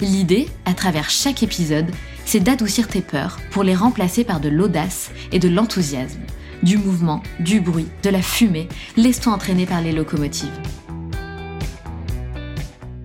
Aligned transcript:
L'idée, 0.00 0.48
à 0.64 0.72
travers 0.72 1.10
chaque 1.10 1.42
épisode, 1.42 1.90
c'est 2.24 2.40
d'adoucir 2.40 2.88
tes 2.88 3.02
peurs 3.02 3.38
pour 3.50 3.62
les 3.62 3.74
remplacer 3.74 4.24
par 4.24 4.40
de 4.40 4.48
l'audace 4.48 5.10
et 5.30 5.38
de 5.38 5.48
l'enthousiasme. 5.48 6.22
Du 6.62 6.78
mouvement, 6.78 7.22
du 7.38 7.60
bruit, 7.60 7.86
de 8.02 8.08
la 8.08 8.22
fumée, 8.22 8.68
laisse-toi 8.96 9.34
entraîner 9.34 9.66
par 9.66 9.82
les 9.82 9.92
locomotives. 9.92 10.48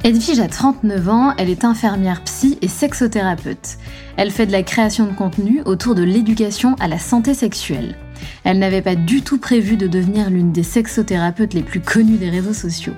Edwige 0.06 0.40
a 0.40 0.48
39 0.48 1.10
ans, 1.10 1.34
elle 1.38 1.50
est 1.50 1.66
infirmière 1.66 2.24
psy 2.24 2.58
et 2.62 2.70
sexothérapeute. 2.70 3.78
Elle 4.16 4.32
fait 4.32 4.46
de 4.46 4.54
la 4.54 4.64
création 4.64 5.06
de 5.06 5.14
contenu 5.14 5.64
autour 5.66 5.96
de 5.96 6.04
l'éducation 6.04 6.76
à 6.80 6.88
la 6.88 7.00
santé 7.00 7.34
sexuelle. 7.34 7.98
Elle 8.46 8.60
n'avait 8.60 8.82
pas 8.82 8.96
du 8.96 9.22
tout 9.22 9.40
prévu 9.40 9.76
de 9.76 9.88
devenir 9.88 10.30
l'une 10.30 10.54
des 10.54 10.64
sexothérapeutes 10.64 11.54
les 11.54 11.64
plus 11.64 11.82
connues 11.82 12.18
des 12.18 12.30
réseaux 12.30 12.54
sociaux. 12.54 12.94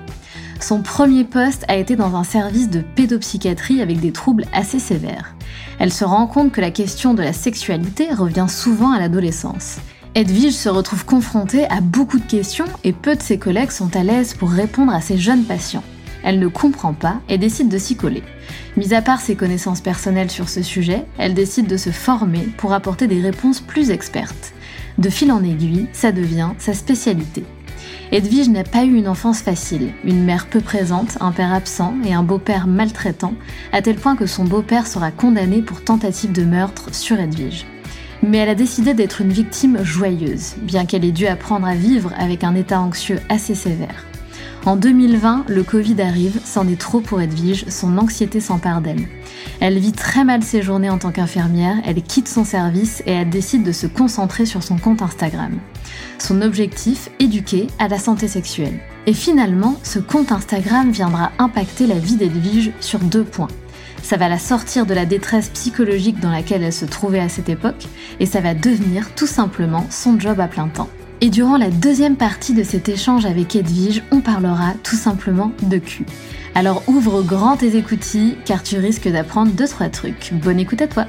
Son 0.60 0.82
premier 0.82 1.24
poste 1.24 1.64
a 1.68 1.76
été 1.76 1.96
dans 1.96 2.16
un 2.16 2.24
service 2.24 2.68
de 2.68 2.80
pédopsychiatrie 2.80 3.80
avec 3.80 4.00
des 4.00 4.12
troubles 4.12 4.46
assez 4.52 4.78
sévères. 4.78 5.34
Elle 5.78 5.92
se 5.92 6.04
rend 6.04 6.26
compte 6.26 6.52
que 6.52 6.60
la 6.60 6.70
question 6.70 7.14
de 7.14 7.22
la 7.22 7.32
sexualité 7.32 8.12
revient 8.12 8.46
souvent 8.48 8.92
à 8.92 8.98
l'adolescence. 8.98 9.78
Edwige 10.14 10.54
se 10.54 10.68
retrouve 10.68 11.04
confrontée 11.04 11.66
à 11.66 11.80
beaucoup 11.80 12.18
de 12.18 12.26
questions 12.26 12.66
et 12.82 12.92
peu 12.92 13.14
de 13.14 13.22
ses 13.22 13.38
collègues 13.38 13.70
sont 13.70 13.94
à 13.94 14.02
l'aise 14.02 14.34
pour 14.34 14.50
répondre 14.50 14.92
à 14.92 15.00
ses 15.00 15.16
jeunes 15.16 15.44
patients 15.44 15.84
elle 16.22 16.38
ne 16.38 16.48
comprend 16.48 16.92
pas 16.92 17.20
et 17.28 17.38
décide 17.38 17.68
de 17.68 17.78
s'y 17.78 17.96
coller. 17.96 18.22
Mis 18.76 18.94
à 18.94 19.02
part 19.02 19.20
ses 19.20 19.36
connaissances 19.36 19.80
personnelles 19.80 20.30
sur 20.30 20.48
ce 20.48 20.62
sujet, 20.62 21.04
elle 21.18 21.34
décide 21.34 21.66
de 21.66 21.76
se 21.76 21.90
former 21.90 22.48
pour 22.56 22.72
apporter 22.72 23.06
des 23.06 23.20
réponses 23.20 23.60
plus 23.60 23.90
expertes. 23.90 24.52
De 24.98 25.10
fil 25.10 25.30
en 25.32 25.42
aiguille, 25.42 25.88
ça 25.92 26.12
devient 26.12 26.50
sa 26.58 26.74
spécialité. 26.74 27.44
Edwige 28.10 28.48
n'a 28.48 28.64
pas 28.64 28.84
eu 28.84 28.94
une 28.94 29.08
enfance 29.08 29.42
facile, 29.42 29.92
une 30.02 30.24
mère 30.24 30.46
peu 30.46 30.60
présente, 30.60 31.18
un 31.20 31.30
père 31.30 31.52
absent 31.52 31.92
et 32.06 32.14
un 32.14 32.22
beau-père 32.22 32.66
maltraitant, 32.66 33.34
à 33.70 33.82
tel 33.82 33.96
point 33.96 34.16
que 34.16 34.24
son 34.24 34.44
beau-père 34.44 34.86
sera 34.86 35.10
condamné 35.10 35.60
pour 35.60 35.84
tentative 35.84 36.32
de 36.32 36.42
meurtre 36.42 36.94
sur 36.94 37.20
Edwige. 37.20 37.66
Mais 38.22 38.38
elle 38.38 38.48
a 38.48 38.54
décidé 38.54 38.94
d'être 38.94 39.20
une 39.20 39.32
victime 39.32 39.84
joyeuse, 39.84 40.54
bien 40.62 40.86
qu'elle 40.86 41.04
ait 41.04 41.12
dû 41.12 41.26
apprendre 41.26 41.66
à 41.66 41.74
vivre 41.74 42.10
avec 42.18 42.44
un 42.44 42.54
état 42.54 42.80
anxieux 42.80 43.20
assez 43.28 43.54
sévère. 43.54 44.06
En 44.66 44.76
2020, 44.76 45.44
le 45.48 45.62
Covid 45.62 46.02
arrive, 46.02 46.40
c'en 46.44 46.68
est 46.68 46.78
trop 46.78 47.00
pour 47.00 47.20
Edwige, 47.20 47.64
son 47.68 47.96
anxiété 47.96 48.40
s'empare 48.40 48.80
d'elle. 48.80 49.08
Elle 49.60 49.78
vit 49.78 49.92
très 49.92 50.24
mal 50.24 50.42
ses 50.42 50.62
journées 50.62 50.90
en 50.90 50.98
tant 50.98 51.12
qu'infirmière, 51.12 51.76
elle 51.86 52.02
quitte 52.02 52.28
son 52.28 52.44
service 52.44 53.02
et 53.06 53.12
elle 53.12 53.30
décide 53.30 53.62
de 53.62 53.72
se 53.72 53.86
concentrer 53.86 54.46
sur 54.46 54.62
son 54.62 54.76
compte 54.76 55.00
Instagram. 55.00 55.58
Son 56.18 56.42
objectif, 56.42 57.08
éduquer 57.18 57.68
à 57.78 57.88
la 57.88 57.98
santé 57.98 58.28
sexuelle. 58.28 58.78
Et 59.06 59.14
finalement, 59.14 59.76
ce 59.84 60.00
compte 60.00 60.32
Instagram 60.32 60.90
viendra 60.90 61.30
impacter 61.38 61.86
la 61.86 61.98
vie 61.98 62.16
d'Edwige 62.16 62.72
sur 62.80 62.98
deux 62.98 63.24
points. 63.24 63.48
Ça 64.02 64.16
va 64.16 64.28
la 64.28 64.38
sortir 64.38 64.86
de 64.86 64.94
la 64.94 65.06
détresse 65.06 65.48
psychologique 65.50 66.20
dans 66.20 66.30
laquelle 66.30 66.62
elle 66.62 66.72
se 66.72 66.84
trouvait 66.84 67.20
à 67.20 67.28
cette 67.28 67.48
époque, 67.48 67.86
et 68.20 68.26
ça 68.26 68.40
va 68.40 68.54
devenir 68.54 69.14
tout 69.14 69.26
simplement 69.26 69.86
son 69.90 70.18
job 70.18 70.40
à 70.40 70.48
plein 70.48 70.68
temps. 70.68 70.90
Et 71.20 71.30
durant 71.30 71.56
la 71.56 71.68
deuxième 71.68 72.16
partie 72.16 72.54
de 72.54 72.62
cet 72.62 72.88
échange 72.88 73.26
avec 73.26 73.56
Edwige, 73.56 74.04
on 74.12 74.20
parlera 74.20 74.74
tout 74.84 74.94
simplement 74.94 75.50
de 75.68 75.78
cul. 75.78 76.06
Alors 76.54 76.84
ouvre 76.86 77.22
grand 77.22 77.56
tes 77.56 77.76
écoutilles 77.76 78.36
car 78.44 78.62
tu 78.62 78.76
risques 78.78 79.08
d'apprendre 79.08 79.50
deux 79.50 79.66
trois 79.66 79.88
trucs. 79.88 80.32
Bonne 80.32 80.60
écoute 80.60 80.80
à 80.80 80.86
toi. 80.86 81.06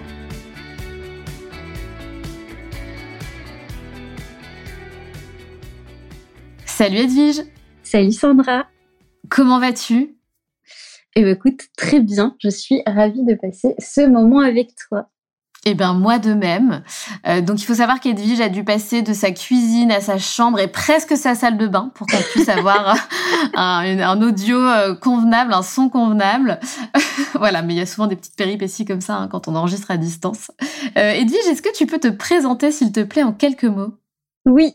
Salut 6.66 6.98
Edwige. 6.98 7.44
Salut 7.84 8.12
Sandra. 8.12 8.66
Comment 9.30 9.60
vas-tu? 9.60 10.16
Eh 11.16 11.22
bien 11.22 11.34
écoute, 11.34 11.68
très 11.78 12.00
bien. 12.00 12.36
Je 12.40 12.50
suis 12.50 12.82
ravie 12.88 13.24
de 13.26 13.36
passer 13.36 13.76
ce 13.78 14.08
moment 14.08 14.40
avec 14.40 14.72
toi. 14.90 15.08
Eh 15.66 15.74
bien, 15.74 15.94
moi 15.94 16.20
de 16.20 16.34
même. 16.34 16.84
Euh, 17.28 17.42
donc, 17.42 17.62
il 17.62 17.66
faut 17.66 17.76
savoir 17.76 18.00
qu'Edwige 18.00 18.40
a 18.40 18.48
dû 18.48 18.64
passer 18.64 19.02
de 19.02 19.14
sa 19.14 19.32
cuisine 19.32 19.92
à 19.92 20.00
sa 20.00 20.18
chambre 20.18 20.60
et 20.60 20.68
presque 20.68 21.18
sa 21.18 21.36
salle 21.36 21.58
de 21.58 21.68
bain 21.68 21.92
pour 21.96 22.08
qu'on 22.08 22.22
puisse 22.32 22.48
avoir 22.48 22.96
un, 23.56 24.22
audio 24.22 24.58
euh, 24.58 24.96
convenable, 24.96 25.54
un 25.54 25.62
son 25.62 25.90
convenable. 25.90 26.60
voilà, 27.36 27.62
mais 27.62 27.74
il 27.74 27.78
y 27.78 27.82
a 27.82 27.86
souvent 27.86 28.08
des 28.08 28.16
petites 28.16 28.38
péripéties 28.38 28.86
comme 28.86 29.02
ça 29.02 29.18
hein, 29.18 29.28
quand 29.28 29.50
on 29.50 29.56
enregistre 29.56 29.92
à 29.92 29.98
distance. 29.98 30.50
Euh, 30.98 31.12
Edwige, 31.12 31.46
est-ce 31.50 31.62
que 31.62 31.76
tu 31.76 31.86
peux 31.86 32.00
te 32.00 32.08
présenter, 32.08 32.72
s'il 32.72 32.94
te 32.94 33.02
plaît, 33.02 33.24
en 33.24 33.34
quelques 33.34 33.66
mots? 33.66 33.94
Oui, 34.50 34.74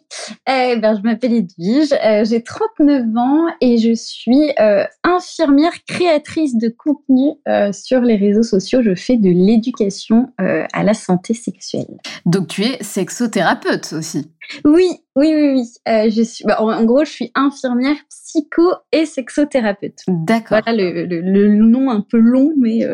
eh 0.49 0.77
ben, 0.77 0.97
je 0.97 1.03
m'appelle 1.03 1.33
Edwige, 1.33 1.93
euh, 1.93 2.25
j'ai 2.25 2.43
39 2.43 3.05
ans 3.17 3.47
et 3.61 3.79
je 3.79 3.93
suis 3.93 4.53
euh, 4.61 4.85
infirmière 5.03 5.73
créatrice 5.87 6.57
de 6.57 6.69
contenu 6.69 7.33
euh, 7.49 7.73
sur 7.73 8.01
les 8.01 8.17
réseaux 8.17 8.45
sociaux. 8.45 8.83
Je 8.83 8.95
fais 8.95 9.17
de 9.17 9.29
l'éducation 9.29 10.33
à 10.39 10.85
la 10.85 10.95
santé 10.95 11.35
sexuelle. 11.35 11.99
Donc 12.25 12.49
tu 12.49 12.63
es 12.63 12.83
sexothérapeute 12.83 13.93
aussi 13.93 14.31
Oui, 14.65 14.89
oui, 15.17 15.35
oui, 15.35 15.67
oui. 15.87 16.11
je 16.11 16.23
suis, 16.23 16.45
bah, 16.45 16.61
en, 16.61 16.85
gros, 16.85 17.05
je 17.05 17.11
suis 17.11 17.33
infirmière 17.35 17.97
psycho 18.09 18.63
et 18.93 19.07
sexothérapeute. 19.07 20.01
D'accord. 20.07 20.61
Voilà 20.65 20.77
le, 20.77 21.49
nom 21.49 21.91
un 21.91 22.01
peu 22.01 22.19
long, 22.19 22.53
mais 22.59 22.87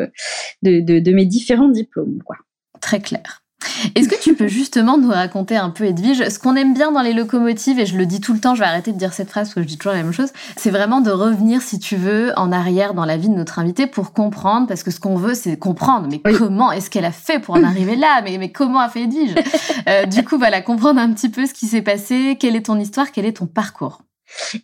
de, 0.63 0.99
de, 0.99 1.11
mes 1.11 1.25
différents 1.25 1.69
diplômes. 1.69 2.21
Quoi. 2.25 2.37
Très 2.79 2.99
clair. 2.99 3.40
Est-ce 3.95 4.09
que 4.09 4.21
tu 4.21 4.35
peux 4.35 4.47
justement 4.47 4.97
nous 4.97 5.09
raconter 5.09 5.55
un 5.57 5.69
peu, 5.69 5.85
Edwige, 5.85 6.27
ce 6.29 6.39
qu'on 6.39 6.55
aime 6.55 6.73
bien 6.73 6.91
dans 6.91 7.01
les 7.01 7.13
locomotives, 7.13 7.79
et 7.79 7.85
je 7.85 7.97
le 7.97 8.05
dis 8.05 8.21
tout 8.21 8.33
le 8.33 8.39
temps, 8.39 8.55
je 8.55 8.61
vais 8.61 8.65
arrêter 8.67 8.91
de 8.91 8.97
dire 8.97 9.13
cette 9.13 9.29
phrase 9.29 9.47
parce 9.47 9.55
que 9.55 9.61
je 9.61 9.67
dis 9.67 9.77
toujours 9.77 9.93
la 9.93 10.03
même 10.03 10.13
chose, 10.13 10.29
c'est 10.57 10.71
vraiment 10.71 11.01
de 11.01 11.11
revenir, 11.11 11.61
si 11.61 11.79
tu 11.79 11.95
veux, 11.95 12.31
en 12.37 12.51
arrière 12.51 12.93
dans 12.93 13.05
la 13.05 13.17
vie 13.17 13.29
de 13.29 13.35
notre 13.35 13.59
invité 13.59 13.87
pour 13.87 14.13
comprendre, 14.13 14.67
parce 14.67 14.83
que 14.83 14.91
ce 14.91 14.99
qu'on 14.99 15.15
veut, 15.15 15.33
c'est 15.33 15.57
comprendre, 15.57 16.07
mais 16.09 16.19
comment 16.19 16.71
est-ce 16.71 16.89
qu'elle 16.89 17.05
a 17.05 17.11
fait 17.11 17.39
pour 17.39 17.55
en 17.55 17.63
arriver 17.63 17.95
là 17.95 18.21
mais, 18.23 18.37
mais 18.37 18.51
comment 18.51 18.79
a 18.79 18.89
fait 18.89 19.03
Edwige? 19.03 19.35
Euh, 19.87 20.05
Du 20.05 20.23
coup, 20.23 20.37
voilà, 20.37 20.61
comprendre 20.61 20.99
un 20.99 21.11
petit 21.13 21.29
peu 21.29 21.45
ce 21.45 21.53
qui 21.53 21.65
s'est 21.67 21.81
passé, 21.81 22.37
quelle 22.39 22.55
est 22.55 22.65
ton 22.65 22.79
histoire, 22.79 23.11
quel 23.11 23.25
est 23.25 23.37
ton 23.37 23.47
parcours? 23.47 24.01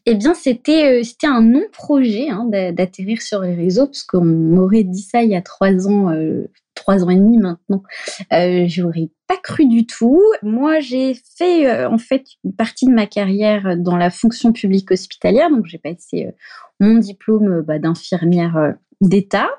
Eh 0.05 0.15
bien, 0.15 0.33
c'était 0.33 0.99
euh, 0.99 1.03
c'était 1.03 1.27
un 1.27 1.41
non-projet 1.41 2.29
hein, 2.29 2.45
d'atterrir 2.71 3.21
sur 3.21 3.41
les 3.41 3.53
réseaux, 3.55 3.87
parce 3.87 4.03
qu'on 4.03 4.23
m'aurait 4.23 4.83
dit 4.83 5.01
ça 5.01 5.23
il 5.23 5.29
y 5.29 5.35
a 5.35 5.41
trois 5.41 5.87
ans, 5.87 6.09
euh, 6.11 6.49
trois 6.87 7.03
ans 7.03 7.09
et 7.09 7.17
demi 7.17 7.37
maintenant, 7.37 7.83
euh, 8.31 8.63
j'aurais 8.67 9.09
pas 9.27 9.35
cru 9.35 9.67
du 9.67 9.85
tout. 9.85 10.23
Moi, 10.41 10.79
j'ai 10.79 11.15
fait 11.37 11.69
euh, 11.69 11.89
en 11.89 11.97
fait 11.97 12.23
une 12.45 12.55
partie 12.55 12.85
de 12.85 12.93
ma 12.93 13.05
carrière 13.05 13.75
dans 13.77 13.97
la 13.97 14.09
fonction 14.09 14.53
publique 14.53 14.89
hospitalière, 14.89 15.49
donc 15.49 15.65
j'ai 15.65 15.79
passé 15.79 16.27
euh, 16.27 16.31
mon 16.79 16.95
diplôme 16.95 17.61
bah, 17.61 17.77
d'infirmière 17.77 18.75
d'État. 19.01 19.49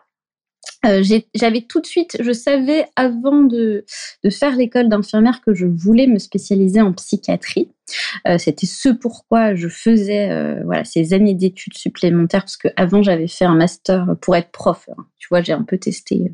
J'avais 1.34 1.62
tout 1.62 1.80
de 1.80 1.86
suite, 1.86 2.16
je 2.20 2.32
savais 2.32 2.86
avant 2.96 3.42
de, 3.42 3.84
de 4.24 4.30
faire 4.30 4.56
l'école 4.56 4.88
d'infirmière 4.88 5.40
que 5.44 5.54
je 5.54 5.66
voulais 5.66 6.06
me 6.06 6.18
spécialiser 6.18 6.80
en 6.80 6.92
psychiatrie. 6.92 7.70
Euh, 8.26 8.38
c'était 8.38 8.66
ce 8.66 8.88
pourquoi 8.88 9.54
je 9.54 9.68
faisais 9.68 10.30
euh, 10.30 10.62
voilà 10.64 10.84
ces 10.84 11.14
années 11.14 11.34
d'études 11.34 11.76
supplémentaires 11.76 12.42
parce 12.42 12.56
que 12.56 12.68
avant 12.76 13.02
j'avais 13.02 13.28
fait 13.28 13.44
un 13.44 13.54
master 13.54 14.14
pour 14.20 14.36
être 14.36 14.50
prof. 14.50 14.88
Hein. 14.90 15.06
Tu 15.18 15.28
vois, 15.30 15.42
j'ai 15.42 15.52
un 15.52 15.62
peu 15.62 15.78
testé 15.78 16.32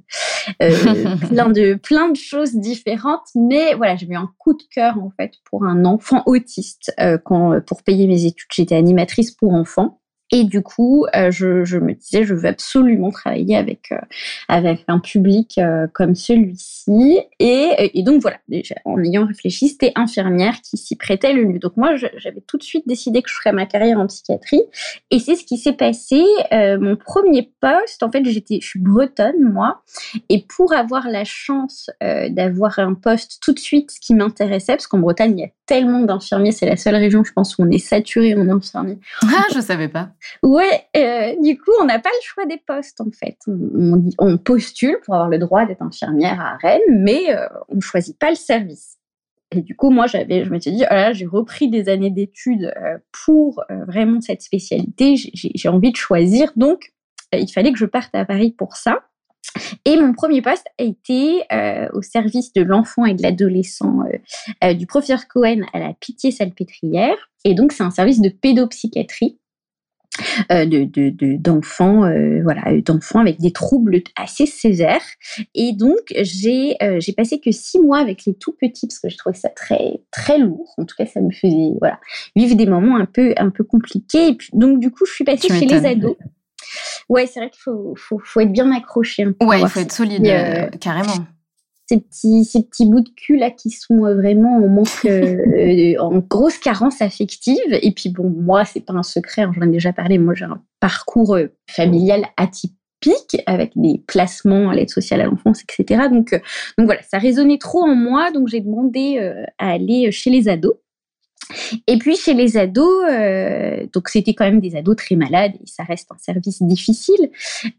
euh, 0.62 0.70
plein 1.28 1.48
de 1.48 1.74
plein 1.74 2.10
de 2.10 2.16
choses 2.16 2.54
différentes, 2.56 3.28
mais 3.34 3.74
voilà, 3.74 3.96
j'avais 3.96 4.16
un 4.16 4.30
coup 4.38 4.54
de 4.54 4.62
cœur 4.70 4.98
en 4.98 5.10
fait 5.16 5.34
pour 5.44 5.64
un 5.64 5.84
enfant 5.84 6.22
autiste 6.26 6.92
quand 7.24 7.60
pour 7.66 7.82
payer 7.82 8.06
mes 8.06 8.24
études, 8.26 8.48
j'étais 8.52 8.76
animatrice 8.76 9.30
pour 9.30 9.52
enfants. 9.52 10.00
Et 10.36 10.42
du 10.42 10.62
coup, 10.62 11.06
euh, 11.14 11.30
je, 11.30 11.78
me 11.78 11.92
disais, 11.92 12.24
je 12.24 12.34
veux 12.34 12.48
absolument 12.48 13.12
travailler 13.12 13.56
avec 13.56 13.92
euh, 13.92 13.98
avec 14.48 14.82
un 14.88 14.98
public 14.98 15.58
euh, 15.58 15.86
comme 15.94 16.16
celui-ci. 16.16 17.20
Et, 17.38 17.92
et, 17.94 18.02
donc 18.02 18.20
voilà, 18.20 18.38
déjà, 18.48 18.74
en 18.84 19.00
ayant 19.04 19.26
réfléchi, 19.26 19.68
c'était 19.68 19.92
infirmière 19.94 20.60
qui 20.60 20.76
s'y 20.76 20.96
prêtait 20.96 21.34
le 21.34 21.44
mieux. 21.44 21.60
Donc 21.60 21.76
moi, 21.76 21.94
j'avais 21.94 22.40
tout 22.48 22.58
de 22.58 22.64
suite 22.64 22.82
décidé 22.88 23.22
que 23.22 23.30
je 23.30 23.34
ferais 23.36 23.52
ma 23.52 23.64
carrière 23.64 24.00
en 24.00 24.08
psychiatrie. 24.08 24.62
Et 25.12 25.20
c'est 25.20 25.36
ce 25.36 25.44
qui 25.44 25.56
s'est 25.56 25.72
passé. 25.72 26.20
mon 26.50 26.96
premier 26.96 27.52
poste, 27.60 28.02
en 28.02 28.10
fait, 28.10 28.24
j'étais, 28.24 28.58
je 28.60 28.66
suis 28.66 28.80
bretonne 28.80 29.40
moi, 29.40 29.82
et 30.28 30.44
pour 30.44 30.72
avoir 30.72 31.08
la 31.08 31.22
chance 31.22 31.90
d'avoir 32.00 32.80
un 32.80 32.94
poste 32.94 33.38
tout 33.40 33.52
de 33.52 33.60
suite 33.60 33.90
qui 34.00 34.14
m'intéressait, 34.14 34.72
parce 34.72 34.88
qu'en 34.88 34.98
Bretagne, 34.98 35.38
il 35.38 35.40
y 35.42 35.44
a 35.44 35.50
tellement 35.66 36.00
d'infirmiers, 36.00 36.52
c'est 36.52 36.66
la 36.66 36.76
seule 36.76 36.96
région, 36.96 37.24
je 37.24 37.32
pense, 37.32 37.56
où 37.56 37.62
on 37.62 37.70
est 37.70 37.78
saturé 37.78 38.34
en 38.34 38.48
infirmiers. 38.48 38.98
Ah, 39.22 39.44
je 39.54 39.60
savais 39.60 39.88
pas. 39.88 40.10
Ouais, 40.42 40.84
euh, 40.96 41.34
du 41.42 41.58
coup, 41.58 41.70
on 41.80 41.84
n'a 41.84 41.98
pas 41.98 42.10
le 42.10 42.22
choix 42.22 42.46
des 42.46 42.60
postes 42.66 43.00
en 43.00 43.10
fait. 43.10 43.36
On, 43.46 44.10
on, 44.18 44.38
postule 44.38 44.98
pour 45.04 45.14
avoir 45.14 45.28
le 45.28 45.38
droit 45.38 45.64
d'être 45.64 45.82
infirmière 45.82 46.40
à 46.40 46.56
Rennes, 46.56 46.80
mais 46.90 47.34
euh, 47.34 47.46
on 47.68 47.76
ne 47.76 47.80
choisit 47.80 48.18
pas 48.18 48.30
le 48.30 48.36
service. 48.36 48.98
Et 49.50 49.62
du 49.62 49.76
coup, 49.76 49.90
moi, 49.90 50.06
j'avais, 50.06 50.44
je 50.44 50.50
m'étais 50.50 50.72
dit, 50.72 50.84
oh 50.90 51.08
j'ai 51.12 51.26
repris 51.26 51.68
des 51.68 51.88
années 51.88 52.10
d'études 52.10 52.72
euh, 52.76 52.98
pour 53.24 53.62
vraiment 53.86 54.20
cette 54.20 54.42
spécialité. 54.42 55.14
J'ai 55.16 55.68
envie 55.68 55.92
de 55.92 55.96
choisir, 55.96 56.52
donc 56.56 56.92
il 57.32 57.50
fallait 57.52 57.72
que 57.72 57.78
je 57.78 57.86
parte 57.86 58.14
à 58.14 58.24
Paris 58.24 58.52
pour 58.56 58.76
ça. 58.76 59.00
Et 59.84 59.96
mon 59.96 60.12
premier 60.12 60.42
poste 60.42 60.66
a 60.80 60.82
été 60.82 61.42
au 61.92 62.02
service 62.02 62.52
de 62.52 62.62
l'enfant 62.62 63.04
et 63.04 63.14
de 63.14 63.22
l'adolescent 63.22 64.00
du 64.74 64.86
professeur 64.86 65.28
Cohen 65.28 65.60
à 65.72 65.78
la 65.78 65.92
Pitié-Salpêtrière. 65.94 67.30
Et 67.44 67.54
donc, 67.54 67.72
c'est 67.72 67.84
un 67.84 67.90
service 67.90 68.20
de 68.20 68.30
pédopsychiatrie. 68.30 69.38
De 70.50 71.36
d'enfants 71.36 72.08
voilà 72.42 72.80
d'enfants 72.82 73.20
avec 73.20 73.40
des 73.40 73.52
troubles 73.52 74.02
assez 74.16 74.46
sévères. 74.46 75.02
Et 75.54 75.72
donc 75.72 76.12
j'ai 76.20 76.76
j'ai 76.98 77.12
passé 77.12 77.40
que 77.40 77.50
six 77.50 77.80
mois 77.80 77.98
avec 77.98 78.24
les 78.26 78.34
tout 78.34 78.52
petits 78.52 78.86
parce 78.86 79.00
que 79.00 79.08
je 79.08 79.16
trouvais 79.16 79.36
ça 79.36 79.48
très 79.48 80.00
très 80.10 80.38
lourd. 80.38 80.74
En 80.78 80.84
tout 80.84 80.94
cas 80.96 81.06
ça 81.06 81.20
me 81.20 81.30
faisait 81.30 81.72
voilà 81.80 81.98
vivre 82.36 82.56
des 82.56 82.66
moments 82.66 82.96
un 82.96 83.06
peu 83.06 83.34
un 83.36 83.50
peu 83.50 83.64
compliqués. 83.64 84.28
Et 84.28 84.34
puis, 84.34 84.50
donc 84.52 84.78
du 84.78 84.90
coup 84.90 85.04
je 85.06 85.12
suis 85.12 85.24
passée 85.24 85.48
chez 85.48 85.66
les 85.66 85.84
ados. 85.86 86.16
Ouais, 87.08 87.26
c'est 87.26 87.40
vrai 87.40 87.50
qu'il 87.50 87.60
faut, 87.60 87.94
faut, 87.96 88.18
faut, 88.18 88.40
être 88.40 88.52
bien 88.52 88.70
accroché. 88.72 89.26
Ouais, 89.42 89.60
il 89.60 89.68
faut 89.68 89.80
être 89.80 89.92
solide, 89.92 90.26
euh, 90.26 90.68
carrément. 90.80 91.26
Ces 91.86 92.00
petits, 92.00 92.44
ces 92.44 92.84
bouts 92.86 93.00
de 93.00 93.10
cul 93.10 93.36
là 93.36 93.50
qui 93.50 93.70
sont 93.70 94.04
euh, 94.04 94.14
vraiment 94.14 94.56
en 94.56 94.68
manque, 94.68 95.04
euh, 95.04 95.94
en 95.98 96.18
grosse 96.18 96.58
carence 96.58 97.02
affective. 97.02 97.56
Et 97.70 97.92
puis 97.92 98.08
bon, 98.08 98.30
moi, 98.30 98.64
c'est 98.64 98.80
pas 98.80 98.94
un 98.94 99.02
secret, 99.02 99.42
hein, 99.42 99.52
j'en 99.54 99.68
ai 99.68 99.72
déjà 99.72 99.92
parlé. 99.92 100.18
Moi, 100.18 100.34
j'ai 100.34 100.46
un 100.46 100.62
parcours 100.80 101.36
familial 101.68 102.24
atypique 102.36 103.42
avec 103.46 103.72
des 103.76 104.02
placements 104.06 104.70
à 104.70 104.74
l'aide 104.74 104.88
sociale 104.88 105.20
à 105.20 105.26
l'enfance, 105.26 105.62
etc. 105.62 106.08
Donc, 106.10 106.30
donc 106.78 106.86
voilà, 106.86 107.02
ça 107.02 107.18
résonnait 107.18 107.58
trop 107.58 107.82
en 107.82 107.94
moi, 107.94 108.30
donc 108.30 108.48
j'ai 108.48 108.60
demandé 108.60 109.18
à 109.58 109.72
aller 109.72 110.10
chez 110.10 110.30
les 110.30 110.48
ados. 110.48 110.74
Et 111.86 111.98
puis 111.98 112.16
chez 112.16 112.34
les 112.34 112.56
ados, 112.56 113.04
euh, 113.10 113.86
donc 113.92 114.08
c'était 114.08 114.34
quand 114.34 114.44
même 114.44 114.60
des 114.60 114.76
ados 114.76 114.96
très 114.96 115.16
malades 115.16 115.52
et 115.54 115.66
ça 115.66 115.82
reste 115.84 116.10
un 116.12 116.18
service 116.18 116.62
difficile, 116.62 117.30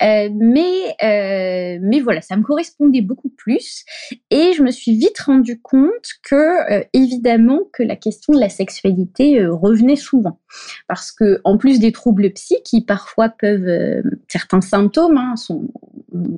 euh, 0.01 0.29
mais 0.33 0.95
euh, 1.03 1.79
mais 1.81 1.99
voilà, 1.99 2.21
ça 2.21 2.35
me 2.35 2.43
correspondait 2.43 3.01
beaucoup 3.01 3.29
plus 3.29 3.83
et 4.31 4.53
je 4.53 4.63
me 4.63 4.71
suis 4.71 4.95
vite 4.95 5.19
rendu 5.19 5.59
compte 5.59 6.09
que 6.23 6.85
évidemment 6.93 7.61
que 7.73 7.83
la 7.83 7.95
question 7.95 8.33
de 8.33 8.39
la 8.39 8.49
sexualité 8.49 9.45
revenait 9.45 9.95
souvent 9.95 10.39
parce 10.87 11.11
que 11.11 11.41
en 11.43 11.57
plus 11.57 11.79
des 11.79 11.91
troubles 11.91 12.31
psy 12.31 12.57
qui 12.63 12.81
parfois 12.81 13.29
peuvent 13.29 14.03
certains 14.27 14.61
symptômes 14.61 15.17
hein, 15.17 15.35
sont 15.35 15.67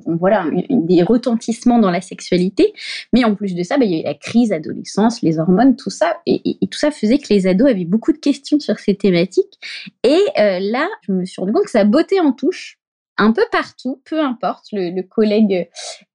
voilà, 0.06 0.46
des 0.70 1.02
retentissements 1.02 1.78
dans 1.78 1.90
la 1.90 2.00
sexualité. 2.00 2.72
Mais 3.12 3.24
en 3.24 3.34
plus 3.34 3.54
de 3.54 3.62
ça, 3.62 3.78
bah, 3.78 3.84
il 3.84 3.92
y 3.92 3.94
avait 3.94 4.08
la 4.08 4.14
crise 4.14 4.52
adolescence, 4.52 5.22
les 5.22 5.38
hormones, 5.38 5.76
tout 5.76 5.90
ça. 5.90 6.16
Et, 6.26 6.58
tout 6.70 6.78
ça 6.78 6.90
faisait 6.90 7.17
que 7.18 7.32
les 7.32 7.46
ados 7.46 7.68
avaient 7.68 7.84
beaucoup 7.84 8.12
de 8.12 8.18
questions 8.18 8.60
sur 8.60 8.78
ces 8.78 8.94
thématiques. 8.94 9.58
Et 10.04 10.20
euh, 10.38 10.58
là, 10.60 10.88
je 11.02 11.12
me 11.12 11.24
suis 11.24 11.40
rendu 11.40 11.52
compte 11.52 11.64
que 11.64 11.70
ça 11.70 11.84
bottait 11.84 12.20
en 12.20 12.32
touche 12.32 12.78
un 13.18 13.32
peu 13.32 13.44
partout, 13.50 14.00
peu 14.04 14.20
importe, 14.20 14.66
le, 14.72 15.02
collègue 15.02 15.68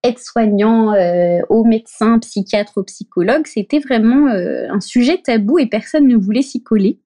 aide-soignant, 0.03 0.93
euh, 0.93 1.41
au 1.49 1.65
médecin, 1.65 2.17
psychiatre, 2.19 2.77
au 2.77 2.83
psychologue, 2.83 3.45
c'était 3.45 3.79
vraiment 3.79 4.29
euh, 4.29 4.67
un 4.69 4.79
sujet 4.79 5.21
tabou 5.21 5.59
et 5.59 5.67
personne 5.67 6.07
ne 6.07 6.15
voulait 6.15 6.41
s'y 6.41 6.63
coller. 6.63 6.99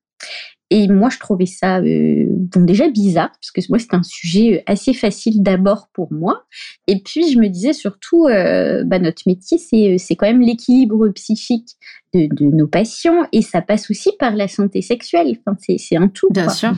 Et 0.70 0.88
moi, 0.88 1.10
je 1.10 1.18
trouvais 1.18 1.46
ça 1.46 1.80
euh, 1.80 2.26
bon, 2.30 2.62
déjà 2.62 2.90
bizarre, 2.90 3.32
parce 3.32 3.52
que 3.52 3.62
moi, 3.70 3.80
c'est 3.80 3.94
un 3.94 4.04
sujet 4.04 4.58
euh, 4.58 4.64
assez 4.66 4.94
facile 4.94 5.42
d'abord 5.42 5.88
pour 5.94 6.12
moi. 6.12 6.44
Et 6.88 7.00
puis, 7.00 7.32
je 7.32 7.40
me 7.40 7.48
disais 7.48 7.74
surtout, 7.74 8.26
euh, 8.26 8.84
bah, 8.84 9.00
notre 9.00 9.24
métier, 9.28 9.58
c'est, 9.58 9.98
c'est 9.98 10.16
quand 10.16 10.28
même 10.28 10.42
l'équilibre 10.42 11.08
psychique 11.10 11.78
de, 12.14 12.28
de, 12.34 12.46
nos 12.46 12.68
patients, 12.68 13.28
et 13.32 13.42
ça 13.42 13.62
passe 13.62 13.90
aussi 13.90 14.12
par 14.20 14.36
la 14.36 14.48
santé 14.48 14.82
sexuelle. 14.82 15.38
Enfin, 15.40 15.58
c'est, 15.60 15.78
c'est 15.78 15.96
un 15.96 16.10
tout. 16.10 16.28
Bien 16.32 16.50
sûr 16.50 16.74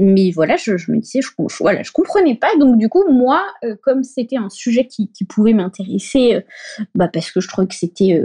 mais 0.00 0.30
voilà, 0.30 0.56
je, 0.56 0.72
me 0.90 0.98
disais, 0.98 1.20
je, 1.20 1.30
voilà, 1.60 1.82
je 1.82 1.92
comprenais 1.92 2.36
pas. 2.36 2.54
Donc 2.58 2.78
du 2.78 2.88
coup, 2.88 3.04
moi, 3.10 3.42
comme 3.82 4.02
c'était 4.02 4.36
un 4.36 4.50
sujet 4.50 4.86
qui, 4.86 5.08
pouvait 5.28 5.52
m'intéresser, 5.52 6.44
bah, 6.94 7.08
parce 7.08 7.30
que 7.30 7.40
je 7.40 7.48
trouvais 7.48 7.66
que 7.66 7.74
c'était 7.74 8.20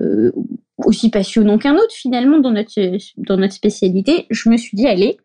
aussi 0.85 1.09
passionnant 1.09 1.57
qu'un 1.57 1.75
autre 1.75 1.93
finalement 1.93 2.39
dans 2.39 2.51
notre, 2.51 2.73
dans 3.17 3.37
notre 3.37 3.53
spécialité, 3.53 4.25
je 4.29 4.49
me 4.49 4.57
suis 4.57 4.75
dit, 4.75 4.87
allez, 4.87 5.17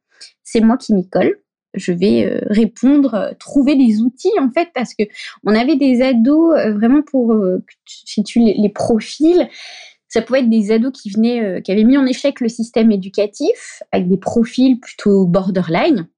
c'est 0.43 0.61
moi 0.61 0.77
qui 0.77 0.95
m'y 0.95 1.09
colle. 1.09 1.39
Je 1.75 1.93
vais 1.93 2.27
euh, 2.27 2.41
répondre, 2.51 3.15
euh, 3.15 3.33
trouver 3.39 3.77
des 3.77 4.01
outils 4.01 4.39
en 4.39 4.51
fait, 4.51 4.69
parce 4.75 4.95
que 4.95 5.05
on 5.45 5.55
avait 5.55 5.77
des 5.77 6.03
ados 6.03 6.55
euh, 6.55 6.75
vraiment 6.75 7.01
pour, 7.03 7.35
si 7.87 8.23
tu 8.23 8.41
les, 8.41 8.55
les, 8.55 8.69
profils, 8.69 9.49
ça 10.09 10.21
pouvait 10.21 10.41
être 10.41 10.51
des 10.51 10.71
ados 10.71 10.93
qui 10.93 11.11
venaient, 11.11 11.63
qui 11.63 11.73
avaient 11.73 11.85
mis 11.85 11.97
en 11.97 12.05
échec 12.05 12.41
le 12.41 12.51
système 12.51 12.93
éducatif, 12.93 13.83
avec 13.91 14.09
des 14.09 14.19
profils 14.19 14.79
plutôt 14.79 15.25
borderline. 15.27 16.09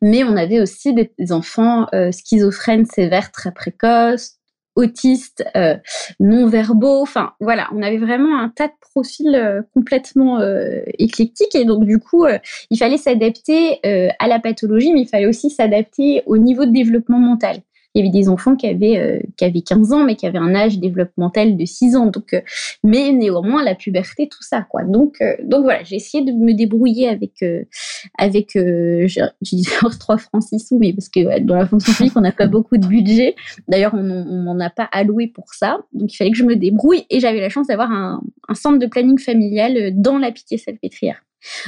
Mais 0.00 0.24
on 0.24 0.36
avait 0.36 0.60
aussi 0.60 0.94
des, 0.94 1.32
enfants 1.32 1.86
schizophrènes 2.12 2.86
sévères 2.86 3.32
très 3.32 3.52
précoces, 3.52 4.38
autistes, 4.76 5.44
euh, 5.56 5.76
non-verbaux. 6.20 7.02
Enfin, 7.02 7.32
voilà, 7.40 7.68
on 7.72 7.82
avait 7.82 7.98
vraiment 7.98 8.38
un 8.38 8.48
tas 8.48 8.68
de 8.68 8.72
profils 8.80 9.34
euh, 9.34 9.62
complètement 9.74 10.40
euh, 10.40 10.80
éclectiques. 10.98 11.54
Et 11.54 11.64
donc, 11.64 11.84
du 11.84 11.98
coup, 11.98 12.26
il 12.70 12.78
fallait 12.78 12.98
s'adapter 12.98 13.80
à 14.18 14.28
la 14.28 14.38
pathologie, 14.38 14.92
mais 14.92 15.02
il 15.02 15.08
fallait 15.08 15.26
aussi 15.26 15.50
s'adapter 15.50 16.22
au 16.26 16.38
niveau 16.38 16.64
de 16.64 16.70
développement 16.70 17.18
mental 17.18 17.58
il 17.94 17.98
y 17.98 18.08
avait 18.08 18.12
des 18.12 18.28
enfants 18.28 18.56
qui 18.56 18.66
avaient, 18.66 18.98
euh, 18.98 19.20
qui 19.36 19.44
avaient 19.44 19.60
15 19.60 19.92
ans, 19.92 20.04
mais 20.04 20.16
qui 20.16 20.26
avaient 20.26 20.38
un 20.38 20.54
âge 20.54 20.78
développemental 20.78 21.56
de 21.56 21.64
6 21.64 21.96
ans. 21.96 22.06
Donc, 22.06 22.32
euh, 22.32 22.40
mais 22.82 23.12
néanmoins, 23.12 23.62
la 23.62 23.74
puberté, 23.74 24.28
tout 24.28 24.42
ça, 24.42 24.62
quoi. 24.62 24.84
Donc, 24.84 25.16
euh, 25.20 25.36
donc 25.42 25.64
voilà, 25.64 25.82
j'ai 25.82 25.96
essayé 25.96 26.24
de 26.24 26.32
me 26.32 26.54
débrouiller 26.54 27.08
avec, 27.08 27.44
avec 28.18 28.52
j'ai 28.54 29.22
dit 29.42 29.66
3 30.00 30.16
francs 30.18 30.42
6 30.42 30.58
sous, 30.58 30.78
mais 30.78 30.92
parce 30.92 31.08
que 31.08 31.40
dans 31.40 31.56
la 31.56 31.66
fonction 31.66 31.92
publique, 31.92 32.16
on 32.16 32.22
n'a 32.22 32.32
pas 32.32 32.46
beaucoup 32.46 32.78
de 32.78 32.86
budget. 32.86 33.34
D'ailleurs, 33.68 33.94
on 33.94 34.02
n'en 34.02 34.58
a 34.60 34.70
pas 34.70 34.88
alloué 34.92 35.26
pour 35.26 35.52
ça. 35.52 35.80
Donc, 35.92 36.12
il 36.12 36.16
fallait 36.16 36.30
que 36.30 36.38
je 36.38 36.44
me 36.44 36.56
débrouille 36.56 37.04
et 37.10 37.20
j'avais 37.20 37.40
la 37.40 37.50
chance 37.50 37.66
d'avoir 37.66 37.90
un, 37.90 38.22
centre 38.54 38.78
de 38.78 38.86
planning 38.86 39.18
familial 39.18 39.92
dans 39.94 40.18
la 40.18 40.30
Pitié-Salpêtrière. 40.30 41.22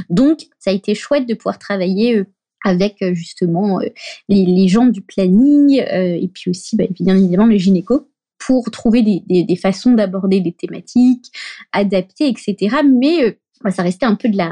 Donc, 0.09 0.41
ça 0.59 0.71
a 0.71 0.73
été 0.73 0.95
chouette 0.95 1.27
de 1.27 1.35
pouvoir 1.35 1.59
travailler 1.59 2.25
avec 2.65 3.03
euh, 3.03 3.15
justement 3.15 3.81
euh, 3.81 3.87
les, 4.29 4.69
gens 4.69 4.87
du 4.87 5.03
planning 5.03 5.81
euh, 5.81 6.19
et 6.21 6.29
puis 6.33 6.51
aussi 6.51 6.77
bah, 6.77 6.85
bien 6.99 7.17
évidemment 7.17 7.47
les 7.47 7.59
gynécos 7.59 8.03
pour 8.39 8.71
trouver 8.71 9.03
des, 9.03 9.57
façons 9.57 9.93
d'aborder 9.93 10.41
des 10.41 10.53
thématiques 10.53 11.27
adaptées, 11.73 12.29
etc. 12.29 12.77
Mais 12.85 13.39
bah, 13.63 13.71
ça 13.71 13.83
restait 13.83 14.05
un 14.05 14.17
peu 14.17 14.29
de 14.29 14.37
la, 14.37 14.51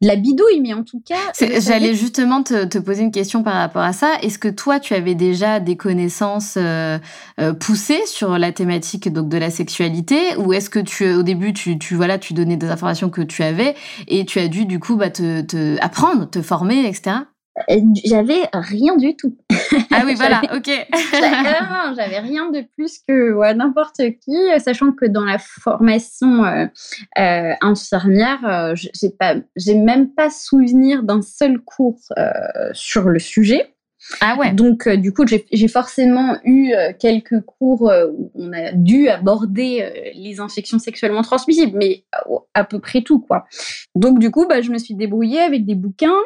de 0.00 0.08
la 0.08 0.16
bidouille, 0.16 0.60
mais 0.60 0.74
en 0.74 0.82
tout 0.82 1.00
cas. 1.06 1.30
J'allais 1.60 1.94
justement 1.94 2.42
te, 2.42 2.78
poser 2.78 3.04
une 3.04 3.12
question 3.12 3.44
par 3.44 3.54
rapport 3.54 3.82
à 3.82 3.92
ça. 3.92 4.16
Est-ce 4.22 4.40
que 4.40 4.48
toi, 4.48 4.80
tu 4.80 4.94
avais 4.94 5.14
déjà 5.14 5.60
des 5.60 5.76
connaissances 5.76 6.58
poussées 7.60 8.04
sur 8.06 8.36
la 8.36 8.50
thématique 8.50 9.12
donc 9.12 9.28
de 9.28 9.38
la 9.38 9.50
sexualité, 9.50 10.18
ou 10.38 10.52
est-ce 10.52 10.70
que 10.70 10.80
tu, 10.80 11.12
au 11.12 11.22
début, 11.22 11.52
tu, 11.52 11.78
tu 11.78 11.94
voilà, 11.94 12.18
tu 12.18 12.32
donnais 12.32 12.56
des 12.56 12.68
informations 12.68 13.10
que 13.10 13.22
tu 13.22 13.44
avais 13.44 13.76
et 14.08 14.24
tu 14.24 14.40
as 14.40 14.48
dû 14.48 14.64
du 14.64 14.80
coup 14.80 14.96
bah, 14.96 15.10
te, 15.10 15.42
te 15.42 15.78
apprendre, 15.80 16.28
te 16.28 16.42
former, 16.42 16.84
etc. 16.84 17.18
Euh, 17.58 17.80
j'avais 18.04 18.48
rien 18.52 18.96
du 18.96 19.16
tout. 19.16 19.36
Ah 19.90 20.02
oui, 20.04 20.14
voilà, 20.14 20.40
ok. 20.54 20.70
j'avais 21.96 22.18
rien 22.18 22.50
de 22.50 22.64
plus 22.76 23.00
que 23.06 23.52
n'importe 23.54 24.00
qui, 24.20 24.36
sachant 24.58 24.92
que 24.92 25.06
dans 25.06 25.24
la 25.24 25.38
formation 25.38 26.44
euh, 26.44 26.66
euh 27.18 27.52
infirmière, 27.60 28.44
euh, 28.44 28.74
j'ai 28.74 29.10
pas, 29.10 29.36
j'ai 29.56 29.74
même 29.74 30.12
pas 30.14 30.30
souvenir 30.30 31.02
d'un 31.02 31.22
seul 31.22 31.58
cours 31.60 32.00
sur 32.72 33.08
le 33.08 33.18
sujet. 33.18 33.74
Ah 34.22 34.36
ouais. 34.38 34.52
Donc 34.52 34.88
du 34.88 35.12
coup, 35.12 35.24
j'ai 35.26 35.68
forcément 35.68 36.38
eu 36.44 36.72
quelques 36.98 37.40
cours 37.42 37.92
où 38.12 38.30
on 38.34 38.52
a 38.52 38.72
dû 38.72 39.08
aborder 39.08 40.12
les 40.14 40.40
infections 40.40 40.78
sexuellement 40.78 41.22
transmissibles, 41.22 41.76
mais 41.76 42.04
à, 42.54 42.64
peu 42.64 42.78
près 42.78 43.02
tout 43.02 43.20
quoi. 43.20 43.44
Donc 43.94 44.18
du 44.18 44.30
coup, 44.30 44.46
bah, 44.48 44.62
je 44.62 44.70
me 44.70 44.78
suis 44.78 44.94
débrouillée 44.94 45.40
avec 45.40 45.66
des 45.66 45.74
bouquins 45.74 46.16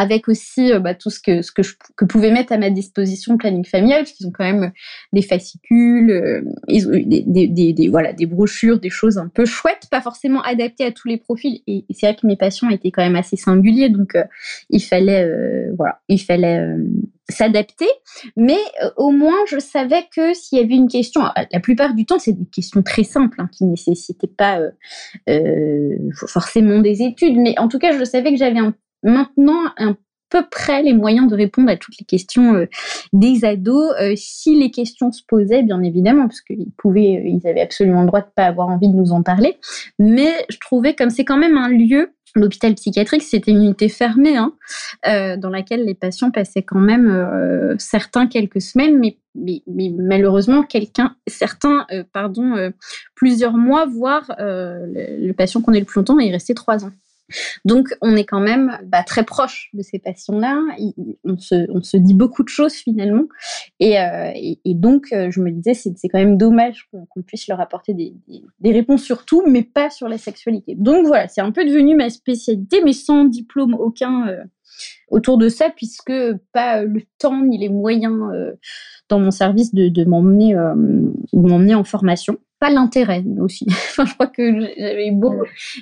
avec 0.00 0.28
aussi 0.28 0.72
euh, 0.72 0.80
bah, 0.80 0.94
tout 0.94 1.10
ce 1.10 1.20
que 1.20 1.42
ce 1.42 1.52
que 1.52 1.62
je 1.62 1.74
que 1.94 2.30
mettre 2.30 2.52
à 2.52 2.58
ma 2.58 2.70
disposition 2.70 3.36
planning 3.36 3.66
familial, 3.66 4.00
parce 4.00 4.12
qu'ils 4.12 4.26
ont 4.26 4.32
quand 4.32 4.44
même 4.44 4.72
des 5.12 5.20
fascicules, 5.20 6.10
euh, 6.10 6.42
des, 6.68 7.88
voilà 7.90 8.14
des 8.14 8.24
brochures, 8.24 8.80
des 8.80 8.88
choses 8.88 9.18
un 9.18 9.28
peu 9.28 9.44
chouettes, 9.44 9.88
pas 9.90 10.00
forcément 10.00 10.40
adaptées 10.42 10.84
à 10.84 10.90
tous 10.90 11.06
les 11.06 11.18
profils. 11.18 11.60
Et, 11.66 11.84
c'est 11.90 12.06
vrai 12.06 12.16
que 12.16 12.26
mes 12.26 12.36
patients 12.36 12.70
étaient 12.70 12.90
quand 12.90 13.02
même 13.02 13.16
assez 13.16 13.36
singuliers, 13.36 13.90
donc 13.90 14.14
euh, 14.14 14.24
il 14.70 14.82
fallait 14.82 15.28
voilà, 15.76 16.00
il 16.08 16.18
fallait 16.18 16.64
s'adapter, 17.28 17.88
mais 18.36 18.58
au 18.96 19.10
moins 19.10 19.36
je 19.50 19.58
savais 19.58 20.04
que 20.14 20.32
s'il 20.32 20.58
y 20.58 20.62
avait 20.62 20.74
une 20.74 20.88
question, 20.88 21.22
la 21.52 21.60
plupart 21.60 21.94
du 21.94 22.06
temps 22.06 22.18
c'est 22.18 22.32
des 22.32 22.46
questions 22.46 22.82
très 22.82 23.04
simples 23.04 23.40
hein, 23.40 23.48
qui 23.52 23.64
nécessitaient 23.64 24.26
pas 24.26 24.60
forcément 26.26 26.80
des 26.80 27.02
études, 27.02 27.36
mais 27.36 27.58
en 27.58 27.68
tout 27.68 27.78
cas 27.78 27.96
je 27.96 28.04
savais 28.04 28.32
que 28.32 28.38
j'avais 28.38 28.58
un 28.58 28.74
maintenant 29.02 29.72
un 29.76 29.96
peu 30.28 30.44
près 30.48 30.82
les 30.82 30.92
moyens 30.92 31.28
de 31.28 31.34
répondre 31.34 31.70
à 31.70 31.76
toutes 31.76 31.98
les 31.98 32.06
questions 32.06 32.54
euh, 32.54 32.66
des 33.12 33.44
ados, 33.44 33.92
euh, 34.00 34.14
si 34.16 34.54
les 34.54 34.70
questions 34.70 35.10
se 35.10 35.22
posaient, 35.26 35.64
bien 35.64 35.82
évidemment, 35.82 36.28
parce 36.28 36.40
qu'ils 36.40 36.70
pouvaient, 36.76 37.22
ils 37.26 37.44
avaient 37.48 37.62
absolument 37.62 38.02
le 38.02 38.06
droit 38.06 38.20
de 38.20 38.28
pas 38.36 38.44
avoir 38.44 38.68
envie 38.68 38.88
de 38.88 38.94
nous 38.94 39.10
en 39.10 39.22
parler. 39.22 39.56
Mais 39.98 40.30
je 40.48 40.58
trouvais 40.58 40.94
comme 40.94 41.10
c'est 41.10 41.24
quand 41.24 41.36
même 41.38 41.56
un 41.56 41.68
lieu 41.68 42.12
L'hôpital 42.36 42.74
psychiatrique, 42.74 43.22
c'était 43.22 43.50
une 43.50 43.64
unité 43.64 43.88
fermée, 43.88 44.36
hein, 44.36 44.52
euh, 45.08 45.36
dans 45.36 45.50
laquelle 45.50 45.84
les 45.84 45.94
patients 45.94 46.30
passaient 46.30 46.62
quand 46.62 46.78
même 46.78 47.08
euh, 47.08 47.74
certains 47.78 48.28
quelques 48.28 48.60
semaines, 48.60 49.00
mais, 49.00 49.16
mais, 49.34 49.62
malheureusement 49.98 50.62
quelqu'un, 50.62 51.16
certains, 51.26 51.86
euh, 51.90 52.04
pardon, 52.12 52.72
plusieurs 53.16 53.54
mois, 53.54 53.86
voire 53.86 54.30
le, 54.38 55.26
le, 55.26 55.32
patient 55.32 55.60
qu'on 55.60 55.72
est 55.72 55.80
le 55.80 55.86
plus 55.86 55.98
longtemps 55.98 56.18
est 56.20 56.30
resté 56.30 56.54
trois 56.54 56.84
ans. 56.84 56.92
Donc, 57.64 57.88
on 58.00 58.16
est 58.16 58.24
quand 58.24 58.40
même 58.40 58.78
bah, 58.84 59.02
très 59.02 59.24
proche 59.24 59.70
de 59.74 59.82
ces 59.82 59.98
patients-là. 59.98 60.60
On 61.24 61.36
se, 61.38 61.96
dit 61.96 62.14
beaucoup 62.14 62.42
de 62.42 62.48
choses 62.48 62.74
finalement. 62.74 63.24
Et, 63.78 63.98
euh, 63.98 64.32
donc, 64.66 65.12
euh, 65.12 65.30
je 65.30 65.40
me 65.40 65.50
disais, 65.50 65.74
c'est 65.74 66.08
quand 66.08 66.18
même 66.18 66.36
dommage 66.36 66.88
qu'on 66.90 67.22
puisse 67.22 67.48
leur 67.48 67.60
apporter 67.60 67.94
des, 67.94 68.14
réponses 68.72 69.02
sur 69.02 69.24
tout, 69.24 69.42
mais 69.46 69.62
pas 69.62 69.90
sur 69.90 70.08
la 70.08 70.18
sexualité. 70.18 70.74
Donc 70.76 71.06
voilà, 71.06 71.28
c'est 71.28 71.40
un 71.40 71.50
peu 71.50 71.64
devenu 71.64 71.96
ma 71.96 72.08
spécialité, 72.10 72.80
mais 72.84 72.92
sans 72.92 73.24
diplôme 73.24 73.74
aucun. 73.74 74.28
Euh, 74.28 74.44
autour 75.10 75.36
de 75.36 75.48
ça, 75.48 75.68
puisque 75.68 76.12
pas 76.52 76.84
le 76.84 77.02
temps 77.18 77.44
ni 77.44 77.58
les 77.58 77.68
moyens 77.68 78.20
dans 79.08 79.18
mon 79.18 79.32
service 79.32 79.74
de, 79.74 79.88
de 79.88 80.04
m'emmener 80.04 80.54
en 81.74 81.84
formation 81.84 82.38
pas 82.60 82.70
l'intérêt 82.70 83.24
aussi. 83.40 83.66
enfin, 83.70 84.04
je 84.04 84.12
crois 84.14 84.26
que 84.26 84.60
j'avais 84.78 85.10
beau 85.10 85.34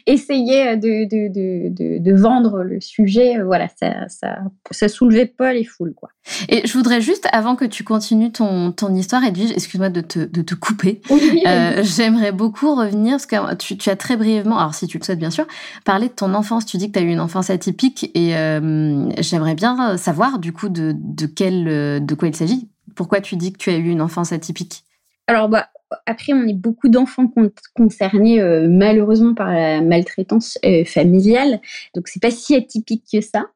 essayer 0.07 0.77
de, 0.77 1.09
de, 1.09 1.29
de, 1.29 1.99
de, 1.99 2.17
vendre 2.17 2.63
le 2.63 2.81
sujet, 2.81 3.43
voilà, 3.43 3.69
ça, 3.69 4.09
ça, 4.09 4.39
ça 4.71 4.89
soulevait 4.89 5.27
pas 5.27 5.53
les 5.53 5.65
foules, 5.65 5.93
quoi. 5.95 6.11
Et 6.49 6.67
je 6.67 6.73
voudrais 6.73 7.01
juste, 7.01 7.27
avant 7.33 7.57
que 7.57 7.65
tu 7.65 7.83
continues 7.83 8.31
ton, 8.31 8.71
ton 8.71 8.95
histoire, 8.95 9.25
Edwige, 9.25 9.51
excuse-moi 9.51 9.91
de 9.91 10.01
te, 10.01 10.21
de 10.21 10.41
te 10.43 10.55
couper, 10.55 11.03
euh, 11.47 11.83
j'aimerais 11.83 12.33
beaucoup 12.33 12.75
revenir, 12.75 13.13
parce 13.13 13.27
que 13.27 13.55
tu, 13.57 13.77
tu, 13.77 13.91
as 13.91 13.97
très 13.97 14.17
brièvement, 14.17 14.59
alors 14.59 14.75
si 14.75 14.87
tu 14.87 14.99
le 14.99 15.05
souhaites 15.05 15.19
bien 15.19 15.31
sûr, 15.31 15.47
parlé 15.85 16.09
de 16.09 16.13
ton 16.13 16.33
enfance. 16.35 16.65
Tu 16.65 16.77
dis 16.77 16.89
que 16.89 16.99
tu 16.99 17.05
as 17.05 17.07
eu 17.07 17.11
une 17.11 17.21
enfance 17.21 17.51
atypique, 17.51 18.11
et 18.15 18.37
euh, 18.37 19.09
j'aimerais 19.19 19.57
bien 19.57 19.97
savoir, 19.97 20.39
du 20.39 20.53
coup, 20.53 20.69
de, 20.69 20.95
de, 20.97 21.27
quel, 21.27 22.05
de 22.05 22.15
quoi 22.15 22.29
il 22.29 22.37
s'agit. 22.37 22.69
Pourquoi 22.95 23.21
tu 23.21 23.37
dis 23.37 23.53
que 23.53 23.59
tu 23.59 23.71
as 23.71 23.77
eu 23.77 23.89
une 23.89 24.01
enfance 24.01 24.33
atypique? 24.33 24.85
Alors, 25.27 25.49
bah, 25.49 25.69
après, 26.07 26.33
on 26.33 26.47
est 26.47 26.55
beaucoup 26.55 26.89
d'enfants 26.89 27.33
concernés 27.75 28.41
euh, 28.41 28.69
malheureusement 28.69 29.35
par 29.35 29.53
la 29.53 29.81
maltraitance 29.81 30.59
euh, 30.65 30.85
familiale, 30.85 31.61
donc 31.95 32.09
c'est 32.09 32.21
pas 32.21 32.31
si 32.31 32.55
atypique 32.55 33.05
que 33.13 33.21
ça. 33.21 33.47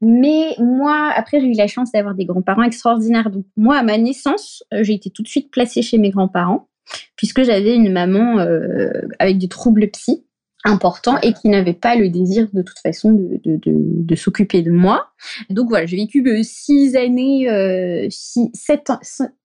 Mais 0.00 0.54
moi, 0.58 1.12
après, 1.14 1.40
j'ai 1.40 1.48
eu 1.48 1.54
la 1.54 1.66
chance 1.66 1.92
d'avoir 1.92 2.14
des 2.14 2.24
grands-parents 2.24 2.62
extraordinaires. 2.62 3.30
Donc 3.30 3.44
moi, 3.56 3.76
à 3.76 3.82
ma 3.82 3.98
naissance, 3.98 4.64
euh, 4.72 4.82
j'ai 4.82 4.94
été 4.94 5.10
tout 5.10 5.22
de 5.22 5.28
suite 5.28 5.50
placée 5.50 5.82
chez 5.82 5.98
mes 5.98 6.10
grands-parents 6.10 6.68
puisque 7.16 7.42
j'avais 7.44 7.74
une 7.74 7.92
maman 7.92 8.38
avec 9.20 9.38
des 9.38 9.46
troubles 9.46 9.88
psy 9.92 10.26
importants 10.64 11.18
et 11.20 11.32
qui 11.32 11.48
n'avait 11.48 11.72
pas 11.74 11.94
le 11.94 12.08
désir 12.08 12.48
de 12.52 12.60
toute 12.60 12.80
façon 12.80 13.12
de, 13.12 14.14
s'occuper 14.16 14.62
de 14.62 14.72
moi. 14.72 15.06
Donc 15.48 15.68
voilà, 15.68 15.86
j'ai 15.86 15.96
vécu 15.96 16.24
six 16.42 16.96
années, 16.96 18.08
six, 18.10 18.50
sept 18.52 18.90
ans, 18.90 18.98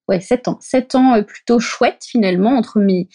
ouais, 0.08 0.22
7 0.22 0.48
ans. 0.48 0.58
7 0.62 0.96
ans 0.96 1.16
euh, 1.16 1.22
plutôt 1.22 1.60
chouette 1.60 2.04
finalement 2.06 2.52
entre 2.58 2.80
mes 2.80 3.08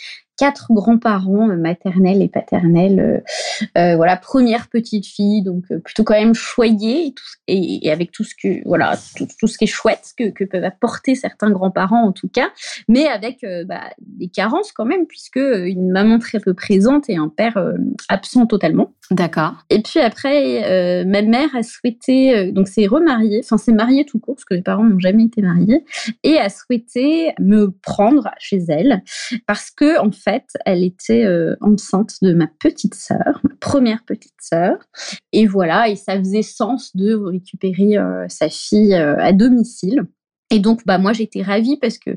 quatre 0.42 0.72
grands-parents 0.72 1.50
euh, 1.50 1.56
maternels 1.56 2.20
et 2.20 2.26
paternels. 2.26 2.98
Euh, 2.98 3.78
euh, 3.78 3.94
voilà, 3.94 4.16
première 4.16 4.66
petite 4.66 5.06
fille, 5.06 5.44
donc 5.44 5.62
plutôt 5.84 6.02
quand 6.02 6.18
même 6.18 6.34
choyée 6.34 7.14
et, 7.46 7.86
et, 7.86 7.92
avec 7.92 8.10
tout 8.10 8.24
ce 8.24 8.34
que 8.34 8.60
voilà, 8.66 8.98
tout, 9.16 9.46
ce 9.46 9.56
qui 9.56 9.64
est 9.64 9.68
chouette 9.68 10.10
que, 10.18 10.30
que, 10.30 10.42
peuvent 10.42 10.64
apporter 10.64 11.14
certains 11.14 11.50
grands-parents 11.50 12.02
en 12.02 12.10
tout 12.10 12.26
cas, 12.26 12.48
mais 12.88 13.06
avec 13.06 13.46
bah, 13.66 13.82
des 14.00 14.26
carences 14.26 14.72
quand 14.72 14.84
même 14.84 15.06
puisque 15.06 15.36
une 15.36 15.92
maman 15.92 16.18
très 16.18 16.40
peu 16.40 16.54
présente 16.54 17.08
et 17.08 17.16
un 17.16 17.28
père 17.28 17.56
absent 18.08 18.46
totalement. 18.46 18.94
D'accord. 19.12 19.54
Et 19.70 19.80
puis 19.80 20.00
après, 20.00 21.04
ma 21.04 21.22
mère 21.22 21.54
a 21.54 21.62
souhaité, 21.62 22.50
donc 22.50 22.66
c'est 22.66 22.86
remariée, 22.86 23.42
enfin 23.44 23.58
c'est 23.58 23.72
mariée 23.72 24.04
tout 24.04 24.18
court 24.18 24.34
parce 24.34 24.44
que 24.44 24.54
les 24.54 24.62
parents 24.62 24.84
n'ont 24.84 24.98
jamais 24.98 25.24
été 25.24 25.40
mariés, 25.40 25.84
et 26.24 26.38
a 26.38 26.48
souhaité 26.48 27.32
me 27.38 27.70
prendre 27.70 28.30
chez 28.38 28.60
elle 28.68 29.02
parce 29.46 29.70
que 29.70 30.00
en 30.00 30.10
fait 30.10 30.31
elle 30.64 30.84
était 30.84 31.24
euh, 31.24 31.56
enceinte 31.60 32.14
de 32.22 32.32
ma 32.32 32.46
petite 32.46 32.94
sœur, 32.94 33.40
ma 33.42 33.54
première 33.60 34.04
petite 34.04 34.34
sœur. 34.40 34.76
Et 35.32 35.46
voilà, 35.46 35.88
et 35.88 35.96
ça 35.96 36.18
faisait 36.18 36.42
sens 36.42 36.94
de 36.96 37.14
récupérer 37.14 37.96
euh, 37.98 38.26
sa 38.28 38.48
fille 38.48 38.94
euh, 38.94 39.16
à 39.18 39.32
domicile. 39.32 40.04
Et 40.52 40.58
donc, 40.58 40.82
bah 40.84 40.98
moi, 40.98 41.14
j'étais 41.14 41.40
ravie 41.40 41.78
parce 41.78 41.96
que 41.96 42.10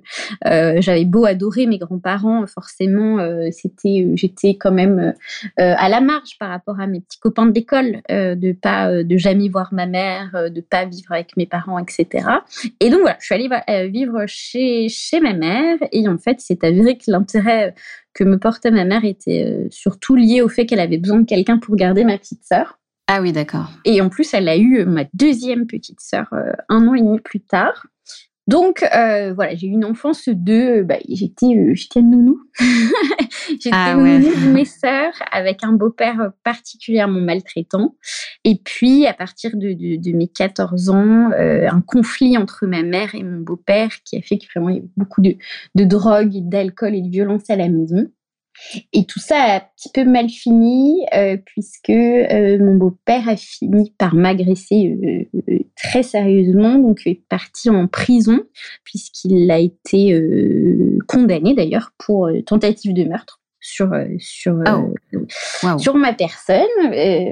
euh, 0.45 0.81
j'avais 0.81 1.05
beau 1.05 1.23
adorer 1.23 1.67
mes 1.67 1.77
grands-parents, 1.77 2.45
forcément, 2.47 3.19
euh, 3.19 3.47
c'était, 3.51 4.05
euh, 4.05 4.11
j'étais 4.15 4.55
quand 4.55 4.73
même 4.73 5.13
à 5.57 5.87
la 5.87 6.01
marge 6.01 6.37
par 6.37 6.49
rapport 6.49 6.81
à 6.81 6.87
mes 6.87 6.99
petits 6.99 7.17
copains 7.19 7.45
de 7.45 7.53
l'école, 7.53 8.01
de 8.09 8.51
pas, 8.51 9.03
de 9.03 9.17
jamais 9.17 9.47
voir 9.47 9.73
ma 9.73 9.85
mère, 9.85 10.49
de 10.51 10.59
pas 10.61 10.83
vivre 10.83 11.13
avec 11.13 11.37
mes 11.37 11.45
parents, 11.45 11.79
etc. 11.79 12.27
Et 12.81 12.89
donc 12.89 13.01
voilà, 13.01 13.17
je 13.21 13.25
suis 13.25 13.35
allée 13.35 13.89
vivre 13.89 14.25
chez 14.27 14.89
chez 14.89 15.21
ma 15.21 15.33
mère, 15.33 15.77
et 15.93 16.07
en 16.09 16.17
fait, 16.17 16.37
c'est 16.39 16.63
avéré 16.65 16.97
que 16.97 17.09
l'intérêt 17.09 17.73
que 18.13 18.25
me 18.25 18.37
portait 18.37 18.71
ma 18.71 18.83
mère 18.83 19.05
était 19.05 19.67
surtout 19.69 20.15
lié 20.15 20.41
au 20.41 20.49
fait 20.49 20.65
qu'elle 20.65 20.79
avait 20.79 20.97
besoin 20.97 21.19
de 21.19 21.25
quelqu'un 21.25 21.57
pour 21.57 21.75
garder 21.75 22.03
ma 22.03 22.17
petite 22.17 22.43
sœur. 22.43 22.79
Ah 23.07 23.21
oui, 23.21 23.31
d'accord. 23.31 23.69
Et 23.85 24.01
en 24.01 24.09
plus, 24.09 24.33
elle 24.33 24.49
a 24.49 24.57
eu 24.57 24.83
ma 24.85 25.03
deuxième 25.13 25.67
petite 25.67 26.01
sœur 26.01 26.33
un 26.69 26.87
an 26.87 26.93
et 26.95 27.01
demi 27.01 27.19
plus 27.19 27.41
tard. 27.41 27.85
Donc 28.47 28.83
euh, 28.83 29.33
voilà, 29.33 29.55
j'ai 29.55 29.67
eu 29.67 29.71
une 29.71 29.85
enfance 29.85 30.29
de, 30.29 30.83
bah, 30.83 30.97
j'étais, 31.09 31.47
euh, 31.47 31.73
j'étais 31.73 32.03
nounou, 32.03 32.39
j'étais 33.49 33.71
ah 33.71 33.95
nounou 33.95 34.29
de 34.29 34.51
mes 34.51 34.65
sœurs 34.65 35.15
avec 35.31 35.63
un 35.63 35.71
beau-père 35.71 36.31
particulièrement 36.43 37.21
maltraitant. 37.21 37.95
Et 38.43 38.61
puis 38.63 39.07
à 39.07 39.13
partir 39.13 39.51
de, 39.55 39.69
de, 39.69 39.99
de 39.99 40.15
mes 40.15 40.27
14 40.27 40.89
ans, 40.89 41.31
euh, 41.31 41.67
un 41.67 41.81
conflit 41.81 42.37
entre 42.37 42.67
ma 42.67 42.83
mère 42.83 43.15
et 43.15 43.23
mon 43.23 43.39
beau-père 43.39 43.89
qui 44.03 44.15
a 44.15 44.21
fait 44.21 44.37
que 44.37 44.45
vraiment 44.53 44.69
il 44.69 44.75
y 44.75 44.79
avait 44.79 44.89
beaucoup 44.95 45.21
de, 45.21 45.37
de 45.73 45.83
drogue, 45.83 46.47
d'alcool 46.47 46.93
et 46.93 47.01
de 47.01 47.09
violence 47.09 47.49
à 47.49 47.55
la 47.55 47.67
maison. 47.67 48.07
Et 48.93 49.05
tout 49.05 49.19
ça 49.19 49.37
a 49.37 49.55
un 49.57 49.61
petit 49.75 49.89
peu 49.93 50.05
mal 50.05 50.29
fini 50.29 51.05
euh, 51.13 51.37
puisque 51.45 51.89
euh, 51.89 52.57
mon 52.59 52.75
beau-père 52.75 53.27
a 53.27 53.35
fini 53.35 53.93
par 53.97 54.15
m'agresser 54.15 55.27
euh, 55.47 55.59
très 55.75 56.03
sérieusement, 56.03 56.75
donc 56.75 57.05
est 57.05 57.21
parti 57.27 57.69
en 57.69 57.87
prison 57.87 58.41
puisqu'il 58.83 59.49
a 59.51 59.59
été 59.59 60.19
condamné 61.07 61.53
d'ailleurs 61.53 61.91
pour 61.97 62.29
tentative 62.45 62.93
de 62.93 63.03
meurtre 63.03 63.41
sur 63.65 63.91
euh, 63.93 64.05
sur 64.19 64.55
oh. 64.67 65.77
sur 65.79 65.95
ma 65.95 66.13
personne. 66.13 66.65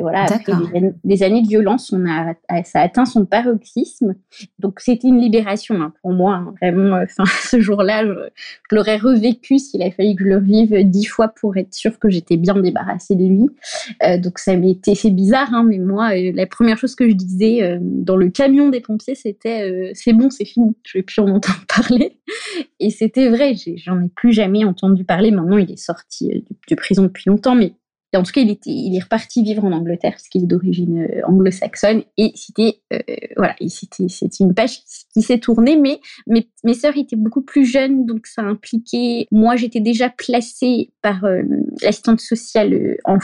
voilà, 0.02 0.24
après 0.24 0.54
des, 1.04 1.22
années 1.22 1.44
de 1.44 1.48
violence, 1.48 1.94
on 1.94 2.10
a 2.10 2.34
ça 2.64 2.80
a 2.80 2.84
atteint 2.84 3.06
son 3.06 3.26
paroxysme. 3.26 4.16
Donc 4.58 4.80
c'était 4.80 5.08
une 5.08 5.20
libération 5.20 5.76
hein, 5.80 5.94
pour 6.02 6.12
moi. 6.12 6.36
Hein, 6.36 6.56
vraiment, 6.60 6.98
enfin 7.04 7.26
ce 7.44 7.60
jour-là, 7.60 8.04
je, 8.04 8.76
l'aurais 8.76 8.98
revécu 8.98 9.60
s'il 9.60 9.84
a 9.84 9.92
fallu 9.92 10.16
que 10.16 10.24
je 10.24 10.30
le 10.30 10.40
vive 10.40 10.90
dix 10.90 11.06
fois 11.06 11.28
pour 11.28 11.56
être 11.56 11.74
sûre 11.74 12.00
que 12.00 12.10
j'étais 12.10 12.38
bien 12.38 12.56
débarrassée 12.56 13.16
de 13.16 13.26
lui. 13.26 13.46
Euh, 14.02 14.18
donc 14.18 14.40
ça 14.40 14.56
m'était 14.56 14.96
fait 14.96 15.12
bizarre, 15.12 15.54
hein, 15.54 15.64
mais 15.64 15.78
moi, 15.78 16.16
la 16.16 16.48
première 16.48 16.80
chose 16.80 16.96
que 16.96 17.08
je 17.08 17.14
disais 17.14 17.78
dans 17.80 18.16
le 18.16 18.30
camion 18.30 18.70
des 18.70 18.82
pompiers, 18.82 19.16
c'était 19.16 19.92
c'est 19.94 20.14
bon, 20.14 20.32
c'est 20.32 20.46
fini, 20.46 20.76
je 20.84 20.98
vais 20.98 21.04
plus 21.04 21.22
en 21.22 21.28
entendre 21.28 21.64
parler. 21.68 22.18
Et 22.80 22.90
c'était 22.90 23.30
vrai, 23.30 23.54
j'en 23.78 24.02
ai 24.02 24.10
plus 24.10 24.34
jamais 24.34 24.66
entendu 24.66 25.04
parler. 25.04 25.30
Maintenant, 25.30 25.58
il 25.58 25.72
est 25.72 25.78
sorti 25.78 26.23
euh, 26.32 26.40
de, 26.70 26.76
prison 26.76 27.04
depuis 27.04 27.30
longtemps, 27.30 27.56
mais 27.56 27.74
en 28.16 28.22
tout 28.22 28.32
cas, 28.32 28.42
il, 28.42 28.52
était, 28.52 28.70
il 28.70 28.96
est 28.96 29.02
reparti 29.02 29.42
vivre 29.42 29.66
en 29.66 29.72
Angleterre 29.72 30.12
parce 30.12 30.28
qu'il 30.28 30.44
est 30.44 30.48
d'origine 30.48 31.00
euh, 31.00 31.22
anglo-saxonne. 31.26 32.04
Et 32.18 32.32
c'était 32.36 32.80
euh, 32.94 33.00
voilà, 33.38 33.56
c'était 33.68 34.06
une 34.40 34.54
page 34.54 34.82
qui 35.14 35.24
s'est 35.24 35.40
tournée, 35.40 35.78
mais 35.78 36.00
mes, 36.28 36.48
mes 36.64 36.76
sœurs 36.76 36.96
étaient 36.96 37.16
beaucoup 37.16 37.42
plus 37.42 37.66
jeunes, 37.66 38.06
donc 38.06 38.28
ça 38.28 38.44
impliquait. 38.44 39.26
Moi, 39.32 39.56
j'étais 39.56 39.80
déjà 39.80 40.10
placée 40.10 40.92
par 41.02 41.26
l'assistante 41.82 42.22
sociale 42.22 42.98
en, 43.06 43.18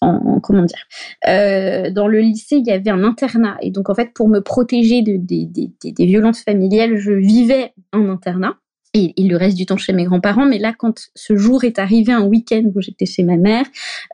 en, 0.00 0.40
comment 0.40 0.64
dire 0.64 1.92
dans 1.92 2.08
le 2.08 2.20
lycée. 2.20 2.56
Il 2.56 2.66
y 2.66 2.72
avait 2.72 2.90
un 2.90 3.04
internat, 3.04 3.58
et 3.60 3.70
donc 3.70 3.90
en 3.90 3.94
fait, 3.94 4.14
pour 4.14 4.28
me 4.30 4.40
protéger 4.40 5.02
de, 5.02 5.18
des 5.18 6.06
violences 6.06 6.40
familiales, 6.40 6.96
je 6.96 7.12
vivais 7.12 7.74
en 7.92 8.08
internat 8.08 8.56
et, 8.94 9.12
le 9.18 9.36
reste 9.36 9.56
du 9.56 9.66
temps 9.66 9.76
chez 9.76 9.92
mes 9.92 10.04
grands-parents. 10.04 10.46
Mais 10.46 10.58
là, 10.58 10.74
quand 10.76 11.10
ce 11.14 11.36
jour 11.36 11.64
est 11.64 11.78
arrivé, 11.78 12.12
un 12.12 12.24
week-end 12.24 12.62
où 12.74 12.80
j'étais 12.80 13.06
chez 13.06 13.22
ma 13.22 13.36
mère, 13.36 13.66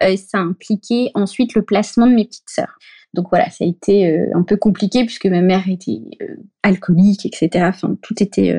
euh, 0.02 0.16
ça 0.16 0.38
a 0.38 0.42
impliqué 0.42 1.10
ensuite 1.14 1.54
le 1.54 1.62
placement 1.62 2.06
de 2.06 2.14
mes 2.14 2.24
petites 2.24 2.50
sœurs. 2.50 2.78
Donc 3.14 3.28
voilà, 3.30 3.48
ça 3.48 3.64
a 3.64 3.66
été 3.66 4.10
euh, 4.10 4.26
un 4.34 4.42
peu 4.42 4.58
compliqué 4.58 5.04
puisque 5.06 5.24
ma 5.26 5.40
mère 5.40 5.66
était 5.70 6.02
euh, 6.20 6.36
alcoolique, 6.62 7.24
etc. 7.24 7.64
Enfin, 7.68 7.96
tout 8.02 8.22
était 8.22 8.54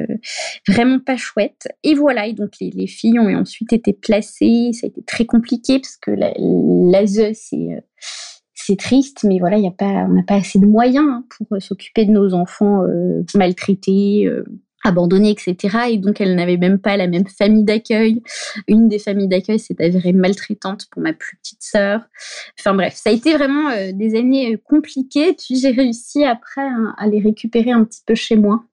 vraiment 0.67 0.99
pas 0.99 1.17
chouette. 1.17 1.67
Et 1.83 1.93
voilà, 1.93 2.25
et 2.25 2.33
donc 2.33 2.53
les, 2.59 2.87
filles 2.87 3.19
ont 3.19 3.31
ensuite 3.35 3.71
été 3.73 3.93
placées. 3.93 4.71
Ça 4.73 4.87
a 4.87 4.89
été 4.89 5.03
très 5.03 5.25
compliqué 5.25 5.79
parce 5.79 5.97
que 5.97 6.11
l'ASE, 6.11 7.37
c'est 7.37 7.83
c'est 8.59 8.77
triste, 8.77 9.23
mais 9.23 9.39
voilà, 9.39 9.59
y 9.59 9.67
a 9.67 9.71
pas, 9.71 10.07
on 10.09 10.13
n'a 10.13 10.23
pas 10.23 10.35
assez 10.35 10.59
de 10.59 10.65
moyens 10.65 11.05
hein, 11.07 11.25
pour 11.29 11.61
s'occuper 11.61 12.05
de 12.05 12.11
nos 12.11 12.33
enfants 12.33 12.83
maltraités, 13.35 14.27
abandonnée, 14.87 15.31
etc. 15.31 15.77
Et 15.91 15.97
donc, 15.97 16.21
elle 16.21 16.35
n'avait 16.35 16.57
même 16.57 16.79
pas 16.79 16.97
la 16.97 17.07
même 17.07 17.27
famille 17.27 17.63
d'accueil. 17.63 18.21
Une 18.67 18.87
des 18.87 18.99
familles 18.99 19.27
d'accueil 19.27 19.59
s'est 19.59 19.81
avérée 19.81 20.13
maltraitante 20.13 20.87
pour 20.91 21.01
ma 21.01 21.13
plus 21.13 21.37
petite 21.37 21.61
sœur. 21.61 22.01
Enfin 22.59 22.73
bref, 22.73 22.95
ça 22.95 23.09
a 23.09 23.13
été 23.13 23.33
vraiment 23.33 23.69
euh, 23.69 23.91
des 23.93 24.17
années 24.17 24.53
euh, 24.53 24.57
compliquées. 24.63 25.33
Puis 25.33 25.57
j'ai 25.59 25.71
réussi 25.71 26.23
après 26.23 26.61
hein, 26.61 26.95
à 26.97 27.07
les 27.07 27.19
récupérer 27.19 27.71
un 27.71 27.83
petit 27.83 28.01
peu 28.05 28.15
chez 28.15 28.35
moi. 28.35 28.63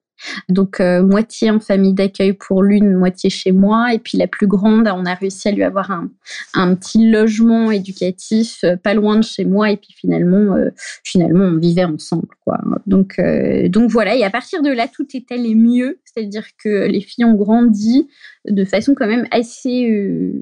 Donc 0.49 0.81
euh, 0.81 1.03
moitié 1.03 1.51
en 1.51 1.61
famille 1.61 1.93
d'accueil 1.93 2.33
pour 2.33 2.63
l'une, 2.63 2.95
moitié 2.95 3.31
chez 3.31 3.53
moi. 3.53 3.93
Et 3.95 3.99
puis 3.99 4.19
la 4.19 4.27
plus 4.27 4.47
grande, 4.47 4.89
on 4.89 5.05
a 5.05 5.15
réussi 5.15 5.49
à 5.49 5.53
lui 5.53 5.63
avoir 5.63 5.91
un, 5.91 6.11
un 6.55 6.75
petit 6.75 7.11
logement 7.11 7.71
éducatif 7.71 8.65
euh, 8.65 8.77
pas 8.77 8.95
loin 8.95 9.17
de 9.17 9.25
chez 9.25 9.45
moi. 9.45 9.71
Et 9.71 9.77
puis 9.77 9.93
finalement, 9.97 10.57
euh, 10.57 10.71
finalement, 11.03 11.45
on 11.45 11.59
vivait 11.59 11.85
ensemble. 11.85 12.29
Quoi. 12.45 12.59
Donc, 12.87 13.21
donc 13.69 13.91
voilà. 13.91 14.15
Et 14.17 14.25
à 14.25 14.31
partir 14.31 14.63
de 14.63 14.71
là, 14.71 14.89
tout 14.89 15.07
est 15.15 15.31
allé 15.33 15.55
mieux. 15.55 16.01
C'est-à-dire 16.05 16.47
que 16.63 16.87
les 16.87 17.01
filles 17.01 17.25
ont 17.25 17.35
grandi 17.35 18.09
de 18.49 18.65
façon 18.65 18.95
quand 18.95 19.07
même 19.07 19.27
assez 19.31 20.33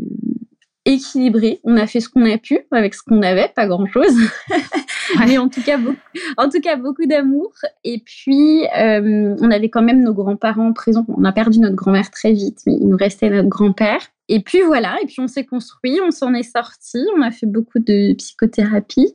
équilibrée. 0.85 1.61
On 1.65 1.77
a 1.77 1.87
fait 1.87 2.01
ce 2.01 2.09
qu'on 2.09 2.25
a 2.31 2.39
pu 2.39 2.59
avec 2.71 2.95
ce 2.95 3.03
qu'on 3.03 3.23
avait, 3.23 3.49
pas 3.55 3.67
grand-chose. 3.67 4.17
mais 5.27 5.39
en 5.39 5.49
tout 5.49 5.63
cas 5.63 5.79
beaucoup, 5.79 5.97
en 6.37 6.49
tout 6.49 6.61
cas 6.61 6.77
beaucoup 6.77 7.07
d'amour. 7.07 7.53
Et 7.85 8.03
puis 8.05 8.65
euh, 8.77 9.37
on 9.41 9.51
avait 9.51 9.69
quand 9.69 9.83
même 9.83 10.03
nos 10.03 10.15
grands-parents 10.15 10.73
présents. 10.73 11.05
On 11.09 11.25
a 11.25 11.33
perdu 11.33 11.59
notre 11.61 11.77
grand-mère 11.77 12.11
très 12.11 12.33
vite, 12.33 12.61
mais 12.67 12.75
il 12.81 12.89
nous 12.89 12.97
restait 12.97 13.31
notre 13.31 13.49
grand-père. 13.49 14.01
Et 14.29 14.41
puis 14.41 14.63
voilà, 14.63 14.97
et 15.03 15.07
puis 15.07 15.17
on 15.21 15.27
s'est 15.27 15.45
construit, 15.45 15.99
on 16.07 16.11
s'en 16.11 16.33
est 16.33 16.43
sorti, 16.43 16.99
on 17.17 17.23
a 17.23 17.31
fait 17.31 17.47
beaucoup 17.47 17.81
de 17.81 18.15
psychothérapie. 18.15 19.13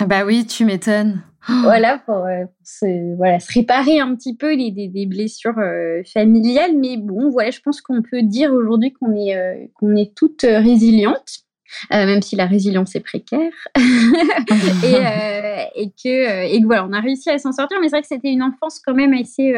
ah 0.00 0.06
bah 0.06 0.24
oui, 0.24 0.46
tu 0.46 0.64
m'étonnes. 0.64 1.22
Voilà, 1.62 1.96
pour, 2.04 2.26
euh, 2.26 2.44
se, 2.62 3.16
voilà, 3.16 3.40
se 3.40 3.50
réparer 3.50 3.98
un 3.98 4.14
petit 4.14 4.36
peu 4.36 4.54
les, 4.54 4.70
des, 4.70 5.06
blessures 5.06 5.58
euh, 5.58 6.02
familiales. 6.04 6.76
Mais 6.76 6.98
bon, 6.98 7.30
voilà, 7.30 7.50
je 7.50 7.60
pense 7.60 7.80
qu'on 7.80 8.02
peut 8.02 8.22
dire 8.22 8.52
aujourd'hui 8.52 8.92
qu'on 8.92 9.16
est, 9.16 9.70
qu'on 9.74 9.96
est 9.96 10.14
toutes 10.14 10.42
résilientes. 10.42 11.46
Euh, 11.92 12.06
même 12.06 12.22
si 12.22 12.36
la 12.36 12.46
résilience 12.46 12.94
est 12.94 13.00
précaire, 13.00 13.52
et, 13.76 13.80
euh, 14.94 15.64
et, 15.74 15.88
que, 15.90 16.08
euh, 16.08 16.42
et 16.44 16.60
que 16.60 16.66
voilà, 16.66 16.86
on 16.86 16.92
a 16.92 17.00
réussi 17.00 17.30
à 17.30 17.38
s'en 17.38 17.52
sortir. 17.52 17.78
Mais 17.80 17.88
c'est 17.88 17.96
vrai 17.96 18.02
que 18.02 18.08
c'était 18.08 18.30
une 18.30 18.42
enfance 18.42 18.80
quand 18.84 18.94
même 18.94 19.12
assez, 19.14 19.54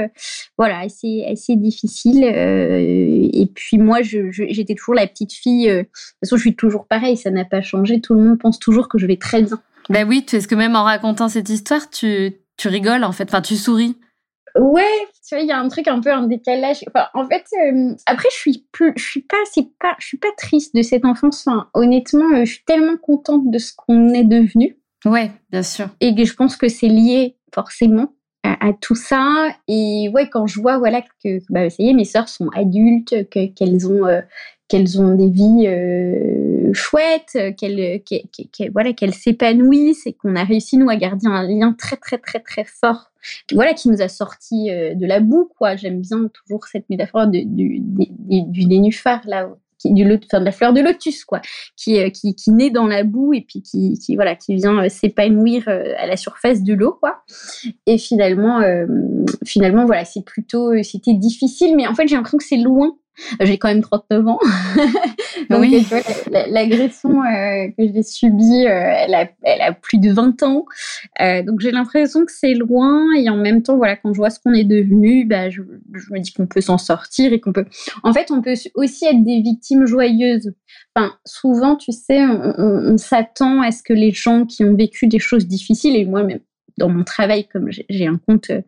voilà, 0.57 0.81
assez, 0.81 1.25
assez 1.31 1.57
difficile. 1.57 2.25
et 2.25 3.51
puis 3.55 3.79
moi, 3.79 4.01
j'étais 4.03 4.75
toujours 4.75 4.95
la 4.95 5.07
petite 5.07 5.33
fille. 5.33 5.69
de 5.69 5.83
toute 5.83 5.91
façon, 6.21 6.37
je 6.37 6.43
suis 6.43 6.57
toujours 6.57 6.87
pareil, 6.87 7.17
ça 7.17 7.31
n'a 7.31 7.45
pas 7.45 7.63
changé. 7.63 8.01
Tout 8.01 8.15
le 8.15 8.23
monde 8.23 8.39
pense 8.39 8.59
toujours 8.59 8.89
que 8.89 8.99
je 8.99 9.07
vais 9.07 9.17
très 9.17 9.43
bien. 9.43 9.61
Ben 9.89 10.07
oui, 10.09 10.25
parce 10.31 10.47
que 10.47 10.55
même 10.55 10.77
en 10.77 10.85
racontant 10.85 11.29
cette 11.29 11.49
histoire, 11.49 11.91
tu, 11.91 12.35
tu 12.57 12.69
rigoles 12.69 13.05
en 13.05 13.13
fait, 13.13 13.25
enfin 13.25 13.43
tu 13.43 13.57
souris. 13.57 13.97
Ouais, 14.57 15.07
tu 15.27 15.35
vois, 15.35 15.43
il 15.43 15.49
y 15.49 15.53
a 15.53 15.59
un 15.59 15.69
truc 15.69 15.89
un 15.89 16.01
peu 16.01 16.13
un 16.13 16.27
décalage. 16.27 16.85
Enfin, 16.89 17.07
en 17.15 17.27
fait, 17.27 17.45
euh, 17.65 17.95
après, 18.07 18.29
je 18.31 18.37
suis 18.37 18.67
plus, 18.73 18.93
je 18.97 19.05
suis 19.05 19.23
pas, 19.23 19.37
c'est 19.51 19.69
pas, 19.79 19.95
je 19.99 20.07
suis 20.07 20.19
pas 20.19 20.33
triste 20.37 20.75
de 20.75 20.83
cette 20.83 21.05
enfance. 21.05 21.47
Enfin, 21.47 21.69
honnêtement, 21.75 22.31
euh, 22.35 22.45
je 22.45 22.53
suis 22.55 22.65
tellement 22.65 22.97
contente 22.97 23.51
de 23.51 23.59
ce 23.59 23.73
qu'on 23.75 24.11
est 24.11 24.25
devenu. 24.25 24.77
Ouais, 25.05 25.31
bien 25.51 25.63
sûr. 25.63 25.89
Et 26.01 26.15
que 26.15 26.25
je 26.25 26.35
pense 26.35 26.57
que 26.57 26.69
c'est 26.69 26.89
lié 26.89 27.37
forcément 27.55 28.13
à, 28.43 28.73
tout 28.81 28.95
ça. 28.95 29.49
Et 29.69 30.09
ouais, 30.13 30.29
quand 30.29 30.47
je 30.47 30.61
vois, 30.61 30.79
voilà, 30.79 31.03
que, 31.23 31.39
bah, 31.51 31.71
ça 31.71 31.83
y 31.83 31.91
est, 31.91 31.95
mes 31.95 32.05
sœurs 32.05 32.29
sont 32.29 32.49
adultes, 32.55 33.29
que, 33.31 33.47
qu'elles 33.47 33.87
ont, 33.87 34.07
euh, 34.07 34.21
qu'elles 34.69 35.01
ont 35.01 35.15
des 35.15 35.29
vies 35.29 35.69
chouettes, 36.75 37.39
qu'elles, 37.57 38.03
voilà, 38.73 38.93
qu'elles 38.93 39.15
s'épanouissent 39.15 40.07
et 40.07 40.15
qu'on 40.15 40.37
a 40.37 40.45
réussi 40.45 40.79
nous 40.79 40.89
à 40.89 40.97
garder 40.97 41.27
un 41.27 41.47
lien 41.47 41.75
très, 41.79 41.97
très, 41.97 42.19
très, 42.19 42.41
très 42.41 42.65
fort 42.65 43.13
voilà, 43.53 43.75
qui 43.75 43.89
nous 43.89 44.03
a 44.03 44.09
sorti 44.09 44.71
euh, 44.71 44.95
de 44.95 45.07
la 45.07 45.21
boue, 45.21 45.51
quoi. 45.57 45.77
J'aime 45.77 46.01
bien 46.01 46.29
toujours 46.29 46.65
cette 46.67 46.89
métaphore 46.91 47.27
du, 47.29 47.81
nénuphar, 48.67 49.21
là, 49.27 49.49
qui, 49.83 49.93
de 49.93 50.45
la 50.45 50.53
fleur 50.53 50.73
de 50.73 50.81
lotus, 50.81 51.25
quoi, 51.25 51.41
qui, 51.77 51.99
euh, 51.99 52.11
qui, 52.11 52.35
qui, 52.35 52.51
naît 52.53 52.71
dans 52.71 52.87
la 52.87 53.05
boue 53.05 53.35
et 53.35 53.41
puis 53.41 53.63
qui, 53.63 53.99
qui 53.99 54.15
voilà, 54.15 54.37
qui 54.37 54.55
vient 54.55 54.85
euh, 54.85 54.89
s'épanouir 54.89 55.69
à 55.69 56.07
la 56.07 56.17
surface 56.17 56.63
de 56.63 56.75
l'eau, 56.75 56.97
quoi. 57.01 57.23
Et 57.87 57.99
finalement, 57.99 58.61
finalement, 59.45 59.85
voilà, 59.87 60.05
c'est 60.05 60.25
plutôt, 60.25 60.71
c'était 60.83 61.15
difficile, 61.15 61.77
mais 61.77 61.87
en 61.87 61.95
fait, 61.95 62.07
j'ai 62.07 62.17
l'impression 62.17 62.39
que 62.39 62.45
c'est 62.45 62.57
loin 62.57 62.97
j'ai 63.41 63.59
quand 63.59 63.69
même 63.69 63.83
39 63.83 64.27
ans. 64.27 64.39
Donc, 65.51 65.61
oui. 65.61 65.87
l'agression 66.49 67.23
euh, 67.23 67.69
que 67.77 67.93
j'ai 67.93 68.03
subie, 68.03 68.67
euh, 68.67 68.95
elle, 68.97 69.15
a, 69.15 69.29
elle, 69.43 69.61
a, 69.61 69.73
plus 69.73 69.99
de 69.99 70.13
20 70.13 70.43
ans. 70.43 70.65
Euh, 71.21 71.43
donc, 71.43 71.61
j'ai 71.61 71.73
l'impression 71.73 72.25
que 72.25 72.33
c'est 72.33 72.55
loin. 72.55 73.05
Et 73.19 73.29
en 73.29 73.37
même 73.37 73.63
temps, 73.63 73.77
voilà, 73.77 73.97
quand 73.97 74.13
je 74.13 74.19
vois 74.19 74.31
ce 74.31 74.41
qu'on 74.41 74.55
est 74.55 74.65
devenu, 74.65 75.25
bah, 75.25 75.51
je, 75.51 75.63
je 75.95 76.13
me 76.13 76.21
dis 76.21 76.33
qu'on 76.33 76.47
peut 76.47 76.61
s'en 76.61 76.79
sortir 76.79 77.33
et 77.33 77.41
qu'on 77.41 77.53
peut. 77.53 77.67
En 78.03 78.13
fait, 78.13 78.31
on 78.31 78.41
peut 78.41 78.55
aussi 78.75 79.05
être 79.07 79.23
des 79.23 79.41
victimes 79.41 79.87
joyeuses. 79.87 80.53
Enfin, 80.95 81.13
souvent, 81.25 81.77
tu 81.77 81.93
sais, 81.93 82.25
on, 82.25 82.55
on, 82.59 82.93
on 82.93 82.97
s'attend 82.97 83.61
à 83.63 83.71
ce 83.71 83.83
que 83.83 83.93
les 83.93 84.11
gens 84.11 84.47
qui 84.47 84.65
ont 84.65 84.75
vécu 84.75 85.07
des 85.07 85.19
choses 85.19 85.47
difficiles, 85.47 85.97
et 85.97 86.05
moi-même, 86.05 86.41
dans 86.79 86.89
mon 86.89 87.05
travail, 87.05 87.47
comme 87.49 87.69
j'ai 87.71 88.07
un 88.07 88.19
compte 88.27 88.51
euh, 88.51 88.61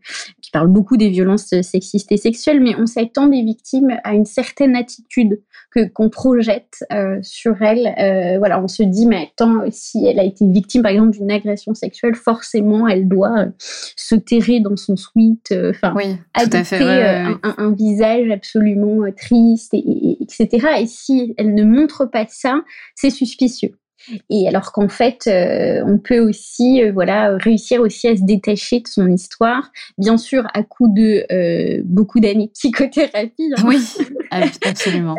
qui 0.42 0.50
parle 0.50 0.68
beaucoup 0.68 0.96
des 0.96 1.08
violences 1.08 1.52
euh, 1.52 1.62
sexistes 1.62 2.10
et 2.12 2.16
sexuelles, 2.16 2.60
mais 2.60 2.74
on 2.76 2.86
s'attend 2.86 3.26
des 3.26 3.42
victimes 3.42 3.96
à 4.04 4.14
une 4.14 4.24
certaine 4.24 4.76
attitude 4.76 5.40
que 5.70 5.88
qu'on 5.88 6.08
projette 6.08 6.84
euh, 6.92 7.18
sur 7.22 7.60
elles. 7.62 8.38
voilà, 8.38 8.62
on 8.62 8.68
se 8.68 8.82
dit, 8.82 9.06
mais 9.06 9.28
attends, 9.32 9.64
si 9.70 10.06
elle 10.06 10.18
a 10.18 10.24
été 10.24 10.46
victime, 10.46 10.82
par 10.82 10.92
exemple, 10.92 11.12
d'une 11.12 11.30
agression 11.30 11.74
sexuelle, 11.74 12.14
forcément, 12.14 12.86
elle 12.86 13.08
doit 13.08 13.46
se 13.58 14.14
terrer 14.14 14.60
dans 14.60 14.76
son 14.76 14.96
suite, 14.96 15.52
enfin, 15.70 15.94
oui, 15.96 16.16
adopter 16.34 16.84
Un, 17.42 17.72
visage 17.72 18.30
absolument 18.30 19.00
triste, 19.16 19.74
et, 19.74 20.18
etc. 20.20 20.68
Et 20.80 20.86
si 20.86 21.34
elle 21.38 21.54
ne 21.54 21.64
montre 21.64 22.04
pas 22.04 22.26
ça, 22.28 22.62
c'est 22.94 23.10
suspicieux. 23.10 23.72
Et 24.30 24.48
alors 24.48 24.72
qu'en 24.72 24.88
fait, 24.88 25.26
euh, 25.26 25.82
on 25.86 25.98
peut 25.98 26.18
aussi, 26.18 26.82
euh, 26.82 26.92
voilà, 26.92 27.36
réussir 27.36 27.80
aussi 27.80 28.08
à 28.08 28.16
se 28.16 28.22
détacher 28.22 28.80
de 28.80 28.88
son 28.88 29.10
histoire, 29.10 29.70
bien 29.98 30.16
sûr 30.16 30.46
à 30.54 30.62
coup 30.62 30.88
de 30.88 31.24
euh, 31.32 31.82
beaucoup 31.84 32.20
d'années 32.20 32.46
de 32.46 32.52
psychothérapie. 32.54 33.52
Hein. 33.56 33.62
Oui, 33.66 33.78
absolument. 34.64 35.14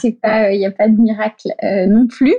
c'est 0.00 0.20
pas, 0.20 0.52
il 0.52 0.58
n'y 0.58 0.66
a 0.66 0.70
pas 0.70 0.88
de 0.88 1.00
miracle 1.00 1.48
non 1.62 2.06
plus. 2.06 2.34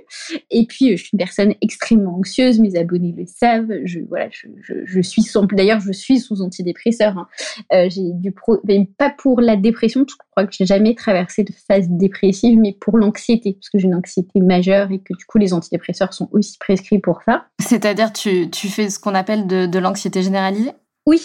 Et 0.51 0.65
puis, 0.65 0.97
je 0.97 1.03
suis 1.03 1.09
une 1.13 1.19
personne 1.19 1.53
extrêmement 1.61 2.17
anxieuse. 2.17 2.59
Mes 2.59 2.77
abonnés 2.77 3.13
le 3.17 3.25
savent. 3.25 3.71
Je, 3.83 3.99
voilà, 4.09 4.27
je, 4.31 4.47
je, 4.85 5.01
suis 5.01 5.21
sans, 5.21 5.45
d'ailleurs, 5.45 5.79
je 5.79 5.91
suis 5.91 6.19
sous 6.19 6.41
antidépresseur. 6.41 7.17
Hein. 7.17 7.87
j'ai 7.89 8.11
du 8.13 8.31
pro, 8.31 8.61
pas 8.97 9.09
pour 9.09 9.41
la 9.41 9.55
dépression. 9.55 10.05
Je 10.07 10.15
crois 10.35 10.47
que 10.47 10.53
j'ai 10.53 10.65
jamais 10.65 10.95
traversé 10.95 11.43
de 11.43 11.53
phase 11.67 11.87
dépressive, 11.89 12.59
mais 12.59 12.73
pour 12.73 12.97
l'anxiété, 12.97 13.53
parce 13.53 13.69
que 13.69 13.79
j'ai 13.79 13.85
une 13.85 13.95
anxiété 13.95 14.41
majeure 14.41 14.91
et 14.91 14.99
que 14.99 15.13
du 15.17 15.25
coup, 15.25 15.37
les 15.37 15.53
antidépresseurs 15.53 16.13
sont 16.13 16.29
aussi 16.31 16.57
prescrits 16.59 16.99
pour 16.99 17.21
ça. 17.23 17.45
C'est-à-dire, 17.59 18.11
tu, 18.11 18.49
tu 18.49 18.67
fais 18.67 18.89
ce 18.89 18.99
qu'on 18.99 19.15
appelle 19.15 19.47
de, 19.47 19.65
de 19.65 19.79
l'anxiété 19.79 20.21
généralisée? 20.21 20.73
Oui. 21.07 21.21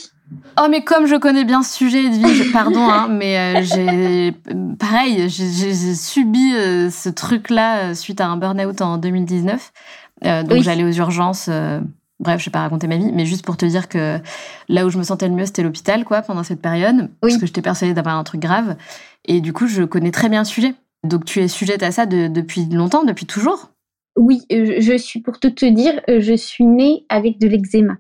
Oh, 0.61 0.67
mais 0.71 0.85
comme 0.85 1.07
je 1.07 1.17
connais 1.17 1.45
bien 1.45 1.63
ce 1.63 1.77
sujet, 1.77 2.05
Edwige, 2.05 2.53
pardon, 2.53 2.89
hein, 2.89 3.09
mais 3.11 3.37
euh, 3.37 3.63
j'ai. 3.63 4.33
Pareil, 4.79 5.29
j'ai 5.29 5.95
subi 5.95 6.55
euh, 6.55 6.89
ce 6.91 7.09
truc-là 7.09 7.91
euh, 7.91 7.95
suite 7.95 8.21
à 8.21 8.29
un 8.29 8.37
burn-out 8.37 8.81
en 8.81 8.99
2019. 8.99 9.73
donc, 10.45 10.63
j'allais 10.63 10.85
aux 10.85 10.93
urgences. 10.93 11.51
Bref, 12.21 12.41
je 12.41 12.47
vais 12.47 12.53
pas 12.53 12.61
raconter 12.61 12.87
ma 12.87 12.99
vie, 12.99 13.11
mais 13.13 13.25
juste 13.25 13.45
pour 13.45 13.57
te 13.57 13.65
dire 13.65 13.89
que 13.89 14.19
là 14.69 14.85
où 14.85 14.91
je 14.91 14.99
me 14.99 15.03
sentais 15.03 15.27
le 15.27 15.35
mieux, 15.35 15.47
c'était 15.47 15.63
l'hôpital, 15.63 16.05
quoi, 16.05 16.21
pendant 16.21 16.43
cette 16.43 16.61
période. 16.61 17.11
Parce 17.21 17.39
que 17.39 17.47
j'étais 17.47 17.63
persuadée 17.63 17.95
d'avoir 17.95 18.17
un 18.17 18.25
truc 18.25 18.43
grave. 18.43 18.77
Et 19.25 19.41
du 19.41 19.53
coup, 19.55 19.67
je 19.67 19.83
connais 19.83 20.11
très 20.11 20.29
bien 20.29 20.41
le 20.41 20.47
sujet. 20.47 20.75
Donc, 21.03 21.25
tu 21.25 21.41
es 21.41 21.49
sujette 21.49 21.83
à 21.83 21.91
ça 21.93 22.05
depuis 22.05 22.67
longtemps, 22.67 23.05
depuis 23.05 23.25
toujours? 23.25 23.71
Oui, 24.17 24.43
euh, 24.53 24.77
je 24.81 24.99
suis, 24.99 25.21
pour 25.21 25.41
tout 25.41 25.51
te 25.51 25.65
dire, 25.65 26.01
euh, 26.11 26.21
je 26.21 26.35
suis 26.35 26.65
née 26.65 27.07
avec 27.09 27.41
de 27.41 27.49
l'eczéma. 27.49 27.97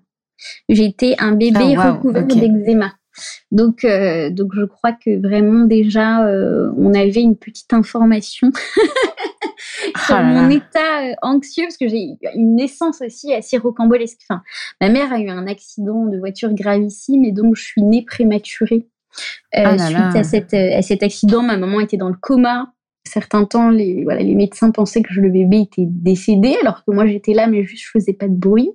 J'étais 0.68 1.14
un 1.18 1.32
bébé 1.32 1.76
ah, 1.78 1.92
recouvert 1.92 2.26
d'eczéma. 2.26 2.92
Donc, 3.50 3.84
euh, 3.84 4.30
donc, 4.30 4.52
je 4.54 4.64
crois 4.64 4.92
que 4.92 5.20
vraiment 5.20 5.64
déjà, 5.64 6.20
on 6.76 6.94
avait 6.94 7.20
une 7.20 7.36
petite 7.36 7.72
information 7.72 8.50
sur 10.06 10.16
ah 10.16 10.22
mon 10.22 10.50
état 10.50 11.16
anxieux, 11.22 11.64
parce 11.64 11.76
que 11.76 11.88
j'ai 11.88 12.16
une 12.34 12.56
naissance 12.56 13.00
aussi 13.00 13.32
assez 13.34 13.58
rocambolesque. 13.58 14.20
Enfin, 14.28 14.42
ma 14.80 14.88
mère 14.88 15.12
a 15.12 15.20
eu 15.20 15.28
un 15.28 15.46
accident 15.46 16.06
de 16.06 16.18
voiture 16.18 16.52
gravissime 16.52 17.24
et 17.24 17.32
donc 17.32 17.56
je 17.56 17.62
suis 17.62 17.82
née 17.82 18.04
prématurée. 18.04 18.88
Ah 19.52 19.76
suite 19.76 20.16
À, 20.16 20.22
cette, 20.22 20.54
à 20.54 20.82
cet 20.82 21.02
accident, 21.02 21.42
ma 21.42 21.56
maman 21.56 21.80
était 21.80 21.96
dans 21.96 22.08
le 22.08 22.16
coma 22.20 22.72
certains 23.10 23.44
temps, 23.44 23.70
les, 23.70 24.04
voilà, 24.04 24.22
les 24.22 24.34
médecins 24.34 24.70
pensaient 24.70 25.02
que 25.02 25.12
le 25.14 25.30
bébé 25.30 25.60
était 25.60 25.86
décédé, 25.86 26.56
alors 26.62 26.84
que 26.84 26.92
moi 26.92 27.06
j'étais 27.06 27.34
là, 27.34 27.46
mais 27.46 27.64
juste 27.64 27.84
je 27.84 27.90
faisais 27.90 28.12
pas 28.12 28.28
de 28.28 28.34
bruit. 28.34 28.70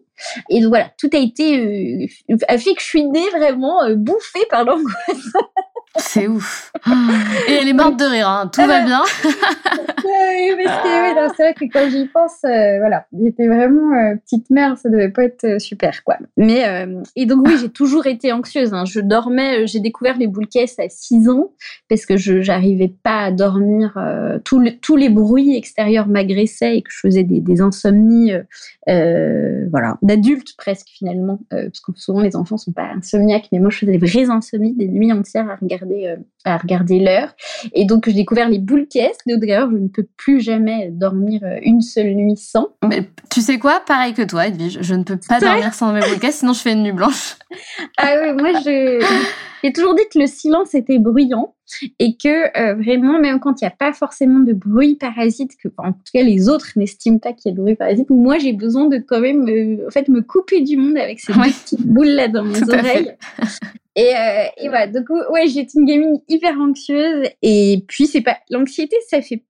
Et 0.49 0.65
voilà, 0.65 0.91
tout 0.97 1.09
a 1.13 1.17
été 1.17 1.59
euh, 1.59 2.37
fait 2.57 2.73
que 2.73 2.81
je 2.81 2.85
suis 2.85 3.05
née 3.05 3.29
vraiment 3.31 3.83
euh, 3.83 3.95
bouffée 3.95 4.45
par 4.49 4.63
l'angoisse. 4.63 5.33
C'est 5.97 6.27
ouf. 6.27 6.71
Et 7.47 7.53
elle 7.53 7.67
est 7.67 7.73
morte 7.73 7.97
de 7.97 8.05
rire, 8.05 8.27
hein. 8.27 8.49
tout 8.51 8.65
va 8.65 8.83
bien. 8.83 9.01
oui, 10.57 10.65
c'est 11.35 11.43
vrai 11.43 11.53
que 11.53 11.65
quand 11.71 11.89
j'y 11.89 12.05
pense, 12.07 12.43
euh, 12.43 12.77
voilà, 12.79 13.05
j'étais 13.17 13.47
vraiment 13.47 13.93
euh, 13.93 14.15
petite 14.15 14.49
mère, 14.49 14.77
ça 14.77 14.89
devait 14.89 15.09
pas 15.09 15.23
être 15.23 15.43
euh, 15.45 15.59
super, 15.59 16.03
quoi. 16.03 16.17
Mais 16.37 16.63
et 17.15 17.25
donc 17.25 17.47
oui, 17.47 17.55
j'ai 17.59 17.69
toujours 17.69 18.07
été 18.07 18.31
anxieuse. 18.31 18.73
Hein. 18.73 18.85
Je 18.85 18.99
dormais, 18.99 19.67
j'ai 19.67 19.79
découvert 19.79 20.17
les 20.17 20.27
boules 20.27 20.47
caisses 20.47 20.79
à 20.79 20.89
6 20.89 21.29
ans 21.29 21.51
parce 21.89 22.05
que 22.05 22.17
je 22.17 22.41
j'arrivais 22.41 22.93
pas 23.03 23.23
à 23.25 23.31
dormir. 23.31 23.97
tous 24.43 24.95
les 24.95 25.09
bruits 25.09 25.55
extérieurs 25.55 26.07
m'agressaient 26.07 26.77
et 26.77 26.81
que 26.81 26.91
je 26.91 26.99
faisais 26.99 27.23
des, 27.23 27.39
des 27.39 27.61
insomnies, 27.61 28.33
voilà, 28.87 29.97
d'adultes 30.01 30.55
presque 30.57 30.87
finalement, 30.89 31.39
parce 31.49 31.79
que 31.79 31.91
souvent 31.95 32.21
les 32.21 32.35
enfants 32.35 32.57
sont 32.57 32.73
pas 32.73 32.89
insomniaques, 32.95 33.49
mais 33.51 33.59
moi 33.59 33.69
je 33.69 33.79
faisais 33.79 33.97
des 33.97 34.05
vraies 34.05 34.29
insomnies, 34.29 34.73
des 34.73 34.87
nuits 34.87 35.11
entières 35.11 35.49
à 35.49 35.55
regarder 35.55 35.84
à 36.43 36.57
regarder 36.57 36.99
l'heure. 36.99 37.33
Et 37.73 37.85
donc, 37.85 38.05
j'ai 38.07 38.13
découvert 38.13 38.49
les 38.49 38.59
boules 38.59 38.87
caisses. 38.87 39.17
D'ailleurs, 39.25 39.69
je 39.71 39.77
ne 39.77 39.87
peux 39.87 40.07
plus 40.17 40.41
jamais 40.41 40.89
dormir 40.91 41.41
euh, 41.43 41.57
une 41.63 41.81
seule 41.81 42.13
nuit 42.13 42.37
sans. 42.37 42.69
Mais 42.87 43.09
tu 43.31 43.41
sais 43.41 43.57
quoi? 43.57 43.81
Pareil 43.85 44.13
que 44.13 44.21
toi, 44.21 44.47
Edwige. 44.47 44.79
Je 44.81 44.93
ne 44.93 45.03
peux 45.03 45.17
pas 45.17 45.39
dormir 45.39 45.73
sans 45.73 45.91
mes 45.91 46.01
boules 46.01 46.19
caisses, 46.19 46.39
sinon 46.39 46.53
je 46.53 46.61
fais 46.61 46.73
une 46.73 46.83
nuit 46.83 46.93
blanche. 46.93 47.35
Ah 47.97 48.13
oui, 48.21 48.33
moi, 48.33 48.49
j'ai 48.63 49.71
toujours 49.73 49.95
dit 49.95 50.03
que 50.13 50.19
le 50.19 50.27
silence 50.27 50.75
était 50.75 50.99
bruyant 50.99 51.55
et 51.99 52.15
que 52.15 52.59
euh, 52.59 52.75
vraiment, 52.75 53.19
même 53.19 53.39
quand 53.39 53.61
il 53.61 53.65
n'y 53.65 53.67
a 53.67 53.75
pas 53.75 53.93
forcément 53.93 54.39
de 54.39 54.53
bruit 54.53 54.95
parasite, 54.95 55.51
que 55.61 55.69
en 55.77 55.93
tout 55.93 56.11
cas 56.13 56.21
les 56.21 56.49
autres 56.49 56.67
n'estiment 56.75 57.17
pas 57.17 57.33
qu'il 57.33 57.51
y 57.51 57.53
a 57.53 57.57
de 57.57 57.61
bruit 57.61 57.75
parasite, 57.75 58.09
moi 58.09 58.37
j'ai 58.37 58.53
besoin 58.53 58.87
de 58.87 58.97
quand 58.97 59.19
même 59.19 59.43
en 59.87 59.89
fait, 59.89 60.07
me 60.09 60.21
couper 60.21 60.61
du 60.61 60.77
monde 60.77 60.97
avec 60.97 61.19
ces 61.19 61.33
petites 61.33 61.85
boules 61.85 62.09
là 62.09 62.27
dans 62.27 62.43
mes 62.43 62.61
oreilles. 62.63 63.13
Et, 63.95 64.13
euh, 64.15 64.45
et, 64.57 64.67
voilà, 64.67 64.87
donc 64.87 65.09
ouais, 65.09 65.47
j'étais 65.47 65.79
une 65.79 65.85
gamine 65.85 66.19
hyper 66.27 66.59
anxieuse. 66.59 67.27
Et 67.41 67.85
puis, 67.87 68.07
c'est 68.07 68.21
pas 68.21 68.37
l'anxiété, 68.49 68.95
ça 69.09 69.21
fait 69.21 69.43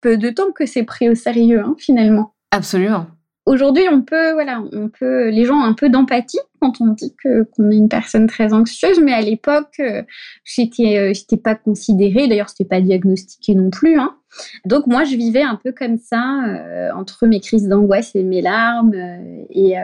peu 0.00 0.16
de 0.16 0.30
temps 0.30 0.52
que 0.52 0.66
c'est 0.66 0.82
pris 0.82 1.08
au 1.08 1.14
sérieux, 1.14 1.60
hein, 1.60 1.76
finalement. 1.78 2.34
Absolument. 2.50 3.06
Aujourd'hui, 3.44 3.82
on 3.90 4.02
peut, 4.02 4.32
voilà, 4.34 4.62
on 4.72 4.88
peut, 4.88 5.30
les 5.30 5.44
gens 5.44 5.56
ont 5.56 5.64
un 5.64 5.72
peu 5.72 5.88
d'empathie 5.88 6.38
quand 6.60 6.80
on 6.80 6.88
dit 6.88 7.12
que 7.20 7.42
qu'on 7.42 7.72
est 7.72 7.76
une 7.76 7.88
personne 7.88 8.28
très 8.28 8.52
anxieuse, 8.52 9.00
mais 9.00 9.12
à 9.12 9.20
l'époque, 9.20 9.80
euh, 9.80 10.02
c'était, 10.44 10.96
euh, 10.96 11.12
c'était 11.12 11.36
pas 11.36 11.56
considéré. 11.56 12.28
D'ailleurs, 12.28 12.48
c'était 12.48 12.68
pas 12.68 12.80
diagnostiqué 12.80 13.56
non 13.56 13.70
plus. 13.70 13.98
Hein. 13.98 14.14
Donc 14.64 14.86
moi, 14.86 15.02
je 15.02 15.16
vivais 15.16 15.42
un 15.42 15.58
peu 15.62 15.72
comme 15.72 15.98
ça, 15.98 16.44
euh, 16.46 16.90
entre 16.94 17.26
mes 17.26 17.40
crises 17.40 17.66
d'angoisse 17.66 18.14
et 18.14 18.22
mes 18.22 18.42
larmes, 18.42 18.94
et, 19.50 19.74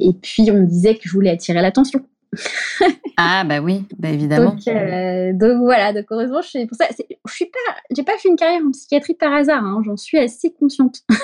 et 0.00 0.12
puis 0.20 0.50
on 0.50 0.60
me 0.60 0.66
disait 0.66 0.96
que 0.96 1.08
je 1.08 1.12
voulais 1.12 1.30
attirer 1.30 1.62
l'attention 1.62 2.04
ah 3.16 3.44
bah 3.44 3.60
oui, 3.60 3.84
bah 3.98 4.10
évidemment. 4.10 4.56
Euh, 4.68 5.32
donc, 5.32 5.62
voilà, 5.62 5.92
donc 5.92 6.04
heureusement, 6.10 6.40
je 6.42 6.48
suis 6.48 6.66
pour 6.66 6.76
ça. 6.76 6.86
Je 6.88 7.32
suis 7.32 7.46
pas, 7.46 7.74
j'ai 7.94 8.02
pas 8.02 8.16
fait 8.18 8.28
une 8.28 8.36
carrière 8.36 8.60
en 8.66 8.70
psychiatrie 8.70 9.14
par 9.14 9.32
hasard. 9.32 9.64
Hein, 9.64 9.82
J'en 9.84 9.96
suis 9.96 10.18
assez 10.18 10.52
consciente. 10.52 11.02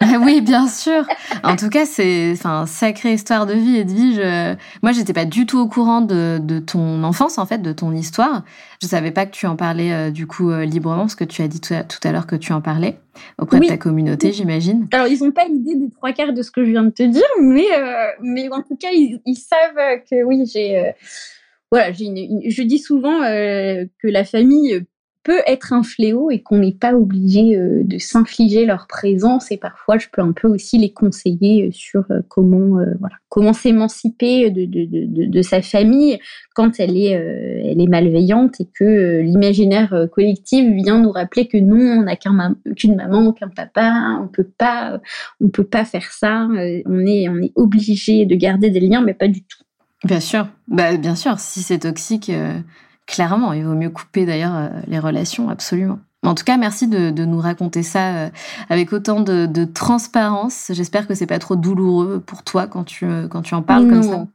Ah 0.00 0.18
oui, 0.22 0.40
bien 0.40 0.68
sûr. 0.68 1.06
En 1.42 1.56
tout 1.56 1.70
cas, 1.70 1.86
c'est, 1.86 2.32
enfin, 2.32 2.66
sacrée 2.66 3.14
histoire 3.14 3.46
de 3.46 3.54
vie, 3.54 3.78
Edwige. 3.78 4.16
Je... 4.16 4.54
Moi, 4.82 4.92
j'étais 4.92 5.12
pas 5.12 5.24
du 5.24 5.46
tout 5.46 5.58
au 5.58 5.66
courant 5.66 6.02
de, 6.02 6.38
de, 6.42 6.58
ton 6.58 7.02
enfance, 7.04 7.38
en 7.38 7.46
fait, 7.46 7.58
de 7.58 7.72
ton 7.72 7.92
histoire. 7.92 8.42
Je 8.82 8.86
savais 8.86 9.10
pas 9.10 9.24
que 9.24 9.32
tu 9.32 9.46
en 9.46 9.56
parlais 9.56 9.92
euh, 9.92 10.10
du 10.10 10.26
coup 10.26 10.50
euh, 10.50 10.64
librement, 10.64 11.02
parce 11.02 11.14
que 11.14 11.24
tu 11.24 11.42
as 11.42 11.48
dit 11.48 11.60
tout 11.60 11.74
à, 11.74 12.12
l'heure 12.12 12.26
que 12.26 12.36
tu 12.36 12.52
en 12.52 12.60
parlais 12.60 12.98
auprès 13.38 13.60
de 13.60 13.66
ta 13.66 13.76
communauté, 13.76 14.32
j'imagine. 14.32 14.88
Alors, 14.92 15.06
ils 15.06 15.22
n'ont 15.22 15.32
pas 15.32 15.46
l'idée 15.46 15.76
des 15.76 15.90
trois 15.90 16.12
quarts 16.12 16.32
de 16.32 16.42
ce 16.42 16.50
que 16.50 16.64
je 16.64 16.70
viens 16.70 16.84
de 16.84 16.90
te 16.90 17.02
dire, 17.02 17.22
mais, 17.40 17.66
mais 18.20 18.48
en 18.50 18.62
tout 18.62 18.76
cas, 18.76 18.88
ils, 18.92 19.20
ils 19.24 19.36
savent 19.36 20.00
que 20.10 20.24
oui, 20.24 20.44
j'ai 20.52 20.63
voilà, 21.74 21.90
je 21.90 22.62
dis 22.62 22.78
souvent 22.78 23.24
euh, 23.24 23.84
que 24.00 24.06
la 24.06 24.24
famille 24.24 24.86
peut 25.24 25.40
être 25.44 25.72
un 25.72 25.82
fléau 25.82 26.30
et 26.30 26.40
qu'on 26.40 26.58
n'est 26.58 26.76
pas 26.78 26.94
obligé 26.94 27.56
euh, 27.56 27.82
de 27.82 27.98
s'infliger 27.98 28.64
leur 28.64 28.86
présence 28.86 29.50
et 29.50 29.56
parfois 29.56 29.98
je 29.98 30.06
peux 30.12 30.22
un 30.22 30.30
peu 30.30 30.46
aussi 30.46 30.78
les 30.78 30.92
conseiller 30.92 31.66
euh, 31.66 31.72
sur 31.72 32.04
comment 32.28 32.76
voilà 33.00 33.16
comment 33.28 33.52
s'émanciper 33.52 34.52
de, 34.52 34.66
de, 34.66 35.26
de, 35.26 35.42
sa 35.42 35.62
famille 35.62 36.20
quand 36.54 36.78
elle 36.78 36.96
est 36.96 37.10
elle 37.10 37.80
est 37.80 37.88
malveillante 37.88 38.60
et 38.60 38.68
que 38.72 39.18
l'imaginaire 39.22 40.06
collectif 40.12 40.72
vient 40.74 41.00
nous 41.00 41.10
rappeler 41.10 41.48
que 41.48 41.58
non 41.58 42.02
on 42.02 42.02
n'a 42.02 42.14
qu'une 42.14 42.94
maman 42.94 43.32
qu'un 43.32 43.48
papa 43.48 44.20
on 44.22 44.28
peut 44.28 44.48
pas 44.56 45.00
on 45.40 45.48
peut 45.48 45.64
pas 45.64 45.84
faire 45.84 46.12
ça 46.12 46.46
on 46.86 47.04
est 47.04 47.28
on 47.28 47.42
est 47.42 47.52
obligé 47.56 48.26
de 48.26 48.36
garder 48.36 48.70
des 48.70 48.78
liens 48.78 49.02
mais 49.02 49.14
pas 49.14 49.26
du 49.26 49.42
tout 49.42 49.64
Bien 50.04 50.20
sûr, 50.20 50.46
bah, 50.68 50.96
bien 50.96 51.14
sûr, 51.14 51.38
si 51.38 51.62
c'est 51.62 51.80
toxique, 51.80 52.28
euh, 52.28 52.58
clairement, 53.06 53.52
il 53.54 53.64
vaut 53.64 53.74
mieux 53.74 53.90
couper 53.90 54.26
d'ailleurs 54.26 54.54
euh, 54.54 54.68
les 54.86 54.98
relations, 54.98 55.48
absolument. 55.48 55.98
En 56.22 56.34
tout 56.34 56.44
cas, 56.44 56.56
merci 56.56 56.88
de, 56.88 57.10
nous 57.24 57.40
raconter 57.40 57.82
ça 57.82 58.14
euh, 58.14 58.30
avec 58.68 58.92
autant 58.92 59.20
de, 59.20 59.64
transparence. 59.64 60.70
J'espère 60.70 61.06
que 61.06 61.14
c'est 61.14 61.26
pas 61.26 61.38
trop 61.38 61.56
douloureux 61.56 62.20
pour 62.20 62.42
toi 62.42 62.66
quand 62.66 62.84
tu, 62.84 63.06
quand 63.30 63.42
tu 63.42 63.54
en 63.54 63.62
parles 63.62 63.88
comme 63.88 64.02
ça. 64.02 64.26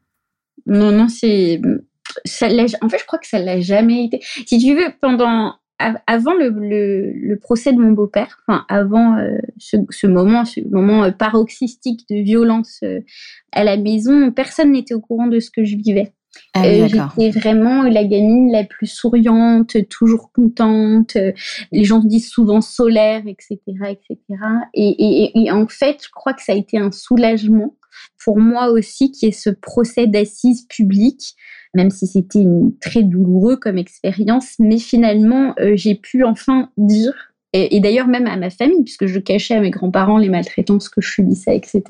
Non, 0.65 0.91
non, 0.91 1.07
c'est. 1.07 1.61
en 1.61 2.89
fait, 2.89 2.99
je 2.99 3.05
crois 3.05 3.19
que 3.19 3.27
ça 3.27 3.39
l'a 3.39 3.59
jamais 3.59 4.05
été. 4.05 4.19
Si 4.45 4.59
tu 4.59 4.75
veux, 4.75 4.91
pendant 5.01 5.55
avant 5.79 6.33
le, 6.33 7.35
procès 7.35 7.71
de 7.71 7.79
mon 7.79 7.91
beau-père, 7.91 8.39
enfin 8.47 8.65
avant 8.67 9.17
euh, 9.17 9.37
ce, 9.57 10.07
moment, 10.07 10.45
ce 10.45 10.59
moment 10.69 11.05
euh, 11.05 11.11
paroxystique 11.11 12.07
de 12.09 12.17
violence 12.17 12.79
euh, 12.83 12.99
à 13.53 13.63
la 13.63 13.77
maison, 13.77 14.31
personne 14.31 14.73
n'était 14.73 14.93
au 14.93 14.99
courant 14.99 15.27
de 15.27 15.39
ce 15.39 15.49
que 15.49 15.63
je 15.63 15.77
vivais. 15.77 16.13
Ah 16.53 16.63
j'étais 16.63 17.31
vraiment 17.31 17.83
la 17.83 18.03
gamine 18.03 18.51
la 18.51 18.63
plus 18.63 18.87
souriante, 18.87 19.75
toujours 19.89 20.31
contente. 20.31 21.17
les 21.71 21.83
gens 21.83 21.99
disent 21.99 22.29
souvent 22.29 22.61
solaire, 22.61 23.23
etc., 23.25 23.57
etc. 23.67 24.19
Et, 24.73 25.31
et, 25.35 25.51
en 25.51 25.67
fait, 25.67 26.03
je 26.03 26.09
crois 26.11 26.33
que 26.33 26.43
ça 26.43 26.53
a 26.53 26.55
été 26.55 26.77
un 26.77 26.91
soulagement 26.91 27.75
pour 28.23 28.39
moi 28.39 28.69
aussi, 28.69 29.11
qui 29.11 29.25
est 29.25 29.31
ce 29.31 29.49
procès 29.49 30.07
d'assises 30.07 30.65
publiques 30.67 31.35
même 31.73 31.89
si 31.89 32.07
c'était 32.07 32.45
très 32.81 33.03
douloureux 33.03 33.57
comme 33.57 33.77
expérience. 33.77 34.55
Mais 34.59 34.79
finalement, 34.79 35.53
euh, 35.59 35.75
j'ai 35.75 35.95
pu 35.95 36.23
enfin 36.23 36.69
dire, 36.77 37.13
et, 37.53 37.79
d'ailleurs 37.79 38.07
même 38.07 38.27
à 38.27 38.37
ma 38.37 38.49
famille, 38.49 38.83
puisque 38.83 39.07
je 39.07 39.19
cachais 39.19 39.55
à 39.55 39.61
mes 39.61 39.71
grands-parents 39.71 40.17
les 40.17 40.29
maltraitances 40.29 40.89
que 40.89 41.01
je 41.01 41.09
subissais, 41.09 41.55
etc., 41.55 41.83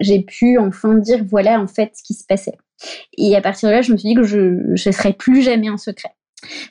j'ai 0.00 0.22
pu 0.22 0.58
enfin 0.58 0.94
dire, 0.94 1.24
voilà 1.24 1.60
en 1.60 1.66
fait 1.66 1.92
ce 1.94 2.02
qui 2.02 2.14
se 2.14 2.24
passait. 2.24 2.56
Et 3.16 3.34
à 3.34 3.40
partir 3.40 3.68
de 3.68 3.74
là, 3.74 3.82
je 3.82 3.92
me 3.92 3.96
suis 3.96 4.10
dit 4.10 4.14
que 4.14 4.22
je 4.22 4.38
ne 4.70 4.76
serais 4.76 5.12
plus 5.12 5.42
jamais 5.42 5.68
un 5.68 5.78
secret 5.78 6.10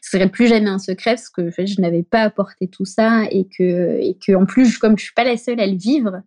ce 0.02 0.12
serait 0.12 0.30
plus 0.30 0.48
jamais 0.48 0.70
un 0.70 0.78
secret 0.78 1.16
parce 1.16 1.30
que 1.30 1.50
je 1.50 1.82
n'avais 1.82 2.04
pas 2.04 2.22
apporté 2.22 2.68
tout 2.68 2.86
ça 2.86 3.24
et 3.32 3.46
que, 3.46 4.00
et 4.00 4.16
que 4.16 4.36
en 4.36 4.46
plus, 4.46 4.78
comme 4.78 4.98
je 4.98 5.06
suis 5.06 5.14
pas 5.14 5.24
la 5.24 5.38
seule 5.38 5.60
à 5.60 5.68
le 5.68 5.76
vivre, 5.76 6.22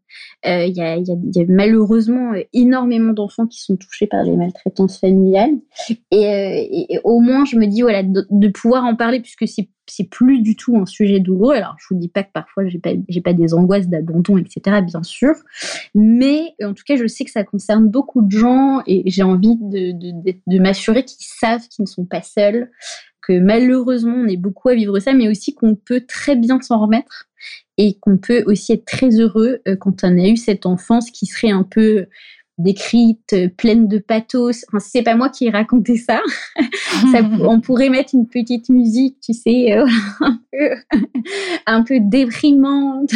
euh, 0.47 0.65
il 0.65 0.77
y, 0.77 0.83
a, 0.83 1.45
malheureusement 1.49 2.33
énormément 2.53 3.13
d'enfants 3.13 3.47
qui 3.47 3.63
sont 3.63 3.77
touchés 3.77 4.07
par 4.07 4.25
des 4.25 4.37
maltraitances 4.37 4.99
familiales. 4.99 5.55
Et, 6.11 6.27
euh, 6.27 7.01
au 7.05 7.21
moins, 7.21 7.45
je 7.45 7.57
me 7.57 7.67
dis 7.67 7.83
voilà 7.83 8.03
de, 8.03 8.49
pouvoir 8.49 8.85
en 8.85 8.97
parler 8.97 9.21
puisque 9.21 9.47
c'est 9.47 9.69
c'est 9.91 10.05
plus 10.05 10.43
du 10.43 10.55
tout 10.55 10.77
un 10.77 10.85
sujet 10.85 11.19
douloureux. 11.19 11.55
Alors, 11.55 11.75
je 11.79 11.87
vous 11.91 11.99
dis 11.99 12.09
pas 12.09 12.23
que 12.23 12.33
parfois 12.33 12.69
j'ai 12.69 12.79
pas, 12.79 12.91
j'ai 13.09 13.23
pas 13.23 13.33
des 13.33 13.55
angoisses 13.55 13.89
d'abandon, 13.89 14.37
etc. 14.37 14.83
Bien 14.83 15.03
sûr, 15.03 15.33
mais 15.95 16.55
en 16.63 16.75
tout 16.75 16.85
cas, 16.87 16.97
je 16.97 17.07
sais 17.07 17.25
que 17.25 17.31
ça 17.31 17.43
concerne 17.43 17.89
beaucoup 17.89 18.21
de 18.21 18.31
gens 18.31 18.83
et 18.87 19.03
j'ai 19.07 19.23
envie 19.23 19.57
de, 19.57 19.93
de, 19.93 20.37
de 20.47 20.59
m'assurer 20.59 21.05
qu'ils 21.05 21.27
savent 21.41 21.67
qu'ils 21.69 21.85
ne 21.85 21.89
sont 21.89 22.05
pas 22.05 22.21
seuls, 22.21 22.71
malheureusement 23.33 24.17
on 24.17 24.27
est 24.27 24.37
beaucoup 24.37 24.69
à 24.69 24.75
vivre 24.75 24.99
ça, 24.99 25.13
mais 25.13 25.29
aussi 25.29 25.55
qu'on 25.55 25.75
peut 25.75 26.03
très 26.07 26.37
bien 26.37 26.61
s'en 26.61 26.81
remettre 26.81 27.29
et 27.77 27.99
qu'on 28.01 28.19
peut 28.19 28.43
aussi 28.47 28.73
être 28.73 28.85
très 28.85 29.11
heureux 29.21 29.61
euh, 29.69 29.77
quand 29.77 30.05
on 30.05 30.19
a 30.19 30.29
eu 30.29 30.37
cette 30.37 30.67
enfance 30.67 31.11
qui 31.11 31.27
serait 31.27 31.51
un 31.51 31.63
peu 31.63 32.07
décrite, 32.59 33.37
pleine 33.57 33.87
de 33.87 33.99
pathos. 33.99 34.65
Enfin, 34.69 34.81
c'est 34.81 35.03
pas 35.03 35.15
moi 35.15 35.29
qui 35.29 35.47
ai 35.47 35.51
raconté 35.51 35.97
ça. 35.97 36.21
on 37.41 37.61
pourrait 37.61 37.89
mettre 37.89 38.15
une 38.15 38.27
petite 38.27 38.69
musique, 38.69 39.19
tu 39.21 39.33
sais, 39.33 39.73
euh, 39.73 39.87
un, 41.67 41.83
peu, 41.83 42.01
déprimante. 42.01 43.13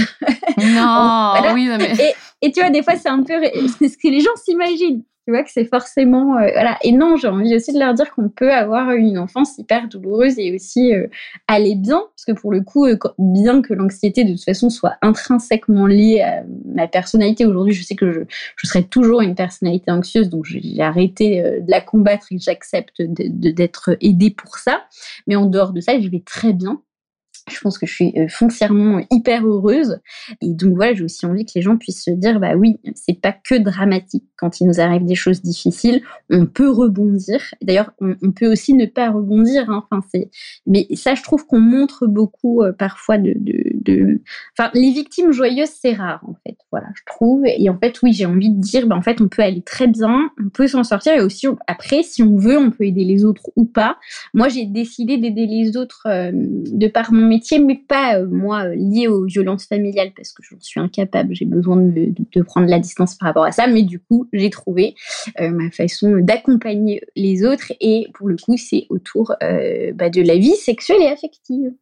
Non, 0.58 1.34
oui, 1.54 1.68
mais... 1.76 1.92
et, 1.98 2.46
et, 2.46 2.52
tu 2.52 2.60
vois, 2.60 2.70
des 2.70 2.82
fois, 2.82 2.96
c'est 2.96 3.08
un 3.08 3.22
peu 3.22 3.34
ce 3.34 3.96
que 3.96 4.08
les 4.08 4.20
gens 4.20 4.36
s'imaginent 4.36 5.02
tu 5.24 5.30
vois 5.32 5.44
que 5.44 5.50
c'est 5.52 5.64
forcément 5.64 6.36
euh, 6.36 6.48
voilà. 6.52 6.78
Et 6.82 6.92
non 6.92 7.16
j'ai 7.16 7.28
envie 7.28 7.54
aussi 7.54 7.72
de 7.72 7.78
leur 7.78 7.94
dire 7.94 8.12
qu'on 8.12 8.28
peut 8.28 8.52
avoir 8.52 8.90
une 8.90 9.18
enfance 9.18 9.56
hyper 9.58 9.88
douloureuse 9.88 10.38
et 10.38 10.54
aussi 10.54 10.94
euh, 10.94 11.06
aller 11.46 11.76
bien. 11.76 12.02
Parce 12.16 12.24
que 12.26 12.32
pour 12.32 12.52
le 12.52 12.60
coup 12.62 12.86
euh, 12.86 12.96
bien 13.18 13.62
que 13.62 13.72
l'anxiété 13.72 14.24
de 14.24 14.32
toute 14.32 14.44
façon 14.44 14.68
soit 14.70 14.96
intrinsèquement 15.02 15.86
liée 15.86 16.20
à 16.20 16.42
ma 16.64 16.88
personnalité 16.88 17.46
aujourd'hui 17.46 17.74
je 17.74 17.84
sais 17.84 17.94
que 17.94 18.10
je, 18.10 18.20
je 18.56 18.66
serai 18.66 18.84
toujours 18.84 19.20
une 19.20 19.34
personnalité 19.34 19.90
anxieuse 19.90 20.28
donc 20.28 20.44
j'ai 20.44 20.80
arrêté 20.80 21.42
de 21.42 21.70
la 21.70 21.80
combattre 21.80 22.26
et 22.32 22.38
j'accepte 22.38 23.00
d'être 23.02 23.96
aidée 24.00 24.30
pour 24.30 24.56
ça. 24.56 24.84
Mais 25.26 25.36
en 25.36 25.46
dehors 25.46 25.72
de 25.72 25.80
ça 25.80 26.00
je 26.00 26.08
vais 26.08 26.22
très 26.24 26.52
bien 26.52 26.82
je 27.50 27.60
pense 27.60 27.78
que 27.78 27.86
je 27.86 27.94
suis 27.94 28.12
euh, 28.16 28.28
foncièrement 28.28 29.04
hyper 29.10 29.44
heureuse. 29.44 29.98
Et 30.40 30.54
donc 30.54 30.74
voilà, 30.74 30.94
j'ai 30.94 31.04
aussi 31.04 31.26
envie 31.26 31.44
que 31.44 31.52
les 31.56 31.62
gens 31.62 31.76
puissent 31.76 32.04
se 32.04 32.10
dire, 32.10 32.38
bah 32.38 32.54
oui, 32.54 32.78
c'est 32.94 33.20
pas 33.20 33.32
que 33.32 33.56
dramatique. 33.56 34.24
Quand 34.36 34.60
il 34.60 34.66
nous 34.66 34.80
arrive 34.80 35.04
des 35.04 35.14
choses 35.14 35.42
difficiles, 35.42 36.02
on 36.30 36.46
peut 36.46 36.70
rebondir. 36.70 37.40
D'ailleurs, 37.60 37.92
on, 38.00 38.32
peut 38.32 38.50
aussi 38.50 38.74
ne 38.74 38.86
pas 38.86 39.10
rebondir. 39.10 39.70
Hein. 39.70 39.84
Enfin, 39.90 40.04
c'est, 40.12 40.30
mais 40.66 40.86
ça, 40.94 41.14
je 41.14 41.22
trouve 41.22 41.46
qu'on 41.46 41.60
montre 41.60 42.06
beaucoup 42.06 42.62
euh, 42.62 42.72
parfois 42.72 43.18
de, 43.18 43.34
enfin, 44.56 44.70
les 44.74 44.92
victimes 44.92 45.32
joyeuses, 45.32 45.70
c'est 45.80 45.92
rare 45.92 46.22
en 46.26 46.34
fait. 46.46 46.56
Voilà, 46.70 46.86
je 46.94 47.02
trouve. 47.06 47.42
Et 47.44 47.68
en 47.68 47.78
fait, 47.78 48.00
oui, 48.02 48.12
j'ai 48.12 48.26
envie 48.26 48.50
de 48.50 48.60
dire, 48.60 48.86
bah 48.86 48.96
en 48.96 49.02
fait, 49.02 49.20
on 49.20 49.28
peut 49.28 49.42
aller 49.42 49.62
très 49.62 49.86
bien, 49.86 50.30
on 50.42 50.48
peut 50.48 50.68
s'en 50.68 50.84
sortir. 50.84 51.14
Et 51.14 51.20
aussi, 51.20 51.46
après, 51.66 52.02
si 52.02 52.22
on 52.22 52.36
veut, 52.36 52.58
on 52.58 52.70
peut 52.70 52.84
aider 52.84 53.04
les 53.04 53.24
autres 53.24 53.50
ou 53.56 53.64
pas. 53.64 53.98
Moi, 54.32 54.48
j'ai 54.48 54.66
décidé 54.66 55.18
d'aider 55.18 55.46
les 55.46 55.76
autres 55.76 56.06
euh, 56.06 56.30
de 56.32 56.86
par 56.88 57.12
mon 57.12 57.31
métier, 57.32 57.58
mais 57.58 57.80
pas 57.88 58.18
euh, 58.18 58.26
moi 58.26 58.64
euh, 58.64 58.74
lié 58.74 59.08
aux 59.08 59.24
violences 59.24 59.66
familiales 59.66 60.12
parce 60.14 60.32
que 60.32 60.42
j'en 60.42 60.60
suis 60.60 60.80
incapable. 60.80 61.34
J'ai 61.34 61.44
besoin 61.44 61.76
de, 61.76 62.42
prendre 62.42 62.68
la 62.68 62.78
distance 62.78 63.14
par 63.14 63.28
rapport 63.28 63.44
à 63.44 63.52
ça. 63.52 63.66
Mais 63.66 63.82
du 63.82 63.98
coup, 63.98 64.28
j'ai 64.32 64.50
trouvé 64.50 64.94
euh, 65.40 65.50
ma 65.50 65.70
façon 65.70 66.16
d'accompagner 66.18 67.02
les 67.16 67.44
autres 67.44 67.72
et 67.80 68.08
pour 68.14 68.28
le 68.28 68.36
coup, 68.36 68.56
c'est 68.56 68.86
autour 68.90 69.34
bah, 69.40 70.10
de 70.10 70.22
la 70.22 70.36
vie 70.36 70.56
sexuelle 70.56 71.02
et 71.02 71.08
affective. 71.08 71.72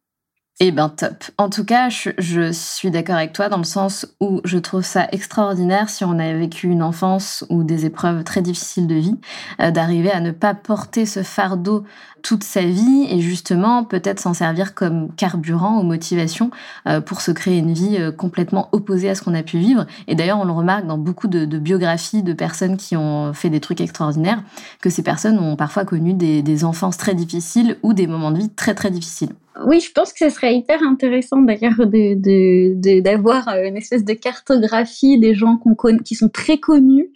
Eh 0.63 0.69
ben 0.69 0.89
top. 0.89 1.23
En 1.39 1.49
tout 1.49 1.65
cas, 1.65 1.89
je, 1.89 2.51
suis 2.51 2.91
d'accord 2.91 3.15
avec 3.15 3.33
toi 3.33 3.49
dans 3.49 3.57
le 3.57 3.63
sens 3.63 4.05
où 4.19 4.41
je 4.43 4.59
trouve 4.59 4.83
ça 4.83 5.07
extraordinaire 5.11 5.89
si 5.89 6.05
on 6.05 6.19
a 6.19 6.33
vécu 6.33 6.67
une 6.67 6.83
enfance 6.83 7.43
ou 7.49 7.63
des 7.63 7.87
épreuves 7.87 8.23
très 8.23 8.43
difficiles 8.43 8.85
de 8.85 8.93
vie, 8.93 9.15
euh, 9.59 9.71
d'arriver 9.71 10.11
à 10.11 10.19
ne 10.19 10.29
pas 10.29 10.53
porter 10.53 11.07
ce 11.07 11.23
fardeau 11.23 11.83
toute 12.21 12.43
sa 12.43 12.61
vie 12.61 13.07
et 13.09 13.21
justement 13.21 13.83
peut-être 13.83 14.19
s'en 14.19 14.35
servir 14.35 14.75
comme 14.75 15.11
carburant 15.15 15.79
ou 15.79 15.81
motivation 15.81 16.51
euh, 16.87 17.01
pour 17.01 17.21
se 17.21 17.31
créer 17.31 17.57
une 17.57 17.73
vie 17.73 17.97
euh, 17.97 18.11
complètement 18.11 18.69
opposée 18.71 19.09
à 19.09 19.15
ce 19.15 19.23
qu'on 19.23 19.33
a 19.33 19.41
pu 19.41 19.57
vivre. 19.57 19.87
Et 20.07 20.13
d'ailleurs, 20.13 20.37
on 20.37 20.45
le 20.45 20.51
remarque 20.51 20.85
dans 20.85 20.99
beaucoup 20.99 21.27
de, 21.27 21.45
biographies 21.57 22.21
de 22.21 22.33
personnes 22.33 22.77
qui 22.77 22.95
ont 22.95 23.33
fait 23.33 23.49
des 23.49 23.61
trucs 23.61 23.81
extraordinaires, 23.81 24.43
que 24.79 24.91
ces 24.91 25.01
personnes 25.01 25.39
ont 25.39 25.55
parfois 25.55 25.85
connu 25.85 26.13
des, 26.13 26.43
des 26.43 26.63
enfances 26.65 26.97
très 26.97 27.15
difficiles 27.15 27.77
ou 27.81 27.93
des 27.93 28.05
moments 28.05 28.29
de 28.29 28.37
vie 28.37 28.49
très 28.49 28.75
très 28.75 28.91
difficiles. 28.91 29.31
Oui, 29.65 29.79
je 29.81 29.91
pense 29.91 30.13
que 30.13 30.29
ce 30.29 30.33
serait 30.33 30.50
hyper 30.51 30.81
intéressant 30.83 31.41
d'ailleurs 31.41 31.77
d'avoir 31.77 33.45
de, 33.45 33.61
de, 33.61 33.67
une 33.67 33.77
espèce 33.77 34.05
de 34.05 34.13
cartographie 34.13 35.19
des 35.19 35.33
gens 35.33 35.59
qui 36.05 36.15
sont 36.15 36.29
très 36.29 36.57
connus 36.57 37.11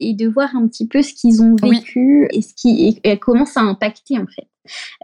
et 0.00 0.14
de 0.14 0.28
voir 0.28 0.54
un 0.56 0.66
petit 0.68 0.86
peu 0.86 1.02
ce 1.02 1.14
qu'ils 1.14 1.42
ont 1.42 1.56
vécu 1.60 2.28
et, 2.32 2.42
ce 2.42 2.54
qui, 2.54 3.00
et 3.02 3.18
comment 3.18 3.46
ça 3.46 3.60
a 3.60 3.64
impacté 3.64 4.18
en 4.18 4.26
fait. 4.26 4.46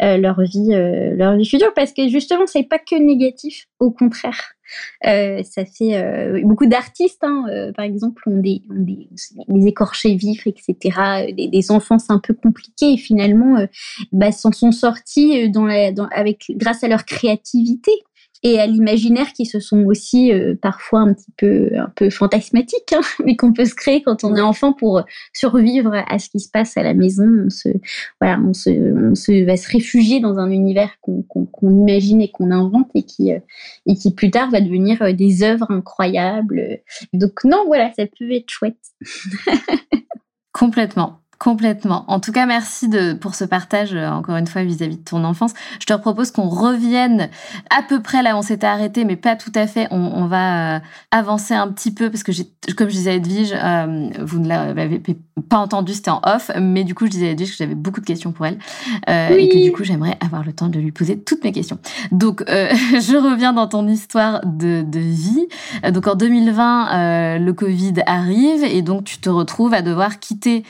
Euh, 0.03 0.17
leur 0.19 0.41
vie, 0.41 0.73
euh, 0.73 1.15
leur 1.17 1.37
vie 1.37 1.47
future, 1.47 1.73
parce 1.75 1.93
que 1.93 2.09
justement, 2.09 2.47
c'est 2.47 2.63
pas 2.63 2.79
que 2.79 2.97
négatif, 2.97 3.67
au 3.81 3.91
contraire. 3.91 4.53
Euh, 5.07 5.43
ça 5.45 5.65
fait 5.65 6.43
beaucoup 6.43 6.67
d'artistes, 6.67 7.23
hein, 7.23 7.45
par 7.77 7.85
exemple, 7.85 8.23
ont 8.27 8.39
des, 8.39 8.63
des, 8.69 9.09
des, 9.49 9.67
écorchés 9.69 10.17
vifs, 10.17 10.47
etc., 10.47 10.77
des, 11.37 11.49
des 11.49 11.71
enfances 11.71 12.11
un 12.11 12.19
peu 12.19 12.35
compliquées, 12.35 12.95
et 12.95 12.97
finalement, 12.97 13.65
bah, 14.11 14.33
s'en 14.33 14.51
sont 14.51 14.73
sortis 14.73 15.49
avec, 16.11 16.47
grâce 16.51 16.83
à 16.83 16.89
leur 16.89 17.05
créativité 17.05 17.93
et 18.43 18.59
à 18.59 18.67
l'imaginaire 18.67 19.33
qui 19.33 19.47
se 19.47 19.61
sont 19.61 19.85
aussi 19.85 20.33
euh, 20.33 20.55
parfois 20.61 21.01
un 21.01 21.15
petit 21.15 21.33
peu 21.37 21.71
un 21.77 21.91
peu 21.95 22.11
fantasmatiques, 22.11 22.93
hein, 22.93 23.01
mais 23.25 23.37
qu'on 23.37 23.53
peut 23.53 23.65
se 23.65 23.75
créer 23.75 24.03
quand 24.03 24.25
on 24.25 24.37
est 24.37 24.41
enfant 24.41 24.73
pour 24.73 25.03
survivre 25.33 25.95
à 26.09 26.19
ce 26.19 26.29
qui 26.29 26.41
se 26.41 26.51
passe 26.51 26.77
à 26.77 26.83
la 26.83 26.95
maison. 26.95 27.27
On 27.47 27.51
se 27.51 27.69
voilà, 28.21 28.41
on 28.41 28.53
se, 28.53 28.71
on 29.11 29.15
se 29.15 29.45
va 29.45 29.57
se 29.57 29.71
réfugier 29.71 30.21
dans 30.21 30.39
un 30.39 30.51
univers 30.51 30.91
qu'on 31.01 31.71
imagine 31.71 32.21
et 32.21 32.31
qu'on 32.31 32.51
invente 32.51 32.91
et 32.95 33.03
qui 33.03 33.33
euh, 33.33 33.39
et 33.87 33.95
qui 33.95 34.15
plus 34.15 34.31
tard 34.31 34.51
va 34.51 34.61
devenir 34.61 35.03
euh, 35.03 35.13
des 35.13 35.43
œuvres 35.43 35.71
incroyables. 35.71 36.81
Donc 37.13 37.45
non, 37.45 37.65
voilà, 37.67 37.93
ça 37.97 38.05
peut 38.07 38.31
être 38.33 38.51
chouette. 38.51 38.77
Complètement. 40.53 41.21
Complètement. 41.39 42.05
En 42.09 42.19
tout 42.19 42.33
cas, 42.33 42.47
merci 42.47 42.89
de, 42.89 43.13
pour 43.13 43.35
ce 43.35 43.45
partage, 43.45 43.95
euh, 43.95 44.09
encore 44.09 44.37
une 44.37 44.47
fois, 44.47 44.63
vis-à-vis 44.63 44.97
de 44.97 45.05
ton 45.05 45.23
enfance. 45.25 45.53
Je 45.81 45.87
te 45.87 45.93
propose 45.93 46.31
qu'on 46.31 46.49
revienne 46.49 47.29
à 47.71 47.83
peu 47.83 48.01
près 48.01 48.23
là 48.23 48.35
où 48.35 48.39
on 48.39 48.43
s'était 48.43 48.67
arrêté, 48.67 49.05
mais 49.05 49.17
pas 49.17 49.37
tout 49.37 49.53
à 49.55 49.67
fait. 49.67 49.87
On, 49.91 49.99
on 49.99 50.27
va 50.27 50.77
euh, 50.77 50.81
avancer 51.11 51.55
un 51.55 51.69
petit 51.69 51.93
peu, 51.93 52.11
parce 52.11 52.23
que 52.23 52.33
comme 52.75 52.89
je 52.89 52.95
disais 52.95 53.11
à 53.11 53.15
Edwige, 53.15 53.55
euh, 53.55 54.09
vous 54.21 54.39
ne 54.39 54.49
l'avez 54.49 55.01
pas 55.49 55.59
entendu, 55.59 55.95
c'était 55.95 56.11
en 56.11 56.21
off, 56.25 56.51
mais 56.61 56.85
du 56.85 56.95
coup, 56.95 57.07
je 57.07 57.11
disais 57.11 57.29
à 57.29 57.31
Edwige 57.33 57.51
que 57.51 57.57
j'avais 57.57 57.75
beaucoup 57.75 58.01
de 58.01 58.07
questions 58.07 58.33
pour 58.33 58.47
elle, 58.47 58.59
euh, 59.09 59.37
et 59.37 59.49
que 59.49 59.63
du 59.63 59.73
coup, 59.73 59.85
j'aimerais 59.85 60.17
avoir 60.21 60.45
le 60.45 60.53
temps 60.53 60.69
de 60.69 60.79
lui 60.79 60.93
poser 60.93 61.19
toutes 61.19 61.45
mes 61.45 61.53
questions. 61.53 61.79
Donc, 62.13 62.43
euh, 62.49 62.69
je 62.93 63.17
reviens 63.17 63.53
dans 63.53 63.69
ton 63.69 63.87
histoire 63.87 64.41
de, 64.45 64.83
de 64.83 64.99
vie. 64.99 65.47
Donc, 65.93 66.07
en 66.07 66.15
2020, 66.15 67.39
le 67.39 67.53
Covid 67.53 67.95
arrive, 68.07 68.65
et 68.65 68.83
donc, 68.83 69.05
tu 69.05 69.19
te 69.19 69.29
retrouves 69.29 69.75
à 69.75 69.83
devoir 69.83 70.19
quitter 70.19 70.65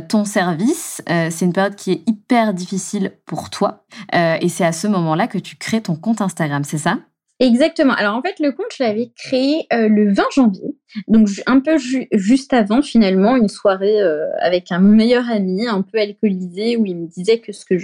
ton 0.00 0.24
service. 0.24 1.02
Euh, 1.08 1.28
c'est 1.30 1.44
une 1.44 1.52
période 1.52 1.76
qui 1.76 1.92
est 1.92 2.02
hyper 2.08 2.54
difficile 2.54 3.12
pour 3.26 3.50
toi. 3.50 3.84
Euh, 4.14 4.36
et 4.40 4.48
c'est 4.48 4.64
à 4.64 4.72
ce 4.72 4.86
moment-là 4.86 5.26
que 5.26 5.38
tu 5.38 5.56
crées 5.56 5.82
ton 5.82 5.96
compte 5.96 6.20
Instagram, 6.20 6.64
c'est 6.64 6.78
ça? 6.78 6.98
Exactement. 7.38 7.92
Alors 7.92 8.16
en 8.16 8.22
fait, 8.22 8.38
le 8.40 8.52
compte, 8.52 8.72
je 8.76 8.82
l'avais 8.82 9.12
créé 9.14 9.66
euh, 9.72 9.88
le 9.88 10.12
20 10.12 10.22
janvier. 10.34 10.76
Donc 11.08 11.28
un 11.46 11.60
peu 11.60 11.76
juste 12.12 12.52
avant 12.52 12.80
finalement 12.82 13.36
une 13.36 13.48
soirée 13.48 14.00
euh, 14.00 14.26
avec 14.40 14.70
un 14.70 14.78
meilleur 14.78 15.28
ami 15.28 15.66
un 15.66 15.82
peu 15.82 15.98
alcoolisé 15.98 16.76
où 16.76 16.86
il 16.86 16.96
me 16.96 17.06
disait 17.06 17.38
que 17.38 17.52
ce 17.52 17.64
que 17.64 17.76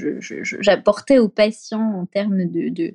j'apportais 0.60 1.18
aux 1.18 1.28
patients 1.28 2.00
en 2.00 2.06
termes 2.06 2.44
de, 2.44 2.94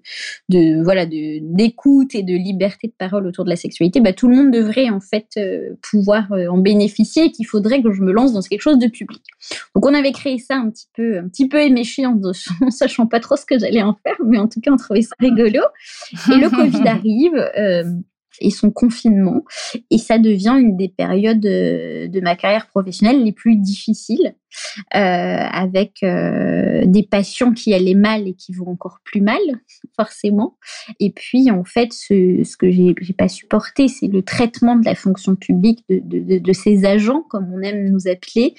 de, 0.49 0.83
voilà 0.83 1.05
d'écoute 1.05 2.15
et 2.15 2.23
de 2.23 2.33
liberté 2.33 2.87
de 2.87 2.93
parole 2.97 3.27
autour 3.27 3.43
de 3.43 3.49
la 3.49 3.55
sexualité, 3.55 3.99
bah, 3.99 4.13
tout 4.13 4.27
le 4.27 4.35
monde 4.35 4.51
devrait 4.51 4.89
en 4.89 4.99
fait 4.99 5.27
euh, 5.37 5.75
pouvoir 5.81 6.31
euh, 6.31 6.47
en 6.47 6.57
bénéficier 6.57 7.25
et 7.25 7.31
qu'il 7.31 7.45
faudrait 7.45 7.81
que 7.81 7.91
je 7.91 8.01
me 8.01 8.11
lance 8.11 8.33
dans 8.33 8.41
quelque 8.41 8.61
chose 8.61 8.79
de 8.79 8.87
public. 8.87 9.21
Donc 9.75 9.85
on 9.85 9.93
avait 9.93 10.13
créé 10.13 10.37
ça 10.37 10.55
un 10.55 10.69
petit 10.69 10.87
peu 10.95 11.19
un 11.19 11.27
petit 11.27 11.47
peu 11.47 11.61
éméché 11.61 12.05
en, 12.05 12.19
en 12.61 12.71
sachant 12.71 13.07
pas 13.07 13.19
trop 13.19 13.35
ce 13.35 13.45
que 13.45 13.59
j'allais 13.59 13.83
en 13.83 13.93
faire, 13.93 14.15
mais 14.25 14.37
en 14.37 14.47
tout 14.47 14.61
cas 14.61 14.71
on 14.71 14.77
trouvait 14.77 15.01
ça 15.01 15.15
rigolo. 15.19 15.61
Et 16.31 16.37
le 16.37 16.49
Covid 16.49 16.87
arrive 16.87 17.35
et 18.41 18.49
son 18.49 18.71
confinement. 18.71 19.43
Et 19.91 19.97
ça 19.97 20.17
devient 20.17 20.55
une 20.59 20.77
des 20.77 20.89
périodes 20.89 21.45
euh, 21.45 22.07
de, 22.07 22.21
ma 22.21 22.35
carrière 22.35 22.67
professionnelle 22.67 23.23
les 23.23 23.31
plus 23.31 23.55
difficiles, 23.55 24.35
euh, 24.95 24.97
avec 24.97 26.03
euh, 26.03 26.83
des 26.85 27.03
patients 27.03 27.53
qui 27.53 27.73
allaient 27.73 27.93
mal 27.93 28.27
et 28.27 28.33
qui 28.33 28.53
vont 28.53 28.69
encore 28.69 28.99
plus 29.03 29.21
mal, 29.21 29.39
forcément. 29.95 30.57
Et 30.99 31.11
puis, 31.11 31.51
en 31.51 31.63
fait, 31.63 31.93
ce, 31.93 32.43
ce 32.43 32.57
que 32.57 32.69
j'ai 32.71 33.13
pas 33.17 33.27
supporté, 33.27 33.87
c'est 33.87 34.07
le 34.07 34.21
traitement 34.21 34.75
de 34.75 34.85
la 34.85 34.95
fonction 34.95 35.35
publique 35.35 35.83
de, 35.89 35.99
de, 36.03 36.39
de, 36.39 36.53
ces 36.53 36.85
agents, 36.85 37.23
comme 37.29 37.51
on 37.53 37.61
aime 37.61 37.89
nous 37.89 38.07
appeler, 38.07 38.55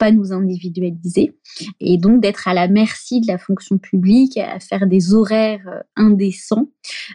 pas 0.00 0.10
nous 0.10 0.32
individualiser 0.32 1.36
et 1.78 1.98
donc 1.98 2.22
d'être 2.22 2.48
à 2.48 2.54
la 2.54 2.68
merci 2.68 3.20
de 3.20 3.26
la 3.26 3.36
fonction 3.36 3.76
publique, 3.76 4.38
à 4.38 4.58
faire 4.58 4.86
des 4.86 5.12
horaires 5.12 5.68
euh, 5.68 5.80
indécents, 5.94 6.68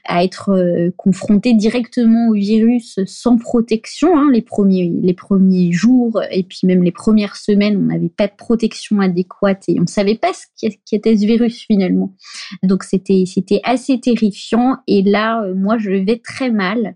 à 0.05 0.23
être 0.23 0.49
euh, 0.49 0.91
confronté 0.95 1.55
directement 1.55 2.27
au 2.29 2.33
virus 2.33 2.99
sans 3.07 3.37
protection. 3.37 4.15
Hein, 4.15 4.29
les 4.31 4.43
premiers 4.43 4.93
les 5.01 5.13
premiers 5.15 5.71
jours 5.71 6.21
et 6.29 6.43
puis 6.43 6.59
même 6.63 6.83
les 6.83 6.91
premières 6.91 7.37
semaines, 7.37 7.75
on 7.77 7.87
n'avait 7.87 8.09
pas 8.09 8.27
de 8.27 8.35
protection 8.37 8.99
adéquate 8.99 9.63
et 9.67 9.79
on 9.79 9.87
savait 9.87 10.15
pas 10.15 10.31
ce 10.33 10.69
qu'était 10.85 11.17
ce 11.17 11.25
virus 11.25 11.65
finalement. 11.65 12.13
Donc 12.61 12.83
c'était 12.83 13.23
c'était 13.25 13.61
assez 13.63 13.99
terrifiant 13.99 14.77
et 14.85 15.01
là 15.01 15.43
euh, 15.43 15.55
moi 15.55 15.79
je 15.79 15.89
vais 15.89 16.21
très 16.23 16.51
mal 16.51 16.95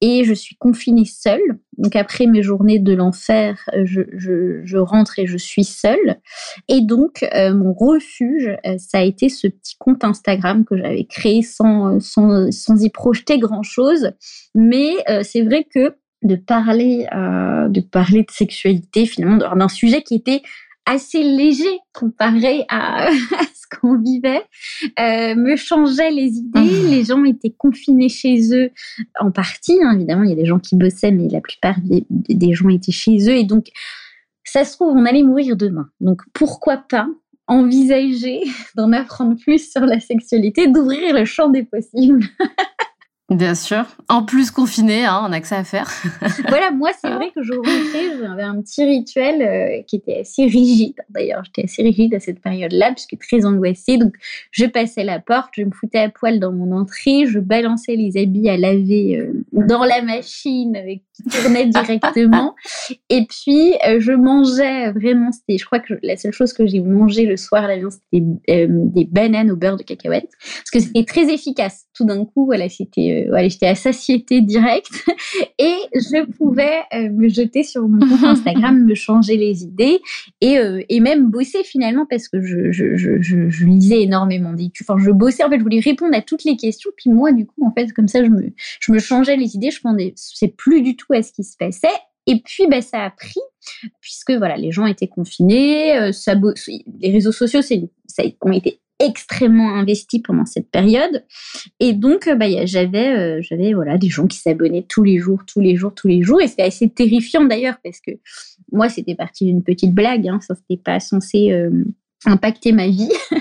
et 0.00 0.24
je 0.24 0.34
suis 0.34 0.56
confinée 0.56 1.04
seule. 1.04 1.58
Donc 1.76 1.96
après 1.96 2.26
mes 2.26 2.42
journées 2.42 2.78
de 2.78 2.92
l'enfer, 2.92 3.68
je, 3.84 4.76
rentre 4.76 5.18
et 5.18 5.26
je 5.26 5.36
suis 5.36 5.64
seule. 5.64 6.16
Et 6.68 6.80
donc 6.80 7.24
euh, 7.34 7.54
mon 7.54 7.72
refuge, 7.72 8.56
euh, 8.66 8.76
ça 8.78 8.98
a 8.98 9.02
été 9.02 9.28
ce 9.28 9.48
petit 9.48 9.76
compte 9.78 10.04
Instagram 10.04 10.64
que 10.64 10.76
j'avais 10.76 11.04
créé 11.04 11.42
sans, 11.42 12.00
sans, 12.00 12.50
sans 12.52 12.82
y 12.82 12.90
projeter 12.90 13.38
grand-chose. 13.38 14.12
Mais 14.54 14.90
euh, 15.08 15.22
c'est 15.22 15.42
vrai 15.42 15.64
que 15.64 15.96
de 16.22 16.34
parler, 16.34 17.06
de 17.12 17.80
parler 17.80 18.22
de 18.22 18.30
sexualité, 18.32 19.06
finalement, 19.06 19.36
d'un 19.54 19.68
sujet 19.68 20.02
qui 20.02 20.16
était 20.16 20.42
assez 20.88 21.22
léger 21.22 21.78
comparé 21.92 22.64
à, 22.68 23.10
ce 23.10 23.78
qu'on 23.78 23.98
vivait, 23.98 24.42
euh, 24.98 25.34
me 25.34 25.54
changeait 25.56 26.10
les 26.10 26.38
idées. 26.38 26.60
Mmh. 26.60 26.90
Les 26.90 27.04
gens 27.04 27.24
étaient 27.24 27.54
confinés 27.56 28.08
chez 28.08 28.54
eux 28.54 28.70
en 29.20 29.30
partie. 29.30 29.78
Hein. 29.82 29.94
Évidemment, 29.94 30.24
il 30.24 30.30
y 30.30 30.32
a 30.32 30.36
des 30.36 30.46
gens 30.46 30.58
qui 30.58 30.76
bossaient, 30.76 31.12
mais 31.12 31.28
la 31.28 31.40
plupart 31.40 31.76
des, 31.82 32.54
gens 32.54 32.70
étaient 32.70 32.92
chez 32.92 33.18
eux. 33.28 33.36
Et 33.36 33.44
donc, 33.44 33.66
ça 34.44 34.64
se 34.64 34.72
trouve, 34.72 34.96
on 34.96 35.04
allait 35.04 35.22
mourir 35.22 35.56
demain. 35.56 35.90
Donc, 36.00 36.22
pourquoi 36.32 36.78
pas 36.78 37.06
envisager 37.46 38.40
d'en 38.76 38.92
apprendre 38.92 39.36
plus 39.38 39.70
sur 39.70 39.82
la 39.82 40.00
sexualité, 40.00 40.68
d'ouvrir 40.68 41.14
le 41.14 41.26
champ 41.26 41.48
des 41.50 41.64
possibles? 41.64 42.24
Bien 43.30 43.54
sûr. 43.54 43.84
En 44.08 44.22
plus 44.22 44.50
confiné, 44.50 45.04
hein, 45.04 45.22
on 45.28 45.32
a 45.32 45.40
que 45.40 45.46
ça 45.46 45.58
à 45.58 45.64
faire. 45.64 45.90
voilà, 46.48 46.70
moi, 46.70 46.90
c'est 46.98 47.10
vrai 47.10 47.30
que 47.34 47.42
je 47.42 47.52
rentrais, 47.52 48.18
j'avais 48.18 48.42
un 48.42 48.58
petit 48.62 48.82
rituel 48.84 49.42
euh, 49.42 49.82
qui 49.86 49.96
était 49.96 50.20
assez 50.20 50.46
rigide. 50.46 50.94
D'ailleurs, 51.10 51.44
j'étais 51.44 51.64
assez 51.64 51.82
rigide 51.82 52.14
à 52.14 52.20
cette 52.20 52.40
période-là, 52.40 52.92
puisque 52.92 53.18
très 53.18 53.44
angoissée. 53.44 53.98
Donc, 53.98 54.14
je 54.50 54.64
passais 54.64 55.04
la 55.04 55.18
porte, 55.18 55.50
je 55.52 55.62
me 55.62 55.72
foutais 55.72 55.98
à 55.98 56.08
poil 56.08 56.40
dans 56.40 56.52
mon 56.52 56.72
entrée, 56.74 57.26
je 57.26 57.38
balançais 57.38 57.96
les 57.96 58.16
habits 58.16 58.48
à 58.48 58.56
laver 58.56 59.18
euh, 59.18 59.44
dans 59.52 59.84
la 59.84 60.00
machine 60.00 60.78
qui 60.86 61.02
tournait 61.30 61.66
directement. 61.68 62.54
Et 63.10 63.26
puis, 63.26 63.74
je 63.98 64.12
mangeais 64.12 64.92
vraiment, 64.92 65.32
c'était, 65.32 65.58
je 65.58 65.64
crois 65.64 65.80
que 65.80 65.94
la 66.02 66.16
seule 66.16 66.32
chose 66.32 66.52
que 66.52 66.66
j'ai 66.66 66.80
mangé 66.80 67.24
le 67.24 67.36
soir 67.36 67.64
à 67.64 67.68
l'avion, 67.68 67.88
c'était 67.90 68.24
des 68.48 69.04
bananes 69.04 69.50
au 69.50 69.56
beurre 69.56 69.76
de 69.76 69.82
cacahuète. 69.82 70.30
Parce 70.40 70.70
que 70.70 70.80
c'était 70.80 71.04
très 71.04 71.32
efficace. 71.32 71.86
Tout 71.94 72.04
d'un 72.04 72.24
coup, 72.24 72.44
voilà, 72.44 72.68
c'était 72.68 73.28
euh, 73.28 73.48
j'étais 73.48 73.66
à 73.66 73.74
satiété 73.74 74.40
directe 74.40 75.04
et 75.58 75.74
je 75.94 76.24
pouvais 76.32 76.80
euh, 76.94 77.10
me 77.10 77.28
jeter 77.28 77.62
sur 77.62 77.88
mon 77.88 78.00
compte 78.00 78.24
Instagram, 78.24 78.84
me 78.84 78.94
changer 78.94 79.36
les 79.36 79.64
idées 79.64 80.00
et, 80.40 80.58
euh, 80.58 80.82
et 80.88 81.00
même 81.00 81.30
bosser 81.30 81.64
finalement 81.64 82.06
parce 82.08 82.28
que 82.28 82.40
je, 82.40 82.70
je, 82.70 82.96
je, 82.96 83.20
je 83.20 83.64
lisais 83.64 84.02
énormément 84.02 84.52
d'études. 84.52 84.86
Enfin, 84.88 85.02
je 85.02 85.10
bossais, 85.10 85.44
en 85.44 85.50
fait, 85.50 85.58
je 85.58 85.62
voulais 85.62 85.80
répondre 85.80 86.14
à 86.14 86.22
toutes 86.22 86.44
les 86.44 86.56
questions. 86.56 86.90
Puis 86.96 87.10
moi, 87.10 87.32
du 87.32 87.46
coup, 87.46 87.66
en 87.66 87.72
fait, 87.72 87.92
comme 87.92 88.08
ça, 88.08 88.24
je 88.24 88.30
me, 88.30 88.52
je 88.80 88.92
me 88.92 88.98
changeais 88.98 89.36
les 89.36 89.56
idées, 89.56 89.70
je 89.70 89.80
pensais 89.80 90.14
plus 90.56 90.82
du 90.82 90.96
tout 90.96 91.07
à 91.16 91.22
ce 91.22 91.32
qui 91.32 91.44
se 91.44 91.56
passait. 91.56 91.88
Et 92.26 92.40
puis, 92.40 92.66
ben, 92.66 92.82
ça 92.82 93.04
a 93.04 93.10
pris, 93.10 93.40
puisque 94.00 94.32
voilà, 94.32 94.56
les 94.56 94.70
gens 94.70 94.86
étaient 94.86 95.08
confinés, 95.08 96.12
ça, 96.12 96.34
les 97.00 97.10
réseaux 97.10 97.32
sociaux, 97.32 97.62
ça 97.62 98.22
ont 98.42 98.52
été 98.52 98.80
extrêmement 98.98 99.74
investi 99.74 100.20
pendant 100.20 100.44
cette 100.44 100.70
période. 100.70 101.24
Et 101.80 101.92
donc, 101.92 102.26
euh, 102.26 102.34
bah, 102.34 102.46
j'avais, 102.64 103.16
euh, 103.16 103.38
j'avais 103.42 103.72
voilà, 103.72 103.96
des 103.96 104.08
gens 104.08 104.26
qui 104.26 104.38
s'abonnaient 104.38 104.86
tous 104.88 105.04
les 105.04 105.18
jours, 105.18 105.40
tous 105.46 105.60
les 105.60 105.76
jours, 105.76 105.94
tous 105.94 106.08
les 106.08 106.22
jours. 106.22 106.40
Et 106.40 106.48
c'était 106.48 106.62
assez 106.62 106.88
terrifiant 106.88 107.44
d'ailleurs, 107.44 107.76
parce 107.82 108.00
que 108.00 108.12
moi, 108.72 108.88
c'était 108.88 109.14
parti 109.14 109.44
d'une 109.44 109.62
petite 109.62 109.94
blague. 109.94 110.26
Hein, 110.28 110.40
ça, 110.40 110.54
c'était 110.54 110.80
pas 110.82 111.00
censé 111.00 111.52
euh, 111.52 111.70
impacter 112.24 112.72
ma 112.72 112.88
vie. 112.88 113.12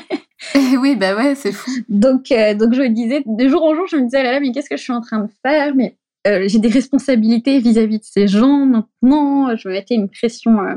oui, 0.80 0.96
bah 0.96 1.16
ouais, 1.16 1.34
c'est 1.34 1.52
fou. 1.52 1.72
Donc, 1.90 2.30
donc 2.30 2.74
je 2.74 2.82
me 2.84 2.90
disais, 2.90 3.24
de 3.26 3.48
jour 3.48 3.64
en 3.64 3.74
jour, 3.74 3.88
je 3.90 3.98
me 3.98 4.04
disais, 4.04 4.18
ah 4.18 4.24
là 4.24 4.32
là, 4.34 4.40
mais 4.40 4.52
qu'est-ce 4.52 4.70
que 4.70 4.78
je 4.78 4.84
suis 4.84 4.94
en 4.94 5.02
train 5.02 5.20
de 5.20 5.30
faire? 5.44 5.74
Mais 5.76 5.98
euh, 6.28 6.48
j'ai 6.48 6.60
des 6.60 6.68
responsabilités 6.68 7.60
vis-à-vis 7.60 8.00
de 8.00 8.04
ces 8.04 8.28
gens 8.28 8.66
maintenant. 8.66 9.56
Je 9.56 9.68
me 9.68 9.74
mettais 9.74 9.96
une 9.96 10.10
pression, 10.10 10.60
euh, 10.60 10.76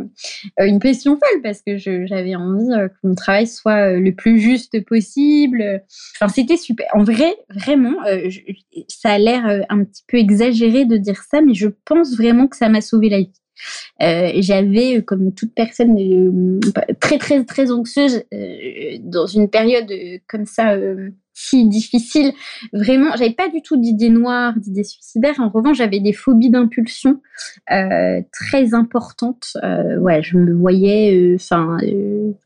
euh, 0.60 0.66
une 0.66 0.78
pression 0.78 1.18
folle 1.18 1.42
parce 1.42 1.62
que 1.62 1.76
j'avais 1.76 2.36
envie 2.36 2.68
que 2.68 3.06
mon 3.06 3.14
travail 3.14 3.46
soit 3.46 3.92
le 3.92 4.12
plus 4.12 4.38
juste 4.38 4.84
possible. 4.84 5.82
Enfin, 6.16 6.32
c'était 6.32 6.56
super. 6.56 6.86
En 6.94 7.02
vrai, 7.02 7.36
vraiment, 7.54 7.96
ça 8.88 9.10
a 9.12 9.18
l'air 9.18 9.64
un 9.68 9.84
petit 9.84 10.04
peu 10.06 10.18
exagéré 10.18 10.84
de 10.84 10.96
dire 10.96 11.22
ça, 11.30 11.40
mais 11.40 11.54
je 11.54 11.68
pense 11.84 12.16
vraiment 12.16 12.46
que 12.46 12.56
ça 12.56 12.68
m'a 12.68 12.80
sauvé 12.80 13.08
la 13.08 13.20
vie. 13.20 14.40
j'avais, 14.42 15.02
comme 15.02 15.34
toute 15.34 15.54
personne 15.54 16.60
très 17.00 17.18
très 17.18 17.44
très 17.44 17.70
anxieuse, 17.70 18.22
dans 19.00 19.26
une 19.26 19.48
période 19.48 19.92
comme 20.28 20.46
ça 20.46 20.76
si 21.40 21.66
difficile. 21.66 22.32
Vraiment, 22.72 23.16
j'avais 23.16 23.32
pas 23.32 23.48
du 23.48 23.62
tout 23.62 23.76
d'idées 23.76 24.10
noires, 24.10 24.52
d'idées 24.56 24.84
suicidaires. 24.84 25.36
En 25.38 25.48
revanche, 25.48 25.78
j'avais 25.78 26.00
des 26.00 26.12
phobies 26.12 26.50
d'impulsion 26.50 27.20
euh, 27.72 28.20
très 28.32 28.74
importantes. 28.74 29.56
Euh, 29.62 29.96
ouais, 29.98 30.22
je 30.22 30.36
me 30.36 30.52
voyais, 30.52 31.14
euh, 31.14 31.36
enfin, 31.36 31.78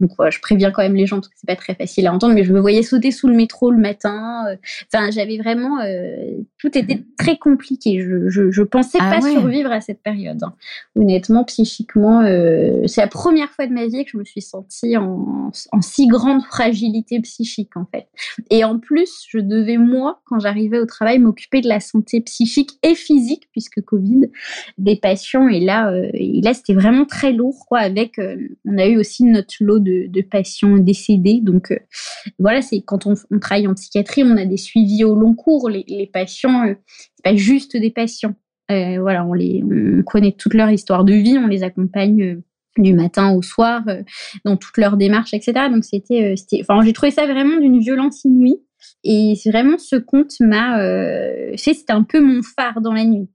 donc 0.01 0.11
je 0.31 0.41
préviens 0.41 0.71
quand 0.71 0.83
même 0.83 0.95
les 0.95 1.07
gens 1.07 1.17
parce 1.17 1.29
que 1.29 1.35
c'est 1.37 1.47
pas 1.47 1.57
très 1.57 1.75
facile 1.75 2.07
à 2.07 2.13
entendre, 2.13 2.35
mais 2.35 2.45
je 2.45 2.53
me 2.53 2.61
voyais 2.61 2.83
sauter 2.83 3.11
sous 3.11 3.27
le 3.27 3.35
métro 3.35 3.73
le 3.73 3.79
matin. 3.79 4.45
Enfin, 4.93 5.11
j'avais 5.11 5.39
vraiment, 5.39 5.79
tout 6.59 6.79
était 6.79 7.03
très 7.19 7.37
compliqué. 7.37 8.01
Je, 8.01 8.29
je, 8.29 8.51
je 8.53 8.63
pensais 8.63 8.99
ah 9.01 9.17
pas 9.17 9.21
survivre 9.21 9.73
à 9.73 9.81
cette 9.81 10.03
période. 10.03 10.43
Hein. 10.43 10.55
Honnêtement, 10.95 11.43
psychiquement, 11.45 12.23
c'est 12.87 13.01
la 13.01 13.09
première 13.09 13.51
fois 13.51 13.67
de 13.67 13.73
ma 13.73 13.87
vie 13.87 14.05
que 14.05 14.11
je 14.13 14.19
me 14.19 14.25
suis 14.25 14.43
sentie 14.43 14.97
en, 14.97 15.51
en 15.73 15.81
si 15.81 16.07
grande 16.07 16.43
fragilité 16.43 17.21
psychique 17.21 17.77
en 17.77 17.87
fait. 17.87 18.07
Et 18.51 18.65
en 18.65 18.79
plus, 18.85 19.27
je 19.29 19.39
devais, 19.39 19.79
moi, 19.79 20.21
quand 20.25 20.39
j'arrivais 20.39 20.79
au 20.79 20.87
travail, 20.87 21.19
m'occuper 21.19 21.61
de 21.61 21.69
la 21.69 21.81
santé 21.81 22.21
psychique 22.21 22.71
et 22.83 22.95
physique, 22.95 23.49
puisque 23.53 23.81
Covid, 23.81 24.31
des 24.79 24.97
patients. 24.97 25.49
Et 25.49 25.61
là, 25.61 25.91
euh, 25.93 26.11
là 26.15 26.55
c'était 26.55 26.75
vraiment 26.75 27.05
très 27.05 27.33
lourd, 27.33 27.65
quoi. 27.69 27.79
Avec, 27.81 28.19
euh, 28.19 28.37
on 28.65 28.79
a 28.79 28.87
eu 28.87 28.99
aussi 28.99 29.25
notre 29.25 29.55
lot 29.61 29.79
de, 29.79 30.23
patients 30.31 30.79
décédés. 30.79 31.41
Donc, 31.43 31.71
euh, 31.71 31.79
voilà, 32.39 32.63
c'est 32.63 32.83
quand 32.83 33.07
on, 33.07 33.15
travaille 33.41 33.67
en 33.67 33.75
psychiatrie, 33.75 34.25
on 34.25 34.37
a 34.37 34.47
des 34.47 34.57
suivis 34.57 35.05
au 35.05 35.15
long 35.15 35.35
cours. 35.35 35.69
Les, 35.69 35.85
les 35.89 36.07
patients, 36.07 36.75
c'est 36.87 37.23
pas 37.23 37.37
juste 37.37 37.77
des 37.77 37.91
patients. 37.91 38.35
voilà, 38.69 39.25
on, 39.27 39.33
les, 39.33 39.63
on 39.65 40.03
connaît 40.03 40.33
toute 40.33 40.55
leur 40.55 40.71
histoire 40.71 41.05
de 41.05 41.15
vie, 41.15 41.39
on 41.39 41.47
les 41.47 41.63
accompagne 41.63 42.43
du 42.79 42.95
matin 42.95 43.33
au 43.35 43.43
soir, 43.43 43.85
dans 44.45 44.57
toute 44.57 44.77
leur 44.79 44.97
démarche, 44.97 45.35
etc. 45.35 45.69
Donc 45.71 45.85
c'était, 45.85 46.35
enfin, 46.61 46.85
j'ai 46.85 46.93
trouvé 46.93 47.11
ça 47.11 47.27
vraiment 47.27 47.59
d'une 47.59 47.79
violence 47.79 48.25
inouïe. 48.25 48.61
Et 49.03 49.35
vraiment, 49.47 49.79
ce 49.79 49.97
compte 49.97 50.33
m'a 50.41 50.81
euh, 50.81 51.53
c'était 51.57 51.93
un 51.93 52.03
peu 52.03 52.21
mon 52.21 52.43
phare 52.43 52.81
dans 52.81 52.93
la 52.93 53.05
nuit. 53.05 53.29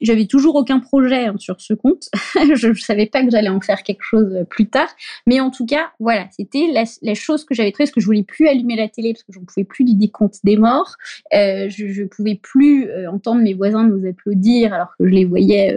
J'avais 0.00 0.26
toujours 0.26 0.54
aucun 0.56 0.80
projet 0.80 1.26
hein, 1.26 1.34
sur 1.38 1.60
ce 1.60 1.74
compte. 1.74 2.08
je 2.54 2.68
ne 2.68 2.74
savais 2.74 3.06
pas 3.06 3.24
que 3.24 3.30
j'allais 3.30 3.48
en 3.48 3.60
faire 3.60 3.82
quelque 3.82 4.02
chose 4.02 4.32
euh, 4.34 4.44
plus 4.44 4.68
tard. 4.68 4.88
Mais 5.26 5.40
en 5.40 5.50
tout 5.50 5.66
cas, 5.66 5.90
voilà, 6.00 6.26
c'était 6.30 6.68
la, 6.72 7.14
chose 7.14 7.44
que 7.44 7.54
j'avais 7.54 7.72
trouvée, 7.72 7.84
parce 7.84 7.94
que 7.94 8.00
je 8.00 8.06
voulais 8.06 8.22
plus 8.22 8.48
allumer 8.48 8.76
la 8.76 8.88
télé, 8.88 9.12
parce 9.12 9.22
que 9.24 9.32
je 9.32 9.40
ne 9.40 9.44
pouvais 9.44 9.64
plus 9.64 9.84
des 9.84 10.08
comptes 10.08 10.36
des 10.44 10.56
morts. 10.56 10.96
Euh, 11.34 11.68
je 11.68 12.02
ne 12.02 12.06
pouvais 12.06 12.38
plus 12.40 12.88
euh, 12.88 13.10
entendre 13.10 13.42
mes 13.42 13.54
voisins 13.54 13.86
nous 13.86 14.06
applaudir 14.08 14.72
alors 14.72 14.88
que 14.98 15.06
je 15.06 15.10
les 15.10 15.24
voyais 15.24 15.76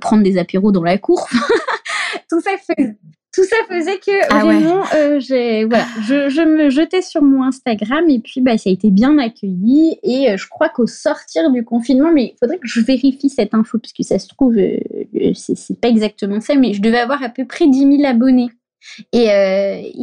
prendre 0.00 0.22
des 0.22 0.38
apéros 0.38 0.72
dans 0.72 0.82
la 0.82 0.98
cour. 0.98 1.28
tout 2.28 2.40
ça 2.40 2.52
fait 2.58 2.96
tout 3.34 3.44
ça 3.44 3.56
faisait 3.68 3.98
que 3.98 4.12
ah 4.30 4.44
vraiment, 4.44 4.84
euh, 4.94 5.18
j'ai, 5.18 5.64
voilà, 5.64 5.86
je, 6.06 6.28
je, 6.28 6.40
me 6.42 6.70
jetais 6.70 7.02
sur 7.02 7.22
mon 7.22 7.42
Instagram 7.42 8.04
et 8.08 8.20
puis 8.20 8.40
bah, 8.40 8.56
ça 8.58 8.70
a 8.70 8.72
été 8.72 8.90
bien 8.90 9.18
accueilli. 9.18 9.98
Et 10.04 10.30
euh, 10.30 10.36
je 10.36 10.48
crois 10.48 10.68
qu'au 10.68 10.86
sortir 10.86 11.50
du 11.50 11.64
confinement, 11.64 12.12
mais 12.12 12.34
il 12.34 12.36
faudrait 12.38 12.58
que 12.58 12.68
je 12.68 12.80
vérifie 12.80 13.28
cette 13.28 13.52
info 13.54 13.78
parce 13.78 13.92
que 13.92 14.04
ça 14.04 14.20
se 14.20 14.28
trouve, 14.28 14.56
euh, 14.56 14.78
c'est, 15.34 15.80
pas 15.80 15.88
exactement 15.88 16.40
ça, 16.40 16.54
mais 16.54 16.74
je 16.74 16.82
devais 16.82 16.98
avoir 16.98 17.22
à 17.22 17.28
peu 17.28 17.44
près 17.44 17.66
10 17.66 17.98
000 17.98 18.04
abonnés. 18.04 18.50
Et, 19.12 19.28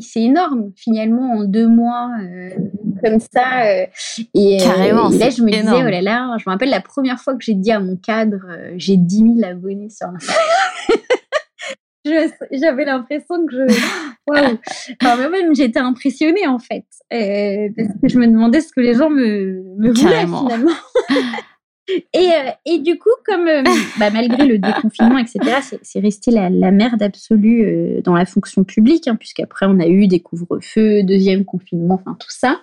c'est 0.01 0.21
énorme 0.21 0.71
finalement 0.75 1.33
en 1.33 1.43
deux 1.43 1.67
mois 1.67 2.09
comme 3.03 3.19
ça. 3.19 3.85
et, 4.33 4.57
Carrément, 4.57 5.09
là, 5.09 5.29
je 5.29 5.43
me 5.43 5.51
disais, 5.51 5.83
oh 5.85 5.89
là 5.89 6.01
là, 6.01 6.35
je 6.39 6.49
me 6.49 6.51
rappelle 6.51 6.71
la 6.71 6.81
première 6.81 7.19
fois 7.19 7.35
que 7.35 7.43
j'ai 7.43 7.53
dit 7.53 7.71
à 7.71 7.79
mon 7.79 7.95
cadre, 7.95 8.39
j'ai 8.77 8.97
10 8.97 9.17
000 9.37 9.49
abonnés 9.49 9.89
sur 9.89 10.07
Instagram. 10.07 10.60
J'avais 12.05 12.85
l'impression 12.85 13.45
que 13.45 13.53
je. 13.53 13.61
Waouh! 14.27 14.57
Enfin, 15.01 15.29
même 15.29 15.55
j'étais 15.55 15.79
impressionnée 15.79 16.47
en 16.47 16.59
fait. 16.59 16.85
Euh, 17.13 17.69
parce 17.75 17.89
que 18.01 18.07
je 18.07 18.17
me 18.19 18.27
demandais 18.27 18.61
ce 18.61 18.71
que 18.71 18.81
les 18.81 18.93
gens 18.93 19.09
me, 19.09 19.61
me 19.77 19.91
voulaient 19.91 20.21
finalement. 20.25 20.47
Et, 22.13 22.17
euh, 22.17 22.51
et, 22.65 22.79
du 22.79 22.97
coup, 22.97 23.09
comme 23.25 23.47
euh, 23.47 23.63
bah, 23.99 24.09
malgré 24.11 24.45
le 24.45 24.57
déconfinement, 24.57 25.17
etc., 25.17 25.39
c'est 25.81 25.99
resté 25.99 26.31
la, 26.31 26.49
la, 26.49 26.71
merde 26.71 27.01
absolue 27.01 27.65
euh, 27.65 28.01
dans 28.01 28.13
la 28.13 28.25
fonction 28.25 28.63
publique, 28.63 29.07
hein, 29.07 29.15
puisqu'après 29.15 29.65
on 29.67 29.79
a 29.79 29.87
eu 29.87 30.07
des 30.07 30.19
couvre-feux, 30.19 31.03
deuxième 31.03 31.45
confinement, 31.45 31.95
enfin 31.95 32.17
tout 32.19 32.29
ça. 32.29 32.61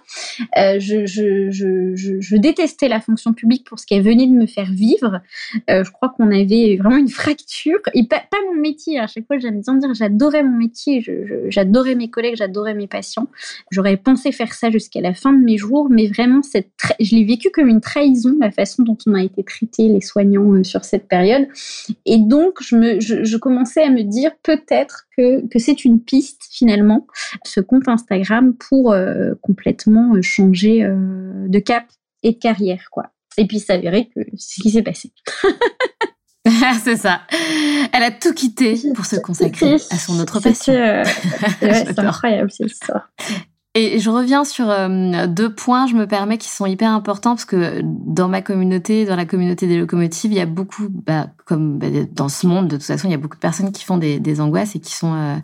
Je, 0.56 1.06
je, 1.06 1.50
je, 1.50 1.94
je, 2.20 2.36
détestais 2.36 2.88
la 2.88 3.00
fonction 3.00 3.32
publique 3.32 3.64
pour 3.64 3.78
ce 3.78 3.86
qu'elle 3.86 4.02
venait 4.02 4.26
de 4.26 4.32
me 4.32 4.46
faire 4.46 4.70
vivre. 4.70 5.20
je 5.68 5.90
crois 5.90 6.10
qu'on 6.10 6.30
avait 6.30 6.76
vraiment 6.76 6.96
une 6.96 7.08
fracture, 7.08 7.78
et 7.94 8.06
pas, 8.06 8.20
pas 8.30 8.38
mon 8.52 8.60
métier. 8.60 8.98
À 8.98 9.06
chaque 9.06 9.26
fois, 9.26 9.38
j'aime 9.38 9.60
bien 9.60 9.74
dire, 9.74 9.94
j'adorais 9.94 10.42
mon 10.42 10.56
métier, 10.56 11.04
j'adorais 11.48 11.94
mes 11.94 12.10
collègues, 12.10 12.36
j'adorais 12.36 12.74
mes 12.74 12.86
patients. 12.86 13.28
J'aurais 13.70 13.96
pensé 13.96 14.32
faire 14.32 14.52
ça 14.52 14.70
jusqu'à 14.70 15.00
la 15.00 15.14
fin 15.14 15.32
de 15.32 15.42
mes 15.42 15.56
jours, 15.56 15.88
mais 15.90 16.06
vraiment, 16.06 16.42
cette 16.42 16.68
je 17.00 17.14
l'ai 17.14 17.24
vécu 17.24 17.50
comme 17.50 17.68
une 17.68 17.80
trahison, 17.80 18.36
la 18.40 18.50
façon 18.50 18.82
dont 18.82 18.96
on 19.06 19.14
a 19.14 19.17
été 19.22 19.42
traités 19.44 19.88
les 19.88 20.00
soignants 20.00 20.54
euh, 20.54 20.64
sur 20.64 20.85
cette 20.85 21.09
période. 21.09 21.46
Et 22.04 22.18
donc, 22.18 22.62
je, 22.62 22.76
me, 22.76 23.00
je, 23.00 23.37
commençais 23.37 23.83
à 23.83 23.90
me 23.90 24.02
dire 24.02 24.33
peut-être 24.42 25.07
que, 25.16 25.46
que 25.46 25.59
c'est 25.59 25.85
une 25.85 26.00
piste 26.00 26.42
finalement, 26.50 27.07
ce 27.44 27.61
compte 27.61 27.88
Instagram, 27.88 28.54
pour 28.54 28.92
euh, 28.92 29.35
complètement 29.42 30.14
euh, 30.14 30.22
changer 30.22 30.81
de 30.81 31.59
cap 31.59 31.85
et 32.22 32.33
de 32.33 32.38
carrière. 32.38 32.88
quoi. 32.90 33.11
Et 33.37 33.46
puis 33.46 33.61
s'avérer 33.61 34.09
que 34.09 34.20
c'est 34.37 34.57
ce 34.57 34.62
qui 34.62 34.70
s'est 34.70 34.83
passé. 34.83 35.12
c'est 36.83 36.96
ça. 36.96 37.22
Elle 37.92 38.02
a 38.02 38.11
tout 38.11 38.35
quitté 38.35 38.74
pour 38.94 39.07
se 39.07 39.16
consacrer 39.16 39.74
à 39.74 39.96
son 39.96 40.18
autre 40.18 40.40
passion. 40.40 40.72
c'est 41.61 41.98
incroyable 41.98 42.50
cette 42.50 42.72
histoire. 42.72 43.11
Et 43.80 44.00
je 44.00 44.10
reviens 44.10 44.42
sur 44.42 44.68
euh, 44.68 45.28
deux 45.28 45.54
points, 45.54 45.86
je 45.86 45.94
me 45.94 46.08
permets, 46.08 46.36
qui 46.36 46.48
sont 46.48 46.66
hyper 46.66 46.90
importants 46.90 47.36
parce 47.36 47.44
que 47.44 47.80
dans 47.84 48.26
ma 48.26 48.42
communauté, 48.42 49.04
dans 49.04 49.14
la 49.14 49.24
communauté 49.24 49.68
des 49.68 49.78
locomotives, 49.78 50.32
il 50.32 50.36
y 50.36 50.40
a 50.40 50.46
beaucoup, 50.46 50.88
bah, 50.90 51.28
comme 51.44 51.78
bah, 51.78 51.86
dans 52.12 52.28
ce 52.28 52.48
monde, 52.48 52.66
de 52.66 52.76
toute 52.76 52.84
façon, 52.84 53.06
il 53.06 53.12
y 53.12 53.14
a 53.14 53.18
beaucoup 53.18 53.36
de 53.36 53.40
personnes 53.40 53.70
qui 53.70 53.84
font 53.84 53.96
des, 53.96 54.18
des 54.18 54.40
angoisses 54.40 54.74
et 54.74 54.80
qui 54.80 54.92
sont, 54.96 55.14
euh, 55.14 55.36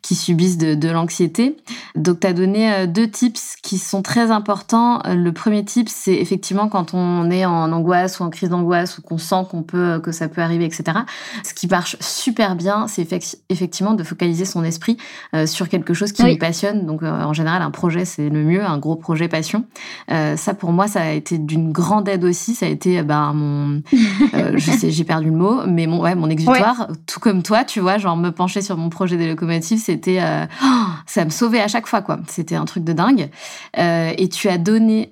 qui 0.00 0.14
subissent 0.14 0.58
de, 0.58 0.76
de 0.76 0.88
l'anxiété. 0.90 1.56
Donc, 1.96 2.20
tu 2.20 2.26
as 2.28 2.32
donné 2.32 2.72
euh, 2.72 2.86
deux 2.86 3.10
tips 3.10 3.56
qui 3.64 3.78
sont 3.78 4.02
très 4.02 4.30
importants. 4.30 5.00
Le 5.04 5.32
premier 5.32 5.64
tip, 5.64 5.88
c'est 5.88 6.14
effectivement 6.14 6.68
quand 6.68 6.94
on 6.94 7.32
est 7.32 7.44
en 7.44 7.72
angoisse 7.72 8.20
ou 8.20 8.22
en 8.22 8.30
crise 8.30 8.50
d'angoisse 8.50 8.98
ou 8.98 9.02
qu'on 9.02 9.18
sent 9.18 9.44
qu'on 9.50 9.64
peut, 9.64 9.98
que 9.98 10.12
ça 10.12 10.28
peut 10.28 10.40
arriver, 10.40 10.66
etc. 10.66 10.98
Ce 11.42 11.52
qui 11.52 11.66
marche 11.66 11.96
super 11.98 12.54
bien, 12.54 12.86
c'est 12.86 13.12
effectivement 13.48 13.94
de 13.94 14.04
focaliser 14.04 14.44
son 14.44 14.62
esprit 14.62 14.98
sur 15.46 15.68
quelque 15.68 15.94
chose 15.94 16.12
qui 16.12 16.22
nous 16.22 16.38
passionne. 16.38 16.86
Donc, 16.86 17.02
en 17.02 17.32
général, 17.32 17.62
un 17.62 17.71
projet, 17.72 18.04
c'est 18.04 18.28
le 18.28 18.44
mieux, 18.44 18.64
un 18.64 18.78
gros 18.78 18.94
projet 18.94 19.28
passion. 19.28 19.64
Euh, 20.10 20.36
ça, 20.36 20.54
pour 20.54 20.72
moi, 20.72 20.86
ça 20.86 21.02
a 21.02 21.10
été 21.10 21.38
d'une 21.38 21.72
grande 21.72 22.08
aide 22.08 22.24
aussi. 22.24 22.54
Ça 22.54 22.66
a 22.66 22.68
été 22.68 23.02
bah, 23.02 23.32
mon, 23.34 23.82
euh, 24.34 24.52
je 24.54 24.70
sais, 24.70 24.90
j'ai 24.90 25.04
perdu 25.04 25.26
le 25.30 25.36
mot, 25.36 25.66
mais 25.66 25.86
mon, 25.86 26.00
ouais, 26.00 26.14
mon 26.14 26.30
exutoire. 26.30 26.88
Tout 27.06 27.20
comme 27.20 27.42
toi, 27.42 27.64
tu 27.64 27.80
vois, 27.80 27.98
genre 27.98 28.16
me 28.16 28.30
pencher 28.30 28.62
sur 28.62 28.76
mon 28.76 28.88
projet 28.88 29.16
des 29.16 29.28
locomotives, 29.28 29.80
c'était, 29.80 30.20
euh, 30.20 30.46
oh, 30.64 30.86
ça 31.06 31.24
me 31.24 31.30
sauvait 31.30 31.60
à 31.60 31.68
chaque 31.68 31.86
fois, 31.86 32.02
quoi. 32.02 32.20
C'était 32.28 32.54
un 32.54 32.64
truc 32.64 32.84
de 32.84 32.92
dingue. 32.92 33.28
et 33.76 34.28
tu 34.28 34.48
as 34.48 34.58
donné 34.58 35.11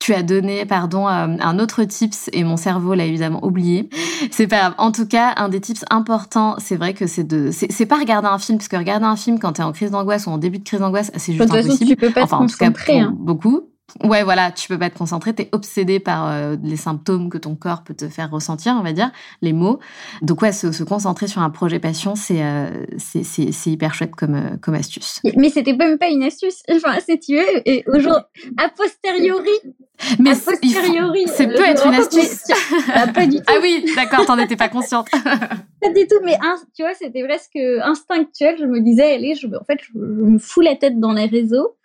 tu 0.00 0.14
as 0.14 0.22
donné, 0.22 0.64
pardon, 0.64 1.06
un 1.06 1.58
autre 1.58 1.84
tips 1.84 2.30
et 2.32 2.42
mon 2.42 2.56
cerveau 2.56 2.94
l'a 2.94 3.04
évidemment 3.04 3.44
oublié. 3.44 3.90
C'est 4.30 4.46
pas 4.46 4.58
grave. 4.58 4.74
En 4.78 4.92
tout 4.92 5.06
cas, 5.06 5.34
un 5.36 5.50
des 5.50 5.60
tips 5.60 5.84
importants, 5.90 6.56
c'est 6.58 6.76
vrai 6.76 6.94
que 6.94 7.06
c'est 7.06 7.22
de, 7.22 7.50
c'est 7.52 7.86
pas 7.86 7.98
regarder 7.98 8.26
un 8.26 8.38
film, 8.38 8.58
parce 8.58 8.68
que 8.68 8.76
regarder 8.76 9.04
un 9.04 9.16
film 9.16 9.38
quand 9.38 9.52
t'es 9.52 9.62
en 9.62 9.72
crise 9.72 9.90
d'angoisse 9.90 10.26
ou 10.26 10.30
en 10.30 10.38
début 10.38 10.58
de 10.58 10.64
crise 10.64 10.80
d'angoisse, 10.80 11.12
c'est 11.16 11.34
juste 11.34 11.54
impossible. 11.54 11.90
tu 11.90 11.96
peux 11.96 12.10
pas 12.10 12.24
enfin, 12.24 12.38
en 12.38 12.46
tout 12.46 12.56
cas, 12.56 12.72
hein. 12.88 13.14
beaucoup. 13.14 13.69
Ouais, 14.04 14.22
voilà, 14.22 14.50
tu 14.50 14.68
peux 14.68 14.78
pas 14.78 14.90
te 14.90 14.98
concentrer, 14.98 15.34
t'es 15.34 15.48
obsédé 15.52 16.00
par 16.00 16.30
euh, 16.30 16.56
les 16.62 16.76
symptômes 16.76 17.30
que 17.30 17.38
ton 17.38 17.54
corps 17.54 17.82
peut 17.82 17.94
te 17.94 18.08
faire 18.08 18.30
ressentir, 18.30 18.74
on 18.78 18.82
va 18.82 18.92
dire, 18.92 19.10
les 19.42 19.52
mots. 19.52 19.78
Donc 20.22 20.42
ouais, 20.42 20.52
se, 20.52 20.82
concentrer 20.82 21.28
sur 21.28 21.42
un 21.42 21.50
projet 21.50 21.78
passion, 21.78 22.14
c'est 22.14 22.42
euh, 22.42 22.68
c'est 22.98 23.70
hyper 23.70 23.94
chouette 23.94 24.14
comme, 24.14 24.34
euh, 24.34 24.56
comme 24.60 24.74
astuce. 24.74 25.20
Mais 25.36 25.50
c'était 25.50 25.74
même 25.74 25.98
pas 25.98 26.08
une 26.08 26.22
astuce, 26.22 26.62
enfin, 26.70 26.98
c'est 27.06 27.18
tu 27.18 27.38
et 27.66 27.84
aujourd'hui, 27.86 28.24
a 28.56 28.68
posteriori, 28.68 29.50
mais 30.18 30.34
c'est 30.34 31.46
peut 31.46 31.64
être 31.64 31.86
une 31.86 31.94
astuce. 31.94 32.42
Bah, 32.88 33.06
pas 33.08 33.26
du 33.26 33.36
tout. 33.36 33.42
Ah 33.46 33.58
oui, 33.62 33.84
d'accord, 33.94 34.26
t'en 34.26 34.38
étais 34.38 34.56
pas 34.56 34.68
consciente. 34.68 35.08
pas 35.12 35.88
du 35.94 36.06
tout, 36.06 36.16
mais 36.24 36.36
tu 36.74 36.82
vois, 36.82 36.94
c'était 36.94 37.22
presque 37.24 37.56
instinctuel. 37.82 38.56
Je 38.58 38.64
me 38.64 38.80
disais, 38.80 39.14
allez, 39.14 39.34
je, 39.34 39.46
en 39.46 39.64
fait, 39.64 39.78
je, 39.82 39.98
me 39.98 40.38
fous 40.38 40.60
la 40.60 40.76
tête 40.76 40.98
dans 40.98 41.12
les 41.12 41.26
réseaux 41.26 41.76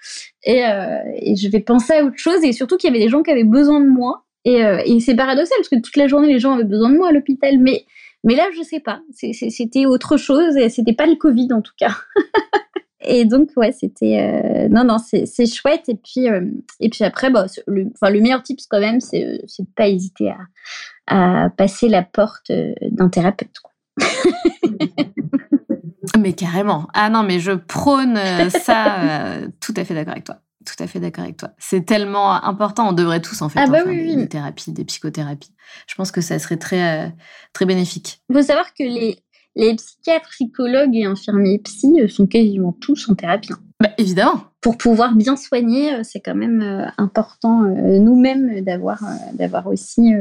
et, 0.45 0.61
et 0.61 1.35
je 1.35 1.49
vais 1.49 1.59
penser 1.59 2.01
autre 2.01 2.17
chose 2.17 2.43
et 2.43 2.53
surtout 2.53 2.77
qu'il 2.77 2.89
y 2.89 2.93
avait 2.95 3.03
des 3.03 3.09
gens 3.09 3.23
qui 3.23 3.31
avaient 3.31 3.43
besoin 3.43 3.81
de 3.81 3.87
moi. 3.87 4.25
Et, 4.45 4.63
euh, 4.63 4.81
et 4.85 4.99
c'est 4.99 5.15
paradoxal 5.15 5.57
parce 5.57 5.69
que 5.69 5.81
toute 5.81 5.97
la 5.97 6.07
journée, 6.07 6.31
les 6.31 6.39
gens 6.39 6.53
avaient 6.53 6.63
besoin 6.63 6.89
de 6.91 6.97
moi 6.97 7.09
à 7.09 7.11
l'hôpital. 7.11 7.57
Mais, 7.59 7.85
mais 8.23 8.35
là, 8.35 8.47
je 8.55 8.61
sais 8.61 8.79
pas. 8.79 9.01
C'était 9.11 9.85
autre 9.85 10.17
chose 10.17 10.55
et 10.55 10.69
c'était 10.69 10.93
pas 10.93 11.07
le 11.07 11.15
Covid 11.15 11.49
en 11.51 11.61
tout 11.61 11.73
cas. 11.77 11.95
et 13.01 13.25
donc, 13.25 13.49
ouais, 13.57 13.71
c'était. 13.71 14.19
Euh, 14.19 14.69
non, 14.69 14.83
non, 14.83 14.97
c'est 14.99 15.45
chouette. 15.47 15.89
Et 15.89 15.95
puis, 15.95 16.29
euh, 16.29 16.45
et 16.79 16.89
puis 16.89 17.03
après, 17.03 17.31
bah, 17.31 17.47
le, 17.65 17.85
le 17.85 18.21
meilleur 18.21 18.43
tips 18.43 18.67
quand 18.67 18.79
même, 18.79 19.01
c'est 19.01 19.23
de 19.23 19.67
pas 19.75 19.89
hésiter 19.89 20.29
à, 20.29 21.45
à 21.45 21.49
passer 21.49 21.89
la 21.89 22.03
porte 22.03 22.51
d'un 22.81 23.09
thérapeute. 23.09 23.49
mais 26.19 26.33
carrément. 26.33 26.87
Ah 26.93 27.09
non, 27.09 27.23
mais 27.23 27.39
je 27.39 27.51
prône 27.51 28.19
ça. 28.49 29.37
tout 29.59 29.73
à 29.77 29.85
fait 29.85 29.93
d'accord 29.93 30.13
avec 30.13 30.25
toi. 30.25 30.37
Tout 30.65 30.83
à 30.83 30.87
fait 30.87 30.99
d'accord 30.99 31.23
avec 31.23 31.37
toi. 31.37 31.51
C'est 31.59 31.85
tellement 31.85 32.43
important. 32.43 32.89
On 32.89 32.93
devrait 32.93 33.21
tous 33.21 33.41
en 33.41 33.49
fait 33.49 33.59
ah 33.59 33.67
bah 33.67 33.83
faire 33.83 34.15
des, 34.17 34.27
thérapies, 34.27 34.71
des 34.71 34.83
psychothérapies. 34.83 35.53
Je 35.87 35.95
pense 35.95 36.11
que 36.11 36.21
ça 36.21 36.39
serait 36.39 36.57
très, 36.57 37.05
euh, 37.05 37.09
très 37.53 37.65
bénéfique. 37.65 38.21
Il 38.29 38.35
faut 38.35 38.41
savoir 38.41 38.73
que 38.73 38.83
les, 38.83 39.19
les 39.55 39.75
psychiatres, 39.75 40.29
psychologues 40.31 40.95
et 40.95 41.05
infirmiers 41.05 41.59
psy 41.59 42.01
euh, 42.01 42.07
sont 42.07 42.25
quasiment 42.25 42.75
tous 42.81 43.07
en 43.09 43.15
thérapie. 43.15 43.53
Hein. 43.53 43.59
Bah, 43.79 43.89
évidemment. 43.97 44.43
Pour 44.65 44.79
pouvoir 44.79 45.13
bien 45.13 45.35
soigner, 45.35 45.93
euh, 45.93 45.99
c'est 46.01 46.21
quand 46.21 46.33
même 46.33 46.91
important 46.97 47.61
nous-mêmes 47.61 48.61
d'avoir 48.61 49.03
d'avoir 49.33 49.67
aussi 49.67 50.11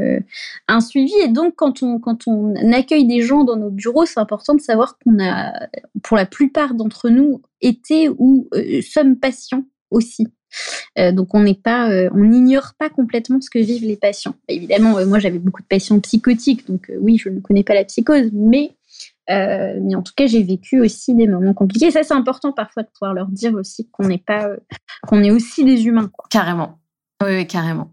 un 0.68 0.80
suivi. 0.82 1.14
Et 1.24 1.28
donc, 1.28 1.54
quand 1.56 1.82
on, 1.82 1.98
quand 1.98 2.28
on 2.28 2.54
accueille 2.70 3.06
des 3.06 3.22
gens 3.22 3.44
dans 3.44 3.56
nos 3.56 3.70
bureaux, 3.70 4.04
c'est 4.04 4.20
important 4.20 4.54
de 4.54 4.60
savoir 4.60 4.98
qu'on 4.98 5.18
a, 5.18 5.50
pour 6.02 6.18
la 6.18 6.26
plupart 6.26 6.74
d'entre 6.74 7.08
nous, 7.08 7.40
été 7.62 8.10
ou 8.10 8.50
sommes 8.82 9.16
patients 9.16 9.64
aussi. 9.90 10.28
Euh, 10.98 11.12
donc 11.12 11.34
on 11.34 11.42
n'est 11.42 11.54
pas, 11.54 11.90
euh, 11.90 12.08
on 12.12 12.24
n'ignore 12.24 12.74
pas 12.78 12.90
complètement 12.90 13.40
ce 13.40 13.50
que 13.50 13.58
vivent 13.58 13.84
les 13.84 13.96
patients. 13.96 14.34
Évidemment, 14.48 14.98
euh, 14.98 15.06
moi 15.06 15.18
j'avais 15.18 15.38
beaucoup 15.38 15.62
de 15.62 15.66
patients 15.66 15.98
psychotiques, 16.00 16.66
donc 16.66 16.90
oui, 17.00 17.18
je 17.18 17.28
ne 17.28 17.40
connais 17.40 17.64
pas 17.64 17.74
la 17.74 17.84
psychose, 17.84 18.30
mais 18.32 18.72
mais 19.28 19.94
en 19.94 20.02
tout 20.02 20.12
cas 20.16 20.26
j'ai 20.26 20.42
vécu 20.42 20.80
aussi 20.80 21.14
des 21.14 21.26
moments 21.26 21.54
compliqués. 21.54 21.90
Ça 21.90 22.02
c'est 22.02 22.14
important 22.14 22.52
parfois 22.52 22.82
de 22.82 22.88
pouvoir 22.88 23.14
leur 23.14 23.28
dire 23.28 23.54
aussi 23.54 23.88
qu'on 23.90 24.06
n'est 24.06 24.18
pas, 24.18 24.48
qu'on 25.06 25.22
est 25.22 25.30
aussi 25.30 25.64
des 25.64 25.86
humains. 25.86 26.10
Carrément. 26.30 26.78
oui, 27.22 27.46
carrément. 27.46 27.90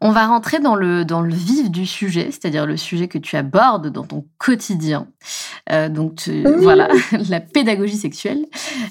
On 0.00 0.10
va 0.10 0.26
rentrer 0.26 0.60
dans 0.60 0.74
le, 0.74 1.04
dans 1.04 1.20
le 1.20 1.32
vif 1.32 1.70
du 1.70 1.86
sujet, 1.86 2.28
c'est-à-dire 2.30 2.66
le 2.66 2.76
sujet 2.76 3.08
que 3.08 3.18
tu 3.18 3.36
abordes 3.36 3.88
dans 3.88 4.04
ton 4.04 4.24
quotidien. 4.38 5.06
Euh, 5.70 5.88
donc 5.88 6.28
voilà, 6.58 6.88
la 7.28 7.40
pédagogie 7.40 7.96
sexuelle. 7.96 8.46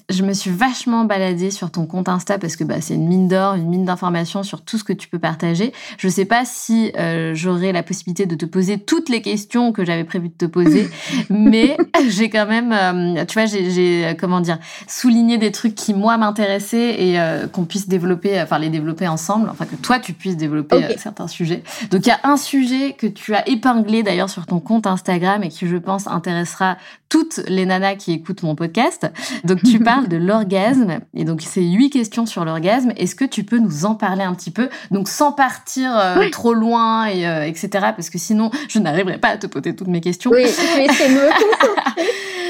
Je 0.10 0.24
me 0.24 0.34
suis 0.34 0.52
vachement 0.52 1.06
baladée 1.06 1.52
sur 1.52 1.72
ton 1.72 1.86
compte 1.86 2.10
Insta 2.10 2.38
parce 2.38 2.56
que 2.56 2.64
bah, 2.64 2.82
c'est 2.82 2.96
une 2.96 3.08
mine 3.08 3.28
d'or, 3.28 3.56
une 3.56 3.70
mine 3.70 3.86
d'informations 3.86 4.44
sur 4.44 4.62
tout 4.62 4.78
ce 4.78 4.84
que 4.84 4.94
tu 4.94 5.08
peux 5.08 5.20
partager. 5.20 5.74
Je 5.98 6.08
ne 6.08 6.12
sais 6.12 6.26
pas 6.26 6.44
si 6.46 6.92
euh, 6.98 7.34
j'aurai 7.34 7.72
la 7.72 7.84
possibilité 7.84 8.26
de 8.26 8.36
te 8.36 8.46
poser 8.46 8.78
toutes 8.78 9.10
les 9.10 9.22
questions 9.22 9.72
que 9.72 9.86
j'avais 9.86 10.04
prévu 10.04 10.30
de 10.30 10.36
te 10.36 10.46
poser, 10.46 10.90
mais 11.30 11.78
j'ai 12.10 12.30
quand 12.30 12.48
même, 12.48 12.72
euh, 12.72 13.26
tu 13.26 13.40
vois, 13.40 13.46
j'ai 13.46 14.16
comment 14.20 14.42
dire, 14.42 14.60
souligné 14.88 15.38
des 15.38 15.52
trucs 15.52 15.76
qui 15.76 15.94
moi 15.94 16.18
m'intéressaient 16.18 16.96
et 17.02 17.18
qu'on 17.52 17.66
puisse 17.66 17.88
développer, 17.88 18.40
enfin 18.42 18.60
les 18.60 18.70
développer 18.70 19.08
ensemble, 19.08 19.50
enfin 19.50 19.66
que 19.66 19.76
toi 19.76 20.00
tu 20.00 20.14
puisses 20.14 20.38
développer 20.38 20.67
euh, 20.76 20.94
certains 20.98 21.28
sujets. 21.28 21.64
Donc 21.92 22.06
il 22.06 22.10
y 22.10 22.12
a 22.12 22.20
un 22.24 22.38
sujet 22.38 22.94
que 22.94 23.08
tu 23.08 23.34
as 23.34 23.48
épinglé 23.48 24.04
d'ailleurs 24.04 24.30
sur 24.30 24.46
ton 24.46 24.60
compte 24.60 24.88
Instagram 24.88 25.44
et 25.44 25.50
qui 25.50 25.68
je 25.68 25.78
pense 25.78 26.08
intéressera 26.08 26.78
toutes 27.10 27.40
les 27.48 27.66
nanas 27.66 27.96
qui 27.96 28.12
écoutent 28.14 28.44
mon 28.44 28.56
podcast. 28.56 29.12
Donc 29.44 29.64
tu 29.64 29.80
parles 29.84 30.08
de 30.08 30.18
l'orgasme 30.18 31.00
et 31.14 31.24
donc 31.24 31.42
c'est 31.42 31.64
huit 31.64 31.90
questions 31.90 32.26
sur 32.26 32.46
l'orgasme. 32.46 32.92
Est-ce 32.98 33.16
que 33.16 33.26
tu 33.26 33.44
peux 33.44 33.60
nous 33.60 33.86
en 33.86 33.96
parler 33.96 34.24
un 34.24 34.34
petit 34.34 34.52
peu? 34.52 34.70
Donc 34.92 35.08
sans 35.08 35.32
partir 35.32 35.98
euh, 35.98 36.30
trop 36.30 36.54
loin 36.54 37.06
et 37.06 37.28
euh, 37.28 37.46
etc. 37.46 37.70
Parce 37.96 38.10
que 38.10 38.18
sinon 38.18 38.52
je 38.70 38.80
n'arriverai 38.80 39.18
pas 39.18 39.30
à 39.30 39.38
te 39.38 39.48
poser 39.48 39.76
toutes 39.76 39.88
mes 39.88 40.02
questions. 40.02 40.32
Oui, 40.32 40.46
c'est 40.48 40.88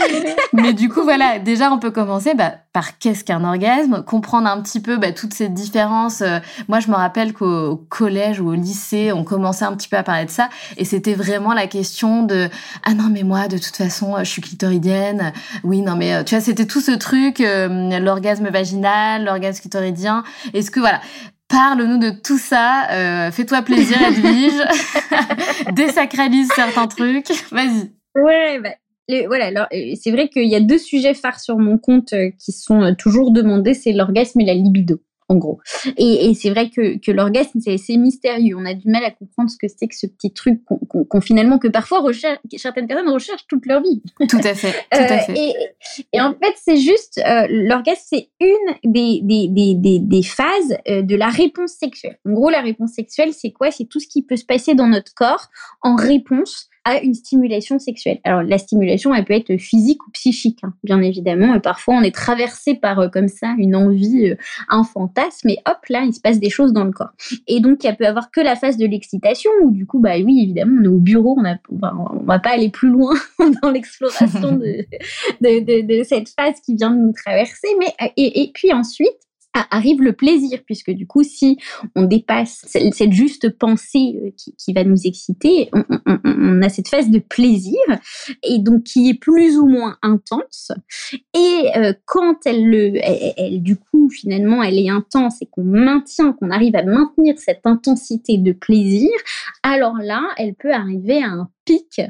Mais 0.54 0.74
du 0.74 0.90
coup, 0.90 1.04
voilà, 1.04 1.40
déjà, 1.40 1.72
on 1.72 1.80
peut 1.80 1.92
commencer 1.92 2.34
bah, 2.34 2.54
par 2.74 2.98
qu'est-ce 2.98 3.24
qu'un 3.24 3.44
orgasme, 3.44 4.04
comprendre 4.04 4.48
un 4.48 4.62
petit 4.62 4.80
peu 4.80 4.98
bah, 4.98 5.12
toutes 5.12 5.34
ces 5.34 5.50
différences. 5.50 6.22
Euh, 6.22 6.40
moi, 6.68 6.80
je 6.80 6.90
me 6.90 6.96
rappelle 6.96 7.34
qu'au 7.34 7.76
collège 7.90 8.07
ou 8.40 8.50
au 8.50 8.54
lycée, 8.54 9.12
on 9.12 9.24
commençait 9.24 9.66
un 9.66 9.76
petit 9.76 9.88
peu 9.88 9.98
à 9.98 10.04
parler 10.04 10.26
de 10.26 10.32
ça, 10.32 10.50
et 10.78 10.86
c'était 10.86 11.14
vraiment 11.14 11.54
la 11.54 11.68
question 11.68 12.24
de 12.24 12.50
ah 12.84 12.94
non 12.94 13.10
mais 13.12 13.24
moi, 13.24 13.48
de 13.48 13.58
toute 13.58 13.76
façon, 13.76 14.16
je 14.20 14.30
suis 14.30 14.42
clitoridienne. 14.42 15.34
Oui, 15.64 15.82
non 15.82 15.96
mais 15.96 16.16
euh, 16.16 16.24
tu 16.24 16.36
vois, 16.36 16.44
c'était 16.44 16.66
tout 16.66 16.82
ce 16.82 16.92
truc, 16.92 17.42
euh, 17.42 18.00
l'orgasme 18.00 18.50
vaginal, 18.50 19.26
l'orgasme 19.26 19.62
clitoridien. 19.62 20.24
Est-ce 20.54 20.72
que 20.72 20.80
voilà, 20.80 21.02
Parle-nous 21.50 21.98
de 21.98 22.10
tout 22.10 22.38
ça. 22.38 23.30
Fais-toi 23.32 23.62
plaisir, 23.62 23.98
Edwige. 24.06 24.62
Désacralise 25.72 26.50
certains 26.54 26.88
trucs. 26.88 27.30
Vas-y. 27.52 27.90
Ouais, 28.16 28.60
bah, 28.60 28.72
voilà, 29.28 29.46
alors 29.46 29.68
c'est 29.96 30.12
vrai 30.12 30.28
qu'il 30.28 30.48
y 30.48 30.56
a 30.56 30.60
deux 30.60 30.78
sujets 30.78 31.14
phares 31.14 31.40
sur 31.40 31.58
mon 31.58 31.78
compte 31.78 32.14
euh, 32.14 32.30
qui 32.40 32.52
sont 32.52 32.82
euh, 32.82 32.94
toujours 32.94 33.32
demandés, 33.32 33.74
c'est 33.74 33.94
l'orgasme 33.94 34.42
et 34.42 34.46
la 34.46 34.54
libido 34.54 35.00
en 35.30 35.36
gros. 35.36 35.60
Et, 35.98 36.34
c'est 36.36 36.50
vrai 36.50 36.70
que, 36.70 36.98
que 36.98 37.12
l'orgasme, 37.12 37.60
c'est 37.60 37.74
assez 37.74 37.98
mystérieux. 37.98 38.56
On 38.58 38.66
a 38.66 38.74
du 38.74 38.90
mal 38.90 39.04
à 39.04 39.12
comprendre 39.12 39.50
ce 39.50 39.58
que 39.58 39.68
c'est 39.68 39.88
que 39.88 39.96
ce 39.96 40.08
petit 40.08 40.32
truc 40.32 40.62
qu'on 41.10 41.22
finalement, 41.22 41.60
que 41.60 41.68
parfois 41.68 42.00
recherche, 42.00 42.40
certaines 42.56 42.88
personnes 42.88 43.10
recherchent 43.10 43.46
toute 43.48 43.66
leur 43.66 43.82
vie. 43.82 44.02
Tout 44.30 44.40
à 44.44 44.54
fait, 44.54 44.72
tout 44.72 45.00
à 45.00 45.20
fait. 45.20 45.34
et, 45.38 45.54
et, 46.14 46.22
en 46.22 46.32
fait, 46.32 46.54
c'est 46.64 46.78
juste, 46.78 47.22
l'orgasme, 47.50 48.04
c'est 48.06 48.30
une 48.40 48.92
des, 48.92 49.20
des, 49.24 49.48
des, 49.50 50.00
des, 50.00 50.24
phases 50.24 50.78
de 50.88 51.16
la 51.16 51.28
réponse 51.28 51.72
sexuelle. 51.72 52.18
En 52.26 52.32
gros, 52.32 52.50
la 52.50 52.62
réponse 52.62 52.92
sexuelle, 52.92 53.34
c'est 53.34 53.52
quoi? 53.52 53.72
C'est 53.72 53.86
tout 53.86 54.00
ce 54.00 54.08
qui 54.08 54.24
peut 54.24 54.38
se 54.38 54.46
passer 54.46 54.76
dans 54.76 54.88
notre 54.88 55.14
corps 55.14 55.48
en 55.82 55.96
réponse 55.96 56.70
à 56.88 57.02
une 57.04 57.14
stimulation 57.14 57.80
sexuelle. 57.80 58.20
Alors 58.24 58.44
la 58.44 58.58
stimulation, 58.58 59.14
elle 59.14 59.26
peut 59.26 59.34
être 59.34 59.58
physique 59.58 60.02
ou 60.08 60.12
psychique, 60.12 60.60
hein, 60.64 60.74
bien 60.86 61.02
évidemment. 61.02 61.54
Et 61.54 61.60
parfois, 61.60 61.96
on 61.96 62.02
est 62.02 62.16
traversé 62.16 62.76
par 62.76 63.00
euh, 63.00 63.08
comme 63.10 63.28
ça 63.28 63.56
une 63.58 63.76
envie, 63.76 64.30
euh, 64.30 64.36
un 64.70 64.86
fantasme, 64.86 65.50
et 65.50 65.58
hop, 65.68 65.80
là, 65.90 66.04
il 66.06 66.14
se 66.14 66.22
passe 66.22 66.40
des 66.40 66.50
choses 66.50 66.72
dans 66.72 66.86
le 66.86 66.92
corps. 66.92 67.12
Et 67.48 67.60
donc, 67.60 67.84
il 67.84 67.94
peut 67.98 68.08
avoir 68.08 68.32
que 68.32 68.40
la 68.40 68.56
phase 68.56 68.78
de 68.78 68.86
l'excitation, 68.86 69.52
où 69.64 69.72
du 69.72 69.86
coup, 69.86 70.00
bah 70.00 70.14
oui, 70.24 70.40
évidemment, 70.44 70.78
on 70.80 70.86
est 70.86 70.88
au 70.88 71.00
bureau, 71.00 71.36
on, 71.38 71.46
a, 71.46 71.58
on 71.70 72.24
va 72.24 72.40
pas 72.40 72.52
aller 72.52 72.70
plus 72.70 72.90
loin 72.90 73.16
dans 73.62 73.70
l'exploration 73.70 74.54
de, 74.58 76.04
cette 76.04 76.30
phase 76.30 76.62
qui 76.66 76.76
vient 76.76 76.92
de 76.92 77.02
nous 77.02 77.14
traverser. 77.14 77.68
Mais 77.80 77.94
et, 78.16 78.44
et 78.44 78.52
puis 78.54 78.72
ensuite, 78.72 79.27
arrive 79.72 80.02
le 80.02 80.14
plaisir, 80.14 80.60
puisque 80.66 80.92
du 80.92 81.08
coup, 81.08 81.24
si 81.24 81.58
on 81.96 82.04
dépasse 82.04 82.66
cette 82.66 83.14
juste 83.14 83.50
pensée 83.58 84.20
euh, 84.24 84.30
qui, 84.58 84.74
va 84.74 84.84
nous 84.84 85.06
exciter, 85.06 85.70
on, 85.74 86.62
a 86.62 86.70
cette 86.70 86.88
phase 86.88 87.10
de 87.10 87.20
plaisir, 87.20 87.80
et 88.44 88.60
donc 88.60 88.84
qui 88.84 89.10
est 89.10 89.14
plus 89.14 89.58
ou 89.58 89.68
moins 89.68 89.98
intense. 90.02 90.72
Et 91.34 91.72
euh, 91.76 91.94
quand 92.06 92.46
elle, 92.46 92.66
le, 92.70 92.94
elle, 92.96 93.62
du 93.62 93.76
coup, 93.76 93.87
finalement, 94.10 94.64
elle 94.64 94.78
est 94.78 94.90
intense 94.90 95.42
et 95.42 95.46
qu'on 95.46 95.64
maintient, 95.64 96.34
qu'on 96.34 96.52
arrive 96.52 96.76
à 96.76 96.84
maintenir 96.84 97.36
cette 97.38 97.62
intensité 97.66 98.38
de 98.38 98.52
plaisir, 98.52 99.10
alors 99.64 99.98
là, 100.02 100.22
elle 100.38 100.54
peut 100.56 100.74
arriver 100.74 101.24
à 101.24 101.28
un 101.28 101.50
pic 101.66 102.02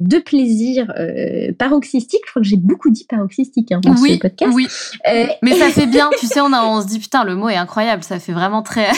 de 0.00 0.18
plaisir 0.18 0.92
euh, 0.98 1.52
paroxystique. 1.58 2.20
Je 2.26 2.30
crois 2.30 2.42
que 2.42 2.48
j'ai 2.48 2.56
beaucoup 2.56 2.90
dit 2.90 3.06
paroxystique 3.08 3.72
hein, 3.72 3.80
dans 3.82 3.96
ce 3.96 4.18
podcast. 4.18 4.52
Oui, 4.54 4.66
euh, 5.08 5.26
mais 5.42 5.54
ça 5.54 5.68
fait 5.68 5.86
bien. 5.86 6.10
tu 6.18 6.26
sais, 6.26 6.40
on, 6.40 6.52
on 6.52 6.82
se 6.82 6.86
dit 6.86 6.98
putain, 6.98 7.24
le 7.24 7.36
mot 7.36 7.48
est 7.48 7.56
incroyable. 7.56 8.02
Ça 8.02 8.18
fait 8.18 8.32
vraiment 8.32 8.62
très 8.62 8.88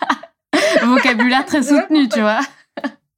vocabulaire 0.84 1.44
très 1.44 1.62
soutenu, 1.62 2.08
tu 2.08 2.20
vois. 2.20 2.40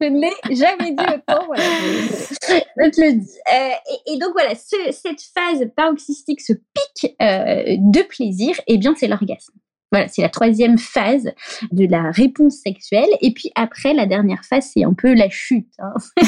Je 0.03 0.09
ne 0.09 0.21
l'ai 0.21 0.57
jamais 0.57 0.91
dit 0.91 1.05
autant. 1.05 1.47
Voilà. 1.47 1.63
Je 1.63 2.91
te 2.91 3.01
le 3.01 3.13
dis. 3.13 3.39
Euh, 3.53 4.13
et, 4.13 4.19
donc 4.19 4.33
voilà, 4.33 4.55
cette 4.55 5.21
phase 5.35 5.71
paroxystique, 5.77 6.41
ce 6.41 6.53
pic 6.53 7.17
de 7.21 8.03
plaisir, 8.03 8.61
eh 8.67 8.79
bien, 8.79 8.95
c'est 8.97 9.07
l'orgasme. 9.07 9.55
Voilà, 9.93 10.09
c'est 10.09 10.23
la 10.23 10.31
troisième 10.31 10.79
phase 10.79 11.31
de 11.71 11.87
la 11.87 12.11
réponse 12.11 12.57
sexuelle. 12.65 13.09
Et 13.21 13.33
puis 13.33 13.51
après, 13.55 13.93
la 13.93 14.07
dernière 14.07 14.43
phase, 14.45 14.71
c'est 14.73 14.85
un 14.85 14.95
peu 14.95 15.15
la 15.15 15.29
chute. 15.29 15.69
Hein. 15.79 15.93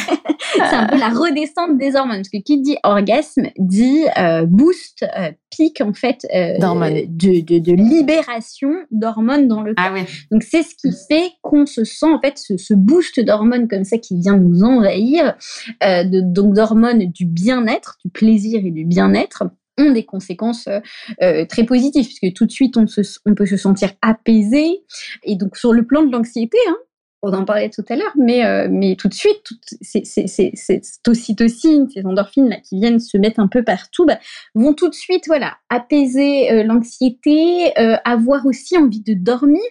c'est 0.52 0.60
un 0.60 0.86
peu 0.86 0.98
la 0.98 1.08
redescente 1.08 1.78
des 1.78 1.96
hormones. 1.96 2.18
Parce 2.18 2.28
que 2.28 2.42
qui 2.42 2.60
dit 2.60 2.76
orgasme 2.82 3.48
dit 3.58 4.04
euh, 4.18 4.44
boost, 4.46 5.02
euh, 5.02 5.32
pic 5.50 5.80
en 5.80 5.94
fait 5.94 6.26
euh, 6.34 6.58
de, 6.58 7.40
de, 7.40 7.58
de, 7.58 7.72
libération 7.72 8.70
d'hormones 8.90 9.48
dans 9.48 9.62
le 9.62 9.72
ah 9.76 9.88
corps. 9.88 10.04
Donc 10.30 10.42
c'est 10.42 10.62
ce 10.62 10.74
qui 10.74 10.90
fait 11.08 11.30
qu'on 11.42 11.64
se 11.64 11.84
sent 11.84 12.06
en 12.06 12.20
fait 12.20 12.36
ce, 12.36 12.56
ce 12.56 12.74
boost 12.74 13.20
d'hormones 13.20 13.68
comme 13.68 13.84
ça 13.84 13.98
qui 13.98 14.18
vient 14.18 14.36
nous 14.36 14.62
envahir, 14.62 15.36
de, 15.80 16.20
donc 16.20 16.54
d'hormones 16.54 17.06
du 17.06 17.24
bien-être, 17.24 17.98
du 18.04 18.10
plaisir 18.10 18.60
et 18.64 18.70
du 18.70 18.84
bien-être 18.84 19.44
ont 19.78 19.90
des 19.90 20.04
conséquences 20.04 20.66
euh, 20.68 20.80
euh, 21.22 21.44
très 21.46 21.64
positives, 21.64 22.06
puisque 22.06 22.34
tout 22.34 22.46
de 22.46 22.52
suite, 22.52 22.76
on, 22.76 22.86
se, 22.86 23.00
on, 23.26 23.34
peut 23.34 23.46
se 23.46 23.56
sentir 23.56 23.92
apaisé. 24.02 24.82
Et 25.22 25.36
donc, 25.36 25.56
sur 25.56 25.72
le 25.72 25.84
plan 25.84 26.02
de 26.02 26.12
l'anxiété, 26.12 26.58
hein, 26.68 26.76
on 27.22 27.32
en 27.32 27.44
parlait 27.46 27.70
tout 27.70 27.84
à 27.88 27.96
l'heure, 27.96 28.12
mais, 28.16 28.44
euh, 28.44 28.68
mais 28.70 28.96
tout 28.96 29.08
de 29.08 29.14
suite, 29.14 29.48
cette 29.80 31.08
ocytocine, 31.08 31.88
ces 31.88 32.04
endorphines 32.04 32.50
là, 32.50 32.56
qui 32.56 32.78
viennent 32.78 33.00
se 33.00 33.16
mettre 33.16 33.40
un 33.40 33.48
peu 33.48 33.64
partout, 33.64 34.04
bah, 34.04 34.18
vont 34.54 34.74
tout 34.74 34.90
de 34.90 34.94
suite 34.94 35.24
voilà, 35.26 35.56
apaiser 35.70 36.64
l'anxiété, 36.64 37.72
avoir 38.04 38.44
aussi 38.44 38.76
envie 38.76 39.00
de 39.00 39.14
dormir. 39.14 39.62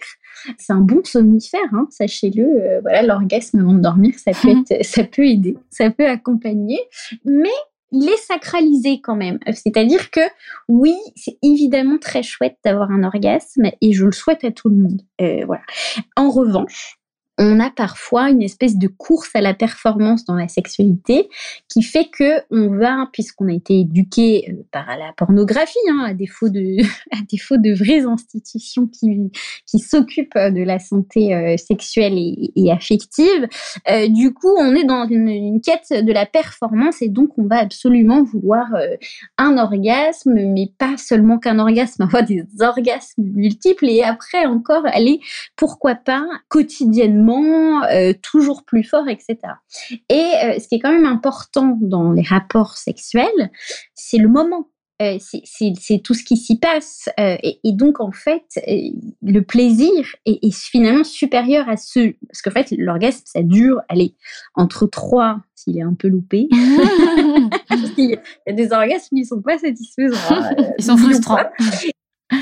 C'est 0.58 0.72
un 0.72 0.80
bon 0.80 1.04
somnifère, 1.04 1.60
hein, 1.72 1.86
sachez-le. 1.90 2.80
voilà, 2.82 3.02
l'orgasme 3.02 3.60
avant 3.60 3.74
de 3.74 3.80
dormir, 3.80 4.14
ça 4.18 4.32
peut, 4.32 4.48
être, 4.48 4.84
ça 4.84 5.04
peut 5.04 5.24
aider, 5.24 5.56
ça 5.70 5.90
peut 5.90 6.08
accompagner. 6.08 6.80
Mais 7.24 7.54
il 7.94 8.08
est 8.08 8.16
sacralisé 8.16 9.00
quand 9.00 9.16
même. 9.16 9.38
C'est-à-dire 9.52 10.10
que 10.10 10.20
oui, 10.68 10.96
c'est 11.14 11.38
évidemment 11.42 11.98
très 11.98 12.22
chouette 12.22 12.56
d'avoir 12.64 12.90
un 12.90 13.04
orgasme 13.04 13.70
et 13.80 13.92
je 13.92 14.04
le 14.04 14.12
souhaite 14.12 14.44
à 14.44 14.50
tout 14.50 14.68
le 14.68 14.76
monde. 14.76 15.02
Euh. 15.20 15.46
En 16.16 16.30
revanche, 16.30 16.98
on 17.38 17.58
a 17.58 17.70
parfois 17.70 18.30
une 18.30 18.42
espèce 18.42 18.76
de 18.76 18.86
course 18.86 19.30
à 19.34 19.40
la 19.40 19.54
performance 19.54 20.24
dans 20.24 20.34
la 20.34 20.46
sexualité 20.46 21.28
qui 21.68 21.82
fait 21.82 22.06
que 22.06 22.40
on 22.50 22.76
va, 22.76 23.08
puisqu'on 23.12 23.48
a 23.48 23.52
été 23.52 23.80
éduqué 23.80 24.48
euh, 24.48 24.62
par 24.70 24.86
la 24.96 25.12
pornographie, 25.16 25.78
hein, 25.90 26.04
à 26.06 26.14
défaut 26.14 26.48
de, 26.48 26.76
à 27.12 27.16
défaut 27.28 27.56
de 27.56 27.72
vraies 27.72 28.04
institutions 28.04 28.86
qui, 28.86 29.32
qui 29.66 29.78
s'occupent 29.80 30.38
de 30.38 30.62
la 30.62 30.78
santé 30.78 31.34
euh, 31.34 31.56
sexuelle 31.56 32.14
et, 32.16 32.70
affective, 32.70 33.48
euh, 33.90 34.08
du 34.08 34.32
coup, 34.32 34.54
on 34.58 34.74
est 34.74 34.84
dans 34.84 35.06
une, 35.06 35.60
quête 35.60 36.04
de 36.04 36.12
la 36.12 36.26
performance 36.26 37.02
et 37.02 37.08
donc 37.08 37.38
on 37.38 37.46
va 37.46 37.58
absolument 37.58 38.22
vouloir 38.22 38.66
un 39.38 39.58
orgasme, 39.58 40.34
mais 40.34 40.70
pas 40.78 40.96
seulement 40.96 41.38
qu'un 41.38 41.58
orgasme, 41.58 42.02
avoir 42.04 42.24
des 42.24 42.44
orgasmes 42.60 43.22
multiples 43.22 43.88
et 43.88 44.02
après 44.02 44.46
encore 44.46 44.84
aller, 44.86 45.20
pourquoi 45.56 45.94
pas, 45.94 46.24
quotidiennement 46.48 47.23
euh, 47.30 48.12
toujours 48.22 48.64
plus 48.64 48.84
fort, 48.84 49.08
etc. 49.08 49.36
Et 50.08 50.14
euh, 50.14 50.58
ce 50.58 50.68
qui 50.68 50.76
est 50.76 50.80
quand 50.80 50.92
même 50.92 51.06
important 51.06 51.78
dans 51.80 52.12
les 52.12 52.22
rapports 52.22 52.76
sexuels, 52.76 53.50
c'est 53.94 54.18
le 54.18 54.28
moment. 54.28 54.68
Euh, 55.02 55.18
c'est 55.20 56.02
tout 56.04 56.14
ce 56.14 56.22
qui 56.22 56.36
s'y 56.36 56.58
passe. 56.58 57.08
Et, 57.18 57.58
donc, 57.72 58.00
en 58.00 58.12
fait, 58.12 58.44
le 59.22 59.40
plaisir 59.40 59.90
est, 60.24 60.54
finalement 60.54 61.02
supérieur 61.02 61.68
à 61.68 61.76
ce... 61.76 62.14
Parce 62.28 62.42
qu'en 62.42 62.52
fait, 62.52 62.72
l'orgasme, 62.78 63.22
ça 63.24 63.42
dure, 63.42 63.80
allez, 63.88 64.14
entre 64.54 64.86
trois, 64.86 65.40
s'il 65.56 65.78
est 65.78 65.82
un 65.82 65.94
peu 65.94 66.06
loupé. 66.06 66.48
Il 67.98 68.18
y 68.46 68.50
a 68.50 68.52
des 68.52 68.72
orgasmes 68.72 69.16
qui 69.16 69.22
ne 69.22 69.26
sont 69.26 69.42
pas 69.42 69.58
satisfaisants. 69.58 70.16
Ils 70.78 70.84
sont 70.84 70.96
frustrants. 70.96 71.38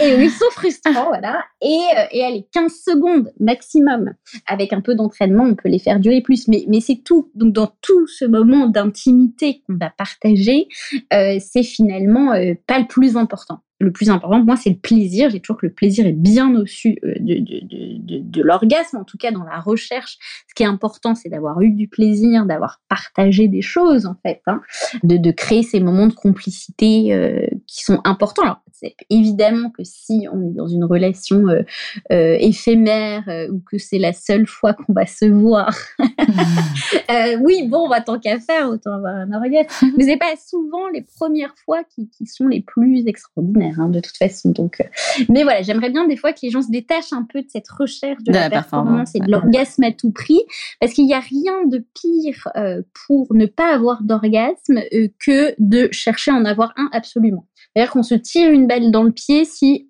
Et 0.01 0.15
ils 0.17 0.31
sont 0.31 0.51
frustrants, 0.53 1.09
voilà. 1.09 1.45
Et, 1.61 1.67
euh, 1.67 2.05
et 2.13 2.25
allez, 2.25 2.47
15 2.53 2.73
secondes 2.73 3.33
maximum. 3.41 4.13
Avec 4.47 4.73
un 4.73 4.81
peu 4.81 4.95
d'entraînement, 4.95 5.45
on 5.45 5.55
peut 5.55 5.69
les 5.69 5.79
faire 5.79 5.99
durer 6.01 6.21
plus. 6.21 6.49
Mais, 6.49 6.65
mais 6.69 6.81
c'est 6.81 7.03
tout. 7.05 7.31
Donc, 7.35 7.53
dans 7.53 7.73
tout 7.81 8.07
ce 8.07 8.25
moment 8.25 8.69
d'intimité 8.69 9.63
qu'on 9.67 9.77
va 9.77 9.91
partager, 9.91 10.69
euh, 11.13 11.39
c'est 11.41 11.65
finalement 11.65 12.33
euh, 12.33 12.55
pas 12.67 12.79
le 12.79 12.87
plus 12.87 13.17
important 13.17 13.63
le 13.79 13.91
plus 13.91 14.11
important 14.11 14.45
moi, 14.45 14.55
c'est 14.55 14.71
le 14.71 14.77
plaisir. 14.77 15.29
J'ai 15.29 15.41
toujours 15.41 15.57
que 15.57 15.67
le 15.67 15.73
plaisir 15.73 16.07
est 16.07 16.13
bien 16.13 16.55
au-dessus 16.55 16.99
euh, 17.03 17.15
de, 17.19 17.41
de, 17.41 18.21
de, 18.21 18.41
l'orgasme, 18.41 18.97
en 18.97 19.03
tout 19.03 19.19
cas 19.19 19.33
dans 19.33 19.43
la 19.43 19.59
recherche. 19.59 20.19
Ce 20.49 20.55
qui 20.55 20.63
est 20.63 20.67
important, 20.67 21.17
c'est 21.17 21.29
d'avoir 21.29 21.61
eu 21.63 21.73
du 21.73 21.89
plaisir, 21.89 22.47
d'avoir 22.47 22.81
partagé 22.89 23.49
des 23.49 23.61
choses, 23.61 24.07
en 24.07 24.15
fait, 24.25 24.41
hein, 24.47 24.61
de, 25.03 25.33
créer 25.33 25.65
ces 25.65 25.81
moments 25.81 26.07
de 26.07 26.13
complicité 26.13 27.51
qui 27.67 27.83
sont 27.83 28.01
importants. 28.05 28.43
Alors, 28.43 28.62
c'est 28.83 28.97
évidemment 29.11 29.71
que 29.71 29.85
si 29.85 30.27
on 30.33 30.43
est 30.49 30.55
dans 30.55 30.67
une 30.67 30.85
relation 30.85 31.47
euh, 31.49 31.63
éphémère 32.11 33.25
ou 33.51 33.61
que 33.61 33.79
c'est 33.79 33.99
la 33.99 34.13
seule 34.13 34.47
fois 34.47 34.75
qu'on 34.75 34.93
va 34.93 35.07
se 35.07 35.25
voir, 35.25 35.75
oui, 37.41 37.67
bon, 37.69 37.87
on 37.87 37.89
va 37.89 38.01
tant 38.01 38.19
qu'à 38.19 38.39
faire, 38.41 38.69
autant 38.69 38.93
avoir 38.93 39.15
un 39.15 39.33
orgasme. 39.33 39.87
Mais 39.97 40.05
c'est 40.05 40.17
pas 40.17 40.35
souvent 40.37 40.89
les 40.89 41.03
premières 41.03 41.55
fois 41.65 41.83
qui, 41.85 42.09
qui 42.09 42.27
sont 42.27 42.49
les 42.49 42.61
plus 42.61 43.07
extraordinaires. 43.07 43.63
Hein, 43.79 43.89
de 43.89 44.01
toute 44.01 44.17
façon. 44.17 44.51
Donc, 44.51 44.81
euh, 44.81 44.85
mais 45.29 45.43
voilà, 45.43 45.63
j'aimerais 45.63 45.91
bien 45.91 46.07
des 46.07 46.17
fois 46.17 46.33
que 46.33 46.41
les 46.43 46.51
gens 46.51 46.63
se 46.63 46.71
détachent 46.71 47.13
un 47.13 47.27
peu 47.31 47.43
de 47.43 47.49
cette 47.49 47.69
recherche 47.69 48.23
de, 48.23 48.33
la, 48.33 48.51
performance, 48.51 49.15
et 49.15 49.21
de 49.21 49.31
l'orgasme 49.31 49.85
à 49.85 49.93
tout 49.93 50.11
prix, 50.11 50.41
parce 50.81 50.93
qu'il 50.93 51.07
n'y 51.07 51.15
a 51.15 51.21
rien 51.21 51.67
de 51.67 51.85
pire 51.95 52.49
euh, 52.57 52.83
pour 53.07 53.35
ne 53.35 53.47
pas 53.47 53.75
avoir 53.75 54.03
d'orgasme 54.03 54.79
euh, 54.93 55.09
que 55.25 55.55
de 55.59 55.89
chercher 55.93 56.31
à 56.31 56.35
en 56.35 56.45
avoir 56.45 56.73
un 56.77 56.89
absolument. 56.93 57.47
C'est-à-dire 57.75 57.93
qu'on 57.93 58.03
se 58.03 58.15
tire 58.15 58.51
une 58.51 58.67
balle 58.67 58.91
dans 58.91 59.03
le 59.03 59.13
pied 59.13 59.45
si 59.45 59.89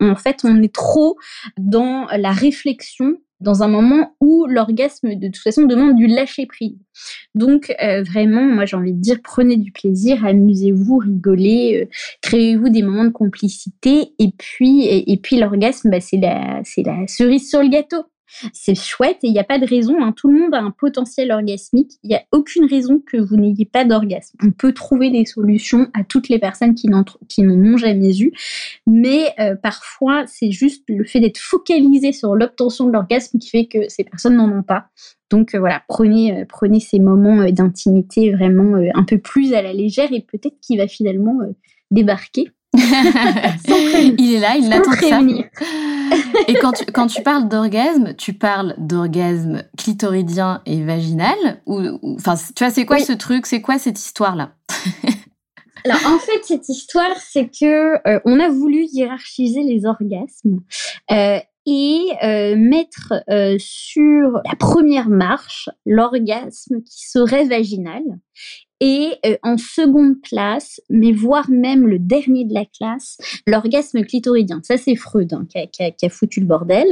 en 0.00 0.16
fait 0.16 0.40
on 0.44 0.62
est 0.62 0.74
trop 0.74 1.16
dans 1.58 2.06
la 2.16 2.32
réflexion 2.32 3.16
dans 3.40 3.62
un 3.62 3.68
moment 3.68 4.14
où 4.20 4.46
l'orgasme 4.46 5.14
de 5.14 5.28
toute 5.28 5.42
façon 5.42 5.64
demande 5.64 5.96
du 5.96 6.06
lâcher 6.06 6.46
prise. 6.46 6.78
Donc 7.34 7.74
euh, 7.82 8.02
vraiment, 8.02 8.42
moi 8.42 8.66
j'ai 8.66 8.76
envie 8.76 8.92
de 8.92 9.00
dire, 9.00 9.18
prenez 9.22 9.56
du 9.56 9.72
plaisir, 9.72 10.24
amusez-vous, 10.24 10.98
rigolez, 10.98 11.82
euh, 11.82 11.88
créez-vous 12.22 12.68
des 12.68 12.82
moments 12.82 13.04
de 13.04 13.10
complicité, 13.10 14.12
et 14.18 14.32
puis 14.36 14.86
et, 14.86 15.16
puis 15.16 15.38
l'orgasme, 15.38 15.90
bah, 15.90 16.00
c'est 16.00 16.18
la 16.18 16.62
cerise 17.06 17.48
sur 17.48 17.62
le 17.62 17.68
gâteau 17.68 18.04
c'est 18.52 18.74
chouette 18.74 19.18
et 19.22 19.28
il 19.28 19.32
n'y 19.32 19.38
a 19.38 19.44
pas 19.44 19.58
de 19.58 19.66
raison. 19.66 20.02
Hein. 20.02 20.12
Tout 20.12 20.30
le 20.30 20.40
monde 20.40 20.54
a 20.54 20.58
un 20.58 20.70
potentiel 20.70 21.32
orgasmique. 21.32 21.92
Il 22.02 22.08
n'y 22.08 22.16
a 22.16 22.22
aucune 22.32 22.64
raison 22.64 23.00
que 23.04 23.16
vous 23.16 23.36
n'ayez 23.36 23.64
pas 23.64 23.84
d'orgasme. 23.84 24.36
On 24.44 24.50
peut 24.50 24.72
trouver 24.72 25.10
des 25.10 25.24
solutions 25.24 25.88
à 25.94 26.04
toutes 26.04 26.28
les 26.28 26.38
personnes 26.38 26.74
qui 26.74 26.88
n'en 26.88 27.04
ont 27.04 27.76
jamais 27.76 28.18
eu. 28.20 28.32
Mais 28.86 29.32
euh, 29.38 29.54
parfois, 29.56 30.24
c'est 30.26 30.50
juste 30.50 30.84
le 30.88 31.04
fait 31.04 31.20
d'être 31.20 31.38
focalisé 31.38 32.12
sur 32.12 32.34
l'obtention 32.34 32.86
de 32.86 32.92
l'orgasme 32.92 33.38
qui 33.38 33.50
fait 33.50 33.66
que 33.66 33.88
ces 33.88 34.04
personnes 34.04 34.36
n'en 34.36 34.50
ont 34.50 34.62
pas. 34.62 34.86
Donc 35.30 35.54
euh, 35.54 35.58
voilà, 35.58 35.82
prenez, 35.88 36.40
euh, 36.40 36.44
prenez 36.48 36.80
ces 36.80 36.98
moments 36.98 37.44
d'intimité 37.50 38.32
vraiment 38.32 38.76
un 38.94 39.04
peu 39.04 39.18
plus 39.18 39.54
à 39.54 39.62
la 39.62 39.72
légère 39.72 40.12
et 40.12 40.20
peut-être 40.20 40.58
qu'il 40.60 40.78
va 40.78 40.88
finalement 40.88 41.38
débarquer. 41.90 42.50
Il 42.72 44.34
est 44.34 44.40
là, 44.40 44.56
il 44.56 44.68
l'attend 44.68 44.92
ça. 44.92 45.20
Et 46.48 46.54
quand 46.54 46.72
tu, 46.72 46.84
quand 46.86 47.06
tu 47.06 47.22
parles 47.22 47.48
d'orgasme, 47.48 48.14
tu 48.14 48.32
parles 48.32 48.74
d'orgasme 48.78 49.62
clitoridien 49.76 50.62
et 50.66 50.82
vaginal 50.82 51.60
ou, 51.66 51.80
enfin, 52.16 52.34
tu 52.54 52.64
vois, 52.64 52.70
c'est 52.72 52.84
quoi 52.84 52.98
ce 53.00 53.12
truc? 53.12 53.46
C'est 53.46 53.60
quoi 53.60 53.78
cette 53.78 53.98
histoire-là? 53.98 54.52
Alors 55.84 56.06
en 56.06 56.18
fait, 56.18 56.44
cette 56.44 56.68
histoire, 56.68 57.16
c'est 57.18 57.48
que 57.48 57.96
euh, 58.08 58.20
on 58.24 58.38
a 58.38 58.48
voulu 58.48 58.84
hiérarchiser 58.84 59.62
les 59.62 59.86
orgasmes 59.86 60.60
euh, 61.10 61.38
et 61.66 62.00
euh, 62.22 62.56
mettre 62.56 63.14
sur 63.58 64.40
la 64.44 64.56
première 64.58 65.08
marche 65.08 65.68
l'orgasme 65.86 66.82
qui 66.82 67.08
serait 67.08 67.44
vaginal 67.44 68.02
Et 68.82 69.10
euh, 69.26 69.36
en 69.42 69.58
seconde 69.58 70.22
place, 70.22 70.80
mais 70.88 71.12
voire 71.12 71.50
même 71.50 71.86
le 71.86 71.98
dernier 71.98 72.46
de 72.46 72.54
la 72.54 72.64
classe, 72.64 73.18
l'orgasme 73.46 74.02
clitoridien. 74.04 74.60
Ça, 74.62 74.78
c'est 74.78 74.96
Freud 74.96 75.34
hein, 75.34 75.46
qui, 75.50 76.06
a, 76.06 76.08
foutu 76.08 76.40
le 76.40 76.46
bordel 76.46 76.86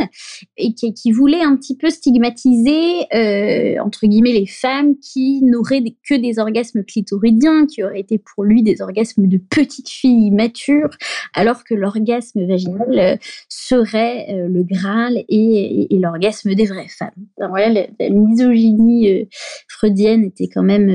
et 0.59 0.74
qui, 0.74 1.12
voulait 1.12 1.41
un 1.41 1.57
petit 1.57 1.78
peu 1.78 1.89
stigmatiser, 1.89 3.07
euh, 3.14 3.82
entre 3.82 4.07
guillemets, 4.07 4.32
les 4.32 4.47
femmes 4.47 4.97
qui 4.99 5.43
n'auraient 5.43 5.82
que 6.07 6.14
des 6.14 6.39
orgasmes 6.39 6.84
clitoridiens, 6.84 7.66
qui 7.66 7.82
auraient 7.82 8.01
été 8.01 8.18
pour 8.18 8.45
lui 8.45 8.62
des 8.62 8.82
orgasmes 8.82 9.26
de 9.26 9.39
petites 9.39 9.89
filles 9.89 10.30
matures, 10.30 10.91
alors 11.32 11.64
que 11.64 11.72
l'orgasme 11.72 12.47
vaginal 12.47 12.99
euh, 12.99 13.16
serait 13.49 14.26
le 14.49 14.62
Graal 14.62 15.24
et, 15.28 15.89
l'orgasme 15.93 16.55
des 16.55 16.66
vraies 16.66 16.86
femmes. 16.89 17.11
Alors, 17.41 17.57
la, 17.57 17.70
la, 17.70 18.11
misogynie 18.11 19.26
freudienne 19.68 20.24
était 20.24 20.49
quand 20.49 20.62
même 20.62 20.91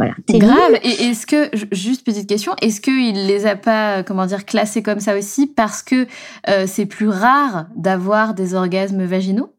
voilà. 0.00 0.14
Grave. 0.30 0.78
Et 0.82 1.10
est-ce 1.10 1.26
que, 1.26 1.50
juste 1.72 2.06
petite 2.06 2.26
question, 2.26 2.54
est-ce 2.62 2.80
qu'il 2.80 3.26
les 3.26 3.44
a 3.44 3.54
pas, 3.54 4.02
comment 4.02 4.24
dire, 4.24 4.46
classés 4.46 4.82
comme 4.82 4.98
ça 4.98 5.14
aussi 5.14 5.46
parce 5.46 5.82
que 5.82 6.06
euh, 6.48 6.64
c'est 6.66 6.86
plus 6.86 7.10
rare 7.10 7.66
d'avoir 7.76 8.32
des 8.32 8.54
orgasmes 8.54 9.04
vaginaux? 9.04 9.54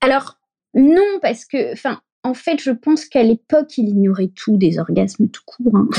Alors, 0.00 0.38
non, 0.74 1.18
parce 1.20 1.44
que, 1.46 1.72
enfin, 1.72 2.00
en 2.22 2.32
fait, 2.32 2.62
je 2.62 2.70
pense 2.70 3.06
qu'à 3.06 3.24
l'époque, 3.24 3.76
il 3.76 3.88
ignorait 3.88 4.30
tout 4.36 4.56
des 4.56 4.78
orgasmes 4.78 5.26
tout 5.28 5.42
court. 5.44 5.74
Hein. 5.74 5.88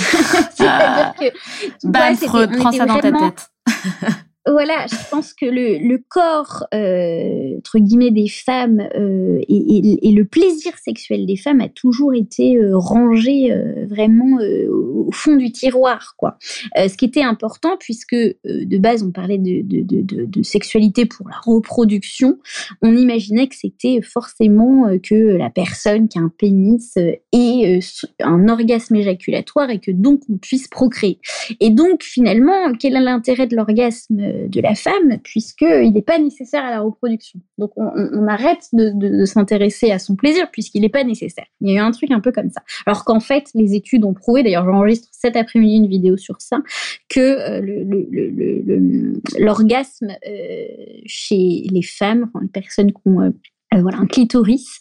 C'est-à-dire 0.55 1.13
que. 1.19 1.85
Bah, 1.85 2.47
prends 2.57 2.71
ça 2.71 2.85
dans 2.85 2.99
ta 2.99 3.11
tête. 3.11 3.51
voilà, 4.45 4.87
je 4.87 5.09
pense 5.09 5.33
que 5.33 5.45
le, 5.45 5.97
corps, 6.09 6.65
euh, 6.73 7.57
entre 7.57 7.79
guillemets, 7.79 8.11
des 8.11 8.27
femmes 8.27 8.81
euh, 8.93 9.39
et, 9.47 10.11
le 10.11 10.25
plaisir 10.25 10.73
sexuel 10.83 11.25
des 11.25 11.37
femmes 11.37 11.61
a 11.61 11.69
toujours 11.69 12.13
été 12.13 12.57
euh, 12.57 12.77
rangé 12.77 13.51
vraiment 13.87 14.39
au 14.69 15.09
fond 15.11 15.35
du 15.35 15.51
tiroir, 15.51 16.15
quoi. 16.17 16.37
ce 16.75 16.95
qui 16.97 17.05
était 17.05 17.23
important, 17.23 17.77
puisque 17.79 18.15
de 18.15 18.77
base, 18.77 19.03
on 19.03 19.11
parlait 19.11 19.37
de, 19.37 19.61
de, 19.61 19.81
de, 19.81 20.25
de, 20.25 20.43
sexualité 20.43 21.05
pour 21.05 21.29
la 21.29 21.37
reproduction, 21.43 22.37
on 22.81 22.95
imaginait 22.95 23.47
que 23.47 23.55
c'était 23.55 24.01
forcément 24.01 24.97
que 25.01 25.15
la 25.15 25.49
personne 25.49 26.07
qui 26.09 26.19
a 26.19 26.21
un 26.21 26.31
pénis 26.37 26.97
ait 26.97 27.79
un 28.19 28.47
orgasme 28.49 28.95
éjaculatoire 28.95 29.69
et 29.69 29.79
que 29.79 29.91
donc 29.91 30.21
on 30.29 30.37
puisse 30.37 30.67
procréer. 30.67 31.19
Et 31.59 31.69
donc, 31.69 32.03
finalement, 32.03 32.73
quel 32.79 32.95
est 32.95 33.01
l'intérêt 33.01 33.47
de 33.47 33.55
l'orgasme 33.55 34.32
de 34.47 34.61
la 34.61 34.75
femme, 34.75 35.19
puisqu'il 35.23 35.93
n'est 35.93 36.01
pas 36.01 36.19
nécessaire 36.19 36.63
à 36.63 36.71
la 36.71 36.81
reproduction. 36.81 37.39
Donc 37.57 37.71
on, 37.75 38.27
arrête 38.27 38.69
de, 38.73 39.25
s'intéresser 39.25 39.91
à 39.91 39.99
son 39.99 40.15
plaisir, 40.15 40.49
puisqu'il 40.51 40.81
n'est 40.81 40.89
pas 40.89 41.03
nécessaire. 41.03 41.45
Il 41.61 41.69
y 41.69 41.71
a 41.71 41.75
eu 41.75 41.79
un 41.79 41.91
truc 41.91 42.11
un 42.11 42.19
peu 42.19 42.31
comme 42.31 42.49
ça. 42.49 42.61
Alors 42.85 43.05
qu'en 43.05 43.19
fait, 43.19 43.49
les 43.53 43.75
études 43.75 44.05
ont 44.05 44.13
prouvé, 44.13 44.43
d'ailleurs 44.43 44.65
j'enregistre 44.65 45.07
cet 45.11 45.35
après-midi 45.35 45.77
une 45.77 45.87
vidéo 45.87 46.17
sur 46.17 46.41
ça, 46.41 46.61
que 47.09 47.19
euh, 47.19 49.13
l'orgasme 49.39 50.09
euh, 50.27 50.65
chez 51.05 51.67
les 51.69 51.81
femmes, 51.81 52.29
les 52.41 52.47
personnes 52.49 52.91
qui 52.91 53.01
ont 53.05 53.21
euh, 53.21 53.31
voilà, 53.73 53.99
un 53.99 54.05
clitoris, 54.05 54.79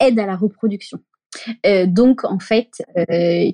aide 0.00 0.18
à 0.18 0.26
la 0.26 0.36
reproduction. 0.36 0.98
donc, 1.86 2.24
en 2.24 2.38
fait, 2.38 2.70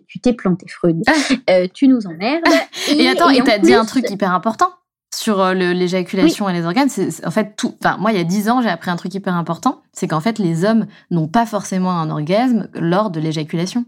tu 0.08 0.20
t'es 0.20 0.32
planté, 0.32 0.66
Freud. 0.68 1.02
Ah. 1.46 1.68
tu 1.68 1.86
nous 1.86 2.06
emmerdes. 2.06 2.44
Et, 2.98 3.06
attends, 3.06 3.30
et 3.30 3.40
t'as 3.42 3.58
dit 3.58 3.72
un 3.72 3.84
truc 3.84 4.10
hyper 4.10 4.34
important 4.34 4.68
sur 5.14 5.40
euh, 5.40 5.54
l'éjaculation 5.54 6.48
et 6.48 6.52
les 6.52 6.64
organes, 6.64 6.88
c'est 6.88 7.26
en 7.26 7.30
fait 7.30 7.56
tout. 7.56 7.74
Enfin, 7.82 7.96
moi, 7.98 8.12
il 8.12 8.18
y 8.18 8.20
a 8.20 8.24
dix 8.24 8.48
ans, 8.48 8.62
j'ai 8.62 8.68
appris 8.68 8.90
un 8.90 8.96
truc 8.96 9.14
hyper 9.14 9.34
important, 9.34 9.82
c'est 9.92 10.08
qu'en 10.08 10.20
fait, 10.20 10.38
les 10.38 10.64
hommes 10.64 10.86
n'ont 11.10 11.28
pas 11.28 11.46
forcément 11.46 11.92
un 11.92 12.10
orgasme 12.10 12.68
lors 12.74 13.10
de 13.10 13.20
l'éjaculation. 13.20 13.84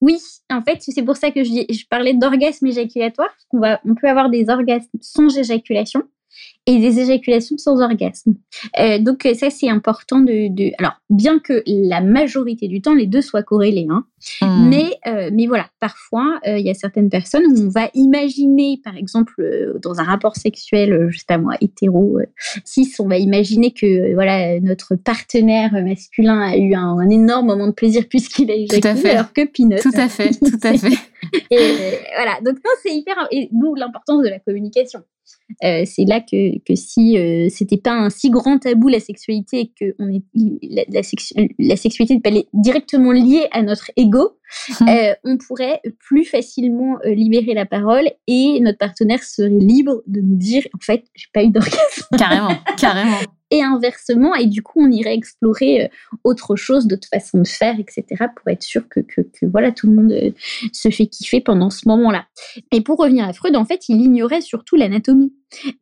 Oui, 0.00 0.18
en 0.50 0.62
fait, 0.62 0.78
c'est 0.80 1.02
pour 1.02 1.16
ça 1.16 1.30
que 1.30 1.44
je, 1.44 1.64
je 1.70 1.86
parlais 1.88 2.12
d'orgasme 2.12 2.66
éjaculatoire. 2.66 3.30
On, 3.52 3.60
va, 3.60 3.80
on 3.86 3.94
peut 3.94 4.08
avoir 4.08 4.28
des 4.28 4.50
orgasmes 4.50 4.90
sans 5.00 5.36
éjaculation 5.38 6.02
et 6.66 6.78
des 6.78 6.98
éjaculations 7.00 7.58
sans 7.58 7.82
orgasme. 7.82 8.34
Euh, 8.78 8.98
donc 8.98 9.28
ça 9.34 9.50
c'est 9.50 9.68
important 9.68 10.20
de, 10.20 10.52
de, 10.54 10.72
alors 10.78 10.94
bien 11.10 11.38
que 11.38 11.62
la 11.66 12.00
majorité 12.00 12.68
du 12.68 12.80
temps 12.80 12.94
les 12.94 13.06
deux 13.06 13.20
soient 13.20 13.42
corrélés, 13.42 13.86
hein, 13.90 14.04
hmm. 14.40 14.68
mais 14.68 14.96
euh, 15.06 15.30
mais 15.32 15.46
voilà 15.46 15.66
parfois 15.78 16.40
euh, 16.46 16.58
il 16.58 16.66
y 16.66 16.70
a 16.70 16.74
certaines 16.74 17.10
personnes 17.10 17.44
où 17.46 17.66
on 17.66 17.68
va 17.68 17.90
imaginer 17.94 18.80
par 18.82 18.96
exemple 18.96 19.34
euh, 19.40 19.78
dans 19.82 20.00
un 20.00 20.04
rapport 20.04 20.36
sexuel 20.36 21.08
je 21.10 21.18
sais 21.18 21.24
pas 21.28 21.38
moi 21.38 21.54
hétéro 21.60 22.18
cis 22.64 22.90
on 22.98 23.08
va 23.08 23.18
imaginer 23.18 23.72
que 23.72 24.14
voilà 24.14 24.58
notre 24.60 24.94
partenaire 24.94 25.72
masculin 25.72 26.40
a 26.40 26.56
eu 26.56 26.74
un, 26.74 26.98
un 26.98 27.10
énorme 27.10 27.46
moment 27.46 27.66
de 27.66 27.72
plaisir 27.72 28.04
puisqu'il 28.08 28.50
a 28.50 28.54
éjaculé 28.54 29.10
alors 29.10 29.32
que 29.32 29.44
Pinot 29.46 29.78
tout 29.82 29.90
à 29.94 30.08
fait 30.08 30.30
tout 30.30 30.58
à 30.62 30.72
fait. 30.78 30.96
et 31.50 31.98
voilà. 32.16 32.38
Donc 32.44 32.56
non 32.64 32.70
c'est 32.82 32.94
hyper 32.94 33.14
et 33.30 33.48
d'où 33.52 33.74
l'importance 33.74 34.22
de 34.22 34.28
la 34.28 34.38
communication. 34.38 35.02
Euh, 35.62 35.84
c'est 35.86 36.04
là 36.04 36.20
que, 36.20 36.53
que 36.60 36.74
si 36.74 37.18
euh, 37.18 37.48
c'était 37.50 37.76
pas 37.76 37.92
un 37.92 38.10
si 38.10 38.30
grand 38.30 38.58
tabou 38.58 38.88
la 38.88 39.00
sexualité 39.00 39.60
et 39.60 39.72
que 39.78 39.94
on 39.98 40.08
est, 40.08 40.22
la, 40.62 40.84
la, 41.58 41.76
sexualité 41.76 42.14
n'est 42.14 42.20
pas 42.20 42.30
directement 42.52 43.12
liée 43.12 43.46
à 43.52 43.62
notre 43.62 43.90
ego, 43.96 44.36
hum. 44.80 44.88
euh, 44.88 45.14
on 45.24 45.36
pourrait 45.38 45.80
plus 45.98 46.24
facilement 46.24 46.98
libérer 47.04 47.54
la 47.54 47.66
parole 47.66 48.08
et 48.26 48.60
notre 48.60 48.78
partenaire 48.78 49.22
serait 49.22 49.48
libre 49.48 50.02
de 50.06 50.20
nous 50.20 50.36
dire 50.36 50.66
en 50.74 50.80
fait 50.80 51.04
j'ai 51.14 51.28
pas 51.32 51.42
eu 51.42 51.50
d'orgasme. 51.50 52.06
Carrément, 52.18 52.56
carrément 52.78 53.18
et 53.50 53.62
inversement. 53.62 54.34
Et 54.34 54.46
du 54.46 54.62
coup, 54.62 54.80
on 54.82 54.90
irait 54.90 55.14
explorer 55.14 55.84
euh, 55.84 55.88
autre 56.24 56.56
chose, 56.56 56.86
d'autres 56.86 57.08
façons 57.08 57.38
de 57.38 57.46
faire, 57.46 57.78
etc. 57.78 58.04
pour 58.34 58.48
être 58.48 58.62
sûr 58.62 58.88
que, 58.88 59.00
voilà, 59.42 59.72
tout 59.72 59.88
le 59.88 59.94
monde 59.94 60.12
euh, 60.12 60.30
se 60.72 60.90
fait 60.90 61.06
kiffer 61.06 61.40
pendant 61.40 61.70
ce 61.70 61.88
moment-là. 61.88 62.26
Et 62.72 62.80
pour 62.80 62.98
revenir 62.98 63.26
à 63.26 63.32
Freud, 63.32 63.56
en 63.56 63.64
fait, 63.64 63.88
il 63.88 64.00
ignorait 64.00 64.40
surtout 64.40 64.76
l'anatomie. 64.76 65.32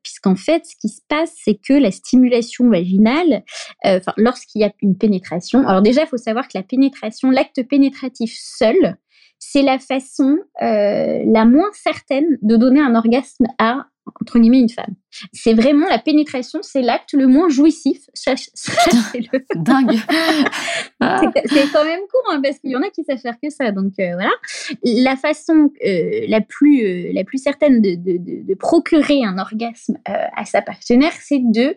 Puisqu'en 0.03 0.37
fait, 0.37 0.67
ce 0.67 0.77
qui 0.77 0.89
se 0.89 1.01
passe, 1.09 1.33
c'est 1.43 1.55
que 1.55 1.73
la 1.73 1.91
stimulation 1.91 2.69
vaginale, 2.69 3.43
euh, 3.87 4.01
lorsqu'il 4.19 4.61
y 4.61 4.65
a 4.65 4.73
une 4.83 4.99
pénétration, 4.99 5.67
alors 5.67 5.81
déjà, 5.81 6.03
il 6.03 6.09
faut 6.09 6.19
savoir 6.19 6.47
que 6.47 6.59
la 6.59 6.63
pénétration, 6.63 7.31
l'acte 7.31 7.67
pénétratif 7.67 8.37
seul, 8.37 8.97
c'est 9.39 9.63
la 9.63 9.79
façon 9.79 10.37
la 10.61 11.45
moins 11.45 11.71
certaine 11.73 12.39
de 12.43 12.57
donner 12.57 12.81
un 12.81 12.95
orgasme 12.95 13.47
à 13.59 13.87
entre 14.21 14.39
guillemets 14.39 14.61
une 14.61 14.69
femme. 14.69 14.95
C'est 15.33 15.53
vraiment 15.53 15.87
la 15.89 15.99
pénétration, 15.99 16.61
c'est 16.63 16.83
l'acte 16.83 17.13
le 17.13 17.27
moins 17.27 17.49
jouissif. 17.49 18.09
le 19.15 19.45
Dingue. 19.57 19.93
c'est 21.47 21.73
quand 21.73 21.85
même 21.85 22.01
court 22.11 22.31
hein, 22.31 22.41
parce 22.43 22.59
qu'il 22.59 22.71
y 22.71 22.77
en 22.77 22.83
a 22.83 22.91
qui 22.91 23.05
savent 23.05 23.19
faire 23.19 23.37
que 23.43 23.51
ça. 23.51 23.73
Donc 23.73 23.93
euh, 23.99 24.13
voilà, 24.15 24.31
la 24.85 25.17
façon 25.17 25.71
euh, 25.85 26.25
la 26.29 26.41
plus 26.41 26.85
euh, 26.85 27.13
la 27.13 27.25
plus 27.25 27.39
certaine 27.39 27.81
de, 27.81 27.95
de, 27.95 28.19
de, 28.19 28.55
procurer 28.55 29.25
un 29.25 29.39
orgasme 29.39 29.99
à 30.05 30.45
sa 30.45 30.63
partenaire, 30.63 31.13
c'est 31.21 31.41
de 31.41 31.77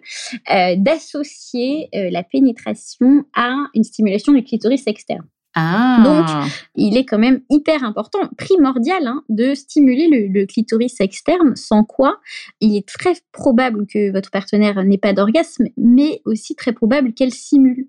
d'associer 0.77 1.89
la 1.93 2.23
pénétration 2.23 3.25
à 3.33 3.55
une 3.73 3.83
stimulation 3.83 4.33
du 4.33 4.43
clitoris 4.43 4.83
externe. 4.87 5.25
Ah. 5.55 6.01
Donc, 6.03 6.51
il 6.75 6.97
est 6.97 7.05
quand 7.05 7.17
même 7.17 7.39
hyper 7.49 7.85
important, 7.85 8.19
primordial, 8.37 9.07
hein, 9.07 9.23
de 9.29 9.55
stimuler 9.55 10.29
le, 10.29 10.45
clitoris 10.45 10.99
externe, 10.99 11.55
sans 11.55 11.85
quoi 11.85 12.19
il 12.59 12.75
est 12.75 12.87
très 12.87 13.13
probable 13.31 13.87
que 13.87 14.11
votre 14.11 14.31
partenaire 14.31 14.83
n'ait 14.83 14.97
pas 14.97 15.13
d'orgasme, 15.13 15.65
mais 15.77 16.21
aussi 16.25 16.55
très 16.55 16.73
probable 16.73 17.13
qu'elle 17.13 17.33
simule. 17.33 17.87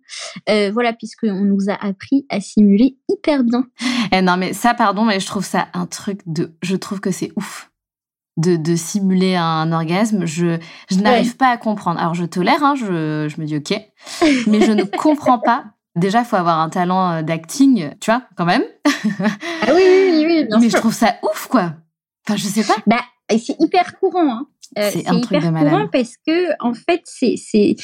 Euh, 0.49 0.71
voilà, 0.73 0.93
puisqu'on 0.93 1.45
nous 1.45 1.69
a 1.69 1.75
appris 1.75 2.25
à 2.29 2.41
simuler 2.41 2.97
hyper 3.09 3.43
bien. 3.43 3.67
Eh 4.13 4.23
non, 4.23 4.37
mais 4.37 4.53
ça, 4.53 4.73
pardon, 4.73 5.05
mais 5.05 5.19
je 5.19 5.27
trouve 5.27 5.45
ça 5.45 5.67
un 5.75 5.87
truc 5.87 6.21
de... 6.27 6.53
Je 6.63 6.77
trouve 6.77 7.01
que 7.01 7.11
c'est 7.11 7.33
ouf. 7.37 7.71
De, 8.37 8.57
de, 8.57 8.77
simuler 8.77 9.35
un 9.35 9.73
orgasme, 9.73 10.27
je, 10.27 10.59
je 10.91 10.97
n'arrive 10.99 11.39
pas 11.39 11.49
à 11.49 11.57
comprendre. 11.57 11.99
Alors 11.99 12.13
je 12.13 12.27
tolère, 12.27 12.63
hein, 12.63 12.75
je, 12.77 13.29
je 13.35 13.41
me 13.41 13.47
dis 13.47 13.57
ok, 13.57 13.81
mais 14.47 14.61
je 14.61 14.73
ne 14.73 14.85
comprends 14.85 15.39
pas 15.39 15.65
Déjà, 15.97 16.21
il 16.21 16.25
faut 16.27 16.37
avoir 16.37 16.61
un 16.61 16.69
talent 16.69 17.11
euh, 17.11 17.23
d'acting, 17.23 17.91
tu 18.01 18.11
vois, 18.11 18.23
quand 18.37 18.45
même. 18.45 18.63
ah 18.85 19.73
oui, 19.75 19.83
oui, 19.83 20.25
oui, 20.27 20.45
bien 20.47 20.59
Mais 20.61 20.69
je 20.69 20.77
trouve 20.77 20.95
ça 20.95 21.17
ouf, 21.23 21.47
quoi. 21.49 21.73
Enfin, 22.27 22.37
je 22.37 22.47
sais 22.47 22.65
pas. 22.65 22.77
Bah, 22.87 23.01
c'est 23.31 23.57
hyper 23.59 23.99
courant. 23.99 24.31
Hein. 24.31 24.47
Euh, 24.79 24.91
c'est 24.93 25.11
hyper 25.11 25.53
courant 25.53 25.89
parce 25.91 26.15
que, 26.27 26.51
en 26.61 26.75
fait, 26.75 27.03
c'est 27.05 27.77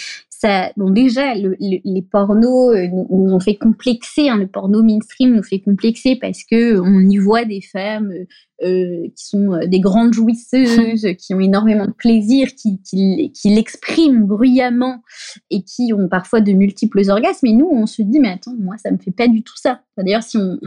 bon, 0.77 0.91
déjà, 0.91 1.35
les 1.35 2.07
pornos 2.11 2.75
euh, 2.75 2.89
nous, 2.89 3.33
ont 3.33 3.41
fait 3.41 3.57
complexer, 3.57 4.29
hein, 4.29 4.37
le 4.37 4.47
porno 4.47 4.83
mainstream 4.83 5.35
nous 5.35 5.43
fait 5.43 5.61
complexer 5.61 6.17
parce 6.17 6.45
que 6.45 6.81
on 6.81 7.01
y 7.01 7.19
voit 7.19 7.45
des 7.45 7.61
femmes 7.61 8.13
euh, 8.13 8.25
euh, 8.65 9.09
qui 9.17 9.27
sont 9.27 9.59
des 9.67 9.81
grandes 9.81 10.13
jouisseuses, 10.13 11.07
qui 11.19 11.35
ont 11.35 11.41
énormément 11.41 11.87
de 11.87 11.93
plaisir, 11.93 12.49
qui, 12.55 12.81
qui, 12.83 13.31
l'expriment 13.45 14.25
bruyamment 14.25 15.03
et 15.51 15.63
qui 15.63 15.93
ont 15.93 16.09
parfois 16.09 16.41
de 16.41 16.53
multiples 16.53 17.03
orgasmes. 17.09 17.47
Et 17.47 17.53
nous, 17.53 17.69
on 17.71 17.87
se 17.87 18.03
dit, 18.03 18.19
mais 18.19 18.31
attends, 18.31 18.55
moi, 18.59 18.77
ça 18.79 18.91
me 18.91 18.99
fait 18.99 19.13
pas 19.13 19.29
du 19.29 19.43
tout 19.43 19.57
ça. 19.57 19.83
D'ailleurs, 19.97 20.23
si 20.23 20.37
on 20.37 20.59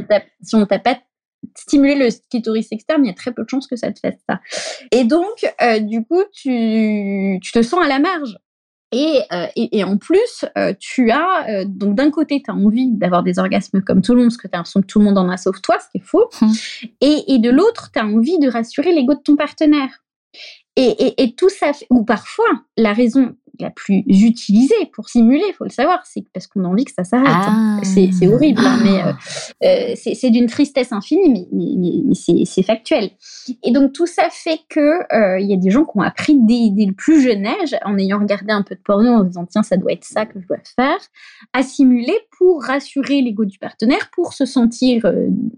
si 0.42 0.56
on 0.56 0.66
pas 0.66 0.80
stimulé 1.56 1.96
le 1.96 2.08
clitoris 2.30 2.72
externe, 2.72 3.06
il 3.06 3.08
y 3.08 3.12
a 3.12 3.14
très 3.14 3.32
peu 3.32 3.44
de 3.44 3.50
chances 3.50 3.68
que 3.68 3.76
ça 3.76 3.92
te 3.92 4.00
fasse 4.00 4.20
ça. 4.28 4.40
Et 4.92 5.04
donc, 5.04 5.46
du 5.82 6.04
coup, 6.04 6.24
tu, 6.34 7.40
tu 7.42 7.52
te 7.52 7.62
sens 7.62 7.84
à 7.84 7.88
la 7.88 8.00
marge 8.00 8.38
Et, 8.92 9.20
et, 9.56 9.84
en 9.84 9.98
plus, 9.98 10.46
tu 10.80 11.12
as, 11.12 11.66
donc 11.66 11.96
d'un 11.96 12.12
côté, 12.12 12.42
tu 12.42 12.50
as 12.50 12.54
envie 12.54 12.92
d'avoir 12.92 13.24
des 13.24 13.40
orgasmes 13.40 13.82
comme 13.82 14.02
tout 14.02 14.14
le 14.14 14.22
monde, 14.22 14.30
parce 14.30 14.38
que 14.38 14.48
tu 14.48 14.54
as 14.54 14.58
l'impression 14.58 14.82
que 14.82 14.86
tout 14.86 15.00
le 15.00 15.06
monde 15.06 15.18
en 15.18 15.28
a 15.28 15.36
sauf 15.36 15.62
toi, 15.62 15.78
ce 15.80 15.90
qui 15.92 15.98
est 15.98 16.06
faux. 16.06 16.30
Hum. 16.42 16.52
Et, 17.02 17.34
et, 17.34 17.40
de 17.40 17.50
l'autre, 17.50 17.92
tu 17.92 18.00
as 18.00 18.06
envie 18.06 18.40
de 18.40 18.48
rassurer 18.48 18.94
l'ego 18.94 19.16
de 19.16 19.20
ton 19.20 19.36
partenaire. 19.36 19.90
Et, 20.78 21.24
et, 21.24 21.36
tout 21.36 21.50
ça, 21.50 21.72
ou 21.90 22.04
parfois, 22.04 22.50
la 22.76 22.92
raison 22.92 23.36
la 23.60 23.70
plus 23.70 24.04
utilisée 24.08 24.74
pour 24.94 25.10
simuler, 25.10 25.44
il 25.48 25.54
faut 25.54 25.64
le 25.64 25.70
savoir, 25.70 26.02
c'est 26.06 26.26
parce 26.34 26.48
qu'on 26.48 26.64
a 26.66 26.68
envie 26.68 26.86
que 26.86 26.92
ça 26.92 27.04
s'arrête. 27.04 27.30
Ah. 27.30 27.80
C'est 27.84 28.28
horrible, 28.28 28.62
hein, 28.66 28.80
mais 28.84 29.04
euh, 29.04 29.94
euh, 29.94 29.96
c'est 29.96 30.30
d'une 30.30 30.48
tristesse 30.48 30.92
infinie, 30.92 31.48
mais, 31.52 32.04
mais, 32.14 32.46
c'est 32.46 32.64
factuel. 32.64 33.12
Et 33.64 33.72
donc 33.72 33.94
tout 33.94 34.06
ça 34.08 34.28
fait 34.32 34.60
que 34.70 34.80
euh, 35.14 35.40
il 35.40 35.50
y 35.50 35.54
a 35.54 35.58
des 35.58 35.70
gens 35.70 35.86
qui 35.86 35.92
ont 35.96 36.02
appris 36.02 36.38
dès, 36.42 36.70
dès, 36.72 36.86
le 36.86 36.94
plus 36.94 37.22
jeune 37.22 37.46
âge, 37.46 37.76
en 37.84 37.98
ayant 37.98 38.20
regardé 38.20 38.52
un 38.52 38.64
peu 38.64 38.76
de 38.76 38.82
porno, 38.82 39.10
en 39.10 39.24
disant 39.24 39.46
tiens 39.46 39.64
ça 39.64 39.78
doit 39.78 39.94
être 39.94 40.06
ça 40.06 40.26
que 40.26 40.40
je 40.40 40.48
dois 40.48 40.58
faire, 40.76 41.00
à 41.54 41.64
simuler 41.64 42.18
pour 42.38 42.64
rassurer 42.64 43.22
l'ego 43.22 43.46
du 43.46 43.60
partenaire, 43.60 44.10
pour 44.14 44.34
se 44.34 44.46
sentir 44.46 45.06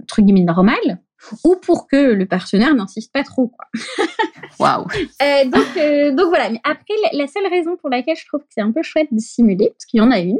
entre 0.02 0.22
guillemets 0.22 0.44
normal 0.44 1.00
ou 1.44 1.56
pour 1.56 1.88
que 1.88 2.14
le 2.14 2.26
partenaire 2.26 2.74
n'insiste 2.76 3.12
pas 3.12 3.24
trop. 3.24 3.52
Waouh. 4.60 4.86
euh, 5.22 5.46
donc, 5.46 5.78
euh, 5.78 6.12
donc 6.12 6.28
voilà. 6.30 6.50
Mais 6.50 6.62
après, 6.64 6.94
la, 7.14 7.28
seule 7.28 7.48
raison 7.50 7.76
pour 7.78 7.90
laquelle 7.90 8.16
je 8.16 8.26
trouve 8.26 8.42
que 8.42 8.48
c'est 8.50 8.62
un 8.62 8.72
peu 8.72 8.84
chouette 8.84 9.10
de 9.12 9.20
simuler, 9.20 9.70
parce 9.70 9.86
qu'il 9.86 10.00
y 10.00 10.02
en 10.02 10.12
a 10.12 10.20
une, 10.20 10.40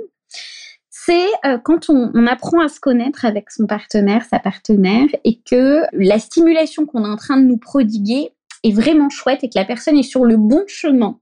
c'est 0.90 1.28
euh, 1.46 1.58
quand 1.58 1.90
on, 1.90 2.12
on, 2.14 2.28
apprend 2.28 2.60
à 2.62 2.68
se 2.68 2.80
connaître 2.80 3.26
avec 3.26 3.52
son 3.52 3.66
partenaire, 3.66 4.26
sa 4.26 4.40
partenaire, 4.40 5.08
et 5.24 5.40
que 5.40 5.84
la 5.94 6.20
stimulation 6.20 6.86
qu'on 6.86 7.06
est 7.06 7.10
en 7.10 7.18
train 7.18 7.38
de 7.38 7.46
nous 7.46 7.58
prodiguer 7.58 8.32
est 8.64 8.74
vraiment 8.74 9.10
chouette 9.10 9.44
et 9.44 9.50
que 9.50 9.58
la 9.58 9.66
personne 9.66 9.98
est 9.98 10.04
sur 10.04 10.26
le 10.26 10.38
bon 10.38 10.64
chemin 10.68 11.20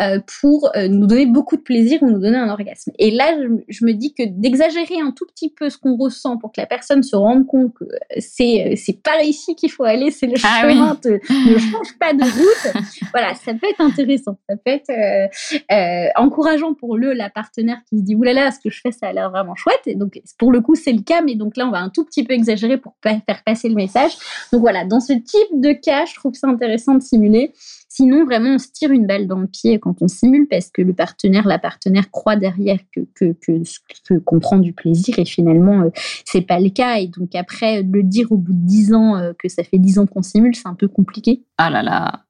euh, 0.00 0.20
pour 0.40 0.70
euh, 0.76 0.88
nous 0.88 1.06
donner 1.06 1.26
beaucoup 1.26 1.56
de 1.56 1.62
plaisir 1.62 2.02
ou 2.02 2.10
nous 2.10 2.20
donner 2.20 2.36
un 2.36 2.48
orgasme. 2.48 2.92
Et 2.98 3.10
là, 3.10 3.36
je, 3.68 3.84
me 3.84 3.92
dis 3.92 4.14
que 4.14 4.22
d'exagérer 4.26 5.00
un 5.00 5.12
tout 5.12 5.26
petit 5.26 5.50
peu 5.50 5.70
ce 5.70 5.78
qu'on 5.78 5.96
ressent 5.96 6.36
pour 6.36 6.52
que 6.52 6.60
la 6.60 6.66
personne 6.66 7.02
se 7.02 7.16
rende 7.16 7.46
compte 7.46 7.74
que 7.74 7.84
c'est 8.18 8.74
c'est 8.76 9.02
par 9.02 9.22
ici 9.22 9.54
qu'il 9.54 9.70
faut 9.70 9.84
aller, 9.84 10.10
c'est 10.10 10.26
le 10.26 10.34
ah 10.42 10.62
chemin, 10.62 10.98
ne 11.04 11.58
change 11.58 11.98
pas 11.98 12.12
de 12.12 12.22
route. 12.22 12.84
voilà, 13.12 13.34
ça 13.34 13.52
peut 13.54 13.68
être 13.70 13.80
intéressant, 13.80 14.38
ça 14.48 14.56
peut 14.56 14.70
être 14.70 14.90
euh, 14.90 16.08
encourageant 16.16 16.74
pour 16.74 16.96
le 16.96 17.12
la 17.12 17.30
partenaire 17.30 17.78
qui 17.88 17.98
se 17.98 18.04
dit 18.04 18.14
oulala, 18.14 18.40
là 18.40 18.44
là, 18.46 18.50
ce 18.52 18.60
que 18.60 18.70
je 18.70 18.80
fais, 18.80 18.92
ça 18.92 19.08
a 19.08 19.12
l'air 19.12 19.30
vraiment 19.30 19.54
chouette. 19.54 19.82
Et 19.86 19.94
donc 19.94 20.20
pour 20.38 20.52
le 20.52 20.60
coup, 20.60 20.74
c'est 20.74 20.92
le 20.92 21.02
cas, 21.02 21.22
mais 21.22 21.34
donc 21.34 21.56
là, 21.56 21.66
on 21.66 21.70
va 21.70 21.78
un 21.78 21.90
tout 21.90 22.04
petit 22.04 22.24
peu 22.24 22.34
exagérer 22.34 22.78
pour 22.78 22.94
faire 23.02 23.42
passer 23.44 23.68
le 23.68 23.74
message. 23.74 24.12
Donc 24.52 24.60
voilà, 24.60 24.84
dans 24.84 25.00
ce 25.00 25.12
type 25.12 25.60
de 25.60 25.72
cas, 25.72 26.04
je 26.04 26.14
trouve 26.14 26.32
que 26.32 26.38
c'est 26.38 26.46
intéressant 26.46 26.94
de 26.94 27.02
simuler. 27.02 27.52
Sinon, 27.98 28.24
vraiment, 28.24 28.50
on 28.50 28.58
se 28.58 28.68
tire 28.72 28.92
une 28.92 29.08
balle 29.08 29.26
dans 29.26 29.40
le 29.40 29.48
pied 29.48 29.80
quand 29.80 30.02
on 30.02 30.06
simule 30.06 30.46
parce 30.48 30.70
que 30.70 30.82
le 30.82 30.94
partenaire, 30.94 31.48
la 31.48 31.58
partenaire 31.58 32.12
croit 32.12 32.36
derrière 32.36 32.78
que 32.94 33.00
que 33.16 33.34
que, 33.40 34.18
qu'on 34.20 34.38
prend 34.38 34.58
du 34.58 34.72
plaisir 34.72 35.18
et 35.18 35.24
finalement 35.24 35.80
euh, 35.80 35.90
c'est 36.24 36.42
pas 36.42 36.60
le 36.60 36.70
cas 36.70 36.98
et 36.98 37.08
donc 37.08 37.34
après 37.34 37.82
le 37.82 38.04
dire 38.04 38.30
au 38.30 38.36
bout 38.36 38.52
de 38.52 38.64
dix 38.64 38.94
ans 38.94 39.16
euh, 39.16 39.32
que 39.36 39.48
ça 39.48 39.64
fait 39.64 39.78
dix 39.78 39.98
ans 39.98 40.06
qu'on 40.06 40.22
simule, 40.22 40.54
c'est 40.54 40.68
un 40.68 40.76
peu 40.76 40.86
compliqué. 40.86 41.44
Ah 41.56 41.70
là 41.70 41.82
là. 41.82 42.22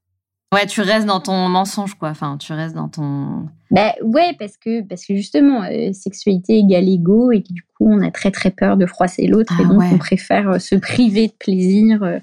Ouais, 0.55 0.65
tu 0.65 0.81
restes 0.81 1.07
dans 1.07 1.21
ton 1.21 1.51
mensonge 1.51 1.97
quoi. 1.97 2.09
Enfin, 2.09 2.39
tu 2.39 2.55
restes 2.55 2.75
dans 2.75 2.89
ton 2.89 3.51
bah 3.71 3.95
ouais, 4.03 4.35
parce 4.39 4.57
que, 4.57 4.83
parce 4.83 5.05
que 5.05 5.15
justement, 5.15 5.63
euh, 5.65 5.93
sexualité 5.93 6.59
égale 6.59 6.89
ego 6.89 7.33
et 7.33 7.41
du 7.41 7.63
coup, 7.63 7.87
on 7.87 8.01
a 8.01 8.11
très 8.11 8.31
très 8.31 8.51
peur 8.51 8.77
de 8.77 8.87
froisser 8.87 9.27
l'autre 9.27 9.53
et 9.61 9.65
ah 9.65 9.69
donc 9.69 9.83
on 9.93 9.99
préfère 9.99 10.51
euh, 10.51 10.59
se 10.59 10.75
priver 10.75 11.29
de 11.29 11.33
plaisir 11.33 12.03
euh, 12.03 12.19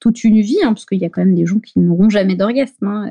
toute 0.00 0.24
une 0.24 0.40
vie, 0.40 0.58
hein, 0.64 0.72
parce 0.72 0.86
qu'il 0.86 0.98
y 0.98 1.04
a 1.04 1.08
quand 1.08 1.24
même 1.24 1.36
des 1.36 1.46
gens 1.46 1.60
qui 1.60 1.78
n'auront 1.78 2.10
jamais 2.10 2.34
d'orgasme, 2.34 2.86
hein, 2.86 3.08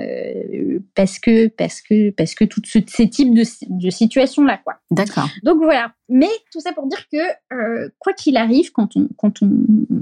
parce 0.95 1.19
que, 1.19 1.47
parce 1.47 1.81
que, 1.81 2.09
parce 2.11 2.35
que 2.35 2.43
tous 2.43 2.61
ces 2.65 3.09
types 3.09 3.33
de, 3.33 3.43
de 3.69 3.89
situations-là, 3.89 4.59
quoi. 4.63 4.75
D'accord. 4.91 5.29
Donc 5.43 5.57
voilà. 5.63 5.93
Mais 6.09 6.29
tout 6.53 6.59
ça 6.59 6.71
pour 6.73 6.88
dire 6.88 7.05
que, 7.11 7.89
quoi 7.99 8.13
qu'il 8.13 8.38
arrive, 8.38 8.71
quand 8.71 8.95
on, 8.95 9.09
quand 9.17 9.41
on, 9.41 9.49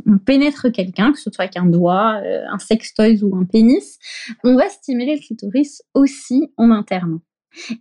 on 0.08 0.18
pénètre 0.18 0.72
quelqu'un, 0.72 1.12
que 1.12 1.20
ce 1.20 1.32
soit 1.32 1.46
avec 1.46 1.58
un 1.58 1.66
doigt, 1.66 2.20
un 2.52 2.60
sextoys 2.60 3.24
ou 3.24 3.36
un 3.36 3.46
pénis, 3.46 3.98
on 4.44 4.56
va 4.56 4.70
stimuler 4.70 5.16
le 5.16 5.22
clitoris 5.22 5.84
aussi 5.94 6.52
en 6.58 6.72
interne. 6.72 7.20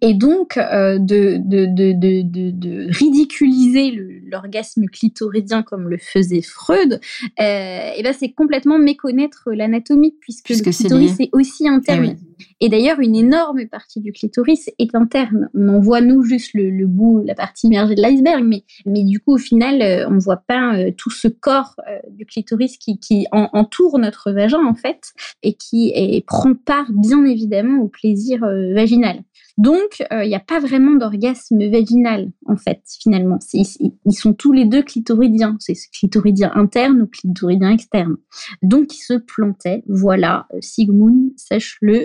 Et 0.01 0.15
donc, 0.15 0.57
euh, 0.57 0.99
de, 0.99 1.39
de, 1.39 1.67
de, 1.67 1.93
de, 1.93 2.87
ridiculiser 2.93 3.93
l'orgasme 4.27 4.87
clitoridien 4.87 5.63
comme 5.63 5.89
le 5.89 5.99
faisait 5.99 6.43
Freud, 6.43 7.01
euh, 7.41 7.91
et 7.97 8.03
ben 8.03 8.13
c'est 8.13 8.33
complètement 8.33 8.79
méconnaître 8.79 9.51
l'anatomie, 9.53 10.15
puisque, 10.21 10.51
le 10.51 10.63
clitoris 10.63 11.21
est, 11.21 11.31
aussi 11.33 11.69
interne. 11.69 12.17
Eh 12.17 12.34
et, 12.61 12.69
d'ailleurs, 12.69 13.01
une 13.01 13.17
énorme 13.17 13.67
partie 13.69 14.01
du 14.01 14.13
clitoris 14.13 14.71
est 14.79 14.95
interne. 14.95 15.49
On 15.55 15.69
en 15.69 15.81
voit, 15.81 16.01
nous, 16.01 16.23
juste 16.23 16.51
le, 16.55 16.87
bout, 16.87 17.23
la 17.25 17.35
partie 17.35 17.67
immergée 17.67 17.95
de 17.95 18.03
l'iceberg, 18.03 18.45
mais, 18.45 18.65
mais 18.87 19.05
du 19.05 19.21
coup, 19.21 19.35
au 19.35 19.39
final, 19.39 19.83
euh, 19.83 20.09
on 20.09 20.15
ne 20.15 20.21
voit 20.21 20.43
pas 20.47 20.75
tout 20.97 21.11
ce 21.11 21.29
corps 21.29 21.77
du 22.11 22.27
clitoris 22.27 22.79
qui, 22.79 23.27
entoure 23.33 23.99
notre 23.99 24.33
vagin, 24.33 24.65
en 24.65 24.75
fait, 24.75 25.13
et 25.43 25.55
qui 25.55 25.93
prend 26.27 26.55
part, 26.55 26.87
bien 26.91 27.25
évidemment, 27.25 27.83
au 27.83 27.89
plaisir 27.89 28.41
vaginal. 28.75 29.23
Donc, 29.57 30.03
euh, 30.13 30.25
il 30.25 30.29
n'y 30.29 30.35
a 30.35 30.41
pas 30.41 30.59
vraiment 30.59 30.97
d'orgasme 30.97 31.59
vaginal, 31.71 32.33
en 32.47 32.57
fait, 32.57 32.81
finalement. 33.01 33.39
Ils, 33.53 34.13
sont 34.13 34.33
tous 34.33 34.53
les 34.53 34.65
deux 34.65 34.83
clitoridiens. 34.83 35.57
C'est 35.61 35.75
clitoridien 35.93 36.51
interne 36.55 37.03
ou 37.03 37.07
clitoridien 37.07 37.71
externe. 37.71 38.17
Donc, 38.63 38.95
ils 38.95 39.03
se 39.03 39.15
plantaient. 39.15 39.85
Voilà, 39.87 40.47
euh, 40.53 40.59
Sigmund, 40.61 41.33
sache-le, 41.37 42.05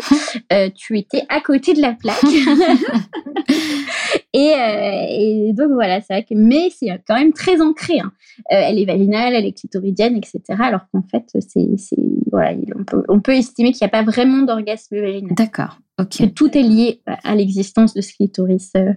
euh, 0.54 0.70
tu 0.76 0.98
étais 0.98 1.24
à 1.30 1.42
côté 1.42 1.74
de 1.74 1.82
la 1.82 1.94
plaque. 1.94 2.24
et, 4.34 5.54
donc, 5.54 5.72
voilà, 5.74 6.02
c'est 6.02 6.14
vrai 6.14 6.24
que, 6.24 6.36
mais 6.36 6.70
c'est 6.78 6.88
quand 7.08 7.16
même 7.16 7.34
très 7.34 7.62
ancré. 7.62 8.00
Hein. 8.00 8.12
elle 8.50 8.80
est 8.80 8.86
vaginale, 8.86 9.36
elle 9.36 9.46
est 9.46 9.58
clitoridienne, 9.58 10.16
etc. 10.16 10.42
Alors 10.60 10.82
qu'en 10.92 11.04
fait, 11.04 11.24
c'est, 11.40 11.78
voilà, 12.32 12.54
on 12.78 12.84
peut, 12.84 13.04
on 13.08 13.20
peut 13.20 13.36
estimer 13.36 13.72
qu'il 13.72 13.86
n'y 13.86 13.90
a 13.90 13.92
pas 13.92 14.04
vraiment 14.04 14.44
d'orgasme 14.44 15.00
vaginal. 15.00 15.36
D'accord 15.36 15.78
tout 16.06 16.58
est 16.58 16.64
lié 16.64 17.02
à 17.24 17.36
l'existence 17.36 17.94
de 17.94 18.02
ce 18.02 18.14
clitoris 18.14 18.72
euh, 18.76 18.94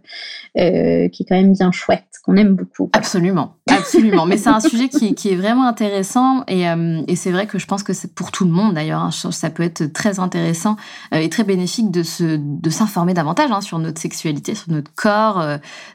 euh, 0.58 1.08
qui 1.08 1.22
est 1.22 1.26
quand 1.26 1.34
même 1.34 1.52
bien 1.52 1.72
chouette, 1.72 2.06
qu'on 2.24 2.36
aime 2.36 2.54
beaucoup. 2.54 2.90
Absolument, 2.92 3.56
absolument. 3.68 4.26
Mais 4.26 4.36
c'est 4.36 4.50
un 4.50 4.60
sujet 4.60 4.88
qui, 4.88 5.14
qui, 5.14 5.30
est 5.30 5.36
vraiment 5.36 5.66
intéressant 5.66 6.44
et, 6.48 6.68
euh, 6.68 7.02
et 7.08 7.16
c'est 7.16 7.30
vrai 7.30 7.46
que 7.46 7.58
je 7.58 7.66
pense 7.66 7.82
que 7.82 7.92
c'est 7.92 8.14
pour 8.14 8.30
tout 8.30 8.44
le 8.44 8.50
monde 8.50 8.74
d'ailleurs. 8.74 9.00
Hein, 9.00 9.10
ça 9.10 9.50
peut 9.50 9.62
être 9.62 9.92
très 9.92 10.20
intéressant 10.20 10.76
et 11.12 11.28
très 11.28 11.44
bénéfique 11.44 11.90
de 11.90 12.02
se 12.02 12.36
de 12.36 12.70
s'informer 12.70 13.14
davantage 13.14 13.50
hein, 13.50 13.60
sur 13.60 13.78
notre 13.78 14.00
sexualité, 14.00 14.54
sur 14.54 14.70
notre 14.70 14.92
corps. 14.94 15.44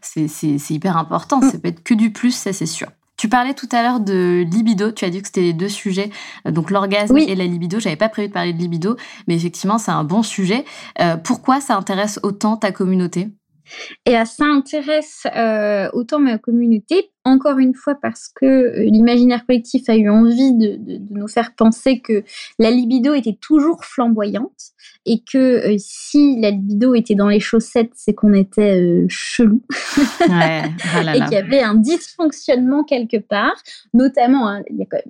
c'est 0.01 0.69
hyper 0.69 0.97
important. 0.97 1.39
Mm. 1.39 1.51
Ça 1.51 1.57
peut 1.57 1.69
être 1.69 1.83
que 1.83 1.93
du 1.93 2.11
plus, 2.11 2.31
ça 2.31 2.53
c'est 2.53 2.65
sûr. 2.65 2.87
Tu 3.17 3.29
parlais 3.29 3.55
tout 3.55 3.67
à 3.71 3.81
l'heure 3.81 3.99
de 3.99 4.45
libido. 4.49 4.91
Tu 4.91 5.03
as 5.03 5.09
dit 5.09 5.21
que 5.21 5.27
c'était 5.27 5.41
les 5.41 5.53
deux 5.53 5.69
sujets, 5.69 6.11
euh, 6.45 6.51
donc 6.51 6.69
l'orgasme 6.69 7.17
et 7.17 7.35
la 7.35 7.45
libido. 7.45 7.79
J'avais 7.79 7.95
pas 7.95 8.09
prévu 8.09 8.27
de 8.27 8.33
parler 8.33 8.53
de 8.53 8.59
libido, 8.59 8.95
mais 9.27 9.35
effectivement, 9.35 9.79
c'est 9.79 9.91
un 9.91 10.03
bon 10.03 10.21
sujet. 10.21 10.65
Euh, 11.01 11.17
pourquoi 11.17 11.59
ça 11.59 11.75
intéresse 11.75 12.19
autant 12.21 12.57
ta 12.57 12.71
communauté? 12.71 13.29
Et 14.05 14.13
ça 14.25 14.45
intéresse 14.45 15.27
euh, 15.35 15.89
autant 15.93 16.19
ma 16.19 16.37
communauté 16.37 17.11
encore 17.27 17.59
une 17.59 17.73
fois 17.73 17.95
parce 17.95 18.29
que 18.33 18.45
euh, 18.45 18.83
l'imaginaire 18.85 19.45
collectif 19.45 19.89
a 19.89 19.95
eu 19.95 20.09
envie 20.09 20.53
de, 20.53 20.79
nous 21.09 21.27
faire 21.27 21.53
penser 21.55 21.99
que 21.99 22.23
la 22.57 22.71
libido 22.71 23.13
était 23.13 23.37
toujours 23.39 23.83
flamboyante 23.83 24.71
et 25.05 25.19
que 25.19 25.37
euh, 25.37 25.75
si 25.77 26.39
la 26.39 26.51
libido 26.51 26.95
était 26.95 27.15
dans 27.15 27.27
les 27.27 27.39
chaussettes, 27.39 27.91
c'est 27.95 28.13
qu'on 28.13 28.33
était 28.33 28.79
euh, 28.79 29.05
chelou 29.09 29.61
ouais, 30.21 30.63
oh 30.63 30.99
et 31.13 31.19
qu'il 31.19 31.33
y 31.33 31.35
avait 31.35 31.61
un 31.61 31.75
dysfonctionnement 31.75 32.83
quelque 32.83 33.17
part, 33.17 33.55
notamment, 33.93 34.47
hein, 34.47 34.63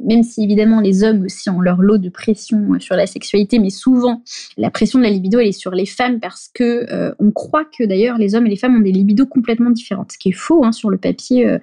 même 0.03 0.23
si 0.23 0.43
évidemment 0.43 0.81
les 0.81 1.03
hommes 1.03 1.23
aussi 1.23 1.49
ont 1.49 1.61
leur 1.61 1.81
lot 1.81 1.97
de 1.97 2.09
pression 2.09 2.79
sur 2.79 2.95
la 2.95 3.05
sexualité, 3.05 3.59
mais 3.59 3.69
souvent 3.69 4.23
la 4.57 4.71
pression 4.71 4.99
de 4.99 5.03
la 5.03 5.09
libido 5.09 5.39
elle 5.39 5.47
est 5.47 5.51
sur 5.51 5.71
les 5.71 5.85
femmes 5.85 6.19
parce 6.19 6.49
que 6.53 7.13
on 7.19 7.31
croit 7.31 7.65
que 7.65 7.83
d'ailleurs 7.85 8.17
les 8.17 8.35
hommes 8.35 8.47
et 8.47 8.49
les 8.49 8.55
femmes 8.55 8.75
ont 8.75 8.81
des 8.81 8.91
libidos 8.91 9.25
complètement 9.25 9.69
différentes, 9.69 10.13
ce 10.13 10.17
qui 10.17 10.29
est 10.29 10.33
faux 10.33 10.63
hein, 10.63 10.71
sur 10.71 10.89
le 10.89 10.97
papier 10.97 11.59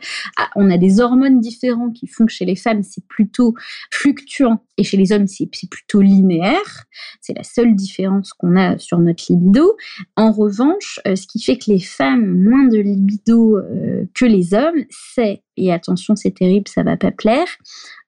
on 0.56 0.70
a 0.70 0.78
des 0.78 1.00
hormones 1.00 1.40
différentes 1.40 1.94
qui 1.94 2.06
font 2.06 2.26
que 2.26 2.32
chez 2.32 2.44
les 2.44 2.56
femmes, 2.56 2.82
c'est 2.82 3.06
plutôt 3.06 3.54
fluctuant 3.90 4.62
et 4.76 4.84
chez 4.84 4.96
les 4.96 5.12
hommes, 5.12 5.26
c'est 5.26 5.46
plutôt 5.46 6.00
linéaire. 6.00 6.84
C'est 7.20 7.36
la 7.36 7.44
seule 7.44 7.74
différence 7.74 8.32
qu'on 8.32 8.56
a 8.56 8.78
sur 8.78 8.98
notre 8.98 9.24
libido. 9.30 9.76
En 10.16 10.32
revanche, 10.32 11.00
euh, 11.06 11.16
ce 11.16 11.26
qui 11.26 11.42
fait 11.42 11.56
que 11.56 11.70
les 11.70 11.80
femmes 11.80 12.24
ont 12.24 12.50
moins 12.50 12.68
de 12.68 12.78
libido 12.78 13.58
euh, 13.58 14.04
que 14.14 14.24
les 14.24 14.54
hommes, 14.54 14.84
c'est, 14.90 15.42
et 15.56 15.72
attention, 15.72 16.16
c'est 16.16 16.34
terrible, 16.34 16.68
ça 16.68 16.82
va 16.82 16.96
pas 16.96 17.10
plaire, 17.10 17.48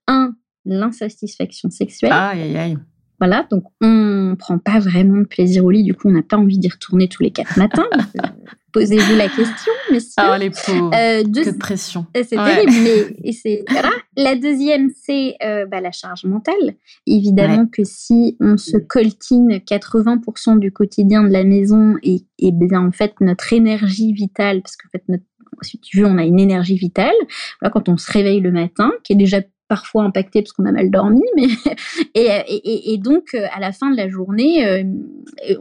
un, 0.06 0.34
l'insatisfaction 0.64 1.70
sexuelle. 1.70 2.12
Aïe, 2.12 2.42
aïe, 2.42 2.56
aïe. 2.56 2.78
Voilà, 3.18 3.46
donc 3.50 3.64
on 3.80 4.36
prend 4.38 4.58
pas 4.58 4.78
vraiment 4.78 5.18
de 5.18 5.24
plaisir 5.24 5.64
au 5.64 5.70
lit, 5.70 5.82
du 5.82 5.94
coup 5.94 6.08
on 6.08 6.12
n'a 6.12 6.22
pas 6.22 6.36
envie 6.36 6.58
d'y 6.58 6.68
retourner 6.68 7.08
tous 7.08 7.22
les 7.22 7.30
quatre 7.30 7.56
matins. 7.56 7.86
Posez-vous 8.76 9.16
la 9.16 9.28
question, 9.28 9.72
messieurs. 9.90 10.12
Ah, 10.18 10.36
les 10.36 10.50
pauvres. 10.50 10.94
Euh, 10.94 11.22
Que 11.22 11.50
de 11.50 11.56
pression. 11.56 12.04
C'est 12.14 12.36
terrible, 12.36 12.72
mais 13.24 13.32
c'est 13.42 13.64
La 14.18 14.36
deuxième, 14.36 14.90
c'est 15.02 15.36
euh, 15.42 15.64
bah, 15.64 15.80
la 15.80 15.92
charge 15.92 16.24
mentale. 16.24 16.74
Évidemment 17.06 17.66
que 17.66 17.84
si 17.84 18.36
on 18.38 18.58
se 18.58 18.76
coltine 18.76 19.60
80% 19.66 20.58
du 20.58 20.72
quotidien 20.72 21.22
de 21.22 21.32
la 21.32 21.44
maison 21.44 21.94
et, 22.02 22.26
et 22.38 22.52
bien 22.52 22.86
en 22.86 22.92
fait 22.92 23.14
notre 23.22 23.50
énergie 23.54 24.12
vitale, 24.12 24.60
parce 24.60 24.76
qu'en 24.76 24.90
fait 24.90 25.04
notre 25.08 25.24
si 25.62 25.80
tu 25.80 26.00
veux, 26.00 26.06
on 26.06 26.18
a 26.18 26.24
une 26.24 26.38
énergie 26.38 26.76
vitale. 26.76 27.14
quand 27.72 27.88
on 27.88 27.96
se 27.96 28.12
réveille 28.12 28.40
le 28.40 28.52
matin, 28.52 28.92
qui 29.04 29.14
est 29.14 29.16
déjà 29.16 29.40
parfois 29.68 30.04
impacté 30.04 30.42
parce 30.42 30.52
qu'on 30.52 30.64
a 30.64 30.72
mal 30.72 30.90
dormi, 30.90 31.22
mais 31.34 31.46
et, 32.14 32.92
et, 32.92 32.98
donc 32.98 33.34
euh, 33.34 33.46
à 33.52 33.60
la 33.60 33.72
fin 33.72 33.90
de 33.90 33.96
la 33.96 34.08
journée, 34.08 34.66
euh, 34.66 34.84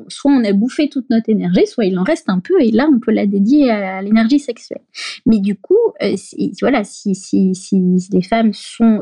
soit 0.07 0.31
on 0.31 0.43
a 0.43 0.53
bouffé 0.53 0.89
toute 0.89 1.09
notre 1.09 1.29
énergie, 1.29 1.65
soit 1.65 1.85
il 1.85 1.97
en 1.97 2.03
reste 2.03 2.29
un 2.29 2.39
peu 2.39 2.53
et 2.61 2.71
là 2.71 2.87
on 2.91 2.99
peut 2.99 3.11
la 3.11 3.25
dédier 3.25 3.71
à, 3.71 4.01
l'énergie 4.01 4.39
sexuelle. 4.39 4.81
Mais 5.25 5.39
du 5.39 5.55
coup, 5.55 5.77
euh, 6.03 6.15
voilà, 6.61 6.83
si, 6.83 7.15
si, 7.15 7.55
si, 7.55 7.81
les 8.11 8.21
femmes 8.21 8.51
sont 8.53 8.99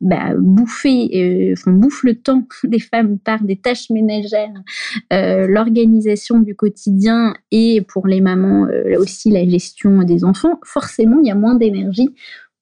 bah, 0.00 0.32
bouffées, 0.38 1.54
on 1.66 1.72
bouffe 1.72 2.02
le 2.02 2.14
temps 2.14 2.46
des 2.64 2.80
femmes 2.80 3.18
par 3.18 3.42
des 3.42 3.56
tâches 3.56 3.90
ménagères, 3.90 4.62
l'organisation 5.10 6.38
du 6.38 6.54
quotidien 6.54 7.34
et 7.50 7.82
pour 7.82 8.06
les 8.06 8.20
mamans 8.20 8.66
aussi 8.98 9.30
la 9.30 9.46
gestion 9.46 10.02
des 10.02 10.24
enfants, 10.24 10.58
forcément 10.64 11.20
il 11.20 11.28
y 11.28 11.30
a 11.30 11.34
moins 11.34 11.54
d'énergie 11.54 12.14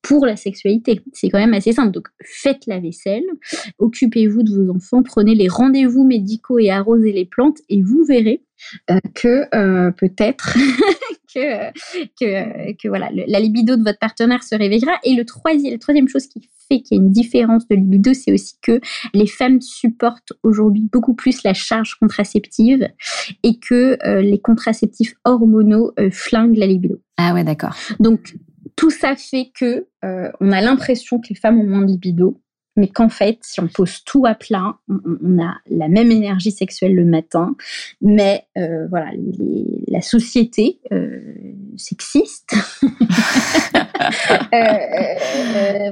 pour 0.05 0.27
la 0.27 0.37
sexualité. 0.37 1.01
C'est 1.15 1.31
quand 1.31 1.39
même 1.39 1.55
assez 1.55 1.73
simple. 1.73 1.91
Donc, 1.91 2.09
faites 2.23 2.67
la 2.67 2.79
vaisselle, 2.79 3.25
occupez-vous 3.79 4.43
de 4.43 4.53
vos 4.53 4.71
enfants, 4.71 5.03
prenez 5.03 5.35
les 5.35 5.49
rendez-vous 5.49 6.05
médicaux 6.05 6.59
et 6.59 6.71
arrosez 6.71 7.11
les 7.11 7.25
plantes 7.25 7.59
et 7.71 7.83
vous 7.83 8.05
verrez 8.05 8.43
euh, 8.91 8.99
que 9.15 9.47
euh, 9.57 9.91
peut-être 9.93 10.55
que, 11.35 11.71
que, 12.21 12.73
que, 12.75 12.89
voilà, 12.89 13.09
la 13.13 13.41
libido 13.41 13.77
de 13.77 13.83
votre 13.83 13.99
partenaire 13.99 14.43
se 14.43 14.55
réveillera. 14.55 14.93
Et 15.05 15.15
le 15.15 15.25
troisième, 15.25 15.73
la 15.73 15.79
troisième 15.79 16.09
chose 16.09 16.27
qui 16.27 16.51
fait 16.69 16.83
qu'il 16.83 16.99
y 16.99 17.01
a 17.01 17.03
une 17.03 17.11
différence 17.11 17.67
de 17.69 17.75
libido, 17.75 18.13
c'est 18.13 18.33
aussi 18.33 18.57
que 18.61 18.81
les 19.15 19.27
femmes 19.27 19.63
supportent 19.63 20.35
aujourd'hui 20.43 20.87
beaucoup 20.93 21.15
plus 21.15 21.43
la 21.45 21.55
charge 21.55 21.95
contraceptive 21.95 22.89
et 23.43 23.59
que 23.59 23.97
euh, 24.07 24.21
les 24.21 24.39
contraceptifs 24.39 25.15
hormonaux 25.25 25.93
flinguent 26.11 26.57
la 26.57 26.67
libido. 26.67 27.01
Ah 27.17 27.33
ouais, 27.33 27.45
d'accord. 27.45 27.75
Donc, 28.01 28.35
tout 28.77 28.91
ça 28.91 29.17
fait 29.17 29.51
que 29.55 29.87
euh, 30.05 30.31
on 30.41 30.53
a 30.53 30.61
l'impression 30.61 31.21
que 31.21 31.29
les 31.31 31.35
femmes 31.35 31.61
ont 31.61 31.67
moins 31.67 31.83
de 31.83 31.87
libido, 31.87 32.41
mais 32.77 32.89
qu'en 32.89 33.09
fait, 33.09 33.39
si 33.43 33.61
on 33.61 33.69
pose 33.69 34.03
tout 34.05 34.27
à 34.27 34.35
plat, 34.35 34.77
on, 34.89 35.41
a 35.41 35.55
la 35.71 35.89
même 35.89 36.11
énergie 36.11 36.51
sexuelle 36.51 36.95
le 36.95 37.05
matin, 37.05 37.55
mais 38.01 38.49
euh, 38.59 38.89
voilà, 38.89 39.13
la 39.87 40.01
société 40.01 40.81
euh, 40.91 41.21
sexiste, 41.77 42.57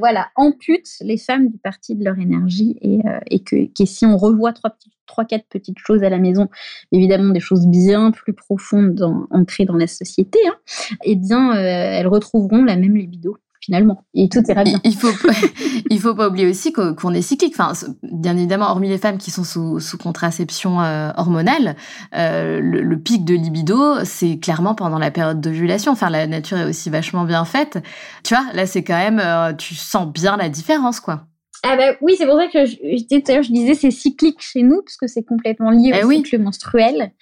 voilà, 0.00 0.30
ampute 0.34 0.88
les 1.02 1.18
femmes 1.18 1.50
du 1.50 1.58
parti 1.58 1.94
de 1.94 2.04
leur 2.04 2.18
énergie 2.18 2.76
et, 2.80 3.42
que, 3.44 3.68
si 3.84 4.04
on 4.04 4.16
revoit 4.16 4.52
trois 4.52 4.70
petites 4.70 4.91
trois, 5.06 5.24
quatre 5.24 5.46
petites 5.48 5.78
choses 5.78 6.02
à 6.02 6.08
la 6.08 6.18
maison, 6.18 6.48
évidemment 6.90 7.32
des 7.32 7.40
choses 7.40 7.66
bien 7.66 8.10
plus 8.10 8.32
profondes 8.32 9.02
ancrées 9.30 9.64
dans 9.64 9.76
la 9.76 9.86
société, 9.86 10.38
hein, 10.46 10.54
eh 11.04 11.16
bien, 11.16 11.52
euh, 11.56 11.98
elles 11.98 12.08
retrouveront 12.08 12.64
la 12.64 12.76
même 12.76 12.96
libido 12.96 13.36
finalement. 13.64 14.04
Et 14.14 14.28
tout 14.28 14.42
ira 14.48 14.64
bien. 14.64 14.80
Il 14.84 14.96
faut, 14.96 15.12
il 15.88 16.00
faut 16.00 16.16
pas 16.16 16.28
oublier 16.28 16.48
aussi 16.48 16.72
qu'on 16.72 17.14
est 17.14 17.22
cyclique. 17.22 17.54
Enfin, 17.56 17.72
bien 18.02 18.36
évidemment, 18.36 18.66
hormis 18.66 18.88
les 18.88 18.98
femmes 18.98 19.18
qui 19.18 19.30
sont 19.30 19.44
sous, 19.44 19.78
sous 19.78 19.96
contraception 19.98 20.82
euh, 20.82 21.12
hormonale, 21.16 21.76
euh, 22.16 22.58
le, 22.60 22.98
pic 22.98 23.24
de 23.24 23.34
libido, 23.34 24.04
c'est 24.04 24.38
clairement 24.38 24.74
pendant 24.74 24.98
la 24.98 25.12
période 25.12 25.40
d'ovulation. 25.40 25.92
Enfin, 25.92 26.10
la 26.10 26.26
nature 26.26 26.58
est 26.58 26.64
aussi 26.64 26.90
vachement 26.90 27.24
bien 27.24 27.44
faite. 27.44 27.78
Tu 28.24 28.34
vois, 28.34 28.44
là, 28.52 28.66
c'est 28.66 28.82
quand 28.82 28.98
même, 28.98 29.22
tu 29.56 29.76
sens 29.76 30.12
bien 30.12 30.36
la 30.36 30.48
différence, 30.48 30.98
quoi. 30.98 31.26
Ah 31.64 31.76
bah 31.76 31.96
oui, 32.00 32.16
c'est 32.18 32.26
pour 32.26 32.36
ça 32.36 32.48
que 32.48 32.64
je, 32.64 32.76
je, 32.82 33.42
je 33.42 33.52
disais 33.52 33.74
c'est 33.74 33.92
cyclique 33.92 34.40
chez 34.40 34.62
nous 34.62 34.82
parce 34.82 34.96
que 34.96 35.06
c'est 35.06 35.22
complètement 35.22 35.70
lié 35.70 35.92
eh 35.94 36.04
au 36.04 36.10
cycle 36.10 36.38
menstruel. 36.40 37.12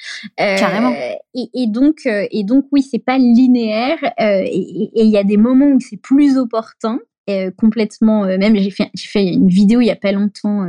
Euh, 0.41 0.57
Carrément. 0.57 0.95
Et, 1.34 1.51
et, 1.53 1.66
donc 1.66 2.07
euh, 2.07 2.26
et 2.30 2.43
donc 2.43 2.64
oui, 2.72 2.82
c'est 2.82 3.05
pas 3.05 3.18
linéaire 3.18 3.99
euh, 4.18 4.43
et 4.45 4.91
il 4.95 5.11
y 5.11 5.18
a 5.18 5.24
des 5.24 5.36
moments 5.36 5.68
où 5.68 5.80
c'est 5.80 5.99
plus 5.99 6.38
opportun 6.38 7.01
euh, 7.31 7.51
complètement. 7.57 8.24
Euh, 8.24 8.39
même 8.39 8.57
j'ai 8.57 8.70
fait, 8.70 8.91
fait 8.97 9.24
une 9.24 9.49
vidéo 9.49 9.81
il 9.81 9.87
y 9.87 9.91
a 9.91 9.97
pas 9.97 10.12
longtemps 10.12 10.66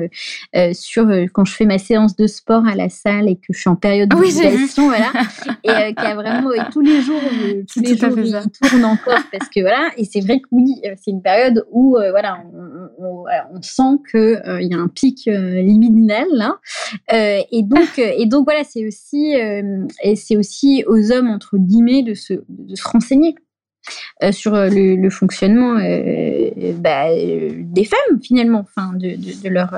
euh, 0.56 0.74
sur 0.74 1.08
quand 1.34 1.46
je 1.46 1.54
fais 1.54 1.66
ma 1.66 1.78
séance 1.78 2.16
de 2.16 2.28
sport 2.28 2.66
à 2.66 2.76
la 2.76 2.90
salle 2.90 3.30
et 3.30 3.36
que 3.36 3.52
je 3.52 3.60
suis 3.60 3.70
en 3.70 3.76
période 3.76 4.10
de 4.10 4.16
oui, 4.16 4.32
voilà, 4.78 5.12
et 5.64 5.94
qui 5.94 6.06
a 6.06 6.16
vraiment 6.16 6.50
tous 6.72 6.82
les 6.82 7.02
jours, 7.02 7.22
tous 7.72 7.82
les 7.82 7.98
jours 7.98 8.18
il 8.18 8.70
tourne 8.70 8.86
encore 8.86 9.20
parce 9.32 9.50
que 9.50 9.62
voilà. 9.62 9.92
Et 9.98 10.06
c'est 10.06 10.22
vrai 10.22 10.40
que 10.40 10.48
oui, 10.52 10.82
c'est 11.02 11.12
une 11.12 11.22
période 11.22 11.66
où 11.72 11.98
voilà, 12.12 12.44
on, 13.00 13.26
on, 13.54 13.62
sent 13.62 14.00
que 14.12 14.62
il 14.62 14.68
y 14.72 14.74
a 14.74 14.78
un 14.78 14.88
pic 14.88 15.26
libidinal 15.26 16.28
là. 16.34 16.58
et 17.12 17.64
donc 17.64 18.00
et 18.00 18.26
donc 18.26 18.46
voilà, 18.46 18.64
c'est 18.64 18.86
aussi 18.86 19.34
et 19.34 20.16
c'est 20.16 20.38
aussi 20.38 20.84
aux 20.88 21.12
hommes 21.12 21.30
entre 21.30 21.58
guillemets 21.58 22.04
de 22.04 22.14
se 22.14 22.34
de 22.48 22.76
se 22.76 22.88
renseigner 22.88 23.36
euh, 24.24 24.32
sur 24.32 24.54
euh, 24.54 24.70
le, 24.70 25.10
fonctionnement 25.10 25.78
euh, 25.78 26.74
bah, 26.78 27.08
des 27.10 27.84
femmes 27.84 28.22
finalement, 28.22 28.60
enfin 28.60 28.94
de, 28.94 29.50
leur 29.50 29.72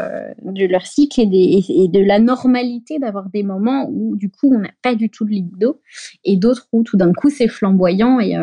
de 0.44 0.66
leur 0.66 0.86
cycle 0.86 1.22
et 1.22 1.88
de 1.88 2.06
la 2.06 2.20
normalité 2.20 3.00
d'avoir 3.00 3.30
des 3.30 3.44
moments 3.44 3.88
où 3.90 4.16
du 4.16 4.30
coup 4.30 4.54
on 4.54 4.60
n'a 4.60 4.72
pas 4.82 4.96
du 4.96 5.10
tout 5.10 5.26
de 5.26 5.32
libido 5.32 5.80
et 6.24 6.36
d'autres 6.36 6.68
où 6.72 6.84
tout 6.84 6.98
d'un 6.98 7.14
coup 7.14 7.30
c'est 7.30 7.48
flamboyant 7.48 8.20
et, 8.20 8.36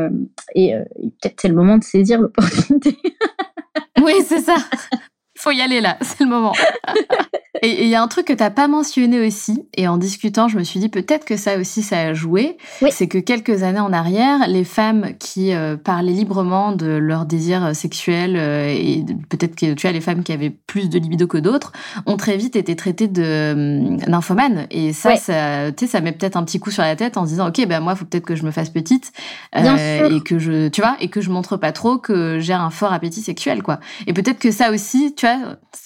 et, 0.54 0.74
peut-être 1.20 1.40
c'est 1.40 1.48
le 1.48 1.54
moment 1.54 1.78
de 1.78 1.84
saisir 1.84 2.20
l'opportunité. 2.20 2.96
oui, 4.02 4.14
c'est 4.26 4.40
ça. 4.40 4.56
Faut 5.40 5.50
y 5.50 5.60
aller 5.60 5.80
là, 5.80 5.96
c'est 6.02 6.20
le 6.20 6.26
moment. 6.26 6.52
Et 7.62 7.82
il 7.82 7.88
y 7.88 7.94
a 7.94 8.02
un 8.02 8.08
truc 8.08 8.26
que 8.26 8.32
t'as 8.32 8.48
pas 8.48 8.68
mentionné 8.68 9.26
aussi, 9.26 9.66
et 9.74 9.86
en 9.86 9.98
discutant, 9.98 10.48
je 10.48 10.56
me 10.56 10.64
suis 10.64 10.80
dit 10.80 10.88
peut-être 10.88 11.26
que 11.26 11.36
ça 11.36 11.58
aussi 11.58 11.82
ça 11.82 11.98
a 11.98 12.14
joué. 12.14 12.56
C'est 12.90 13.06
que 13.06 13.18
quelques 13.18 13.62
années 13.64 13.80
en 13.80 13.92
arrière, 13.92 14.48
les 14.48 14.64
femmes 14.64 15.10
qui 15.18 15.52
euh, 15.52 15.76
parlaient 15.76 16.12
librement 16.12 16.72
de 16.72 16.86
leur 16.86 17.26
désir 17.26 17.76
sexuel 17.76 18.36
euh, 18.36 18.72
et 18.74 19.04
peut-être 19.28 19.56
que 19.56 19.74
tu 19.74 19.86
as 19.86 19.92
les 19.92 20.00
femmes 20.00 20.22
qui 20.22 20.32
avaient 20.32 20.48
plus 20.48 20.88
de 20.88 20.98
libido 20.98 21.26
que 21.26 21.36
d'autres 21.36 21.72
ont 22.06 22.16
très 22.16 22.38
vite 22.38 22.56
été 22.56 22.76
traitées 22.76 23.08
de 23.08 23.52
nymphomanes. 24.08 24.66
Et 24.70 24.94
ça, 24.94 25.16
ça, 25.16 25.70
tu 25.72 25.84
sais, 25.84 25.90
ça 25.90 26.00
met 26.00 26.12
peut-être 26.12 26.36
un 26.36 26.44
petit 26.44 26.60
coup 26.60 26.70
sur 26.70 26.82
la 26.82 26.96
tête 26.96 27.18
en 27.18 27.24
se 27.24 27.30
disant 27.30 27.48
ok, 27.48 27.66
ben 27.66 27.80
moi, 27.80 27.94
faut 27.94 28.06
peut-être 28.06 28.24
que 28.24 28.36
je 28.36 28.44
me 28.44 28.52
fasse 28.52 28.70
petite 28.70 29.12
euh, 29.56 30.08
et 30.08 30.20
que 30.22 30.38
je, 30.38 30.68
tu 30.68 30.80
vois, 30.80 30.96
et 31.00 31.08
que 31.08 31.20
je 31.20 31.30
montre 31.30 31.56
pas 31.56 31.72
trop 31.72 31.98
que 31.98 32.38
j'ai 32.40 32.54
un 32.54 32.70
fort 32.70 32.92
appétit 32.92 33.20
sexuel, 33.20 33.62
quoi. 33.62 33.80
Et 34.06 34.12
peut-être 34.12 34.38
que 34.38 34.50
ça 34.50 34.70
aussi, 34.70 35.14
tu 35.14 35.26
vois, 35.26 35.29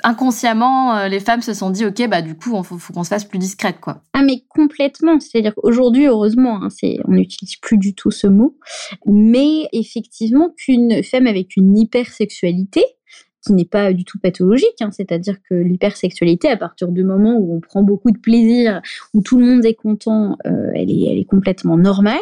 inconsciemment, 0.03 1.07
les 1.07 1.21
femmes 1.21 1.43
se 1.43 1.55
sont 1.55 1.71
dit 1.71 1.85
ok 1.85 2.09
bah 2.09 2.23
du 2.23 2.37
coup 2.37 2.57
il 2.57 2.65
faut, 2.65 2.93
qu'on 2.93 3.05
se 3.05 3.09
fasse 3.09 3.25
plus 3.25 3.39
discrète 3.39 3.81
quoi. 3.81 4.03
Ah 4.13 4.23
mais 4.23 4.45
complètement, 4.49 5.19
c'est-à-dire 5.21 5.55
qu'aujourd'hui 5.55 6.07
heureusement 6.07 6.63
hein, 6.63 6.69
on 7.07 7.13
n'utilise 7.13 7.57
plus 7.57 7.79
du 7.79 7.95
tout 7.95 8.11
ce 8.11 8.27
mot, 8.27 8.57
mais 9.07 9.69
effectivement 9.73 10.51
qu'une 10.57 11.03
femme 11.03 11.27
avec 11.27 11.57
une 11.57 11.77
hypersexualité 11.77 12.85
qui 13.45 13.53
n'est 13.53 13.65
pas 13.65 13.93
du 13.93 14.05
tout 14.05 14.19
pathologique, 14.19 14.81
hein, 14.81 14.91
c'est-à-dire 14.91 15.37
que 15.49 15.55
l'hypersexualité, 15.55 16.49
à 16.49 16.57
partir 16.57 16.89
du 16.89 17.05
moment 17.05 17.37
où 17.37 17.57
on 17.57 17.61
prend 17.61 17.83
beaucoup 17.83 18.11
de 18.11 18.19
plaisir, 18.19 18.81
où 19.13 19.23
tout 19.23 19.39
le 19.39 19.47
monde 19.47 19.65
est 19.65 19.75
content, 19.75 20.37
euh, 20.47 20.71
elle, 20.75 20.91
est, 20.91 21.25
complètement 21.29 21.77
normale, 21.77 22.19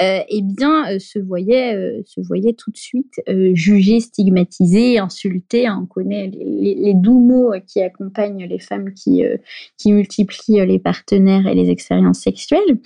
euh, 0.00 0.20
eh 0.28 0.42
bien, 0.42 0.90
euh, 0.90 0.98
se 0.98 1.18
voyait, 1.18 2.02
se 2.06 2.20
voyait 2.20 2.52
tout 2.52 2.70
de 2.70 2.76
suite 2.76 3.20
jugée, 3.54 4.00
stigmatisée, 4.00 4.98
insultée. 4.98 5.66
Hein, 5.66 5.80
on 5.82 5.86
connaît 5.86 6.30
les, 6.32 6.94
doux 6.94 7.20
mots 7.20 7.52
qui 7.66 7.80
accompagnent 7.80 8.46
les 8.46 8.58
femmes 8.58 8.92
qui 8.94 9.22
multiplient 9.86 10.66
les 10.66 10.78
partenaires 10.78 11.46
et 11.46 11.54
les 11.54 11.70
expériences 11.70 12.20
sexuelles. 12.20 12.78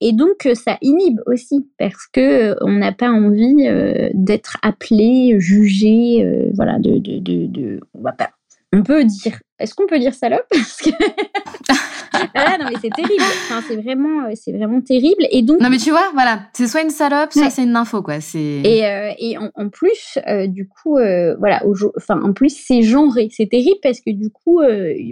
Et 0.00 0.12
donc, 0.12 0.46
euh, 0.46 0.54
ça 0.54 0.76
inhibe 0.82 1.20
aussi 1.26 1.66
parce 1.78 2.06
que 2.12 2.20
euh, 2.20 2.54
on 2.60 2.72
n'a 2.72 2.92
pas 2.92 3.08
envie 3.08 3.66
euh, 3.66 4.10
d'être 4.12 4.58
appelé, 4.62 5.36
jugé, 5.38 6.50
voilà, 6.54 6.78
de, 6.78 6.98
de, 6.98 7.80
on 7.94 8.02
pas. 8.02 8.30
On 8.72 8.82
peut 8.82 9.04
dire, 9.04 9.40
est-ce 9.58 9.74
qu'on 9.74 9.86
peut 9.86 9.98
dire 9.98 10.12
salope? 10.12 10.44
Parce 10.50 10.76
que 10.82 10.90
ah 12.34 12.56
non, 12.58 12.66
mais 12.68 12.76
c'est 12.80 12.90
terrible. 12.90 13.22
Enfin, 13.22 13.62
c'est 13.66 13.76
vraiment, 13.76 14.24
euh, 14.24 14.32
c'est 14.34 14.52
vraiment 14.52 14.80
terrible. 14.80 15.26
Et 15.30 15.42
donc. 15.42 15.60
Non, 15.60 15.70
mais 15.70 15.78
tu 15.78 15.90
vois, 15.90 16.10
voilà, 16.14 16.40
c'est 16.52 16.66
soit 16.66 16.82
une 16.82 16.90
salope, 16.90 17.32
soit 17.32 17.50
c'est 17.50 17.64
une 17.64 17.76
info, 17.76 18.02
quoi. 18.02 18.20
C'est. 18.20 18.38
Et, 18.38 18.86
euh, 18.86 19.10
et 19.18 19.36
en, 19.38 19.68
plus, 19.68 20.18
euh, 20.28 20.46
du 20.46 20.68
coup, 20.68 20.96
voilà, 21.38 21.62
enfin, 21.96 22.20
en 22.22 22.32
plus, 22.32 22.50
c'est 22.50 22.82
genré. 22.82 23.28
C'est 23.30 23.48
terrible 23.48 23.78
parce 23.82 24.00
que 24.00 24.10
du 24.10 24.30
coup, 24.30 24.60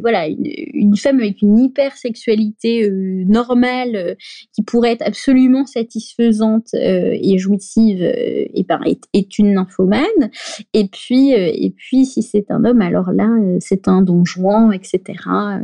voilà, 0.01 0.27
une, 0.27 0.97
femme 0.97 1.21
avec 1.21 1.43
une 1.43 1.59
hypersexualité 1.59 2.89
normale 3.27 4.17
qui 4.55 4.63
pourrait 4.63 4.93
être 4.93 5.07
absolument 5.07 5.67
satisfaisante 5.67 6.69
et 6.75 7.39
jouissive, 7.39 8.03
et 8.03 8.65
ben, 8.69 8.81
est, 8.85 9.03
est, 9.13 9.39
une 9.39 9.55
nymphomane. 9.55 10.31
Et 10.73 10.87
puis, 10.89 11.31
et 11.33 11.75
puis, 11.77 12.07
si 12.07 12.23
c'est 12.23 12.51
un 12.51 12.65
homme, 12.65 12.81
alors 12.81 13.13
là, 13.13 13.29
c'est 13.61 13.89
un 13.89 14.03
donjon, 14.03 14.73
etc. 14.73 15.03
Ah 15.27 15.59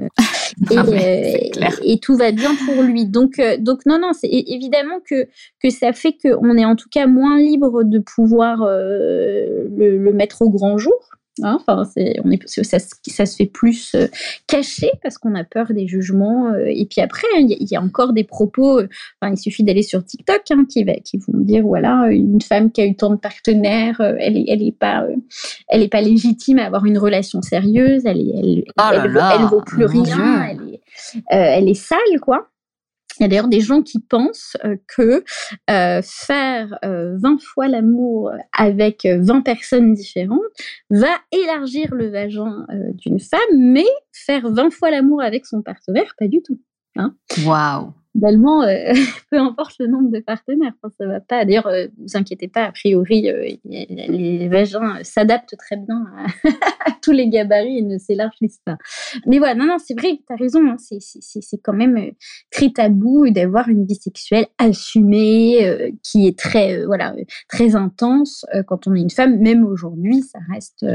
et, 1.82 1.98
tout 2.00 2.16
va 2.16 2.32
bien 2.32 2.50
pour 2.66 2.82
lui. 2.82 3.06
Donc, 3.06 3.40
donc 3.58 3.86
non, 3.86 3.98
non, 3.98 4.12
c'est 4.12 4.28
évidemment 4.30 5.00
que, 5.08 5.26
que 5.62 5.70
ça 5.70 5.92
fait 5.92 6.16
qu'on 6.20 6.56
est 6.56 6.64
en 6.64 6.76
tout 6.76 6.88
cas 6.90 7.06
moins 7.06 7.38
libre 7.38 7.82
de 7.84 7.98
pouvoir 7.98 8.64
le, 8.64 10.12
mettre 10.12 10.42
au 10.42 10.50
grand 10.50 10.78
jour. 10.78 10.98
Hein, 11.42 11.58
enfin, 11.60 11.84
c'est, 11.84 12.16
on 12.24 12.30
est, 12.30 12.40
ça, 12.46 12.78
ça, 12.78 13.26
se 13.26 13.36
fait 13.36 13.46
plus 13.46 13.94
euh, 13.94 14.06
caché 14.46 14.90
parce 15.02 15.18
qu'on 15.18 15.34
a 15.34 15.44
peur 15.44 15.72
des 15.72 15.86
jugements. 15.86 16.48
Euh, 16.48 16.66
et 16.66 16.86
puis 16.86 17.00
après, 17.00 17.26
il 17.36 17.68
y, 17.70 17.76
a 17.76 17.80
encore 17.80 18.12
des 18.12 18.24
propos. 18.24 18.80
Euh, 18.80 18.88
enfin, 19.20 19.32
il 19.32 19.38
suffit 19.38 19.64
d'aller 19.64 19.82
sur 19.82 20.04
TikTok 20.04 20.42
hein, 20.50 20.64
qui, 20.68 20.84
va, 20.84 20.94
qui 20.94 21.18
vont 21.18 21.38
dire 21.38 21.62
voilà, 21.62 22.08
une 22.10 22.40
femme 22.40 22.70
qui 22.70 22.80
a 22.80 22.86
eu 22.86 22.94
tant 22.94 23.10
de 23.10 23.16
partenaires, 23.16 24.00
elle 24.00 24.36
est, 24.36 24.44
elle 24.48 24.62
est 24.62 24.76
pas, 24.76 25.06
elle 25.68 25.82
est 25.82 25.88
pas 25.88 26.00
légitime 26.00 26.58
à 26.58 26.66
avoir 26.66 26.84
une 26.86 26.98
relation 26.98 27.42
sérieuse. 27.42 28.02
Elle, 28.04 28.20
est, 28.20 28.32
elle, 28.34 28.64
oh 28.78 28.82
elle, 28.92 29.46
vaut 29.46 29.62
plus 29.62 29.84
rien. 29.84 30.48
Elle 30.50 30.74
est, 30.74 30.80
elle 31.30 31.68
est 31.68 31.74
sale, 31.74 32.20
quoi. 32.20 32.48
Il 33.20 33.24
y 33.24 33.26
a 33.26 33.28
d'ailleurs 33.28 33.48
des 33.48 33.60
gens 33.60 33.82
qui 33.82 34.00
pensent 34.00 34.56
euh, 34.64 34.76
que 34.96 35.24
euh, 35.70 36.00
faire 36.02 36.78
20 36.82 36.88
euh, 36.88 37.38
fois 37.38 37.68
l'amour 37.68 38.32
avec 38.52 39.06
20 39.06 39.42
personnes 39.42 39.92
différentes 39.92 40.40
va 40.88 41.18
élargir 41.30 41.94
le 41.94 42.08
vagin 42.08 42.66
d'une 42.94 43.20
femme, 43.20 43.40
mais 43.58 43.84
faire 44.12 44.50
20 44.50 44.70
fois 44.70 44.90
l'amour 44.90 45.20
avec 45.20 45.44
son 45.44 45.60
partenaire, 45.60 46.14
pas 46.18 46.28
du 46.28 46.40
tout. 46.42 46.58
Hein. 46.96 47.14
Waouh 47.44 47.92
finalement, 48.12 48.62
euh, 48.62 48.92
peu 49.30 49.38
importe 49.38 49.76
le 49.78 49.86
nombre 49.86 50.10
de 50.10 50.20
partenaires, 50.20 50.72
ça 50.98 51.06
va 51.06 51.20
pas. 51.20 51.44
D'ailleurs, 51.44 51.66
euh, 51.66 51.86
vous 51.98 52.16
inquiétez 52.16 52.48
pas, 52.48 52.64
a 52.64 52.72
priori, 52.72 53.28
euh, 53.30 53.48
les 53.64 54.48
vagins 54.48 54.98
s'adaptent 55.02 55.56
très 55.56 55.76
bien 55.76 56.04
à, 56.86 56.92
tous 57.02 57.12
les 57.12 57.28
gabarits 57.28 57.78
et 57.78 57.82
ne 57.82 57.98
s'élargissent 57.98 58.60
pas. 58.64 58.76
Mais 59.26 59.38
voilà, 59.38 59.54
non, 59.54 59.66
non, 59.66 59.76
c'est 59.78 59.98
vrai, 59.98 60.20
tu 60.26 60.32
as 60.32 60.36
raison, 60.36 60.60
hein, 60.68 60.76
c'est 60.78 61.58
quand 61.62 61.72
même 61.72 62.12
très 62.50 62.70
tabou 62.70 63.30
d'avoir 63.30 63.68
une 63.68 63.86
vie 63.86 63.94
sexuelle 63.94 64.46
assumée, 64.58 65.94
qui 66.02 66.26
est 66.26 66.38
très, 66.38 66.84
voilà, 66.84 67.14
très 67.48 67.76
intense 67.76 68.44
quand 68.66 68.86
on 68.86 68.94
est 68.94 69.00
une 69.00 69.10
femme. 69.10 69.38
Même 69.38 69.64
aujourd'hui, 69.64 70.22
ça 70.22 70.38
reste, 70.52 70.86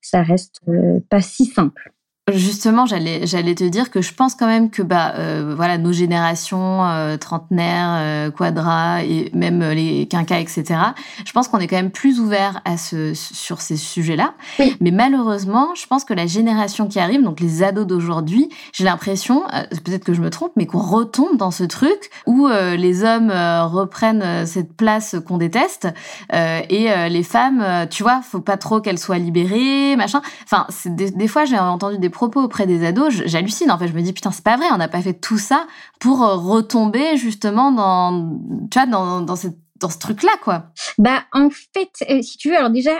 ça 0.00 0.22
reste 0.22 0.60
pas 1.08 1.20
si 1.20 1.46
simple. 1.46 1.92
Justement, 2.30 2.86
j'allais 2.86 3.26
j'allais 3.26 3.56
te 3.56 3.64
dire 3.64 3.90
que 3.90 4.00
je 4.00 4.14
pense 4.14 4.36
quand 4.36 4.46
même 4.46 4.70
que 4.70 4.82
bah 4.82 5.12
euh, 5.18 5.54
voilà 5.56 5.76
nos 5.76 5.90
générations 5.90 6.86
euh, 6.86 7.16
trentenaires, 7.16 7.96
euh, 7.96 8.30
quadra 8.30 9.02
et 9.02 9.28
même 9.34 9.60
les 9.70 10.06
quinquas 10.06 10.38
etc. 10.38 10.78
Je 11.26 11.32
pense 11.32 11.48
qu'on 11.48 11.58
est 11.58 11.66
quand 11.66 11.74
même 11.74 11.90
plus 11.90 12.20
ouvert 12.20 12.60
à 12.64 12.76
ce 12.76 13.12
sur 13.12 13.60
ces 13.60 13.76
sujets-là. 13.76 14.34
Mais 14.80 14.92
malheureusement, 14.92 15.74
je 15.74 15.84
pense 15.88 16.04
que 16.04 16.14
la 16.14 16.28
génération 16.28 16.86
qui 16.86 17.00
arrive, 17.00 17.24
donc 17.24 17.40
les 17.40 17.64
ados 17.64 17.88
d'aujourd'hui, 17.88 18.50
j'ai 18.72 18.84
l'impression, 18.84 19.42
peut-être 19.84 20.04
que 20.04 20.14
je 20.14 20.20
me 20.20 20.30
trompe, 20.30 20.52
mais 20.54 20.66
qu'on 20.66 20.78
retombe 20.78 21.36
dans 21.36 21.50
ce 21.50 21.64
truc 21.64 22.08
où 22.26 22.46
les 22.46 23.02
hommes 23.02 23.32
reprennent 23.32 24.46
cette 24.46 24.76
place 24.76 25.16
qu'on 25.26 25.38
déteste 25.38 25.88
et 26.32 27.08
les 27.08 27.22
femmes, 27.24 27.88
tu 27.90 28.04
vois, 28.04 28.20
faut 28.22 28.40
pas 28.40 28.56
trop 28.56 28.80
qu'elles 28.80 29.00
soient 29.00 29.18
libérées, 29.18 29.96
machin. 29.96 30.22
Enfin, 30.44 30.66
des, 30.86 31.10
des 31.10 31.28
fois 31.28 31.44
j'ai 31.46 31.58
entendu 31.58 31.98
des 31.98 32.12
propos 32.28 32.44
auprès 32.44 32.68
des 32.68 32.86
ados, 32.86 33.12
j'hallucine. 33.26 33.72
En 33.72 33.78
fait, 33.78 33.88
je 33.88 33.94
me 33.94 34.00
dis 34.00 34.12
putain, 34.12 34.30
c'est 34.30 34.44
pas 34.44 34.56
vrai, 34.56 34.66
on 34.72 34.76
n'a 34.76 34.86
pas 34.86 35.02
fait 35.02 35.14
tout 35.14 35.38
ça 35.38 35.66
pour 35.98 36.22
euh, 36.22 36.36
retomber 36.36 37.16
justement 37.16 37.72
dans, 37.72 38.38
tu 38.70 38.78
vois, 38.78 38.86
dans, 38.86 39.22
dans, 39.22 39.34
ce 39.34 39.98
truc-là, 39.98 40.30
quoi. 40.44 40.66
Bah, 40.98 41.24
en 41.32 41.48
fait, 41.50 41.90
euh, 42.08 42.22
si 42.22 42.38
tu 42.38 42.50
veux, 42.50 42.56
alors 42.56 42.70
déjà, 42.70 42.92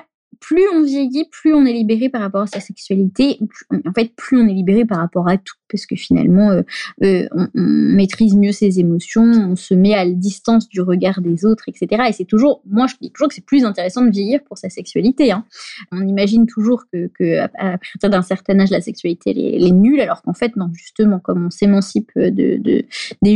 plus 0.43 0.64
on 0.74 0.82
vieillit, 0.82 1.24
plus 1.30 1.55
on 1.55 1.64
est 1.64 1.72
libéré 1.72 2.09
par 2.09 2.20
rapport 2.20 2.43
à 2.43 2.47
sa 2.47 2.61
sexualité. 2.61 3.38
En 3.70 3.93
fait, 3.93 4.12
plus 4.16 4.38
on 4.38 4.47
est 4.47 4.53
libéré 4.53 4.84
par 4.84 4.99
rapport 4.99 5.28
à 5.28 5.38
tout, 5.38 5.55
parce 5.70 5.86
que 5.86 5.97
finalement, 5.97 6.51
euh, 6.51 6.62
euh, 7.03 7.26
on, 7.32 7.49
maîtrise 7.55 8.34
mieux 8.34 8.53
ses 8.53 8.80
émotions, 8.80 9.22
on 9.22 9.57
se 9.57 9.72
met 9.72 9.95
à 9.95 10.05
la 10.05 10.11
distance 10.11 10.68
du 10.68 10.80
regard 10.80 11.20
des 11.20 11.45
autres, 11.45 11.64
etc. 11.68 12.05
Et 12.09 12.12
c'est 12.12 12.24
toujours, 12.24 12.62
moi, 12.66 12.86
je 12.86 12.95
dis 13.01 13.11
toujours 13.12 13.28
que 13.28 13.34
c'est 13.34 13.47
plus 13.47 13.64
intéressant 13.64 14.03
de 14.05 14.11
vieillir 14.11 14.40
pour 14.45 14.59
sa 14.59 14.68
sexualité. 14.68 15.32
Hein. 15.32 15.45
On 15.93 16.07
imagine 16.07 16.47
toujours 16.47 16.84
que, 16.90 17.38
à, 17.38 17.49
partir 17.49 18.11
d'un 18.11 18.22
certain 18.22 18.59
âge, 18.61 18.70
la 18.70 18.80
sexualité 18.80 19.30
est, 19.30 19.70
nulle, 19.70 20.01
alors 20.01 20.22
qu'en 20.22 20.34
fait, 20.34 20.57
non, 20.57 20.70
justement, 20.74 21.18
comme 21.20 21.47
on 21.47 21.51
s'émancipe 21.51 22.11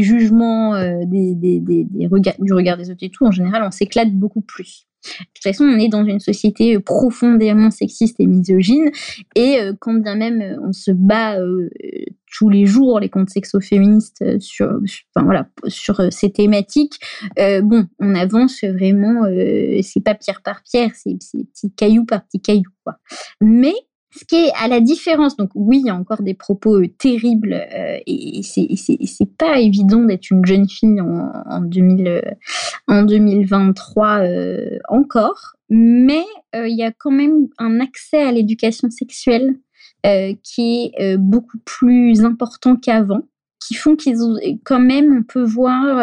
jugements, 0.06 0.74
euh, 0.74 1.00
des, 1.04 2.08
regards, 2.10 2.34
du 2.38 2.52
regard 2.52 2.76
des 2.76 2.90
autres 2.90 3.02
et 3.02 3.10
tout, 3.10 3.26
en 3.26 3.30
général, 3.30 3.62
on 3.64 3.70
s'éclate 3.70 4.12
beaucoup 4.12 4.40
plus. 4.40 4.86
De 5.20 5.24
toute 5.34 5.42
façon, 5.42 5.64
on 5.64 5.78
est 5.78 5.88
dans 5.88 6.04
une 6.04 6.20
société 6.20 6.76
euh, 6.76 6.80
profondément 6.80 7.70
sexiste 7.70 8.16
et 8.18 8.26
misogyne, 8.26 8.90
et 9.34 9.60
euh, 9.60 9.72
quand 9.78 9.94
bien 9.94 10.16
même 10.16 10.40
euh, 10.40 10.56
on 10.62 10.72
se 10.72 10.90
bat 10.90 11.38
tous 12.36 12.48
les 12.48 12.66
jours 12.66 13.00
les 13.00 13.08
comptes 13.08 13.30
sexo-féministes 13.30 14.40
sur, 14.40 14.66
enfin, 15.14 15.24
voilà, 15.24 15.48
sur 15.68 16.00
ces 16.10 16.30
thématiques, 16.30 16.98
bon, 17.36 17.86
on 17.98 18.14
avance 18.14 18.62
vraiment, 18.64 19.24
c'est 19.82 20.02
pas 20.02 20.14
pierre 20.14 20.42
par 20.42 20.62
pierre, 20.62 20.90
c'est 20.94 21.16
petit 21.16 21.72
caillou 21.74 22.04
par 22.04 22.24
petit 22.26 22.40
caillou, 22.40 22.70
quoi. 22.84 22.96
Mais 23.40 23.74
ce 24.10 24.24
qui 24.24 24.36
est 24.36 24.52
à 24.54 24.68
la 24.68 24.80
différence, 24.80 25.36
donc 25.36 25.50
oui, 25.54 25.80
il 25.80 25.86
y 25.86 25.90
a 25.90 25.94
encore 25.94 26.22
des 26.22 26.34
propos 26.34 26.80
euh, 26.80 26.88
terribles 26.98 27.52
euh, 27.52 27.98
et 28.06 28.42
c'est 28.42 29.36
pas 29.36 29.58
évident 29.58 30.02
d'être 30.02 30.30
une 30.30 30.44
jeune 30.44 30.68
fille 30.68 31.00
en, 31.00 31.32
en, 31.46 31.60
2000, 31.60 32.22
en 32.88 33.02
2023 33.02 34.18
euh, 34.20 34.78
encore, 34.88 35.56
mais 35.68 36.24
il 36.54 36.76
y 36.76 36.84
a 36.84 36.92
quand 36.92 37.10
même 37.10 37.48
un 37.58 37.80
accès 37.80 38.22
à 38.22 38.30
l'éducation 38.30 38.88
sexuelle 38.88 39.56
qui 40.44 40.92
est 40.96 41.16
beaucoup 41.16 41.58
plus 41.64 42.24
important 42.24 42.76
qu'avant 42.76 43.22
qui 43.66 43.74
font 43.74 43.96
qu'ils 43.96 44.22
ont 44.22 44.36
quand 44.64 44.78
même, 44.78 45.18
on 45.18 45.22
peut 45.24 45.42
voir, 45.42 45.96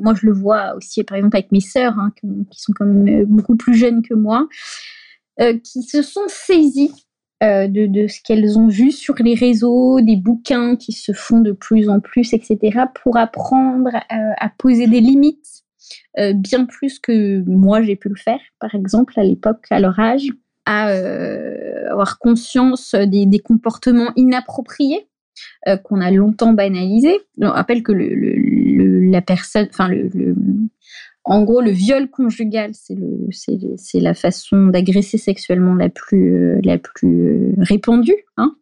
moi 0.00 0.14
je 0.14 0.26
le 0.26 0.32
vois 0.32 0.74
aussi 0.74 1.04
par 1.04 1.18
exemple 1.18 1.36
avec 1.36 1.52
mes 1.52 1.60
sœurs, 1.60 1.98
hein, 1.98 2.12
qui, 2.18 2.58
sont 2.58 2.72
quand 2.74 2.86
même 2.86 3.26
beaucoup 3.26 3.56
plus 3.56 3.74
jeunes 3.74 4.00
que 4.00 4.14
moi, 4.14 4.48
qui 5.38 5.82
se 5.82 6.02
sont 6.02 6.28
saisies 6.28 6.92
euh, 7.42 7.66
de, 7.66 8.06
ce 8.06 8.20
qu'elles 8.22 8.56
ont 8.56 8.68
vu 8.68 8.92
sur 8.92 9.16
les 9.16 9.34
réseaux, 9.34 10.00
des 10.00 10.14
bouquins 10.14 10.76
qui 10.76 10.92
se 10.92 11.12
font 11.12 11.40
de 11.40 11.50
plus 11.50 11.88
en 11.88 11.98
plus, 11.98 12.34
etc., 12.34 12.84
pour 13.02 13.16
apprendre 13.16 13.88
euh, 13.88 14.32
à, 14.38 14.48
poser 14.48 14.86
des 14.86 15.00
limites, 15.00 15.64
euh, 16.20 16.34
bien 16.34 16.66
plus 16.66 17.00
que 17.00 17.42
moi 17.48 17.82
j'ai 17.82 17.96
pu 17.96 18.10
le 18.10 18.14
faire, 18.14 18.38
par 18.60 18.76
exemple, 18.76 19.18
à 19.18 19.24
l'époque, 19.24 19.66
à 19.70 19.80
leur 19.80 19.98
âge, 19.98 20.28
à 20.66 20.86
avoir 21.90 22.20
conscience 22.20 22.94
des, 22.94 23.40
comportements 23.40 24.12
inappropriés 24.14 25.08
qu'on 25.82 26.00
a 26.00 26.12
longtemps 26.12 26.52
banalisés. 26.52 27.18
On 27.40 27.48
rappelle 27.48 27.82
que 27.82 27.92
la 27.92 29.22
personne, 29.22 29.66
enfin 29.70 29.88
le, 29.88 30.36
en 31.24 31.44
gros, 31.44 31.60
le 31.60 31.70
viol 31.70 32.10
conjugal, 32.10 32.72
c'est 32.74 34.00
la 34.00 34.14
façon 34.14 34.66
d'agresser 34.66 35.18
sexuellement 35.18 35.74
la 35.74 35.88
plus, 35.88 36.34
euh, 36.34 36.60
la 36.64 36.78
plus 36.78 37.52
euh, 37.52 37.54
répandue, 37.58 38.16
hein, 38.36 38.56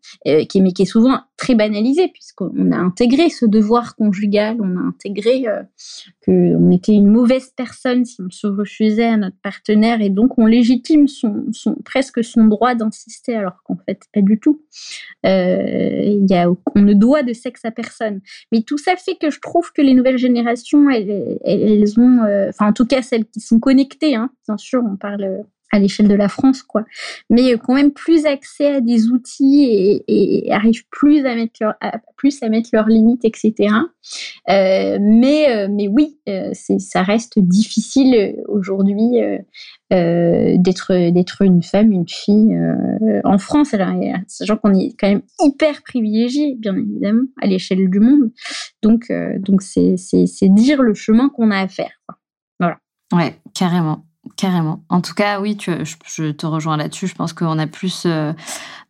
qui, 0.46 0.60
mais 0.60 0.72
qui 0.72 0.82
est 0.82 0.86
souvent 0.86 1.20
très 1.38 1.54
banalisée 1.54 2.08
puisqu'on 2.08 2.70
a 2.70 2.76
intégré 2.76 3.30
ce 3.30 3.46
devoir 3.46 3.96
conjugal, 3.96 4.58
on 4.60 4.76
a 4.76 4.80
intégré 4.80 5.48
euh, 5.48 5.62
qu'on 6.26 6.70
était 6.70 6.92
une 6.92 7.06
mauvaise 7.06 7.50
personne 7.56 8.04
si 8.04 8.20
on 8.20 8.28
se 8.28 8.46
refusait 8.46 9.06
à 9.06 9.16
notre 9.16 9.38
partenaire 9.42 10.02
et 10.02 10.10
donc 10.10 10.36
on 10.36 10.44
légitime 10.44 11.08
son, 11.08 11.46
son 11.52 11.76
presque 11.76 12.22
son 12.22 12.44
droit 12.44 12.74
d'insister 12.74 13.36
alors 13.36 13.62
qu'en 13.64 13.78
fait 13.86 14.02
pas 14.12 14.20
du 14.20 14.38
tout. 14.38 14.60
Il 15.24 16.26
y 16.28 16.34
a, 16.34 16.50
on 16.50 16.82
ne 16.82 16.92
doit 16.92 17.22
de 17.22 17.32
sexe 17.32 17.64
à 17.64 17.70
personne. 17.70 18.20
Mais 18.52 18.62
tout 18.62 18.78
ça 18.78 18.96
fait 18.96 19.16
que 19.16 19.30
je 19.30 19.40
trouve 19.40 19.72
que 19.72 19.80
les 19.80 19.94
nouvelles 19.94 20.18
générations, 20.18 20.90
elles, 20.90 21.38
elles 21.44 21.98
ont 21.98 22.49
enfin 22.50 22.68
en 22.68 22.72
tout 22.72 22.86
cas 22.86 23.02
celles 23.02 23.26
qui 23.26 23.40
sont 23.40 23.58
connectées, 23.58 24.14
hein. 24.14 24.30
bien 24.46 24.56
sûr, 24.56 24.82
on 24.84 24.96
parle 24.96 25.22
euh, 25.22 25.42
à 25.72 25.78
l'échelle 25.78 26.08
de 26.08 26.14
la 26.14 26.28
France, 26.28 26.64
quoi, 26.64 26.84
mais 27.28 27.52
quand 27.52 27.74
même 27.74 27.92
plus 27.92 28.26
accès 28.26 28.74
à 28.74 28.80
des 28.80 29.06
outils 29.10 30.02
et, 30.08 30.52
arrivent 30.52 30.84
plus 30.90 31.24
à 31.26 31.36
mettre 31.36 31.52
leur, 31.60 31.74
plus 32.16 32.42
à 32.42 32.48
mettre 32.48 32.70
leurs 32.72 32.88
limites, 32.88 33.24
etc. 33.24 33.54
Euh, 34.48 34.98
mais, 35.00 35.48
euh, 35.48 35.68
mais 35.70 35.86
oui, 35.86 36.18
ça 36.80 37.02
reste 37.02 37.38
difficile 37.38 38.34
aujourd'hui 38.48 39.20
d'être 39.92 41.10
d'être 41.10 41.42
une 41.42 41.62
femme, 41.62 41.92
une 41.92 42.08
fille 42.08 42.58
en 43.22 43.38
France. 43.38 43.72
Alors, 43.72 43.94
sachant 44.26 44.56
qu'on 44.56 44.74
est 44.74 44.96
quand 44.98 45.08
même 45.08 45.22
hyper 45.40 45.82
privilégié, 45.82 46.56
bien 46.58 46.76
évidemment, 46.76 47.26
à 47.40 47.46
l'échelle 47.46 47.88
du 47.88 48.00
monde. 48.00 48.32
Donc, 48.82 49.12
donc 49.38 49.62
c'est 49.62 49.94
dire 50.48 50.82
le 50.82 50.94
chemin 50.94 51.28
qu'on 51.28 51.52
a 51.52 51.60
à 51.60 51.68
faire. 51.68 51.92
Ouais, 53.12 53.40
carrément. 53.54 54.04
Carrément. 54.36 54.84
En 54.90 55.00
tout 55.00 55.14
cas, 55.14 55.40
oui, 55.40 55.56
tu, 55.56 55.72
je, 55.84 56.30
te 56.30 56.46
rejoins 56.46 56.76
là-dessus. 56.76 57.06
Je 57.06 57.14
pense 57.14 57.32
qu'on 57.32 57.58
a 57.58 57.66
plus 57.66 58.04
euh, 58.04 58.32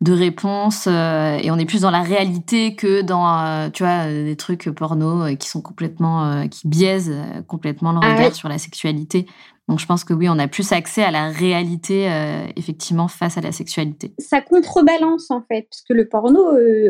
de 0.01 0.11
réponses 0.11 0.87
euh, 0.87 1.37
et 1.41 1.49
on 1.51 1.57
est 1.57 1.65
plus 1.65 1.81
dans 1.81 1.91
la 1.91 2.01
réalité 2.01 2.75
que 2.75 3.01
dans, 3.01 3.39
euh, 3.39 3.69
tu 3.69 3.83
vois, 3.83 4.07
des 4.07 4.35
trucs 4.35 4.69
porno 4.69 5.33
qui 5.37 5.47
sont 5.47 5.61
complètement, 5.61 6.47
qui 6.49 6.67
biaisent 6.67 7.15
complètement 7.47 7.93
le 7.93 7.99
ah 8.03 8.13
regard 8.13 8.35
sur 8.35 8.49
la 8.49 8.57
sexualité. 8.57 9.25
Donc, 9.69 9.79
je 9.79 9.85
pense 9.85 10.03
que 10.03 10.13
oui, 10.13 10.27
on 10.27 10.37
a 10.37 10.49
plus 10.49 10.73
accès 10.73 11.01
à 11.01 11.11
la 11.11 11.29
réalité, 11.29 12.11
effectivement, 12.57 13.07
face 13.07 13.37
à 13.37 13.41
la 13.41 13.53
sexualité. 13.53 14.13
Ça 14.19 14.41
contrebalance, 14.41 15.31
en 15.31 15.41
fait, 15.41 15.67
parce 15.69 15.81
que 15.87 15.93
le 15.93 16.09
porno, 16.09 16.41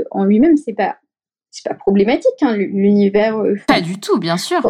en 0.09 0.25
lui-même, 0.25 0.57
c'est 0.57 0.73
pas 0.73 0.95
c'est 1.51 1.67
pas 1.67 1.75
problématique, 1.75 2.41
hein, 2.41 2.55
l'univers. 2.55 3.37
Pas 3.67 3.81
du 3.81 3.99
tout, 3.99 4.17
bien 4.17 4.37
sûr. 4.37 4.61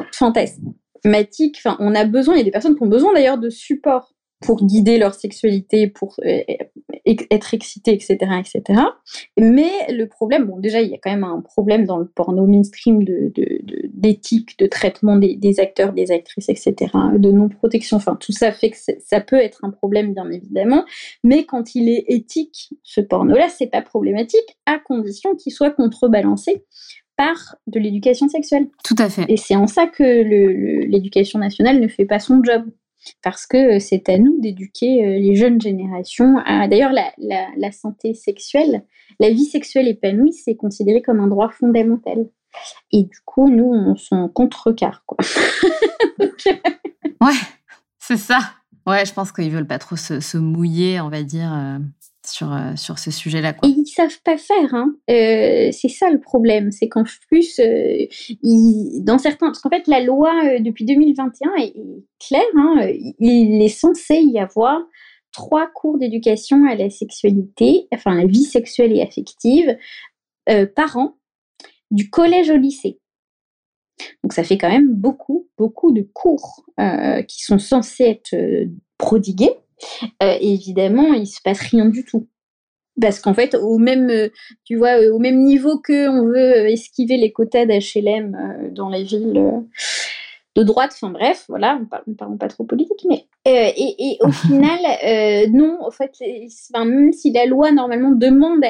Enfin, 1.05 1.77
on 1.79 1.95
a 1.95 2.05
besoin, 2.05 2.35
il 2.35 2.39
y 2.39 2.41
a 2.41 2.45
des 2.45 2.51
personnes 2.51 2.75
qui 2.75 2.83
ont 2.83 2.87
besoin 2.87 3.13
d'ailleurs 3.13 3.37
de 3.37 3.49
support 3.49 4.13
pour 4.41 4.65
guider 4.65 4.97
leur 4.97 5.13
sexualité, 5.13 5.87
pour 5.87 6.15
euh, 6.25 6.41
être 7.05 7.53
excité, 7.53 7.93
etc., 7.93 8.17
etc. 8.39 8.81
Mais 9.39 9.69
le 9.89 10.07
problème, 10.07 10.45
bon, 10.45 10.59
déjà, 10.59 10.81
il 10.81 10.89
y 10.89 10.95
a 10.95 10.97
quand 11.01 11.11
même 11.11 11.23
un 11.23 11.41
problème 11.41 11.85
dans 11.85 11.97
le 11.97 12.07
porno 12.07 12.45
mainstream 12.47 13.03
de, 13.03 13.31
d'éthique, 13.93 14.57
de, 14.57 14.65
traitement 14.65 15.15
des, 15.15 15.59
acteurs, 15.59 15.93
des 15.93 16.11
actrices, 16.11 16.49
etc., 16.49 16.91
de 17.17 17.31
non-protection. 17.31 17.97
Enfin, 17.97 18.17
tout 18.19 18.31
ça 18.31 18.51
fait 18.51 18.71
que 18.71 18.77
ça 18.77 19.21
peut 19.21 19.39
être 19.39 19.63
un 19.63 19.69
problème, 19.69 20.13
bien 20.13 20.29
évidemment. 20.29 20.85
Mais 21.23 21.45
quand 21.45 21.75
il 21.75 21.87
est 21.89 22.05
éthique, 22.07 22.73
ce 22.83 22.99
porno-là, 22.99 23.47
c'est 23.49 23.67
pas 23.67 23.81
problématique, 23.81 24.57
à 24.65 24.79
condition 24.79 25.35
qu'il 25.35 25.51
soit 25.51 25.71
contrebalancé 25.71 26.65
de 27.67 27.79
l'éducation 27.79 28.27
sexuelle. 28.27 28.67
Tout 28.83 28.95
à 28.97 29.09
fait. 29.09 29.25
Et 29.27 29.37
c'est 29.37 29.55
en 29.55 29.67
ça 29.67 29.87
que 29.87 30.03
l'éducation 30.87 31.39
nationale 31.39 31.79
ne 31.79 31.87
fait 31.87 32.05
pas 32.05 32.19
son 32.19 32.43
job 32.43 32.63
parce 33.23 33.47
que 33.47 33.79
c'est 33.79 34.09
à 34.09 34.17
nous 34.17 34.39
d'éduquer 34.39 35.03
euh, 35.03 35.19
les 35.19 35.35
jeunes 35.35 35.59
générations 35.59 36.37
à 36.45 36.67
d'ailleurs 36.67 36.91
la, 36.91 37.71
santé 37.71 38.13
sexuelle, 38.13 38.83
la 39.19 39.29
vie 39.29 39.45
sexuelle 39.45 39.87
épanouie, 39.87 40.33
c'est 40.33 40.55
considéré 40.55 41.01
comme 41.01 41.19
un 41.19 41.27
droit 41.27 41.49
fondamental. 41.49 42.29
Et 42.91 43.03
du 43.03 43.19
coup, 43.25 43.49
nous, 43.49 43.71
on 43.73 43.95
s'en 43.95 44.27
contrecarre, 44.27 45.03
quoi. 45.05 45.17
ouais, 46.19 47.39
c'est 47.97 48.17
ça. 48.17 48.39
Ouais, 48.85 49.05
je 49.05 49.13
pense 49.13 49.31
qu'ils 49.31 49.51
veulent 49.51 49.67
pas 49.67 49.79
trop 49.79 49.95
se, 49.95 50.37
mouiller, 50.37 50.99
on 50.99 51.09
va 51.09 51.23
dire. 51.23 51.79
Euh, 52.31 52.41
sur, 52.41 52.53
euh, 52.53 52.75
sur 52.75 52.99
ce 52.99 53.11
sujet-là. 53.11 53.55
Et 53.63 53.67
ils 53.67 53.85
savent 53.85 54.21
pas 54.23 54.37
faire. 54.37 54.73
Hein. 54.73 54.95
Euh, 55.09 55.69
c'est 55.71 55.89
ça 55.89 56.09
le 56.09 56.19
problème. 56.19 56.71
C'est 56.71 56.87
qu'en 56.87 57.03
plus, 57.27 57.59
euh, 57.59 58.05
dans 59.01 59.17
certains. 59.17 59.47
Parce 59.47 59.59
qu'en 59.59 59.69
fait, 59.69 59.87
la 59.87 60.01
loi 60.01 60.31
depuis 60.59 60.85
2021 60.85 61.55
est, 61.57 61.73
claire. 62.19 62.41
Hein, 62.55 62.87
il 63.19 63.61
est 63.61 63.69
censé 63.69 64.21
y 64.21 64.39
avoir 64.39 64.79
trois 65.33 65.67
cours 65.67 65.97
d'éducation 65.97 66.65
à 66.65 66.75
la 66.75 66.89
sexualité, 66.89 67.87
enfin 67.93 68.15
la 68.15 68.25
vie 68.25 68.43
sexuelle 68.43 68.91
et 68.95 69.01
affective, 69.01 69.77
par 70.75 70.97
an, 70.97 71.17
du 71.89 72.09
collège 72.09 72.49
au 72.49 72.57
lycée. 72.57 72.99
Donc 74.23 74.33
ça 74.33 74.43
fait 74.43 74.57
quand 74.57 74.69
même 74.69 74.93
beaucoup, 74.93 75.47
beaucoup 75.57 75.93
de 75.93 76.01
cours 76.13 76.65
qui 77.27 77.43
sont 77.43 77.59
censés 77.59 78.03
être 78.03 78.35
prodigués 78.97 79.55
euh, 80.21 80.37
évidemment, 80.41 81.13
il 81.13 81.27
se 81.27 81.41
passe 81.43 81.59
rien 81.59 81.85
du 81.85 82.05
tout. 82.05 82.27
Parce 82.99 83.19
qu'en 83.19 83.33
fait, 83.33 83.55
au 83.55 83.77
même, 83.77 84.09
euh, 84.09 84.29
tu 84.65 84.75
vois, 84.75 85.01
euh, 85.01 85.13
au 85.13 85.19
même 85.19 85.41
niveau 85.43 85.79
que 85.79 86.09
on 86.09 86.25
veut 86.25 86.69
esquiver 86.69 87.17
les 87.17 87.31
quotas 87.31 87.65
d'HLM 87.65 88.71
dans 88.73 88.89
les 88.89 89.03
villes 89.03 89.63
de 90.55 90.63
droite, 90.63 90.91
enfin 90.93 91.09
bref, 91.09 91.45
voilà, 91.47 91.79
on 92.05 92.11
ne 92.11 92.15
parle 92.15 92.37
pas 92.37 92.49
trop 92.49 92.65
politique, 92.65 93.05
mais 93.09 93.25
et, 93.45 94.17
au 94.19 94.31
final, 94.47 94.79
non, 95.51 95.77
en 95.81 95.91
fait, 95.91 96.11
même 96.75 97.13
si 97.13 97.31
la 97.31 97.45
loi 97.45 97.71
normalement 97.71 98.11
demande 98.11 98.61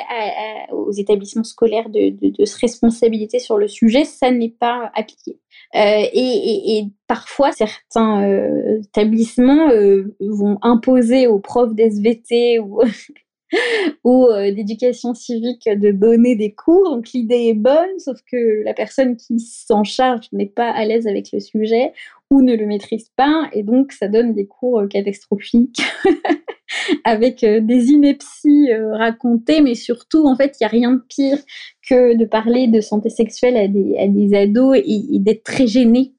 aux 0.72 0.92
établissements 0.92 1.44
scolaires 1.44 1.90
de, 1.90 2.12
de, 2.12 2.46
se 2.46 2.60
responsabiliser 2.60 3.40
sur 3.40 3.58
le 3.58 3.68
sujet, 3.68 4.06
ça 4.06 4.30
n'est 4.32 4.56
pas 4.58 4.92
appliqué. 4.94 5.40
Euh, 5.76 6.04
et, 6.14 6.86
parfois, 7.08 7.52
certains 7.52 8.24
euh, 8.24 8.82
établissements 8.82 9.70
euh, 9.70 10.16
vont 10.20 10.58
imposer 10.62 11.28
aux 11.28 11.40
profs 11.40 11.74
d'SVT 11.74 12.60
ou, 12.60 12.82
ou 14.04 14.28
d'éducation 14.56 15.14
civique 15.14 15.68
de 15.68 15.92
donner 15.92 16.36
des 16.36 16.54
cours. 16.54 16.90
Donc 16.90 17.12
l'idée 17.14 17.48
est 17.50 17.54
bonne, 17.54 18.00
sauf 18.00 18.20
que 18.30 18.64
la 18.64 18.74
personne 18.74 19.16
qui 19.16 19.40
s'en 19.40 19.84
charge 19.84 20.28
n'est 20.34 20.46
pas 20.46 20.70
à 20.70 20.86
l'aise 20.86 21.08
avec 21.08 21.32
le 21.32 21.40
sujet 21.40 21.94
ou 22.32 22.42
ne 22.42 22.56
le 22.56 22.66
maîtrise 22.66 23.12
pas, 23.16 23.48
et 23.54 23.62
donc 23.62 23.92
ça 23.92 24.08
donne 24.08 24.34
des 24.34 24.48
cours 24.48 24.82
catastrophiques 24.90 25.82
avec 27.04 27.42
des 27.42 27.88
inepties 27.90 28.74
racontées, 28.94 29.62
mais 29.62 29.76
surtout, 29.76 30.26
en 30.26 30.36
fait, 30.36 30.56
il 30.60 30.64
n'y 30.64 30.66
a 30.66 30.70
rien 30.70 30.92
de 30.94 31.04
pire 31.08 31.38
que 31.88 32.16
de 32.16 32.26
parler 32.26 32.68
de 32.68 32.82
santé 32.82 33.10
sexuelle 33.10 33.58
à 33.58 33.68
des, 33.68 33.98
à 33.98 34.08
des 34.08 34.34
ados 34.34 34.78
et, 34.84 35.20
d'être 35.20 35.44
très 35.44 35.68
gêné 35.68 36.14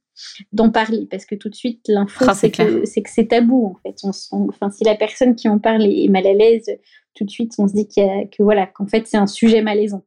d'en 0.53 0.71
parler 0.71 1.07
parce 1.11 1.25
que 1.25 1.35
tout 1.35 1.49
de 1.49 1.55
suite 1.55 1.81
l'info 1.89 2.25
ah, 2.29 2.35
c'est 2.35 2.51
que 2.51 2.85
c'est 2.85 3.03
que 3.03 3.11
c'est 3.11 3.29
tabou 3.29 3.67
en 3.67 3.77
fait. 3.83 3.97
On, 4.05 4.49
enfin 4.49 4.71
si 4.71 4.85
la 4.85 4.95
personne 4.95 5.35
qui 5.35 5.49
en 5.49 5.59
parle 5.59 5.85
est, 5.87 6.09
mal 6.09 6.27
à 6.27 6.35
l'aise 6.35 6.67
tout 7.15 7.25
de 7.25 7.31
suite 7.31 7.53
on 7.59 7.69
se 7.69 7.75
dit 7.75 7.89
y 7.97 8.29
que 8.31 8.43
voilà 8.43 8.67
qu'en 8.67 8.87
fait 8.87 9.07
c'est 9.07 9.17
un 9.17 9.27
sujet 9.27 9.63
malaisant. 9.63 10.05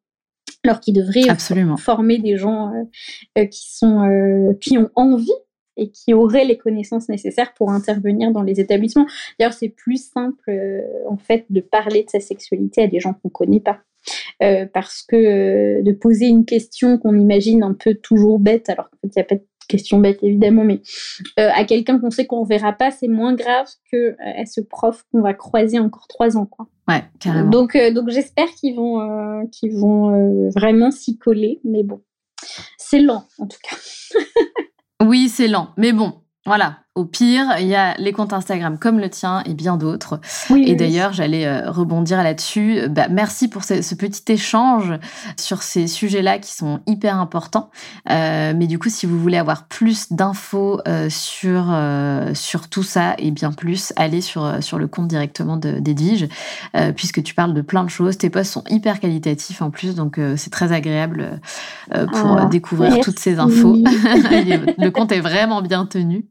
Alors 0.63 0.79
qu'il 0.79 0.95
devrait 0.95 1.29
Absolument. 1.29 1.77
former 1.77 2.17
des 2.17 2.37
gens 2.37 2.71
euh, 2.73 3.41
euh, 3.41 3.45
qui 3.45 3.71
sont 3.71 4.01
euh, 4.03 4.53
qui 4.61 4.77
ont 4.77 4.89
envie 4.95 5.29
et 5.77 5.89
qui 5.89 6.13
auraient 6.13 6.45
les 6.45 6.57
connaissances 6.57 7.09
nécessaires 7.09 7.53
pour 7.53 7.71
intervenir 7.71 8.31
dans 8.31 8.43
les 8.43 8.59
établissements. 8.59 9.05
D'ailleurs, 9.39 9.53
c'est 9.53 9.69
plus 9.69 10.09
simple 10.11 10.51
en 11.07 11.17
fait 11.17 11.45
de 11.49 11.61
parler 11.61 12.03
de 12.03 12.09
sa 12.09 12.19
sexualité 12.19 12.83
à 12.83 12.87
des 12.87 12.99
gens 12.99 13.13
qu'on 13.13 13.29
connaît 13.29 13.59
pas. 13.59 13.79
Euh, 14.43 14.65
parce 14.71 15.01
que 15.01 15.15
euh, 15.15 15.81
de 15.81 15.91
poser 15.91 16.27
une 16.27 16.45
question 16.45 16.97
qu'on 16.97 17.17
imagine 17.17 17.63
un 17.63 17.73
peu 17.73 17.95
toujours 17.95 18.39
bête, 18.39 18.69
alors 18.69 18.89
qu'en 18.89 18.97
fait, 19.01 19.07
il 19.07 19.19
n'y 19.19 19.21
a 19.21 19.25
pas 19.25 19.35
de 19.35 19.45
question 19.67 19.99
bête 19.99 20.19
évidemment, 20.21 20.63
mais 20.63 20.81
euh, 21.39 21.49
à 21.53 21.63
quelqu'un 21.63 21.99
qu'on 21.99 22.11
sait 22.11 22.27
qu'on 22.27 22.43
ne 22.43 22.47
verra 22.47 22.73
pas, 22.73 22.91
c'est 22.91 23.07
moins 23.07 23.33
grave 23.33 23.67
que 23.91 24.15
à 24.19 24.45
ce 24.45 24.61
prof 24.61 25.03
qu'on 25.11 25.21
va 25.21 25.33
croiser 25.33 25.79
encore 25.79 26.07
trois 26.07 26.37
ans. 26.37 26.45
Quoi. 26.45 26.67
Ouais, 26.87 27.03
carrément. 27.19 27.49
Donc, 27.49 27.75
donc 27.93 28.09
j'espère 28.09 28.47
qu'ils 28.59 28.75
vont, 28.75 29.47
qu'ils 29.51 29.75
vont 29.75 30.49
vraiment 30.55 30.91
s'y 30.91 31.17
coller, 31.17 31.61
mais 31.63 31.83
bon, 31.83 32.01
c'est 32.77 32.99
lent 32.99 33.25
en 33.39 33.47
tout 33.47 33.59
cas. 33.63 33.77
oui, 35.03 35.29
c'est 35.29 35.47
lent, 35.47 35.73
mais 35.77 35.91
bon, 35.93 36.23
voilà, 36.45 36.84
au 36.95 37.03
pire, 37.03 37.57
il 37.59 37.67
y 37.67 37.75
a 37.75 37.93
les 37.97 38.13
comptes 38.13 38.31
Instagram 38.31 38.77
comme 38.79 38.99
le 38.99 39.09
tien 39.09 39.43
et 39.45 39.53
bien 39.53 39.75
d'autres. 39.75 40.21
et 40.55 40.75
d'ailleurs, 40.75 41.11
j'allais 41.11 41.45
euh, 41.45 41.69
rebondir 41.69 42.23
là-dessus. 42.23 42.87
Bah, 42.89 43.07
merci 43.09 43.49
pour 43.49 43.65
ce, 43.65 43.95
petit 43.95 44.31
échange 44.31 44.93
sur 45.37 45.61
ces 45.61 45.87
sujets-là 45.87 46.39
qui 46.39 46.53
sont 46.53 46.79
hyper 46.87 47.19
importants. 47.19 47.69
Euh, 48.09 48.53
mais 48.55 48.67
du 48.67 48.79
coup, 48.79 48.87
si 48.87 49.05
vous 49.05 49.19
voulez 49.19 49.37
avoir 49.37 49.65
plus 49.67 50.13
d'infos 50.13 50.79
euh, 50.87 51.09
sur 51.09 51.65
sur 52.33 52.69
tout 52.69 52.83
ça 52.83 53.15
et 53.17 53.31
bien 53.31 53.51
plus, 53.51 53.91
allez 53.97 54.21
sur 54.21 54.63
sur 54.63 54.77
le 54.77 54.87
compte 54.87 55.09
directement 55.09 55.57
d'Edwige, 55.57 56.29
puisque 56.95 57.21
tu 57.23 57.33
parles 57.33 57.53
de 57.53 57.61
plein 57.61 57.83
de 57.83 57.89
choses. 57.89 58.17
Tes 58.17 58.29
posts 58.29 58.53
sont 58.53 58.63
hyper 58.69 59.01
qualitatifs 59.01 59.61
en 59.61 59.69
plus, 59.69 59.95
donc 59.95 60.17
c'est 60.37 60.49
très 60.49 60.71
agréable 60.71 61.41
pour 61.89 62.37
ah, 62.37 62.45
découvrir 62.45 62.99
toutes 63.01 63.19
ces 63.19 63.37
infos. 63.39 63.73
le 63.83 64.89
compte 64.89 65.11
est 65.11 65.19
vraiment 65.19 65.61
bien 65.61 65.85
tenu. 65.85 66.25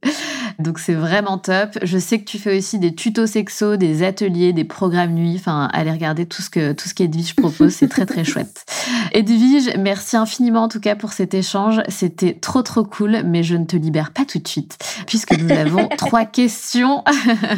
Donc 0.59 0.79
c'est 0.79 0.95
vraiment 0.95 1.39
top. 1.39 1.79
Je 1.83 1.99
sais 1.99 2.19
que 2.19 2.25
tu 2.25 2.39
fais 2.39 2.59
aussi 2.59 2.79
des 2.79 2.95
tutos 2.95 3.27
sexo, 3.27 3.77
des 3.77 4.03
ateliers, 4.03 4.53
des 4.53 4.65
programmes 4.65 5.15
nuit. 5.15 5.37
Enfin, 5.39 5.69
allez 5.73 5.91
regarder 5.91 6.27
tout 6.27 6.43
ce 6.43 6.51
que 6.51 6.73
tout 6.73 6.89
ce 6.89 6.95
qu'Edwige 6.95 7.35
propose, 7.35 7.73
c'est 7.73 7.89
très 7.89 8.07
très 8.07 8.25
chouette. 8.25 8.65
Edwige, 9.13 9.77
merci 9.79 10.17
infiniment 10.17 10.65
en 10.65 10.69
tout 10.69 10.81
cas 10.81 10.97
pour 10.97 11.13
cet 11.13 11.35
échange. 11.35 11.81
C'était 11.89 12.35
trop 12.35 12.63
trop 12.63 12.85
cool, 12.85 13.23
mais 13.25 13.43
je 13.43 13.57
ne 13.57 13.65
te 13.65 13.77
libère 13.77 14.13
pas 14.13 14.25
tout 14.25 14.39
de 14.39 14.49
suite 14.49 14.79
puisque 15.07 15.37
nous 15.39 15.51
avons 15.51 15.89
trois 15.97 16.25
questions 16.25 17.05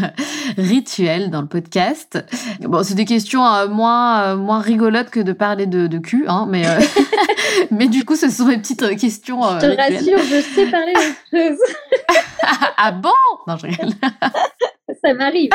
rituelles 0.58 1.30
dans 1.30 1.42
le 1.42 1.48
podcast. 1.48 2.24
Bon, 2.60 2.82
c'est 2.82 2.94
des 2.94 3.04
questions 3.04 3.44
euh, 3.46 3.68
moins 3.68 4.22
euh, 4.22 4.36
moins 4.36 4.60
rigolotes 4.60 5.10
que 5.10 5.20
de 5.20 5.32
parler 5.32 5.66
de, 5.66 5.86
de 5.86 5.98
cul, 5.98 6.24
hein, 6.28 6.46
mais 6.48 6.66
euh, 6.66 6.78
mais 7.70 7.88
du 7.88 8.04
coup, 8.04 8.16
ce 8.16 8.30
sont 8.30 8.46
mes 8.46 8.58
petites 8.58 8.96
questions. 8.98 9.42
je 9.42 9.66
te 9.66 9.76
rassure, 9.76 10.18
je 10.18 10.40
sais 10.54 10.66
parler 10.70 10.92
de 10.94 11.38
choses. 11.38 11.58
Ah 12.88 12.92
bon? 12.92 13.10
Non, 13.48 13.56
je 13.56 13.66
rigole. 13.66 13.88
Ça 15.04 15.12
m'arrive. 15.14 15.50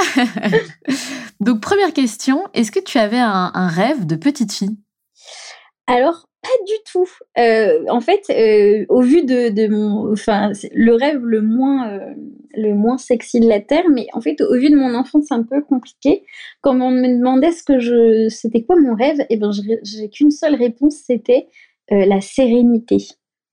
Donc, 1.40 1.62
première 1.62 1.94
question, 1.94 2.44
est-ce 2.54 2.74
que 2.74 2.82
tu 2.82 2.98
avais 2.98 3.20
un, 3.20 3.68
rêve 3.70 4.06
de 4.06 4.18
petite 4.18 4.52
fille? 4.52 4.78
Alors, 5.88 6.28
pas 6.42 6.50
du 6.68 6.74
tout. 6.92 7.08
Euh, 7.38 7.86
en 7.88 8.02
fait, 8.02 8.24
euh, 8.32 8.86
au 8.90 9.02
vu 9.02 9.24
de, 9.24 9.68
mon, 9.70 10.12
enfin, 10.12 10.52
le 10.74 10.94
rêve 10.94 11.24
le 11.24 11.42
moins, 11.42 11.94
euh, 11.94 12.14
le 12.54 12.74
moins 12.74 12.98
sexy 12.98 13.40
de 13.40 13.48
la 13.48 13.62
terre, 13.62 13.86
mais 13.90 14.08
en 14.12 14.20
fait, 14.20 14.42
au 14.42 14.56
vu 14.58 14.70
de 14.70 14.76
mon 14.76 14.94
enfance, 14.94 15.28
c'est 15.30 15.34
un 15.34 15.44
peu 15.44 15.62
compliqué. 15.62 16.26
Quand 16.60 16.82
on 16.82 16.92
me 16.92 17.18
demandait 17.18 17.54
ce 17.54 17.64
que 17.64 17.80
je, 17.80 18.28
c'était 18.28 18.64
quoi 18.64 18.76
mon 18.78 18.94
rêve, 18.94 19.22
et 19.22 19.28
eh 19.30 19.38
ben, 19.38 19.52
j'ai 19.84 20.10
qu'une 20.10 20.32
seule 20.32 20.56
réponse, 20.56 20.96
c'était 21.06 21.48
la 21.90 22.20
sérénité. 22.20 22.98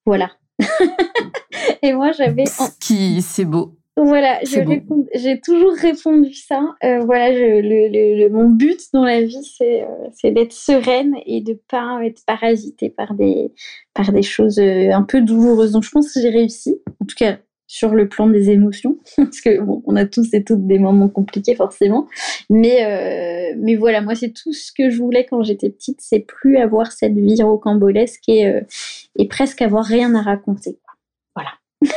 Voilà. 0.04 0.30
et 1.82 1.92
moi, 1.92 2.12
j'avais. 2.12 2.44
Qui, 2.80 3.22
c'est 3.22 3.44
beau. 3.44 3.78
Voilà, 4.00 4.38
j'ai 4.44 5.40
toujours 5.40 5.72
répondu 5.72 6.32
ça. 6.32 6.60
Euh, 6.84 7.00
voilà, 7.00 7.30
le, 7.32 8.28
mon 8.28 8.48
but 8.48 8.80
dans 8.92 9.04
la 9.04 9.22
vie, 9.22 9.42
c'est 9.42 9.82
euh, 9.82 10.30
d'être 10.30 10.52
sereine 10.52 11.16
et 11.26 11.40
de 11.40 11.58
pas 11.68 11.98
être 12.04 12.22
parasitée 12.24 12.90
par 12.90 13.14
des, 13.14 13.52
par 13.94 14.12
des 14.12 14.22
choses 14.22 14.60
euh, 14.60 14.92
un 14.92 15.02
peu 15.02 15.20
douloureuses. 15.20 15.72
Donc, 15.72 15.82
je 15.82 15.90
pense 15.90 16.14
que 16.14 16.20
j'ai 16.20 16.30
réussi. 16.30 16.80
En 17.00 17.06
tout 17.06 17.16
cas, 17.16 17.38
sur 17.68 17.94
le 17.94 18.08
plan 18.08 18.26
des 18.26 18.50
émotions, 18.50 18.98
parce 19.16 19.40
que 19.40 19.60
bon, 19.60 19.82
on 19.86 19.94
a 19.94 20.06
tous 20.06 20.32
et 20.32 20.42
toutes 20.42 20.66
des 20.66 20.78
moments 20.78 21.08
compliqués 21.08 21.54
forcément, 21.54 22.08
mais 22.50 22.84
euh, 22.84 23.54
mais 23.60 23.76
voilà, 23.76 24.00
moi 24.00 24.16
c'est 24.16 24.30
tout 24.30 24.52
ce 24.52 24.72
que 24.72 24.90
je 24.90 24.96
voulais 24.96 25.26
quand 25.26 25.42
j'étais 25.44 25.70
petite, 25.70 26.00
c'est 26.00 26.20
plus 26.20 26.56
avoir 26.56 26.90
cette 26.90 27.14
vie 27.14 27.40
rocambolesque 27.42 28.26
et 28.26 28.48
euh, 28.48 28.62
et 29.16 29.28
presque 29.28 29.62
avoir 29.62 29.84
rien 29.84 30.14
à 30.16 30.22
raconter. 30.22 30.78
Voilà. 31.36 31.52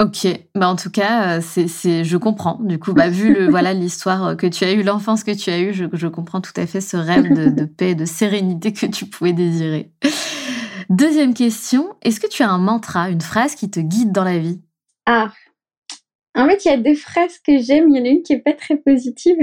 Ok, 0.00 0.26
bah 0.56 0.68
en 0.68 0.74
tout 0.74 0.90
cas, 0.90 1.36
euh, 1.36 1.40
c'est, 1.40 1.68
c'est, 1.68 2.02
je 2.02 2.16
comprends. 2.16 2.58
Du 2.60 2.80
coup, 2.80 2.92
bah, 2.94 3.08
vu 3.08 3.32
le, 3.32 3.48
voilà 3.50 3.72
l'histoire 3.72 4.36
que 4.36 4.48
tu 4.48 4.64
as 4.64 4.72
eue, 4.72 4.82
l'enfance 4.82 5.22
que 5.22 5.30
tu 5.30 5.50
as 5.50 5.60
eue, 5.60 5.72
je, 5.72 5.84
je 5.92 6.08
comprends 6.08 6.40
tout 6.40 6.52
à 6.56 6.66
fait 6.66 6.80
ce 6.80 6.96
rêve 6.96 7.32
de, 7.32 7.48
de 7.48 7.64
paix, 7.64 7.94
de 7.94 8.04
sérénité 8.04 8.72
que 8.72 8.86
tu 8.86 9.06
pouvais 9.06 9.32
désirer. 9.32 9.92
Deuxième 10.90 11.34
question, 11.34 11.94
est-ce 12.02 12.20
que 12.20 12.26
tu 12.26 12.42
as 12.42 12.50
un 12.50 12.58
mantra, 12.58 13.10
une 13.10 13.20
phrase 13.20 13.54
qui 13.54 13.70
te 13.70 13.80
guide 13.80 14.12
dans 14.12 14.24
la 14.24 14.38
vie? 14.38 14.60
Ah, 15.06 15.32
en 16.36 16.48
fait, 16.48 16.64
il 16.64 16.68
y 16.68 16.70
a 16.72 16.76
deux 16.76 16.94
phrases 16.94 17.38
que 17.38 17.58
j'aime. 17.58 17.88
Il 17.90 17.96
y 17.96 18.00
en 18.00 18.04
a 18.04 18.08
une 18.08 18.22
qui 18.22 18.32
est 18.32 18.40
pas 18.40 18.54
très 18.54 18.76
positive. 18.76 19.36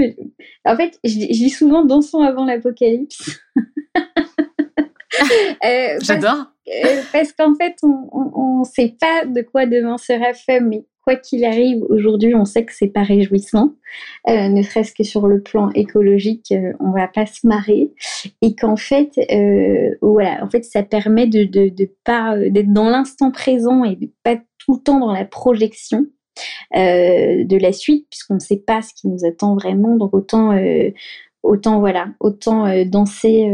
En 0.64 0.76
fait, 0.76 0.98
je, 1.04 1.14
dis 1.14 1.50
souvent 1.50 1.84
dansons 1.84 2.20
avant 2.20 2.44
l'apocalypse. 2.44 3.40
euh, 5.64 5.98
J'adore. 6.00 6.46
Euh, 6.68 7.02
parce 7.12 7.32
qu'en 7.32 7.54
fait, 7.54 7.76
on 7.82 8.60
ne 8.60 8.64
sait 8.64 8.94
pas 9.00 9.24
de 9.24 9.40
quoi 9.42 9.66
demain 9.66 9.96
sera 9.96 10.34
fait, 10.34 10.60
mais 10.60 10.84
quoi 11.02 11.16
qu'il 11.16 11.44
arrive, 11.44 11.82
aujourd'hui, 11.88 12.34
on 12.34 12.44
sait 12.44 12.64
que 12.64 12.72
c'est 12.72 12.88
pas 12.88 13.02
réjouissant, 13.02 13.74
euh, 14.28 14.48
ne 14.48 14.62
serait-ce 14.62 14.92
que 14.92 15.02
sur 15.02 15.26
le 15.26 15.42
plan 15.42 15.70
écologique, 15.70 16.52
euh, 16.52 16.72
on 16.80 16.92
va 16.92 17.08
pas 17.08 17.26
se 17.26 17.46
marrer, 17.46 17.90
et 18.40 18.54
qu'en 18.54 18.76
fait, 18.76 19.10
euh, 19.30 19.96
voilà, 20.00 20.42
en 20.44 20.48
fait, 20.48 20.64
ça 20.64 20.82
permet 20.82 21.26
de, 21.26 21.44
de, 21.44 21.90
pas 22.04 22.36
d'être 22.38 22.72
dans 22.72 22.88
l'instant 22.88 23.30
présent 23.30 23.84
et 23.84 23.96
de 23.96 24.10
pas 24.22 24.36
tout 24.58 24.74
le 24.74 24.82
temps 24.82 25.00
dans 25.00 25.12
la 25.12 25.24
projection. 25.24 26.06
de 26.74 27.58
la 27.60 27.72
suite 27.72 28.06
puisqu'on 28.08 28.34
ne 28.34 28.40
sait 28.40 28.62
pas 28.66 28.80
ce 28.80 28.94
qui 28.94 29.06
nous 29.08 29.26
attend 29.26 29.54
vraiment. 29.54 29.96
Donc 29.96 30.14
autant 30.14 30.56
autant 31.42 31.80
voilà 31.80 32.08
autant 32.20 32.64
danser 32.86 33.46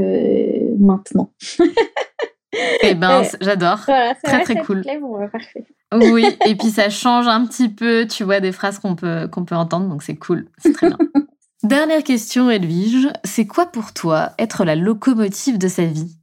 maintenant 0.78 1.32
Eh 2.52 2.94
ben, 2.94 3.22
j'adore. 3.40 3.80
très 4.22 4.42
très 4.42 4.56
cool. 4.62 4.82
Oui, 5.94 6.24
et 6.46 6.54
puis 6.54 6.70
ça 6.70 6.90
change 6.90 7.26
un 7.26 7.46
petit 7.46 7.68
peu, 7.68 8.06
tu 8.06 8.24
vois, 8.24 8.40
des 8.40 8.52
phrases 8.52 8.78
qu'on 8.78 8.94
peut, 8.94 9.28
qu'on 9.28 9.44
peut 9.44 9.54
entendre, 9.54 9.88
donc 9.88 10.02
c'est 10.02 10.16
cool, 10.16 10.48
c'est 10.58 10.72
très 10.72 10.88
bien. 10.88 10.98
Dernière 11.62 12.04
question, 12.04 12.50
Edwige, 12.50 13.08
c'est 13.24 13.46
quoi 13.46 13.66
pour 13.66 13.92
toi 13.92 14.30
être 14.38 14.64
la 14.64 14.76
locomotive 14.76 15.58
de 15.58 15.68
sa 15.68 15.84
vie? 15.84 16.14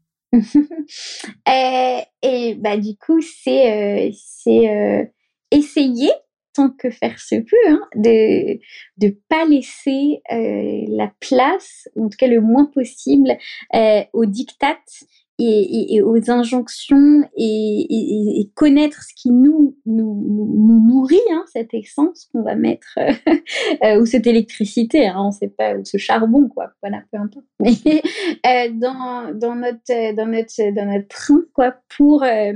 Et, 1.47 2.01
et, 2.21 2.55
bah 2.55 2.77
du 2.77 2.95
coup, 2.97 3.21
c'est 3.21 4.07
euh, 4.07 4.11
c'est 4.13 4.69
euh, 4.69 5.03
essayer 5.51 6.11
tant 6.55 6.69
que 6.69 6.89
faire 6.89 7.19
se 7.19 7.35
peut, 7.35 7.69
hein, 7.69 7.81
de 7.95 8.59
ne 9.01 9.09
pas 9.29 9.45
laisser 9.45 10.21
euh, 10.31 10.85
la 10.89 11.11
place, 11.19 11.89
en 11.97 12.07
tout 12.07 12.17
cas 12.17 12.27
le 12.27 12.41
moins 12.41 12.65
possible, 12.65 13.37
euh, 13.73 14.03
aux 14.13 14.25
dictates 14.25 15.03
et, 15.37 16.01
aux 16.01 16.31
injonctions 16.31 17.23
et, 17.35 18.49
connaître 18.55 19.01
ce 19.03 19.13
qui 19.15 19.31
nous, 19.31 19.75
nous, 19.85 20.23
nous, 20.29 20.87
nourrit, 20.87 21.19
hein, 21.31 21.43
cette 21.51 21.73
essence 21.73 22.29
qu'on 22.31 22.41
va 22.41 22.55
mettre, 22.55 22.97
euh, 23.83 23.99
ou 23.99 24.05
cette 24.05 24.27
électricité, 24.27 25.07
hein, 25.07 25.15
on 25.17 25.31
sait 25.31 25.49
pas, 25.49 25.75
ou 25.75 25.83
ce 25.83 25.97
charbon, 25.97 26.47
quoi, 26.47 26.71
voilà, 26.81 27.03
peu 27.11 27.17
importe. 27.17 27.45
Mais 27.59 28.01
euh, 28.45 28.71
dans, 28.73 29.33
dans, 29.37 29.55
notre, 29.55 30.15
dans, 30.15 30.27
notre, 30.27 30.73
dans 30.73 30.85
notre 30.85 31.07
train, 31.07 31.41
quoi, 31.53 31.75
pour, 31.97 32.23
euh, 32.23 32.53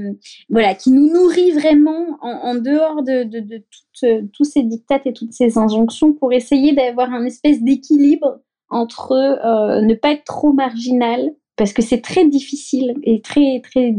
voilà, 0.49 0.73
qui 0.73 0.91
nous 0.91 1.11
nourrit 1.11 1.51
vraiment 1.51 2.17
en, 2.21 2.29
en 2.29 2.55
dehors 2.55 3.03
de, 3.03 3.23
de, 3.23 3.57
toutes, 3.57 4.31
tous 4.31 4.43
ces 4.45 4.63
dictats 4.63 5.01
et 5.03 5.13
toutes 5.13 5.33
ces 5.33 5.57
injonctions, 5.57 6.13
pour 6.13 6.31
essayer 6.31 6.73
d'avoir 6.73 7.11
un 7.11 7.25
espèce 7.25 7.61
d'équilibre 7.61 8.39
entre 8.69 9.15
ne 9.81 9.93
pas 9.95 10.11
être 10.11 10.25
trop 10.25 10.53
marginal, 10.53 11.31
parce 11.59 11.73
que 11.73 11.81
c'est 11.81 11.99
très 11.99 12.25
difficile 12.25 12.95
et 13.03 13.19
très 13.19 13.59
très 13.61 13.93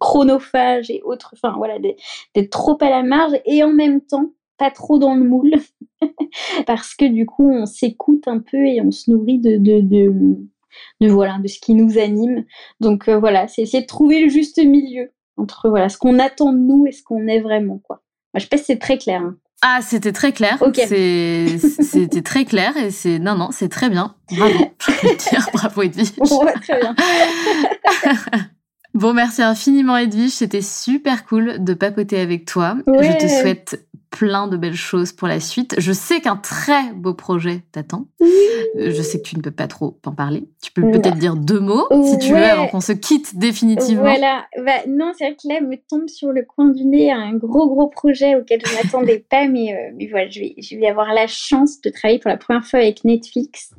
chronophage 0.00 0.90
et 0.90 1.02
autres, 1.04 1.34
enfin 1.34 1.54
voilà, 1.58 1.78
d'être 1.78 2.50
trop 2.50 2.78
à 2.80 2.88
la 2.88 3.02
marge 3.02 3.38
et 3.44 3.62
en 3.62 3.70
même 3.70 4.00
temps 4.00 4.32
pas 4.56 4.70
trop 4.70 4.98
dans 4.98 5.14
le 5.14 5.22
moule, 5.22 5.52
parce 6.66 6.94
que 6.94 7.04
du 7.04 7.26
coup 7.26 7.46
on 7.46 7.66
s'écoute 7.66 8.26
un 8.26 8.38
peu 8.38 8.56
et 8.56 8.80
on 8.80 8.90
se 8.90 9.10
nourrit 9.10 9.38
de, 9.38 9.58
de, 9.58 11.08
voilà 11.10 11.38
de 11.42 11.46
ce 11.46 11.60
qui 11.60 11.74
nous 11.74 11.98
anime. 11.98 12.46
Donc 12.80 13.06
euh, 13.06 13.18
voilà, 13.18 13.48
c'est 13.48 13.60
essayer 13.60 13.82
de 13.82 13.86
trouver 13.86 14.22
le 14.22 14.30
juste 14.30 14.56
milieu 14.56 15.12
entre 15.36 15.68
voilà 15.68 15.90
ce 15.90 15.98
qu'on 15.98 16.18
attend 16.18 16.54
de 16.54 16.58
nous 16.58 16.86
et 16.86 16.92
ce 16.92 17.02
qu'on 17.02 17.26
est 17.26 17.40
vraiment 17.40 17.80
quoi. 17.80 18.02
Je 18.34 18.46
pense 18.46 18.60
que 18.60 18.66
c'est 18.66 18.78
très 18.78 18.96
clair. 18.96 19.20
Hein. 19.20 19.36
Ah, 19.62 19.80
c'était 19.82 20.12
très 20.12 20.32
clair. 20.32 20.62
C'était 20.74 22.22
très 22.22 22.44
clair 22.44 22.76
et 22.76 22.90
c'est 22.90 23.18
non 23.18 23.36
non, 23.36 23.48
c'est 23.52 23.68
très 23.68 23.88
bien. 23.88 24.14
Bravo. 24.30 24.54
Je 24.80 25.30
dire 25.30 25.48
bravo 25.52 25.82
Edwige. 25.82 26.12
très 26.62 26.80
bien. 26.80 26.94
bon, 28.94 29.14
merci 29.14 29.42
infiniment 29.42 29.96
Edwige, 29.96 30.32
c'était 30.32 30.62
super 30.62 31.24
cool 31.24 31.64
de 31.64 31.74
papoter 31.74 32.20
avec 32.20 32.44
toi. 32.44 32.76
Je 32.86 33.16
te 33.18 33.28
souhaite 33.28 33.85
plein 34.10 34.48
de 34.48 34.56
belles 34.56 34.74
choses 34.74 35.12
pour 35.12 35.28
la 35.28 35.40
suite. 35.40 35.74
Je 35.78 35.92
sais 35.92 36.20
qu'un 36.20 36.36
très 36.36 36.92
beau 36.94 37.14
projet 37.14 37.62
t'attend. 37.72 38.06
Je 38.76 39.02
sais 39.02 39.18
que 39.20 39.28
tu 39.28 39.36
ne 39.36 39.42
peux 39.42 39.50
pas 39.50 39.66
trop 39.66 39.98
en 40.04 40.12
parler. 40.12 40.48
Tu 40.62 40.72
peux 40.72 40.82
peut-être 40.90 41.18
dire 41.18 41.36
deux 41.36 41.60
mots, 41.60 41.86
si 42.04 42.18
tu 42.18 42.32
veux, 42.32 42.42
avant 42.42 42.68
qu'on 42.68 42.80
se 42.80 42.92
quitte 42.92 43.36
définitivement. 43.36 44.02
Voilà. 44.02 44.46
Bah, 44.64 44.86
non, 44.88 45.12
c'est 45.16 45.24
vrai 45.24 45.36
que 45.36 45.48
là, 45.48 45.60
me 45.60 45.76
tombe 45.88 46.08
sur 46.08 46.32
le 46.32 46.42
coin 46.42 46.68
du 46.70 46.84
nez 46.84 47.10
un 47.10 47.34
gros, 47.34 47.68
gros 47.68 47.88
projet 47.88 48.36
auquel 48.36 48.60
je 48.64 48.72
ne 48.72 48.82
m'attendais 48.82 49.24
pas. 49.30 49.48
Mais, 49.48 49.74
euh, 49.74 49.92
mais 49.96 50.06
voilà, 50.08 50.28
je 50.28 50.40
vais, 50.40 50.54
je 50.58 50.76
vais 50.76 50.86
avoir 50.86 51.12
la 51.12 51.26
chance 51.26 51.80
de 51.80 51.90
travailler 51.90 52.18
pour 52.18 52.30
la 52.30 52.36
première 52.36 52.64
fois 52.64 52.80
avec 52.80 53.04
Netflix 53.04 53.70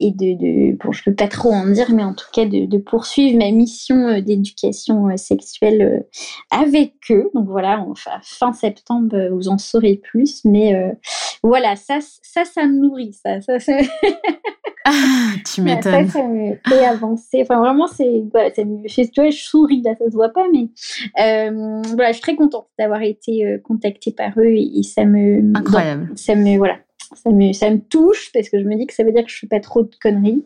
et 0.00 0.10
de, 0.10 0.34
de 0.34 0.76
bon, 0.76 0.92
je 0.92 1.02
peux 1.04 1.14
pas 1.14 1.28
trop 1.28 1.52
en 1.52 1.66
dire, 1.66 1.90
mais 1.92 2.02
en 2.02 2.14
tout 2.14 2.26
cas 2.32 2.44
de, 2.46 2.66
de 2.66 2.78
poursuivre 2.78 3.38
ma 3.38 3.50
mission 3.50 4.08
euh, 4.08 4.20
d'éducation 4.20 5.08
euh, 5.08 5.16
sexuelle 5.16 5.82
euh, 5.82 6.00
avec 6.50 6.94
eux. 7.10 7.30
Donc 7.34 7.48
voilà, 7.48 7.80
enfin, 7.80 8.18
fin 8.22 8.52
septembre, 8.52 9.16
vous 9.32 9.48
en 9.48 9.58
saurez 9.74 10.00
plus. 10.02 10.44
Mais 10.44 10.96
voilà, 11.42 11.76
ça, 11.76 11.98
ça, 12.00 12.44
ça 12.44 12.66
me 12.66 12.80
nourrit, 12.80 13.12
ça. 13.12 13.40
ça, 13.40 13.58
ça... 13.58 13.72
Ah, 14.86 15.32
tu 15.50 15.62
m'étonnes. 15.62 16.08
Ça, 16.08 16.18
ça 16.18 16.28
me 16.28 16.56
fait 16.68 16.84
avancer. 16.84 17.40
Enfin, 17.40 17.58
vraiment, 17.58 17.86
c'est, 17.86 18.24
voilà, 18.30 18.52
ça 18.52 18.66
me 18.66 18.86
fait, 18.86 19.08
tu 19.08 19.18
vois, 19.18 19.30
je 19.30 19.42
souris, 19.42 19.80
là, 19.82 19.94
ça 19.98 20.04
se 20.04 20.14
voit 20.14 20.28
pas, 20.28 20.44
mais 20.52 20.68
voilà, 21.16 22.08
je 22.08 22.12
suis 22.12 22.20
très 22.20 22.36
contente 22.36 22.66
d'avoir 22.78 23.00
été 23.00 23.60
contactée 23.64 24.12
par 24.12 24.32
eux 24.36 24.52
et, 24.52 24.82
ça 24.82 25.06
me. 25.06 25.56
Incroyable. 25.56 26.12
ça 26.16 26.34
me, 26.34 26.58
voilà, 26.58 26.76
ça 27.14 27.30
me, 27.30 27.52
ça 27.52 27.70
me 27.70 27.78
touche 27.78 28.30
parce 28.32 28.48
que 28.48 28.58
je 28.58 28.64
me 28.64 28.76
dis 28.76 28.86
que 28.86 28.94
ça 28.94 29.04
veut 29.04 29.12
dire 29.12 29.24
que 29.24 29.30
je 29.30 29.38
fais 29.38 29.46
pas 29.46 29.60
trop 29.60 29.82
de 29.82 29.94
conneries 30.00 30.44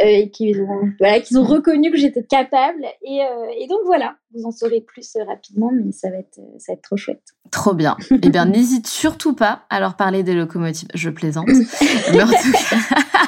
euh, 0.00 0.04
et 0.04 0.30
qu'ils 0.30 0.60
ont, 0.62 0.90
voilà, 0.98 1.20
qu'ils 1.20 1.38
ont 1.38 1.44
reconnu 1.44 1.90
que 1.90 1.96
j'étais 1.96 2.22
capable. 2.22 2.84
Et, 3.02 3.22
euh, 3.22 3.50
et, 3.58 3.66
donc 3.66 3.80
voilà, 3.86 4.16
vous 4.34 4.44
en 4.44 4.50
saurez 4.50 4.80
plus 4.80 5.16
euh, 5.16 5.24
rapidement, 5.24 5.70
mais 5.72 5.92
ça 5.92 6.10
va 6.10 6.16
être, 6.16 6.40
ça 6.58 6.72
va 6.72 6.74
être 6.74 6.82
trop 6.82 6.96
chouette. 6.96 7.22
Trop 7.50 7.74
bien. 7.74 7.96
eh 8.10 8.28
bien, 8.28 8.46
n'hésite 8.46 8.86
surtout 8.86 9.34
pas 9.34 9.62
à 9.70 9.80
leur 9.80 9.96
parler 9.96 10.22
des 10.22 10.34
locomotives. 10.34 10.88
Je 10.94 11.10
plaisante. 11.10 11.46
mais 12.12 12.22
en 12.22 12.26
tout 12.26 12.52
cas... 12.52 12.76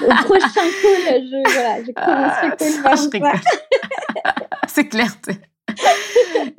Au 0.02 0.24
prochain 0.24 0.48
call, 0.54 1.22
je, 1.22 1.52
voilà, 1.52 1.84
je 1.84 1.90
ah, 1.96 3.36
C'est 4.68 4.88
clair 4.88 5.14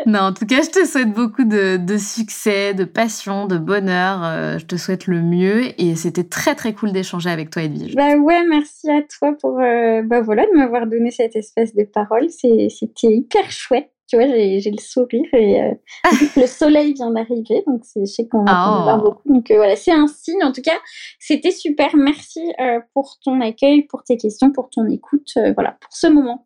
non, 0.06 0.20
en 0.20 0.34
tout 0.34 0.46
cas, 0.46 0.62
je 0.62 0.70
te 0.70 0.86
souhaite 0.86 1.12
beaucoup 1.12 1.44
de, 1.44 1.98
succès, 1.98 2.74
de 2.74 2.84
passion, 2.84 3.48
de 3.48 3.58
bonheur. 3.58 4.24
Euh, 4.24 4.58
je 4.58 4.66
te 4.66 4.76
souhaite 4.76 5.08
le 5.08 5.22
mieux 5.22 5.80
et 5.82 5.96
c'était 5.96 6.24
très 6.24 6.56
très 6.56 6.74
cool 6.74 6.92
d'échanger 6.92 7.30
avec 7.30 7.50
toi, 7.50 7.64
Edwige. 7.64 7.96
Bah 7.96 8.16
ouais, 8.16 8.44
merci 8.48 8.90
à 8.90 9.02
toi 9.02 9.34
pour 9.40 9.60
euh, 9.60 10.02
bah 10.04 10.22
voilà 10.22 10.46
de 10.46 10.58
m'avoir 10.58 10.88
donné 10.88 11.12
cette 11.12 11.36
espèce 11.36 11.76
de 11.76 11.84
parole. 11.84 12.30
C'était 12.30 13.08
hyper 13.08 13.52
chouette. 13.52 13.92
Tu 14.08 14.18
vois, 14.18 14.28
j'ai 14.28 14.60
le 14.60 14.82
sourire 14.82 15.24
et 15.32 15.62
euh, 15.62 15.72
le 16.36 16.46
soleil 16.46 16.94
vient 16.94 17.12
d'arriver, 17.12 17.64
donc 17.66 17.84
je 17.96 18.04
sais 18.04 18.28
qu'on 18.28 18.44
va 18.44 18.52
voir 18.52 19.00
oh. 19.00 19.10
beaucoup. 19.10 19.34
Donc 19.34 19.50
voilà, 19.50 19.78
c'est 19.78 19.94
un 19.94 20.08
signe. 20.08 20.44
En 20.44 20.52
tout 20.52 20.62
cas, 20.62 20.78
c'était 21.18 21.52
super. 21.52 21.96
Merci 21.96 22.42
pour 22.94 23.20
ton 23.24 23.40
accueil, 23.40 23.84
pour 23.84 24.04
tes 24.04 24.18
questions, 24.18 24.52
pour 24.52 24.70
ton 24.70 24.86
écoute. 24.88 25.32
voilà, 25.56 25.78
pour 25.80 25.94
ce 25.94 26.08
moment. 26.08 26.46